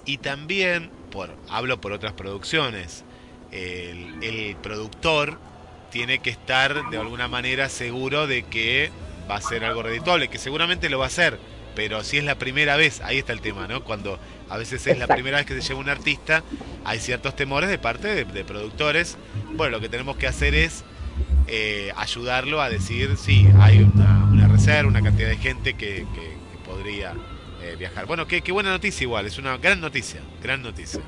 y 0.04 0.18
también, 0.18 0.90
por 1.10 1.36
hablo 1.48 1.80
por 1.80 1.92
otras 1.92 2.12
producciones, 2.14 3.04
el, 3.52 4.22
el 4.22 4.56
productor 4.56 5.38
tiene 5.90 6.20
que 6.20 6.30
estar 6.30 6.88
de 6.90 6.96
alguna 6.98 7.28
manera 7.28 7.68
seguro 7.68 8.26
de 8.26 8.44
que 8.44 8.90
va 9.30 9.36
a 9.36 9.40
ser 9.40 9.64
algo 9.64 9.82
redituable, 9.82 10.28
que 10.28 10.38
seguramente 10.38 10.88
lo 10.88 10.98
va 10.98 11.04
a 11.06 11.08
hacer, 11.08 11.38
pero 11.74 12.02
si 12.04 12.18
es 12.18 12.24
la 12.24 12.36
primera 12.36 12.76
vez, 12.76 13.00
ahí 13.00 13.18
está 13.18 13.32
el 13.32 13.40
tema, 13.40 13.66
¿no? 13.68 13.82
Cuando 13.84 14.18
a 14.48 14.56
veces 14.56 14.86
es 14.86 14.98
la 14.98 15.06
primera 15.06 15.38
vez 15.38 15.46
que 15.46 15.54
se 15.60 15.66
lleva 15.68 15.80
un 15.80 15.88
artista, 15.88 16.42
hay 16.84 16.98
ciertos 17.00 17.34
temores 17.36 17.68
de 17.70 17.78
parte 17.78 18.08
de, 18.08 18.24
de 18.24 18.44
productores. 18.44 19.16
Bueno, 19.56 19.72
lo 19.76 19.80
que 19.80 19.88
tenemos 19.88 20.16
que 20.16 20.26
hacer 20.26 20.54
es 20.54 20.84
eh, 21.46 21.92
ayudarlo 21.96 22.60
a 22.60 22.68
decir, 22.70 23.16
sí, 23.16 23.46
hay 23.60 23.78
una, 23.82 24.24
una 24.24 24.48
reserva, 24.48 24.88
una 24.88 25.02
cantidad 25.02 25.28
de 25.28 25.36
gente 25.36 25.74
que, 25.74 26.06
que- 26.14 26.38
que 26.52 26.58
podría 26.64 27.14
viajar. 27.80 28.06
Bueno, 28.06 28.26
qué, 28.26 28.42
qué 28.42 28.52
buena 28.52 28.70
noticia 28.70 29.04
igual, 29.04 29.26
es 29.26 29.38
una 29.38 29.56
gran 29.56 29.80
noticia, 29.80 30.20
gran 30.42 30.62
noticia, 30.62 31.00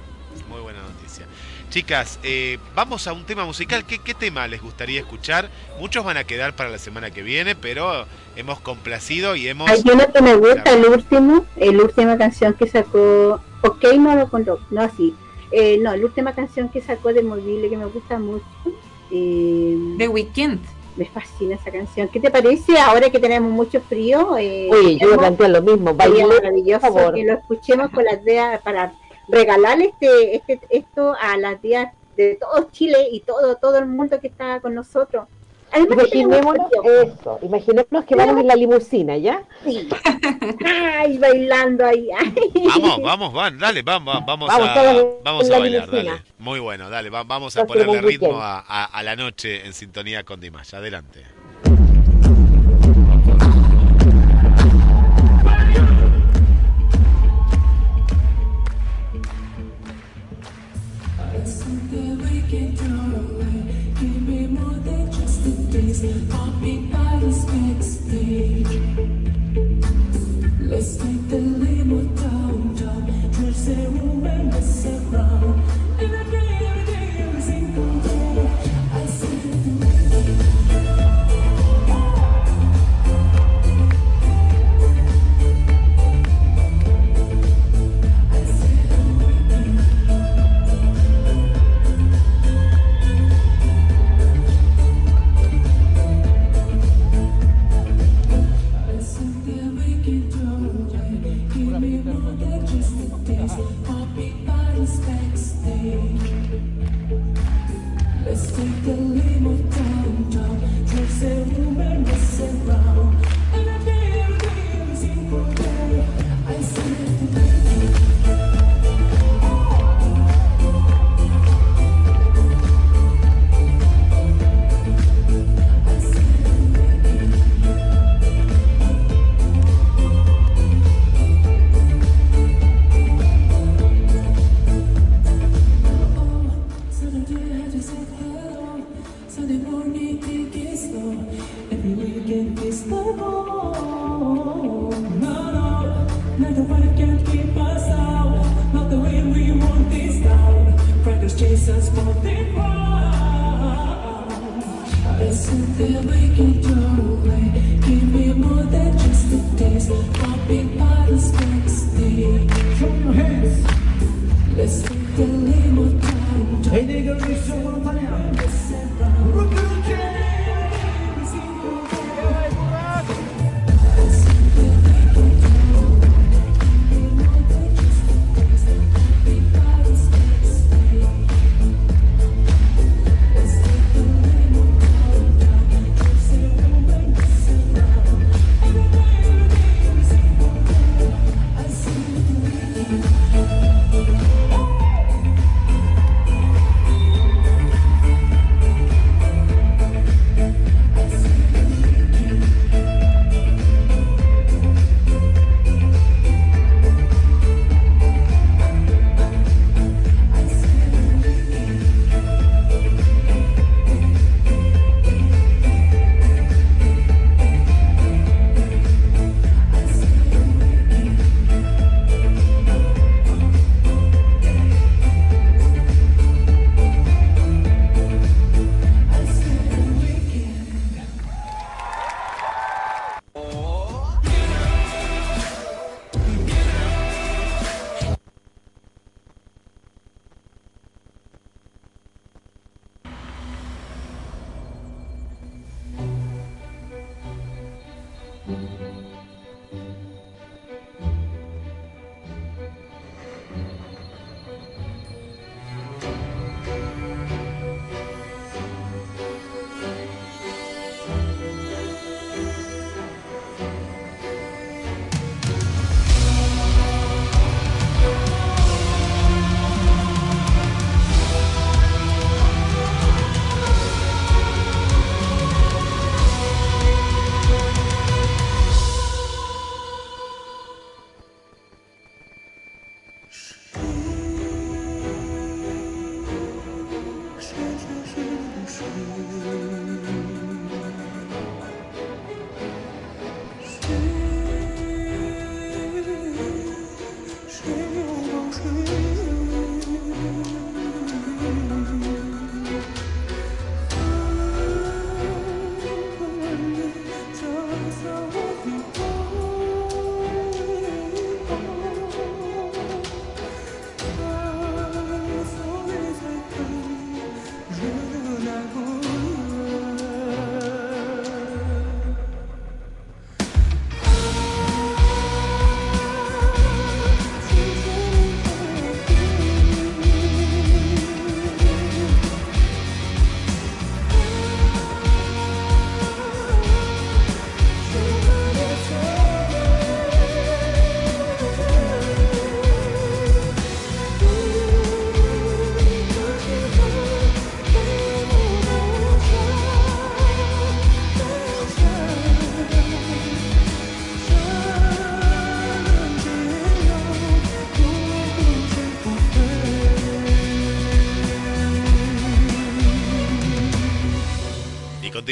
muy 0.49 0.61
buena 0.61 0.81
noticia. 0.81 1.27
Chicas, 1.71 2.19
eh, 2.23 2.59
vamos 2.75 3.07
a 3.07 3.13
un 3.13 3.25
tema 3.25 3.45
musical. 3.47 3.87
¿Qué, 3.87 3.99
¿Qué 3.99 4.13
tema 4.13 4.47
les 4.47 4.61
gustaría 4.61 5.01
escuchar? 5.01 5.49
Muchos 5.79 6.05
van 6.05 6.19
a 6.19 6.25
quedar 6.25 6.55
para 6.55 6.69
la 6.69 6.79
semana 6.79 7.11
que 7.11 7.23
viene, 7.23 7.55
pero 7.55 8.07
hemos 8.37 8.61
complacido 8.61 9.37
y 9.37 9.49
hemos... 9.49 9.71
Hay 9.71 9.83
uno 9.91 10.05
que 10.13 10.21
me 10.21 10.35
gusta, 10.35 10.71
el 10.71 10.85
último, 10.85 11.47
el 11.57 11.81
última 11.81 12.19
canción 12.19 12.55
que 12.55 12.67
sacó, 12.67 13.41
ok, 13.63 13.85
no 13.99 14.15
lo 14.17 14.29
contó, 14.29 14.61
no 14.71 14.83
así, 14.83 15.15
eh, 15.51 15.79
no, 15.79 15.95
la 15.95 16.05
última 16.05 16.35
canción 16.35 16.69
que 16.69 16.81
sacó 16.83 17.13
de 17.13 17.23
Mobile 17.23 17.69
que 17.71 17.77
me 17.77 17.87
gusta 17.87 18.19
mucho. 18.19 18.45
Eh, 19.11 19.77
The 19.99 20.09
Weeknd. 20.09 20.61
Me 20.97 21.07
fascina 21.07 21.55
esa 21.55 21.71
canción. 21.71 22.09
¿Qué 22.09 22.21
te 22.21 22.31
parece 22.31 22.79
ahora 22.79 23.09
que 23.11 23.19
tenemos 23.19 23.51
mucho 23.51 23.81
frío? 23.81 24.37
Eh, 24.37 24.69
Oye, 24.71 24.99
yo 24.99 25.17
planteo 25.17 25.49
lo 25.49 25.63
mismo. 25.63 25.91
sería 25.99 26.27
Baile, 26.27 26.41
maravilloso 26.43 26.87
por 26.87 26.97
favor. 26.97 27.15
que 27.15 27.25
lo 27.25 27.33
escuchemos 27.35 27.91
con 27.91 28.05
las 28.05 28.23
ideas 28.23 28.61
para 28.63 28.93
regalarle 29.29 29.87
este, 29.87 30.37
este, 30.37 30.61
esto 30.69 31.15
a 31.19 31.37
las 31.39 31.61
días 31.63 31.93
de 32.17 32.37
todo 32.37 32.69
Chile 32.71 33.09
y 33.11 33.21
todo, 33.21 33.57
todo 33.57 33.79
el 33.79 33.87
mundo 33.87 34.21
que 34.21 34.27
está 34.27 34.61
con 34.61 34.75
nosotros. 34.75 35.25
Imaginémonos 35.75 36.71
eso, 36.85 37.39
imaginémonos 37.43 38.05
que 38.05 38.15
vamos 38.15 38.41
en 38.41 38.47
la 38.47 38.55
limusina, 38.57 39.17
¿ya? 39.17 39.43
Sí. 39.65 39.89
Ay, 40.65 41.19
bailando 41.19 41.85
ahí. 41.87 42.09
ay. 42.17 42.35
Vamos, 42.67 43.03
vamos, 43.03 43.33
van, 43.33 43.59
dale, 43.59 43.83
vamos, 43.83 44.15
vamos, 44.27 44.49
Vamos, 44.49 44.69
a, 44.69 44.93
vamos 45.25 45.47
a 45.47 45.53
la 45.53 45.59
bailar, 45.59 45.89
limusina. 45.89 46.13
dale. 46.13 46.25
Muy 46.39 46.61
bueno, 46.61 46.91
dale, 46.91 47.11
va- 47.11 47.25
vamos 47.25 47.57
a 47.57 47.65
Próximo 47.65 47.87
ponerle 47.93 48.09
ritmo 48.11 48.39
a, 48.41 48.59
a- 48.67 48.85
a 48.85 49.03
la 49.03 49.17
noche 49.17 49.65
en 49.67 49.73
sintonía 49.73 50.25
con 50.25 50.41
Dimash. 50.41 50.75
Adelante. 50.75 51.23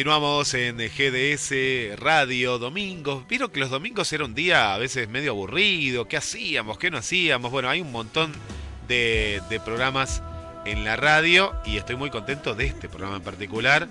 Continuamos 0.01 0.55
en 0.55 0.79
GDS 0.79 2.01
Radio 2.01 2.59
Domingos. 2.59 3.29
Vieron 3.29 3.51
que 3.51 3.61
los 3.61 3.69
domingos 3.69 4.11
era 4.15 4.25
un 4.25 4.35
día 4.35 4.73
a 4.73 4.79
veces 4.79 5.11
medio 5.11 5.33
aburrido. 5.33 6.09
¿Qué 6.09 6.17
hacíamos? 6.17 6.79
¿Qué 6.79 6.91
no 6.91 6.97
hacíamos? 6.97 7.51
Bueno, 7.51 7.69
hay 7.69 7.83
un 7.83 7.93
montón 7.93 8.33
de, 8.89 9.43
de 9.51 9.61
programas 9.61 10.23
en 10.65 10.85
la 10.85 10.97
radio 10.97 11.53
y 11.67 11.77
estoy 11.77 11.97
muy 11.97 12.09
contento 12.09 12.55
de 12.55 12.65
este 12.65 12.89
programa 12.89 13.17
en 13.17 13.23
particular. 13.23 13.89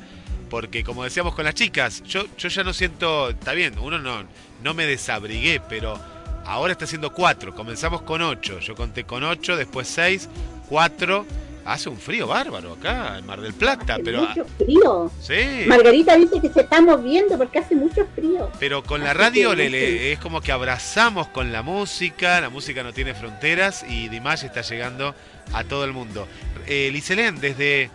Porque 0.49 0.83
como 0.83 1.03
decíamos 1.03 1.35
con 1.35 1.45
las 1.45 1.53
chicas, 1.53 2.01
yo, 2.01 2.25
yo 2.39 2.49
ya 2.49 2.63
no 2.63 2.73
siento, 2.73 3.29
está 3.29 3.53
bien, 3.53 3.77
uno 3.77 3.99
no, 3.99 4.23
no 4.63 4.73
me 4.73 4.87
desabrigué, 4.87 5.61
pero 5.69 6.01
ahora 6.43 6.71
está 6.71 6.85
haciendo 6.85 7.13
cuatro. 7.13 7.53
Comenzamos 7.53 8.01
con 8.01 8.23
ocho, 8.23 8.57
yo 8.57 8.73
conté 8.73 9.03
con 9.03 9.23
ocho, 9.23 9.55
después 9.55 9.87
seis, 9.87 10.27
cuatro. 10.69 11.27
Hace 11.73 11.89
un 11.89 11.97
frío 11.97 12.27
bárbaro 12.27 12.73
acá 12.73 13.17
en 13.19 13.25
Mar 13.25 13.39
del 13.41 13.53
Plata, 13.53 13.93
Hace 13.95 14.03
pero 14.03 14.21
mucho 14.21 14.45
frío. 14.57 15.11
sí. 15.21 15.65
Margarita 15.67 16.15
dice 16.15 16.41
que 16.41 16.49
se 16.49 16.61
está 16.61 16.81
moviendo 16.81 17.37
porque 17.37 17.59
hace 17.59 17.75
mucho 17.75 18.07
frío. 18.15 18.49
Pero 18.59 18.83
con 18.83 19.03
la 19.03 19.13
radio 19.13 19.53
le- 19.53 20.11
es 20.11 20.19
como 20.19 20.41
que 20.41 20.51
abrazamos 20.51 21.27
con 21.27 21.51
la 21.51 21.61
música, 21.61 22.41
la 22.41 22.49
música 22.49 22.81
no 22.83 22.91
tiene 22.93 23.13
fronteras 23.13 23.85
y 23.87 24.09
Dimash 24.09 24.45
está 24.45 24.61
llegando 24.61 25.13
a 25.53 25.63
todo 25.63 25.85
el 25.85 25.93
mundo. 25.93 26.27
Eh, 26.67 26.89
Liselén, 26.91 27.39
desde, 27.39 27.89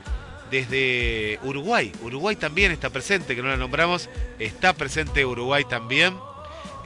desde 0.50 1.38
Uruguay, 1.42 1.90
Uruguay 2.02 2.36
también 2.36 2.70
está 2.72 2.90
presente, 2.90 3.34
que 3.34 3.42
no 3.42 3.48
la 3.48 3.56
nombramos, 3.56 4.08
está 4.38 4.72
presente 4.72 5.24
Uruguay 5.24 5.64
también. 5.68 6.14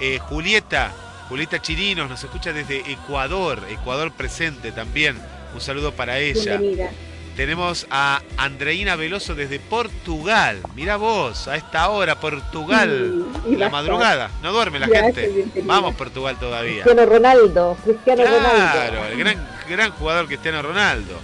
Eh, 0.00 0.18
Julieta, 0.20 0.92
Julieta 1.28 1.60
Chirinos 1.60 2.08
nos 2.08 2.22
escucha 2.24 2.52
desde 2.52 2.78
Ecuador, 2.90 3.62
Ecuador 3.70 4.12
presente 4.12 4.72
también, 4.72 5.18
un 5.54 5.60
saludo 5.60 5.92
para 5.92 6.18
ella. 6.18 6.56
Bienvenida. 6.58 6.90
Tenemos 7.36 7.86
a 7.90 8.20
Andreina 8.36 8.96
Veloso 8.96 9.36
desde 9.36 9.60
Portugal. 9.60 10.60
Mira 10.74 10.96
vos, 10.96 11.46
a 11.46 11.54
esta 11.56 11.88
hora, 11.88 12.18
Portugal. 12.18 13.26
Sí, 13.44 13.52
y 13.52 13.56
la 13.56 13.70
madrugada. 13.70 14.28
No 14.42 14.52
duerme 14.52 14.80
la 14.80 14.88
Gracias, 14.88 15.14
gente. 15.14 15.28
bienvenida. 15.32 15.64
Vamos, 15.72 15.94
Portugal 15.94 16.36
todavía. 16.40 16.82
Cristiano 16.82 17.06
Ronaldo, 17.06 17.78
Cristiano 17.84 18.22
Claro, 18.24 18.38
Ronaldo. 18.40 19.04
el 19.12 19.18
gran, 19.18 19.48
gran 19.68 19.90
jugador 19.92 20.26
Cristiano 20.26 20.62
Ronaldo. 20.62 21.14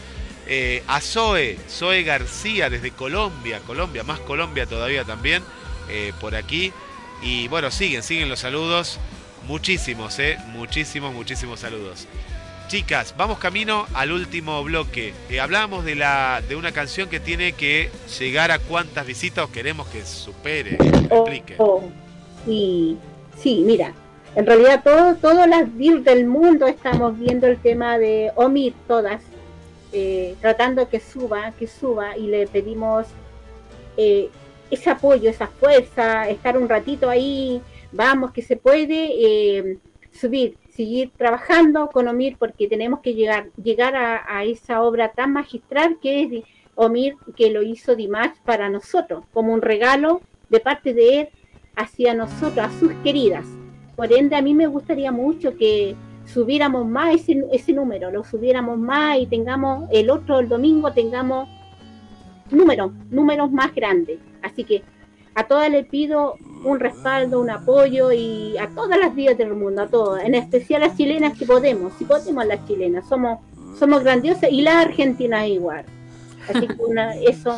Eh, 0.46 0.84
a 0.86 1.00
Zoe, 1.00 1.58
Zoe 1.68 2.02
García 2.04 2.70
desde 2.70 2.92
Colombia, 2.92 3.58
Colombia, 3.66 4.04
más 4.04 4.20
Colombia 4.20 4.66
todavía 4.66 5.02
también, 5.04 5.42
eh, 5.88 6.12
por 6.20 6.36
aquí. 6.36 6.72
Y 7.22 7.48
bueno, 7.48 7.72
siguen, 7.72 8.04
siguen 8.04 8.28
los 8.28 8.38
saludos. 8.38 9.00
Muchísimos, 9.48 10.18
eh, 10.20 10.38
muchísimos, 10.48 11.12
muchísimos 11.12 11.58
saludos. 11.60 12.06
Chicas, 12.74 13.14
vamos 13.16 13.38
camino 13.38 13.86
al 13.94 14.10
último 14.10 14.64
bloque. 14.64 15.14
Eh, 15.30 15.38
hablábamos 15.38 15.84
de, 15.84 15.94
la, 15.94 16.42
de 16.48 16.56
una 16.56 16.72
canción 16.72 17.08
que 17.08 17.20
tiene 17.20 17.52
que 17.52 17.88
llegar 18.18 18.50
a 18.50 18.58
cuántas 18.58 19.06
visitas 19.06 19.48
queremos 19.50 19.86
que 19.86 20.04
supere. 20.04 20.76
que 20.78 20.88
explique. 20.88 21.54
Oh, 21.58 21.84
sí, 22.44 22.98
sí, 23.38 23.62
mira, 23.64 23.94
en 24.34 24.44
realidad 24.44 24.82
todo, 24.82 25.14
todas 25.14 25.48
las 25.48 25.72
DIR 25.78 26.02
del 26.02 26.26
mundo 26.26 26.66
estamos 26.66 27.16
viendo 27.16 27.46
el 27.46 27.58
tema 27.58 27.96
de 27.96 28.32
OMIR, 28.34 28.74
todas, 28.88 29.22
eh, 29.92 30.34
tratando 30.40 30.88
que 30.88 30.98
suba, 30.98 31.52
que 31.52 31.68
suba 31.68 32.16
y 32.16 32.26
le 32.26 32.48
pedimos 32.48 33.06
eh, 33.96 34.30
ese 34.72 34.90
apoyo, 34.90 35.30
esa 35.30 35.46
fuerza, 35.46 36.28
estar 36.28 36.58
un 36.58 36.68
ratito 36.68 37.08
ahí, 37.08 37.62
vamos, 37.92 38.32
que 38.32 38.42
se 38.42 38.56
puede 38.56 39.10
eh, 39.16 39.78
subir, 40.10 40.56
seguir 40.74 41.12
trabajando 41.16 41.88
con 41.88 42.08
OMIR 42.08 42.36
porque 42.36 42.68
tenemos 42.68 43.00
que 43.00 43.14
llegar, 43.14 43.50
llegar 43.62 43.94
a, 43.96 44.44
esa 44.44 44.82
obra 44.82 45.12
tan 45.12 45.32
magistral 45.32 45.98
que 46.00 46.22
es 46.22 46.44
OMIR, 46.74 47.16
que 47.36 47.50
lo 47.50 47.62
hizo 47.62 47.94
Dimash 47.94 48.36
para 48.44 48.68
nosotros, 48.68 49.24
como 49.32 49.52
un 49.52 49.62
regalo 49.62 50.20
de 50.48 50.60
parte 50.60 50.92
de 50.92 51.20
él 51.20 51.28
hacia 51.76 52.14
nosotros, 52.14 52.66
a 52.66 52.78
sus 52.78 52.92
queridas. 53.04 53.46
Por 53.94 54.12
ende, 54.12 54.34
a 54.34 54.42
mí 54.42 54.54
me 54.54 54.66
gustaría 54.66 55.12
mucho 55.12 55.56
que 55.56 55.94
subiéramos 56.26 56.86
más 56.86 57.14
ese, 57.14 57.44
ese 57.52 57.72
número, 57.72 58.10
lo 58.10 58.24
subiéramos 58.24 58.76
más 58.78 59.18
y 59.18 59.26
tengamos 59.26 59.88
el 59.92 60.10
otro, 60.10 60.40
el 60.40 60.48
domingo, 60.48 60.92
tengamos 60.92 61.48
números, 62.50 62.92
números 63.10 63.52
más 63.52 63.72
grandes. 63.74 64.18
Así 64.42 64.64
que 64.64 64.82
a 65.34 65.44
todas 65.46 65.70
les 65.70 65.86
pido 65.86 66.36
un 66.64 66.80
respaldo, 66.80 67.40
un 67.40 67.50
apoyo 67.50 68.12
y 68.12 68.56
a 68.58 68.68
todas 68.68 68.98
las 68.98 69.14
días 69.14 69.36
del 69.36 69.54
mundo, 69.54 69.82
a 69.82 69.86
todas, 69.88 70.24
en 70.24 70.34
especial 70.34 70.82
a 70.82 70.86
las 70.88 70.96
chilenas 70.96 71.36
que 71.38 71.44
podemos, 71.46 71.92
si 71.98 72.04
podemos 72.04 72.46
las 72.46 72.66
chilenas, 72.66 73.06
somos, 73.08 73.38
somos 73.78 74.02
grandiosas 74.02 74.50
y 74.50 74.62
las 74.62 74.76
argentinas 74.86 75.46
igual. 75.48 75.84
Así 76.48 76.66
que 76.66 76.74
eso, 77.28 77.56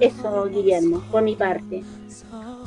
eso, 0.00 0.48
Guillermo, 0.48 1.02
por 1.10 1.22
mi 1.22 1.34
parte. 1.36 1.82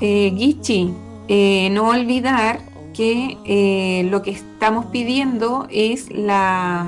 Eh, 0.01 0.34
Gichi, 0.38 0.93
eh, 1.27 1.69
no 1.72 1.89
olvidar 1.89 2.59
que 2.93 3.38
eh, 3.45 4.03
lo 4.09 4.22
que 4.22 4.31
estamos 4.31 4.88
pidiendo 4.88 5.68
es 5.69 6.11
la, 6.11 6.85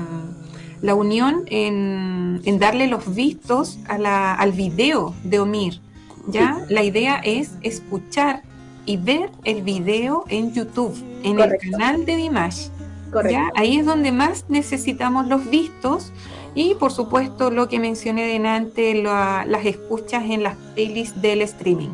la 0.82 0.94
unión 0.94 1.42
en, 1.46 2.40
en 2.44 2.58
darle 2.58 2.86
los 2.86 3.14
vistos 3.14 3.78
a 3.88 3.98
la- 3.98 4.34
al 4.34 4.52
video 4.52 5.14
de 5.24 5.40
Omir. 5.40 5.80
¿Ya? 6.28 6.58
La 6.68 6.82
idea 6.82 7.16
es 7.24 7.52
escuchar 7.62 8.42
y 8.86 8.96
ver 8.96 9.30
el 9.44 9.62
video 9.62 10.24
en 10.28 10.52
YouTube, 10.52 10.94
en 11.22 11.36
Correcto. 11.36 11.66
el 11.66 11.70
canal 11.72 12.04
de 12.06 12.16
Dimash. 12.16 12.68
Correcto. 13.12 13.32
¿ya? 13.32 13.50
Ahí 13.56 13.76
es 13.78 13.86
donde 13.86 14.12
más 14.12 14.44
necesitamos 14.48 15.26
los 15.26 15.48
vistos 15.50 16.12
y 16.54 16.74
por 16.74 16.92
supuesto 16.92 17.50
lo 17.50 17.68
que 17.68 17.78
mencioné 17.78 18.26
delante, 18.26 18.94
la- 18.94 19.44
las 19.46 19.64
escuchas 19.66 20.24
en 20.24 20.42
las 20.42 20.56
playlists 20.74 21.20
del 21.20 21.42
streaming. 21.42 21.90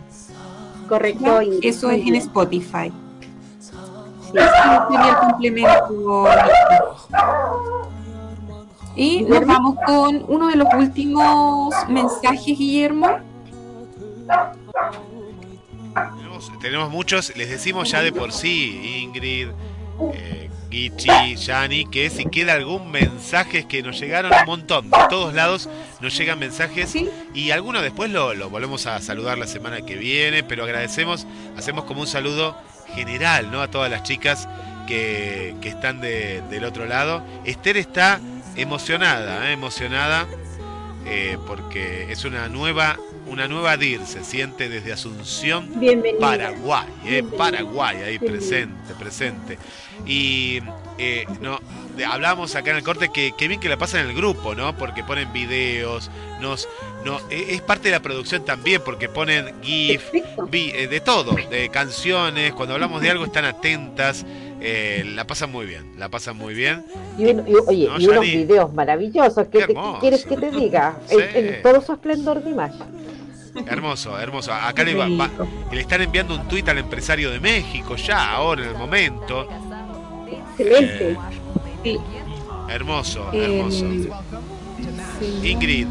Correcto. 0.88 1.40
Eso 1.62 1.90
es 1.90 2.06
en. 2.06 2.14
Spotify. 2.16 2.92
Ese 3.60 3.72
sería 4.88 5.08
el 5.10 5.16
complemento. 5.30 6.26
Y 8.94 9.22
nos 9.22 9.44
vamos 9.46 9.76
con 9.84 10.24
uno 10.28 10.48
de 10.48 10.56
los 10.56 10.68
últimos 10.74 11.74
mensajes, 11.88 12.56
Guillermo. 12.58 13.18
Tenemos, 16.16 16.52
tenemos 16.60 16.90
muchos, 16.90 17.34
les 17.36 17.48
decimos 17.48 17.90
ya 17.90 18.02
de 18.02 18.12
por 18.12 18.32
sí, 18.32 19.00
Ingrid, 19.02 19.48
eh, 20.12 20.50
Gichi, 20.70 21.36
Yani, 21.36 21.86
que 21.86 22.10
si 22.10 22.26
queda 22.26 22.52
algún 22.52 22.90
mensaje 22.90 23.66
que 23.66 23.82
nos 23.82 23.98
llegaron 23.98 24.30
un 24.32 24.44
montón, 24.46 24.90
de 24.90 24.98
todos 25.08 25.32
lados 25.32 25.70
nos 26.00 26.16
llegan 26.18 26.38
mensajes 26.38 26.94
y 27.32 27.50
algunos 27.50 27.82
después 27.82 28.10
lo, 28.10 28.34
lo 28.34 28.50
volvemos 28.50 28.86
a 28.86 29.00
saludar 29.00 29.38
la 29.38 29.46
semana 29.46 29.80
que 29.80 29.96
viene, 29.96 30.42
pero 30.42 30.64
agradecemos, 30.64 31.26
hacemos 31.56 31.84
como 31.84 32.02
un 32.02 32.06
saludo 32.06 32.56
general 32.94 33.50
¿no? 33.50 33.62
a 33.62 33.70
todas 33.70 33.90
las 33.90 34.02
chicas 34.02 34.48
que, 34.86 35.54
que 35.62 35.68
están 35.70 36.00
de- 36.02 36.42
del 36.50 36.64
otro 36.64 36.84
lado. 36.84 37.22
Esther 37.46 37.78
está 37.78 38.20
emocionada, 38.56 39.48
¿eh? 39.48 39.52
emocionada 39.52 40.26
eh, 41.06 41.38
porque 41.46 42.12
es 42.12 42.24
una 42.26 42.48
nueva 42.48 42.98
una 43.26 43.48
nueva 43.48 43.76
DIR, 43.76 44.06
se 44.06 44.24
siente 44.24 44.68
desde 44.68 44.92
Asunción, 44.92 45.68
Bienvenida. 45.80 46.20
Paraguay, 46.20 46.86
eh. 47.04 47.22
Paraguay, 47.36 47.96
ahí 47.98 48.18
presente, 48.18 48.94
presente. 48.98 49.58
Y 50.06 50.60
eh, 50.98 51.26
no, 51.40 51.58
hablábamos 52.08 52.54
acá 52.54 52.70
en 52.70 52.76
el 52.76 52.82
corte 52.82 53.08
que, 53.12 53.32
que 53.36 53.48
bien 53.48 53.60
que 53.60 53.68
la 53.68 53.76
pasan 53.76 54.02
en 54.02 54.10
el 54.10 54.16
grupo, 54.16 54.54
¿no? 54.54 54.76
Porque 54.76 55.02
ponen 55.02 55.32
videos, 55.32 56.10
nos, 56.40 56.68
no, 57.04 57.18
e- 57.30 57.54
es 57.54 57.62
parte 57.62 57.84
de 57.88 57.92
la 57.92 58.00
producción 58.00 58.44
también, 58.44 58.82
porque 58.84 59.08
ponen 59.08 59.54
GIF, 59.62 60.04
vi- 60.48 60.70
eh, 60.74 60.86
de 60.86 61.00
todo, 61.00 61.32
de 61.50 61.68
canciones, 61.70 62.52
cuando 62.52 62.74
hablamos 62.74 63.00
de 63.02 63.10
algo 63.10 63.24
están 63.24 63.44
atentas, 63.46 64.24
eh, 64.60 65.04
la 65.14 65.26
pasan 65.26 65.52
muy 65.52 65.66
bien, 65.66 65.92
la 65.98 66.08
pasan 66.08 66.36
muy 66.36 66.54
bien. 66.54 66.84
Y, 67.18 67.26
un- 67.26 67.46
y- 67.46 67.54
oye, 67.66 67.86
No, 67.88 67.98
y 68.00 68.06
unos 68.08 68.24
Yani. 68.26 68.36
videos 68.36 68.72
maravillosos. 68.74 69.46
¿Qué, 69.48 69.58
Qué 69.60 69.66
te- 69.68 69.74
quieres 70.00 70.24
que 70.24 70.36
te 70.36 70.50
diga? 70.50 70.96
Sí. 71.06 71.16
En, 71.34 71.46
en 71.54 71.62
todo 71.62 71.80
su 71.82 71.92
esplendor 71.92 72.42
de 72.42 72.50
imagen. 72.50 72.86
Hermoso, 73.66 74.18
hermoso. 74.20 74.52
Acá 74.52 74.84
le, 74.84 74.94
va- 74.94 75.08
va- 75.08 75.30
le 75.72 75.80
están 75.80 76.02
enviando 76.02 76.34
un 76.34 76.46
tuit 76.46 76.68
al 76.68 76.78
empresario 76.78 77.30
de 77.30 77.40
México, 77.40 77.96
ya, 77.96 78.32
ahora, 78.32 78.62
en 78.64 78.68
el 78.70 78.76
momento. 78.76 79.48
Excelente. 80.58 81.16
Sí. 81.82 81.98
Hermoso, 82.68 83.30
Eh, 83.32 83.44
hermoso. 83.44 83.86
sí. 85.20 85.48
Ingrid, 85.48 85.86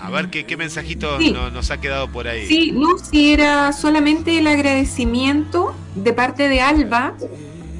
a 0.00 0.10
ver 0.10 0.30
qué, 0.30 0.44
qué 0.46 0.56
mensajito 0.56 1.18
Sí. 1.18 1.30
no- 1.32 1.50
nos 1.50 1.70
ha 1.70 1.80
quedado 1.80 2.08
por 2.10 2.26
ahí. 2.28 2.46
Sí, 2.46 2.72
no, 2.72 2.98
si 2.98 3.32
era 3.32 3.72
solamente 3.72 4.38
el 4.38 4.46
agradecimiento 4.46 5.74
de 5.94 6.12
parte 6.12 6.48
de 6.48 6.60
Alba. 6.60 7.14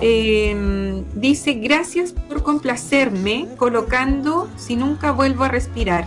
Eh, 0.05 1.05
dice, 1.15 1.55
gracias 1.55 2.13
por 2.13 2.43
complacerme 2.43 3.47
colocando 3.57 4.49
Si 4.57 4.75
nunca 4.75 5.13
vuelvo 5.13 5.45
a 5.45 5.49
respirar. 5.49 6.07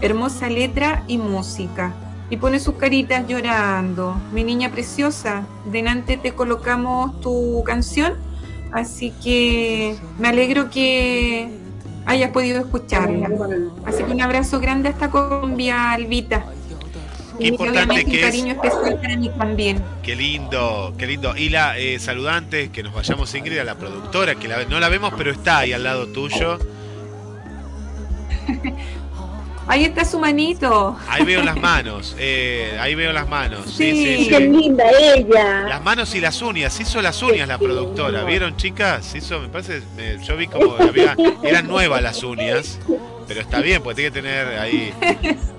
Hermosa 0.00 0.48
letra 0.48 1.04
y 1.06 1.18
música. 1.18 1.94
Y 2.28 2.38
pone 2.38 2.58
sus 2.58 2.74
caritas 2.74 3.26
llorando. 3.28 4.20
Mi 4.32 4.42
niña 4.42 4.72
preciosa, 4.72 5.46
delante 5.70 6.16
te 6.16 6.32
colocamos 6.32 7.20
tu 7.20 7.62
canción. 7.64 8.14
Así 8.72 9.12
que 9.22 9.96
me 10.18 10.26
alegro 10.26 10.68
que 10.68 11.48
hayas 12.04 12.32
podido 12.32 12.58
escucharla. 12.58 13.30
Así 13.84 14.02
que 14.02 14.12
un 14.12 14.22
abrazo 14.22 14.58
grande 14.58 14.88
hasta 14.88 15.08
Colombia, 15.08 15.92
Albita. 15.92 16.46
Qué 17.38 17.44
Y 17.44 17.48
importante 17.48 17.94
un 18.04 18.10
que 18.10 18.16
es. 18.20 18.24
cariño 18.26 18.52
especial 18.54 18.98
para 19.00 19.16
mí 19.16 19.30
también. 19.38 19.82
Qué 20.02 20.16
lindo, 20.16 20.94
qué 20.98 21.06
lindo. 21.06 21.36
Y 21.36 21.48
la 21.50 21.78
eh, 21.78 21.98
saludante, 21.98 22.70
que 22.70 22.82
nos 22.82 22.94
vayamos 22.94 23.34
Ingrid, 23.34 23.58
a 23.58 23.64
la 23.64 23.74
productora, 23.76 24.34
que 24.36 24.48
la- 24.48 24.64
no 24.64 24.80
la 24.80 24.88
vemos, 24.88 25.12
pero 25.16 25.30
está 25.32 25.58
ahí 25.58 25.72
al 25.72 25.82
lado 25.84 26.06
tuyo. 26.08 26.58
Ahí 29.68 29.82
está 29.84 30.04
su 30.04 30.20
manito. 30.20 30.96
Ahí 31.08 31.24
veo 31.24 31.42
las 31.42 31.56
manos, 31.60 32.14
eh, 32.20 32.76
ahí 32.80 32.94
veo 32.94 33.12
las 33.12 33.28
manos. 33.28 33.64
Sí, 33.66 33.90
Sí. 33.90 34.16
sí, 34.18 34.24
sí. 34.26 34.30
Qué 34.30 34.38
linda 34.40 34.84
ella. 35.12 35.62
Las 35.68 35.82
manos 35.82 36.14
y 36.14 36.20
las 36.20 36.40
uñas, 36.40 36.78
hizo 36.78 37.02
las 37.02 37.20
uñas 37.20 37.48
la 37.48 37.58
productora, 37.58 38.22
¿vieron 38.22 38.56
chicas? 38.56 39.12
Hizo, 39.16 39.40
me 39.40 39.48
parece, 39.48 39.82
me- 39.96 40.24
yo 40.24 40.36
vi 40.36 40.46
como 40.46 40.76
había, 40.76 41.16
eran 41.42 41.66
nuevas 41.66 42.00
las 42.00 42.22
uñas, 42.22 42.78
pero 43.26 43.40
está 43.40 43.60
bien, 43.60 43.82
porque 43.82 43.96
tiene 44.08 44.10
que 44.12 44.20
tener 44.22 44.58
ahí 44.60 44.92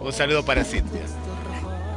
un 0.00 0.12
saludo 0.12 0.44
para 0.44 0.64
Cintia. 0.64 1.02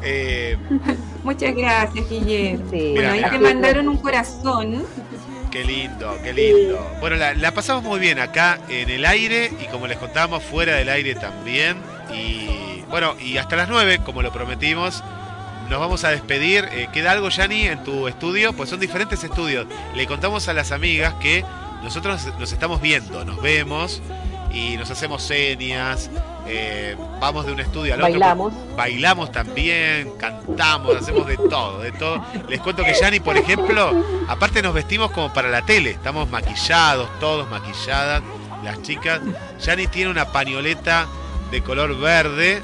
Eh, 0.03 0.57
Muchas 1.23 1.55
gracias, 1.55 2.09
Guillermo. 2.09 2.65
Sí, 2.69 2.91
Bueno, 2.95 3.11
ahí 3.11 3.23
te 3.29 3.39
mandaron 3.39 3.87
un 3.87 3.97
corazón. 3.97 4.83
qué 5.51 5.63
lindo, 5.63 6.17
qué 6.23 6.33
lindo. 6.33 6.85
Bueno, 6.99 7.15
la, 7.15 7.33
la 7.33 7.53
pasamos 7.53 7.83
muy 7.83 7.99
bien 7.99 8.19
acá 8.19 8.59
en 8.69 8.89
el 8.89 9.05
aire 9.05 9.51
y 9.61 9.65
como 9.67 9.87
les 9.87 9.97
contábamos, 9.97 10.43
fuera 10.43 10.75
del 10.75 10.89
aire 10.89 11.15
también. 11.15 11.77
Y 12.13 12.81
bueno, 12.89 13.15
y 13.19 13.37
hasta 13.37 13.55
las 13.55 13.69
9, 13.69 13.99
como 14.05 14.21
lo 14.21 14.31
prometimos, 14.33 15.03
nos 15.69 15.79
vamos 15.79 16.03
a 16.03 16.09
despedir. 16.09 16.67
Eh, 16.73 16.89
¿Queda 16.91 17.11
algo, 17.11 17.29
Yani, 17.29 17.67
en 17.67 17.83
tu 17.83 18.07
estudio? 18.09 18.51
Pues 18.53 18.69
son 18.69 18.79
diferentes 18.81 19.23
estudios. 19.23 19.65
Le 19.95 20.05
contamos 20.05 20.47
a 20.49 20.53
las 20.53 20.71
amigas 20.73 21.13
que 21.21 21.45
nosotros 21.81 22.27
nos 22.39 22.51
estamos 22.51 22.81
viendo, 22.81 23.23
nos 23.23 23.41
vemos 23.41 24.01
y 24.53 24.75
nos 24.75 24.91
hacemos 24.91 25.23
señas. 25.23 26.09
Eh, 26.47 26.95
vamos 27.19 27.45
de 27.45 27.53
un 27.53 27.59
estudio 27.59 27.93
al 27.93 28.01
otro. 28.01 28.11
Bailamos. 28.11 28.53
Bailamos 28.75 29.31
también, 29.31 30.11
cantamos, 30.17 30.95
hacemos 30.95 31.25
de 31.27 31.37
todo, 31.37 31.79
de 31.79 31.91
todo. 31.93 32.23
Les 32.49 32.59
cuento 32.59 32.83
que 32.83 32.93
Yani, 32.93 33.19
por 33.19 33.37
ejemplo, 33.37 33.91
aparte 34.27 34.61
nos 34.61 34.73
vestimos 34.73 35.11
como 35.11 35.31
para 35.31 35.49
la 35.49 35.65
tele. 35.65 35.91
Estamos 35.91 36.29
maquillados, 36.29 37.07
todos 37.19 37.49
maquilladas, 37.49 38.21
las 38.63 38.81
chicas. 38.81 39.21
Yani 39.59 39.87
tiene 39.87 40.11
una 40.11 40.31
pañoleta 40.31 41.07
de 41.51 41.61
color 41.61 41.97
verde 41.97 42.61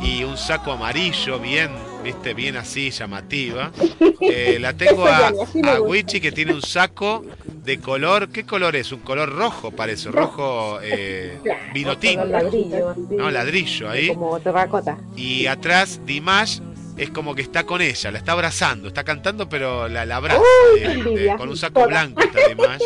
y 0.00 0.24
un 0.24 0.36
saco 0.36 0.72
amarillo, 0.72 1.38
bien, 1.38 1.72
viste, 2.02 2.34
bien 2.34 2.56
así, 2.56 2.90
llamativa. 2.90 3.70
Eh, 4.22 4.58
la 4.60 4.74
tengo 4.74 5.06
a, 5.06 5.28
a. 5.28 5.80
Wichi 5.80 6.20
que 6.20 6.30
tiene 6.30 6.52
un 6.52 6.60
saco 6.60 7.24
de 7.64 7.80
color, 7.80 8.28
¿qué 8.28 8.44
color 8.44 8.76
es? 8.76 8.92
Un 8.92 9.00
color 9.00 9.34
rojo 9.34 9.70
parece, 9.70 10.10
rojo 10.10 10.78
eh, 10.82 11.38
vino 11.72 11.96
tinto. 11.96 12.20
Color 12.26 12.42
ladrillo, 12.42 12.94
No, 13.10 13.30
ladrillo 13.30 13.88
ahí. 13.88 14.08
Como 14.08 14.38
terracota. 14.40 14.98
Y 15.16 15.46
atrás 15.46 16.00
Dimash 16.04 16.60
es 16.98 17.08
como 17.10 17.34
que 17.34 17.40
está 17.40 17.64
con 17.64 17.80
ella, 17.80 18.10
la 18.10 18.18
está 18.18 18.32
abrazando, 18.32 18.88
está 18.88 19.04
cantando 19.04 19.48
pero 19.48 19.88
la, 19.88 20.04
la 20.04 20.16
abraza, 20.16 20.40
Uy, 20.40 20.80
eh, 20.80 20.84
eh, 20.84 20.92
envidia. 20.92 21.36
con 21.38 21.48
un 21.48 21.56
saco 21.56 21.86
blanco 21.86 22.20
está 22.20 22.48
Dimash. 22.48 22.82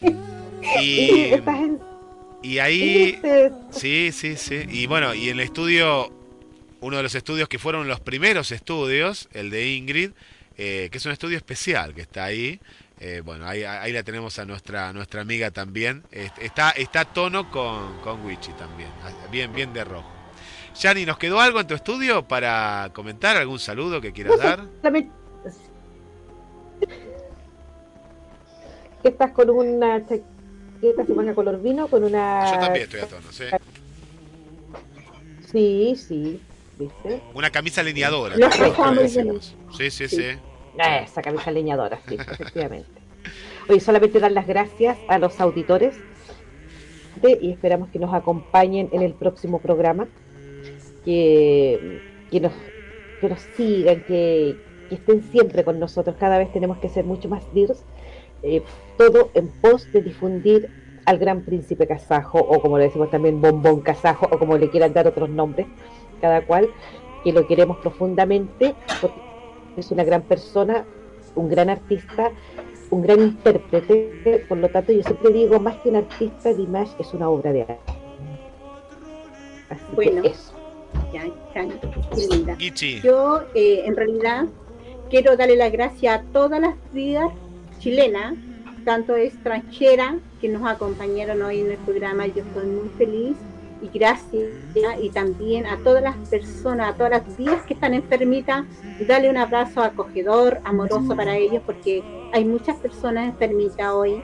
Y, 0.80 1.32
y 2.42 2.58
ahí, 2.58 3.18
sí, 3.70 4.10
sí, 4.12 4.36
sí. 4.36 4.62
Y 4.68 4.86
bueno, 4.86 5.14
y 5.14 5.28
en 5.28 5.36
el 5.38 5.40
estudio, 5.40 6.12
uno 6.80 6.96
de 6.96 7.02
los 7.02 7.14
estudios 7.14 7.48
que 7.48 7.58
fueron 7.58 7.88
los 7.88 8.00
primeros 8.00 8.52
estudios, 8.52 9.28
el 9.32 9.50
de 9.50 9.68
Ingrid, 9.74 10.10
eh, 10.56 10.88
que 10.90 10.98
es 10.98 11.06
un 11.06 11.12
estudio 11.12 11.36
especial 11.36 11.94
que 11.94 12.00
está 12.02 12.24
ahí. 12.24 12.60
Eh, 12.98 13.22
bueno, 13.24 13.46
ahí, 13.46 13.64
ahí 13.64 13.92
la 13.92 14.02
tenemos 14.02 14.38
a 14.38 14.44
nuestra, 14.44 14.92
nuestra 14.92 15.22
amiga 15.22 15.50
también. 15.50 16.02
Est- 16.10 16.38
Está, 16.38 16.70
está 16.72 17.00
a 17.00 17.04
tono 17.06 17.50
con, 17.50 17.98
con 18.00 18.24
Wichi 18.26 18.52
también, 18.52 18.90
bien, 19.30 19.52
bien 19.52 19.72
de 19.72 19.84
rojo. 19.84 20.10
Yani, 20.78 21.04
¿nos 21.04 21.18
quedó 21.18 21.40
algo 21.40 21.60
en 21.60 21.66
tu 21.66 21.74
estudio 21.74 22.26
para 22.28 22.90
comentar? 22.92 23.36
¿Algún 23.36 23.58
saludo 23.58 24.00
que 24.00 24.12
quieras 24.12 24.38
dar? 24.38 24.60
Que 29.02 29.08
estás 29.08 29.32
con 29.32 29.48
una 29.50 30.00
chaqueta 30.06 31.34
color 31.34 31.60
vino 31.62 31.88
con 31.88 32.04
una 32.04 32.52
Yo 32.52 32.58
también 32.60 32.84
estoy 32.84 33.00
a 33.00 33.06
tono, 33.08 33.32
¿sí? 33.32 33.44
sí 35.50 35.94
sí 35.96 36.40
viste 36.80 37.20
Una 37.34 37.50
camisa 37.50 37.82
leñadora, 37.82 38.36
Lo 38.36 38.48
que 38.50 38.58
nosotros 38.58 38.94
muy 38.94 39.02
decimos. 39.04 39.56
Sí, 39.76 39.90
sí, 39.90 40.08
sí. 40.08 40.24
esa 41.04 41.22
camisa 41.22 41.50
leñadora 41.50 42.00
sí 42.08 42.16
efectivamente. 42.16 42.88
Hoy 43.68 43.78
solamente 43.80 44.18
dar 44.18 44.32
las 44.32 44.46
gracias 44.46 44.98
a 45.08 45.18
los 45.18 45.40
auditores 45.40 45.96
de- 47.22 47.38
y 47.40 47.52
esperamos 47.52 47.90
que 47.90 47.98
nos 47.98 48.12
acompañen 48.14 48.88
en 48.92 49.02
el 49.02 49.12
próximo 49.14 49.60
programa 49.60 50.08
que, 51.04 52.00
que 52.30 52.40
nos 52.40 52.52
que 53.20 53.28
nos 53.28 53.40
sigan 53.54 54.02
que, 54.04 54.56
que 54.88 54.94
estén 54.94 55.22
siempre 55.30 55.62
con 55.62 55.78
nosotros. 55.78 56.16
Cada 56.18 56.38
vez 56.38 56.50
tenemos 56.52 56.78
que 56.78 56.88
ser 56.88 57.04
mucho 57.04 57.28
más 57.28 57.42
DIRS 57.52 57.84
eh, 58.42 58.62
todo 58.96 59.30
en 59.34 59.48
pos 59.48 59.92
de 59.92 60.00
difundir 60.00 60.70
al 61.04 61.18
gran 61.18 61.42
príncipe 61.44 61.86
kazajo, 61.86 62.38
o 62.38 62.60
como 62.60 62.78
le 62.78 62.84
decimos 62.84 63.10
también 63.10 63.40
bombón 63.40 63.80
kazajo, 63.82 64.26
o 64.30 64.38
como 64.38 64.56
le 64.56 64.70
quieran 64.70 64.92
dar 64.94 65.06
otros 65.06 65.28
nombres, 65.28 65.66
cada 66.20 66.44
cual, 66.46 66.68
que 67.24 67.32
lo 67.32 67.46
queremos 67.46 67.78
profundamente, 67.78 68.74
porque 69.00 69.20
es 69.76 69.90
una 69.90 70.04
gran 70.04 70.22
persona, 70.22 70.84
un 71.34 71.48
gran 71.48 71.70
artista, 71.70 72.30
un 72.90 73.02
gran 73.02 73.20
intérprete, 73.20 74.44
por 74.48 74.58
lo 74.58 74.68
tanto 74.68 74.92
yo 74.92 75.02
siempre 75.02 75.32
digo, 75.32 75.60
más 75.60 75.76
que 75.78 75.90
un 75.90 75.96
artista, 75.96 76.52
Dimash 76.52 76.90
es 76.98 77.14
una 77.14 77.28
obra 77.28 77.52
de 77.52 77.62
arte. 77.62 77.92
Así 79.68 79.82
Bueno. 79.94 80.22
que 80.22 80.28
eso. 80.28 80.52
Ya, 81.12 81.22
Cani, 81.54 81.74
qué 82.14 82.26
linda. 82.36 82.56
Gichi. 82.56 83.00
Yo, 83.00 83.42
eh, 83.54 83.82
en 83.84 83.96
realidad, 83.96 84.46
quiero 85.08 85.36
darle 85.36 85.56
las 85.56 85.70
gracias 85.70 86.18
a 86.20 86.22
todas 86.32 86.60
las 86.60 86.74
vidas 86.92 87.30
chilenas, 87.78 88.34
tanto 88.84 89.16
extranjeras, 89.16 90.14
que 90.40 90.48
nos 90.48 90.66
acompañaron 90.68 91.42
hoy 91.42 91.60
en 91.60 91.70
el 91.70 91.76
programa. 91.78 92.26
Yo 92.26 92.42
estoy 92.42 92.66
muy 92.66 92.88
feliz 92.96 93.36
y 93.82 93.98
gracias. 93.98 94.50
Y 95.00 95.10
también 95.10 95.66
a 95.66 95.76
todas 95.78 96.02
las 96.02 96.16
personas, 96.28 96.94
a 96.94 96.96
todas 96.96 97.10
las 97.10 97.36
vidas 97.36 97.62
que 97.62 97.74
están 97.74 97.94
enfermitas, 97.94 98.64
darle 99.06 99.30
un 99.30 99.36
abrazo 99.36 99.82
acogedor, 99.82 100.60
amoroso 100.64 101.16
para 101.16 101.36
ellos, 101.36 101.62
porque 101.64 102.02
hay 102.32 102.44
muchas 102.44 102.76
personas 102.76 103.28
enfermitas 103.28 103.92
hoy. 103.92 104.22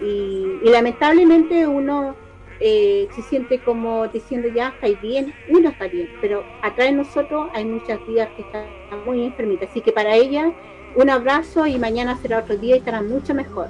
Y, 0.00 0.60
y 0.62 0.70
lamentablemente 0.70 1.66
uno 1.66 2.14
eh, 2.60 3.06
se 3.14 3.22
siente 3.22 3.60
como 3.60 4.08
diciendo 4.08 4.48
ya 4.48 4.68
está 4.68 4.88
bien, 5.00 5.32
uno 5.48 5.68
está 5.68 5.86
bien, 5.86 6.08
pero 6.20 6.42
atrás 6.60 6.88
de 6.88 6.96
nosotros 6.96 7.48
hay 7.54 7.64
muchas 7.64 8.04
vidas 8.04 8.28
que 8.34 8.42
están 8.42 8.64
muy 9.06 9.24
enfermitas, 9.24 9.70
así 9.70 9.80
que 9.80 9.92
para 9.92 10.16
ellas 10.16 10.52
un 10.96 11.08
abrazo 11.08 11.68
y 11.68 11.78
mañana 11.78 12.16
será 12.20 12.40
otro 12.40 12.56
día 12.56 12.74
y 12.74 12.78
estarán 12.78 13.08
mucho 13.08 13.32
mejor. 13.32 13.68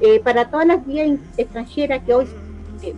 Eh, 0.00 0.20
para 0.20 0.50
todas 0.50 0.66
las 0.66 0.86
vías 0.86 1.18
extranjeras 1.36 2.02
que 2.02 2.14
hoy, 2.14 2.26
eh, 2.82 2.94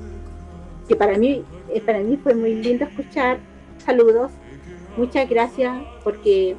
que 0.86 0.94
para 0.94 1.18
mí, 1.18 1.44
eh, 1.74 1.80
para 1.80 2.00
mí 2.00 2.18
fue 2.22 2.34
muy 2.34 2.54
lindo 2.54 2.84
escuchar, 2.84 3.38
saludos, 3.78 4.32
muchas 4.96 5.28
gracias 5.28 5.82
porque 6.04 6.54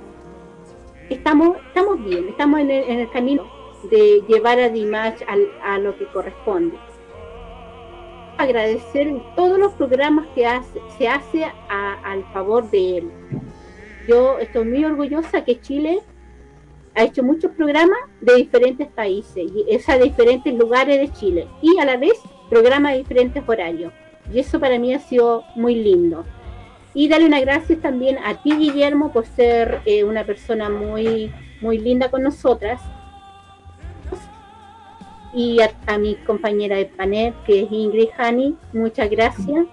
estamos, 1.09 1.57
estamos 1.67 2.03
bien, 2.03 2.29
estamos 2.29 2.59
en 2.59 2.71
el, 2.71 3.09
camino 3.11 3.45
de 3.89 4.23
llevar 4.27 4.59
a 4.59 4.69
Dimash 4.69 5.21
al- 5.27 5.51
a 5.63 5.77
lo 5.77 5.97
que 5.97 6.05
corresponde 6.07 6.77
agradecer 8.37 9.13
todos 9.35 9.57
los 9.59 9.73
programas 9.73 10.25
que 10.33 10.45
hace, 10.45 10.79
se 10.97 11.07
hace 11.07 11.45
al 11.69 12.23
favor 12.33 12.69
de 12.71 12.97
él. 12.97 13.11
Yo 14.07 14.39
estoy 14.39 14.65
muy 14.65 14.83
orgullosa 14.83 15.45
que 15.45 15.61
Chile 15.61 15.99
ha 16.95 17.03
hecho 17.03 17.23
muchos 17.23 17.51
programas 17.51 17.97
de 18.21 18.35
diferentes 18.35 18.87
países, 18.87 19.51
y 19.51 19.65
es 19.69 19.87
a 19.87 19.97
diferentes 19.97 20.53
lugares 20.53 20.99
de 20.99 21.11
Chile, 21.13 21.47
y 21.61 21.77
a 21.79 21.85
la 21.85 21.97
vez 21.97 22.19
programas 22.49 22.93
de 22.93 22.97
diferentes 22.99 23.43
horarios. 23.47 23.93
Y 24.31 24.39
eso 24.39 24.59
para 24.59 24.79
mí 24.79 24.93
ha 24.93 24.99
sido 24.99 25.43
muy 25.55 25.75
lindo. 25.75 26.25
Y 26.93 27.07
darle 27.07 27.25
unas 27.25 27.41
gracias 27.41 27.79
también 27.81 28.17
a 28.19 28.35
ti, 28.41 28.55
Guillermo, 28.55 29.11
por 29.11 29.25
ser 29.25 29.81
eh, 29.85 30.03
una 30.03 30.23
persona 30.23 30.69
muy, 30.69 31.33
muy 31.59 31.79
linda 31.79 32.09
con 32.09 32.21
nosotras 32.21 32.79
y 35.33 35.59
a, 35.61 35.71
a 35.87 35.97
mi 35.97 36.15
compañera 36.15 36.77
de 36.77 36.85
panel, 36.85 37.33
que 37.45 37.63
es 37.63 37.71
Ingrid 37.71 38.09
Hani, 38.17 38.55
muchas 38.71 39.09
gracias. 39.09 39.65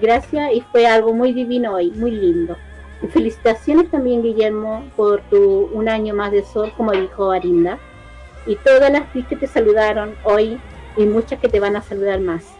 Gracias 0.00 0.52
y 0.52 0.60
fue 0.60 0.86
algo 0.86 1.14
muy 1.14 1.32
divino 1.32 1.74
hoy, 1.74 1.90
muy 1.92 2.10
lindo. 2.10 2.56
Y 3.02 3.06
felicitaciones 3.06 3.90
también, 3.90 4.22
Guillermo, 4.22 4.84
por 4.96 5.20
tu 5.30 5.70
un 5.72 5.88
año 5.88 6.14
más 6.14 6.32
de 6.32 6.44
sol, 6.44 6.72
como 6.76 6.92
dijo 6.92 7.30
Arinda. 7.30 7.78
Y 8.46 8.56
todas 8.56 8.90
las 8.92 9.04
que 9.10 9.36
te 9.36 9.46
saludaron 9.46 10.14
hoy 10.24 10.58
y 10.96 11.04
muchas 11.04 11.38
que 11.40 11.48
te 11.48 11.60
van 11.60 11.76
a 11.76 11.82
saludar 11.82 12.20
más. 12.20 12.55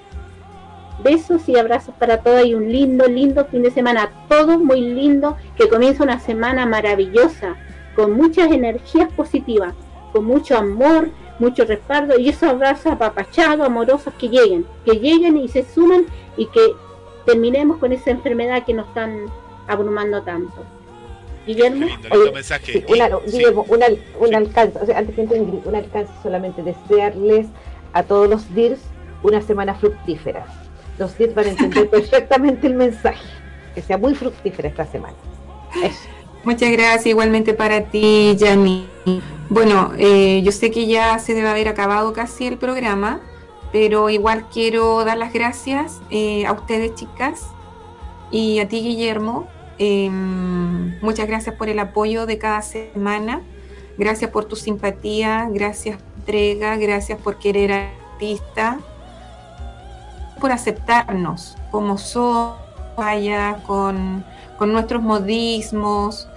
Besos 1.02 1.48
y 1.48 1.56
abrazos 1.58 1.94
para 1.98 2.18
todas 2.22 2.46
y 2.46 2.54
un 2.54 2.70
lindo, 2.72 3.06
lindo 3.06 3.44
fin 3.46 3.62
de 3.62 3.70
semana. 3.70 4.10
Todo 4.28 4.58
muy 4.58 4.80
lindo, 4.80 5.36
que 5.56 5.68
comienza 5.68 6.02
una 6.02 6.18
semana 6.20 6.64
maravillosa, 6.66 7.56
con 7.94 8.12
muchas 8.12 8.50
energías 8.50 9.12
positivas, 9.12 9.74
con 10.12 10.24
mucho 10.24 10.56
amor, 10.56 11.10
mucho 11.38 11.64
respaldo 11.64 12.18
y 12.18 12.30
esos 12.30 12.44
abrazos 12.44 12.86
apapachados, 12.92 13.66
amorosos 13.66 14.14
que 14.18 14.28
lleguen, 14.28 14.64
que 14.86 14.92
lleguen 14.98 15.36
y 15.36 15.48
se 15.48 15.64
sumen 15.64 16.06
y 16.36 16.46
que 16.46 16.60
terminemos 17.26 17.76
con 17.78 17.92
esa 17.92 18.10
enfermedad 18.10 18.64
que 18.64 18.72
nos 18.72 18.86
están 18.88 19.26
abrumando 19.68 20.22
tanto. 20.22 20.64
Guillermo. 21.46 21.86
Lindo 21.86 22.32
mensaje. 22.32 22.72
Sí, 22.72 22.84
Y- 22.88 22.92
una- 22.92 23.08
sí. 23.26 23.36
Guillermo, 23.38 23.66
un, 23.68 23.82
al- 23.82 23.98
un 24.18 24.34
alcance, 24.34 24.78
o 24.80 24.86
sea, 24.86 24.98
antes 24.98 25.14
que 25.14 25.22
entre 25.22 25.38
Ingrid, 25.38 25.66
un 25.66 25.74
alcance 25.76 26.12
solamente 26.22 26.62
desearles 26.62 27.46
a 27.92 28.02
todos 28.02 28.28
los 28.28 28.54
DIRS 28.54 28.80
una 29.22 29.40
semana 29.42 29.74
fructífera. 29.74 30.46
Los 30.98 31.16
DIRS 31.18 31.34
van 31.34 31.46
a 31.46 31.48
entender 31.50 31.90
perfectamente 31.90 32.66
el 32.66 32.74
mensaje. 32.74 33.26
Que 33.74 33.82
sea 33.82 33.98
muy 33.98 34.14
fructífera 34.14 34.68
esta 34.68 34.86
semana. 34.86 35.14
Eso. 35.82 36.08
Muchas 36.44 36.70
gracias, 36.70 37.06
igualmente 37.06 37.54
para 37.54 37.82
ti, 37.82 38.34
Yanni. 38.38 38.88
Bueno, 39.48 39.92
eh, 39.98 40.42
yo 40.44 40.52
sé 40.52 40.70
que 40.70 40.86
ya 40.86 41.18
se 41.18 41.34
debe 41.34 41.48
haber 41.48 41.68
acabado 41.68 42.12
casi 42.12 42.46
el 42.46 42.56
programa, 42.56 43.20
pero 43.72 44.10
igual 44.10 44.46
quiero 44.48 45.04
dar 45.04 45.18
las 45.18 45.32
gracias 45.32 46.00
eh, 46.10 46.46
a 46.46 46.52
ustedes, 46.52 46.94
chicas, 46.94 47.48
y 48.30 48.60
a 48.60 48.68
ti, 48.68 48.80
Guillermo. 48.80 49.48
Eh, 49.78 50.08
muchas 51.02 51.26
gracias 51.26 51.54
por 51.56 51.68
el 51.68 51.78
apoyo 51.78 52.26
de 52.26 52.38
cada 52.38 52.62
semana. 52.62 53.42
Gracias 53.98 54.30
por 54.30 54.44
tu 54.44 54.56
simpatía, 54.56 55.48
gracias 55.50 55.96
por 55.96 56.16
entrega, 56.26 56.76
gracias 56.76 57.20
por 57.20 57.38
querer 57.38 57.70
al 57.70 57.88
artista, 58.12 58.80
por 60.40 60.52
aceptarnos 60.52 61.56
como 61.70 61.98
somos, 61.98 62.56
con, 63.66 64.24
con 64.58 64.72
nuestros 64.72 65.02
modismos, 65.02 66.28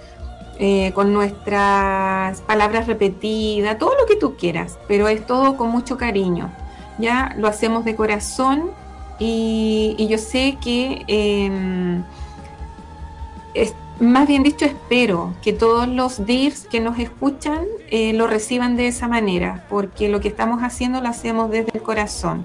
eh, 0.58 0.92
con 0.94 1.12
nuestras 1.14 2.42
palabras 2.42 2.86
repetidas, 2.86 3.78
todo 3.78 3.92
lo 3.98 4.04
que 4.06 4.16
tú 4.16 4.36
quieras, 4.36 4.78
pero 4.86 5.08
es 5.08 5.26
todo 5.26 5.56
con 5.56 5.70
mucho 5.70 5.96
cariño. 5.96 6.50
Ya 6.98 7.34
lo 7.38 7.48
hacemos 7.48 7.86
de 7.86 7.96
corazón 7.96 8.70
y, 9.18 10.06
yo 10.10 10.18
sé 10.18 10.58
que, 10.62 11.02
eh, 11.08 12.02
es- 13.54 13.74
más 14.00 14.26
bien 14.28 14.42
dicho, 14.42 14.64
espero 14.66 15.34
que 15.42 15.52
todos 15.54 15.88
los 15.88 16.24
DIRs 16.26 16.66
que 16.66 16.80
nos 16.80 16.98
escuchan 16.98 17.64
eh, 17.90 18.12
lo 18.12 18.26
reciban 18.26 18.76
de 18.76 18.88
esa 18.88 19.08
manera, 19.08 19.64
porque 19.70 20.08
lo 20.08 20.20
que 20.20 20.28
estamos 20.28 20.62
haciendo 20.62 21.00
lo 21.00 21.08
hacemos 21.08 21.50
desde 21.50 21.70
el 21.74 21.82
corazón. 21.82 22.44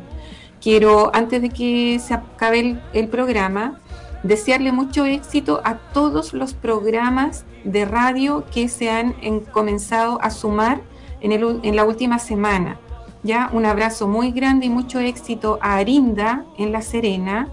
Quiero, 0.65 1.11
antes 1.13 1.43
de 1.43 1.51
que 1.51 1.99
se 1.99 2.15
acabe 2.15 2.81
el, 2.93 3.07
programa, 3.07 3.79
desearle 4.23 4.71
mucho 4.71 5.05
éxito 5.05 5.61
a 5.63 5.75
todos 5.77 6.33
los 6.33 6.55
programas 6.55 7.45
de 7.63 7.85
radio 7.85 8.43
que 8.51 8.67
se 8.67 8.89
han 8.89 9.13
en- 9.21 9.41
comenzado 9.41 10.17
a 10.23 10.31
sumar 10.31 10.81
en 11.21 11.75
la 11.75 11.85
última 11.85 12.17
semana. 12.17 12.79
Ya 13.21 13.51
un 13.53 13.67
abrazo 13.67 14.07
muy 14.07 14.31
grande 14.31 14.65
y 14.65 14.71
mucho 14.71 14.99
éxito 14.99 15.59
a 15.61 15.75
Arinda 15.75 16.45
en 16.57 16.71
La 16.71 16.81
Serena, 16.81 17.47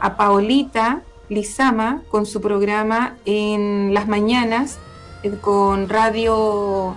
a 0.00 0.16
Paolita 0.16 1.02
Lizama 1.28 2.02
con 2.10 2.26
su 2.26 2.40
programa 2.40 3.14
en 3.26 3.94
las 3.94 4.08
mañanas 4.08 4.80
eh, 5.22 5.38
con 5.40 5.88
Radio 5.88 6.96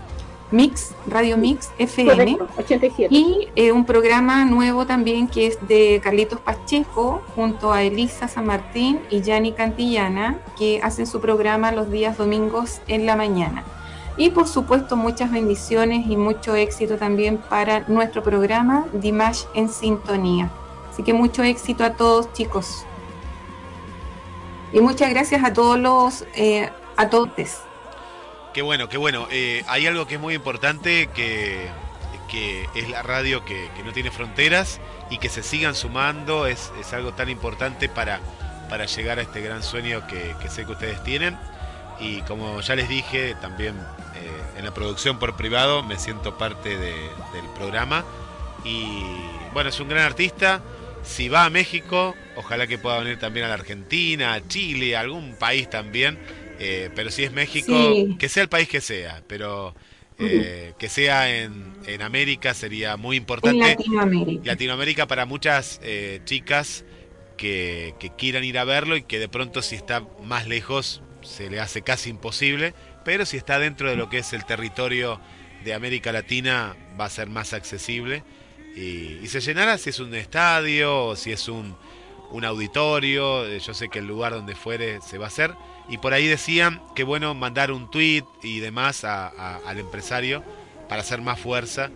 Mix, 0.51 0.95
Radio 1.07 1.37
Mix 1.37 1.69
FM. 1.77 2.11
Correcto, 2.11 2.47
87. 2.57 3.13
Y 3.13 3.49
eh, 3.55 3.71
un 3.71 3.85
programa 3.85 4.45
nuevo 4.45 4.85
también 4.85 5.27
que 5.27 5.47
es 5.47 5.67
de 5.67 6.01
Carlitos 6.03 6.39
Pacheco 6.39 7.21
junto 7.35 7.71
a 7.71 7.83
Elisa 7.83 8.27
San 8.27 8.47
Martín 8.47 8.99
y 9.09 9.21
Yanni 9.21 9.51
Cantillana, 9.51 10.39
que 10.57 10.81
hacen 10.81 11.05
su 11.05 11.21
programa 11.21 11.71
los 11.71 11.91
días 11.91 12.17
domingos 12.17 12.81
en 12.87 13.05
la 13.05 13.15
mañana. 13.15 13.63
Y 14.17 14.31
por 14.31 14.47
supuesto 14.47 14.97
muchas 14.97 15.31
bendiciones 15.31 16.07
y 16.07 16.17
mucho 16.17 16.55
éxito 16.55 16.97
también 16.97 17.37
para 17.37 17.87
nuestro 17.87 18.23
programa 18.23 18.85
Dimash 18.91 19.43
en 19.53 19.69
Sintonía. 19.69 20.49
Así 20.91 21.03
que 21.03 21.13
mucho 21.13 21.43
éxito 21.43 21.83
a 21.83 21.93
todos 21.93 22.33
chicos. 22.33 22.85
Y 24.73 24.81
muchas 24.81 25.09
gracias 25.11 25.43
a 25.43 25.53
todos 25.53 25.79
los, 25.79 26.25
eh, 26.35 26.69
a 26.97 27.09
todos. 27.09 27.29
Qué 28.53 28.61
bueno, 28.61 28.89
qué 28.89 28.97
bueno. 28.97 29.27
Eh, 29.31 29.63
hay 29.67 29.85
algo 29.87 30.07
que 30.07 30.15
es 30.15 30.21
muy 30.21 30.33
importante 30.33 31.07
que, 31.13 31.67
que 32.29 32.67
es 32.75 32.89
la 32.89 33.03
radio 33.03 33.45
que, 33.45 33.69
que 33.75 33.83
no 33.83 33.91
tiene 33.93 34.11
fronteras 34.11 34.79
y 35.09 35.17
que 35.19 35.29
se 35.29 35.43
sigan 35.43 35.75
sumando. 35.75 36.47
Es, 36.47 36.71
es 36.79 36.91
algo 36.93 37.13
tan 37.13 37.29
importante 37.29 37.89
para, 37.89 38.19
para 38.69 38.85
llegar 38.85 39.19
a 39.19 39.21
este 39.21 39.41
gran 39.41 39.61
sueño 39.63 40.05
que, 40.07 40.35
que 40.41 40.49
sé 40.49 40.65
que 40.65 40.71
ustedes 40.71 41.03
tienen. 41.03 41.37
Y 41.99 42.21
como 42.23 42.61
ya 42.61 42.75
les 42.75 42.89
dije, 42.89 43.35
también 43.41 43.75
eh, 44.15 44.57
en 44.57 44.65
la 44.65 44.73
producción 44.73 45.19
por 45.19 45.35
privado 45.35 45.83
me 45.83 45.99
siento 45.99 46.37
parte 46.37 46.69
de- 46.77 47.09
del 47.33 47.45
programa. 47.55 48.03
Y 48.65 49.03
bueno, 49.53 49.69
es 49.69 49.79
un 49.79 49.89
gran 49.89 50.05
artista. 50.05 50.61
Si 51.03 51.29
va 51.29 51.45
a 51.45 51.49
México, 51.49 52.15
ojalá 52.35 52.67
que 52.67 52.77
pueda 52.77 52.99
venir 52.99 53.19
también 53.19 53.45
a 53.45 53.49
la 53.49 53.53
Argentina, 53.55 54.33
a 54.33 54.45
Chile, 54.47 54.97
a 54.97 54.99
algún 55.01 55.35
país 55.35 55.69
también. 55.69 56.19
Eh, 56.59 56.91
pero 56.95 57.11
si 57.11 57.23
es 57.23 57.31
México, 57.33 58.03
Sí. 58.03 58.15
que 58.17 58.29
sea 58.29 58.43
el 58.43 58.49
país 58.49 58.69
que 58.69 58.81
sea, 58.81 59.23
pero 59.27 59.75
eh, 60.17 60.75
que 60.79 60.89
sea 60.89 61.33
en, 61.43 61.77
en 61.85 62.01
América 62.03 62.53
sería 62.53 62.97
muy 62.97 63.17
En 63.41 63.55
importante. 63.55 63.77
Latinoamérica. 63.77 64.43
Latinoamérica 64.43 65.07
para 65.07 65.25
muchas 65.25 65.79
eh, 65.83 66.21
chicas 66.25 66.85
que, 67.37 67.95
que 67.99 68.11
quieran 68.15 68.43
ir 68.43 68.57
a 68.59 68.65
verlo 68.65 68.97
y 68.97 69.03
que 69.03 69.19
de 69.19 69.29
pronto 69.29 69.61
si 69.61 69.75
está 69.75 70.03
más 70.23 70.47
lejos 70.47 71.03
se 71.21 71.49
le 71.49 71.59
hace 71.61 71.81
casi 71.83 72.09
imposible, 72.09 72.75
pero 73.05 73.25
si 73.25 73.37
está 73.37 73.59
dentro 73.59 73.89
de 73.89 73.95
lo 73.95 74.09
que 74.09 74.19
es 74.19 74.33
el 74.33 74.45
territorio 74.45 75.21
de 75.63 75.73
América 75.73 76.11
Latina 76.11 76.77
va 76.99 77.05
a 77.05 77.09
ser 77.09 77.29
más 77.29 77.53
accesible 77.53 78.23
y, 78.75 79.19
y 79.23 79.27
se 79.27 79.41
llenará 79.41 79.77
si 79.77 79.89
es 79.91 79.99
un 79.99 80.13
estadio 80.15 81.05
o 81.07 81.15
si 81.15 81.31
es 81.31 81.47
un, 81.49 81.77
un 82.31 82.45
auditorio, 82.45 83.45
eh, 83.47 83.59
yo 83.59 83.73
sé 83.73 83.89
que 83.89 83.99
el 83.99 84.07
lugar 84.07 84.33
donde 84.33 84.55
fuere 84.55 85.01
se 85.01 85.17
va 85.17 85.25
a 85.25 85.29
hacer 85.29 85.55
y 85.89 85.97
por 85.97 86.13
ahí 86.13 86.27
decían 86.27 86.81
que 86.95 87.03
bueno 87.03 87.33
mandar 87.33 87.71
un 87.71 87.89
tweet 87.89 88.23
y 88.43 88.59
demás 88.59 89.03
a- 89.03 89.27
a- 89.27 89.59
al 89.65 89.79
empresario 89.79 90.43
para 90.87 91.01
hacer 91.01 91.21
más 91.21 91.39
fuerza 91.39 91.89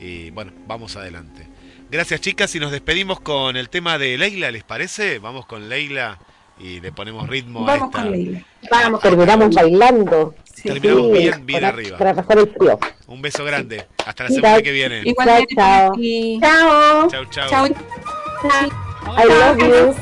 y 0.00 0.30
bueno, 0.30 0.52
vamos 0.66 0.96
adelante. 0.96 1.46
Gracias 1.90 2.20
chicas 2.20 2.54
y 2.54 2.60
nos 2.60 2.70
despedimos 2.70 3.20
con 3.20 3.56
el 3.56 3.68
tema 3.68 3.98
de 3.98 4.16
Leila, 4.16 4.50
¿les 4.50 4.62
parece? 4.64 5.18
Vamos 5.18 5.46
con 5.46 5.68
Leila 5.68 6.18
y 6.58 6.80
le 6.80 6.92
ponemos 6.92 7.28
ritmo 7.28 7.62
a 7.68 7.72
Vamos 7.76 7.88
esta. 7.88 8.02
con 8.02 8.12
Leila. 8.12 8.42
Vamos, 8.70 9.00
terminamos 9.00 9.54
bailando. 9.54 10.34
Terminamos 10.62 11.06
Sí, 11.06 11.12
bien, 11.18 11.46
bien 11.46 11.60
para- 11.60 11.68
arriba. 11.72 11.98
Para 11.98 12.14
pasar 12.14 12.38
el 12.38 12.48
frío. 12.50 12.78
Un 13.06 13.22
beso 13.22 13.44
grande. 13.44 13.86
Hasta 14.06 14.24
la 14.24 14.28
Chao. 14.28 14.36
semana 14.36 14.62
que 14.62 14.70
viene. 14.72 15.02
Igualmente 15.04 15.54
Chao, 15.54 15.92
ti. 15.92 16.38
Chao. 16.40 17.08
Chau, 17.10 17.24
chau. 17.30 17.48
Chao. 17.48 17.66
I 17.66 19.24
love 19.26 19.58
you. 19.58 19.94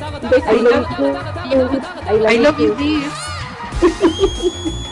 I 0.46 0.56
love 0.60 0.86
you. 0.98 1.16
I 2.06 2.34
I 2.34 2.38
love 2.38 2.58
you, 2.58 2.74
Ha 3.80 3.86
ha 3.86 4.08
ha 4.18 4.50
ha! 4.54 4.87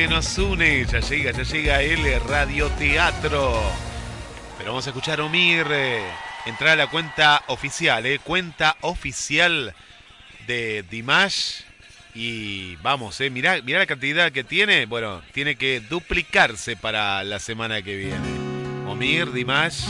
que 0.00 0.08
nos 0.08 0.38
une. 0.38 0.86
Ya 0.86 1.00
llega, 1.00 1.30
ya 1.32 1.42
llega 1.42 1.82
el 1.82 2.20
radioteatro. 2.22 3.60
Pero 4.56 4.70
vamos 4.70 4.86
a 4.86 4.90
escuchar 4.90 5.20
a 5.20 5.24
Omir. 5.24 5.66
Eh, 5.70 6.02
entrar 6.46 6.70
a 6.70 6.76
la 6.76 6.86
cuenta 6.86 7.42
oficial, 7.48 8.06
¿eh? 8.06 8.18
Cuenta 8.18 8.78
oficial 8.80 9.74
de 10.46 10.84
Dimash. 10.90 11.64
Y 12.14 12.76
vamos, 12.76 13.20
¿eh? 13.20 13.28
Mirá, 13.28 13.60
mirá 13.60 13.80
la 13.80 13.86
cantidad 13.86 14.32
que 14.32 14.42
tiene. 14.42 14.86
Bueno, 14.86 15.20
tiene 15.32 15.56
que 15.56 15.80
duplicarse 15.80 16.76
para 16.76 17.22
la 17.22 17.38
semana 17.38 17.82
que 17.82 17.96
viene. 17.96 18.86
Omir, 18.86 19.32
Dimash, 19.32 19.84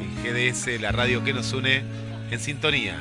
en 0.00 0.16
GDS, 0.24 0.80
la 0.80 0.90
radio 0.90 1.22
que 1.22 1.32
nos 1.32 1.52
une 1.52 1.84
en 2.32 2.40
sintonía. 2.40 2.98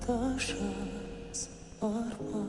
жанарымда 0.00 0.38
жас 0.38 1.48
бар 1.80 2.14
ма 2.32 2.44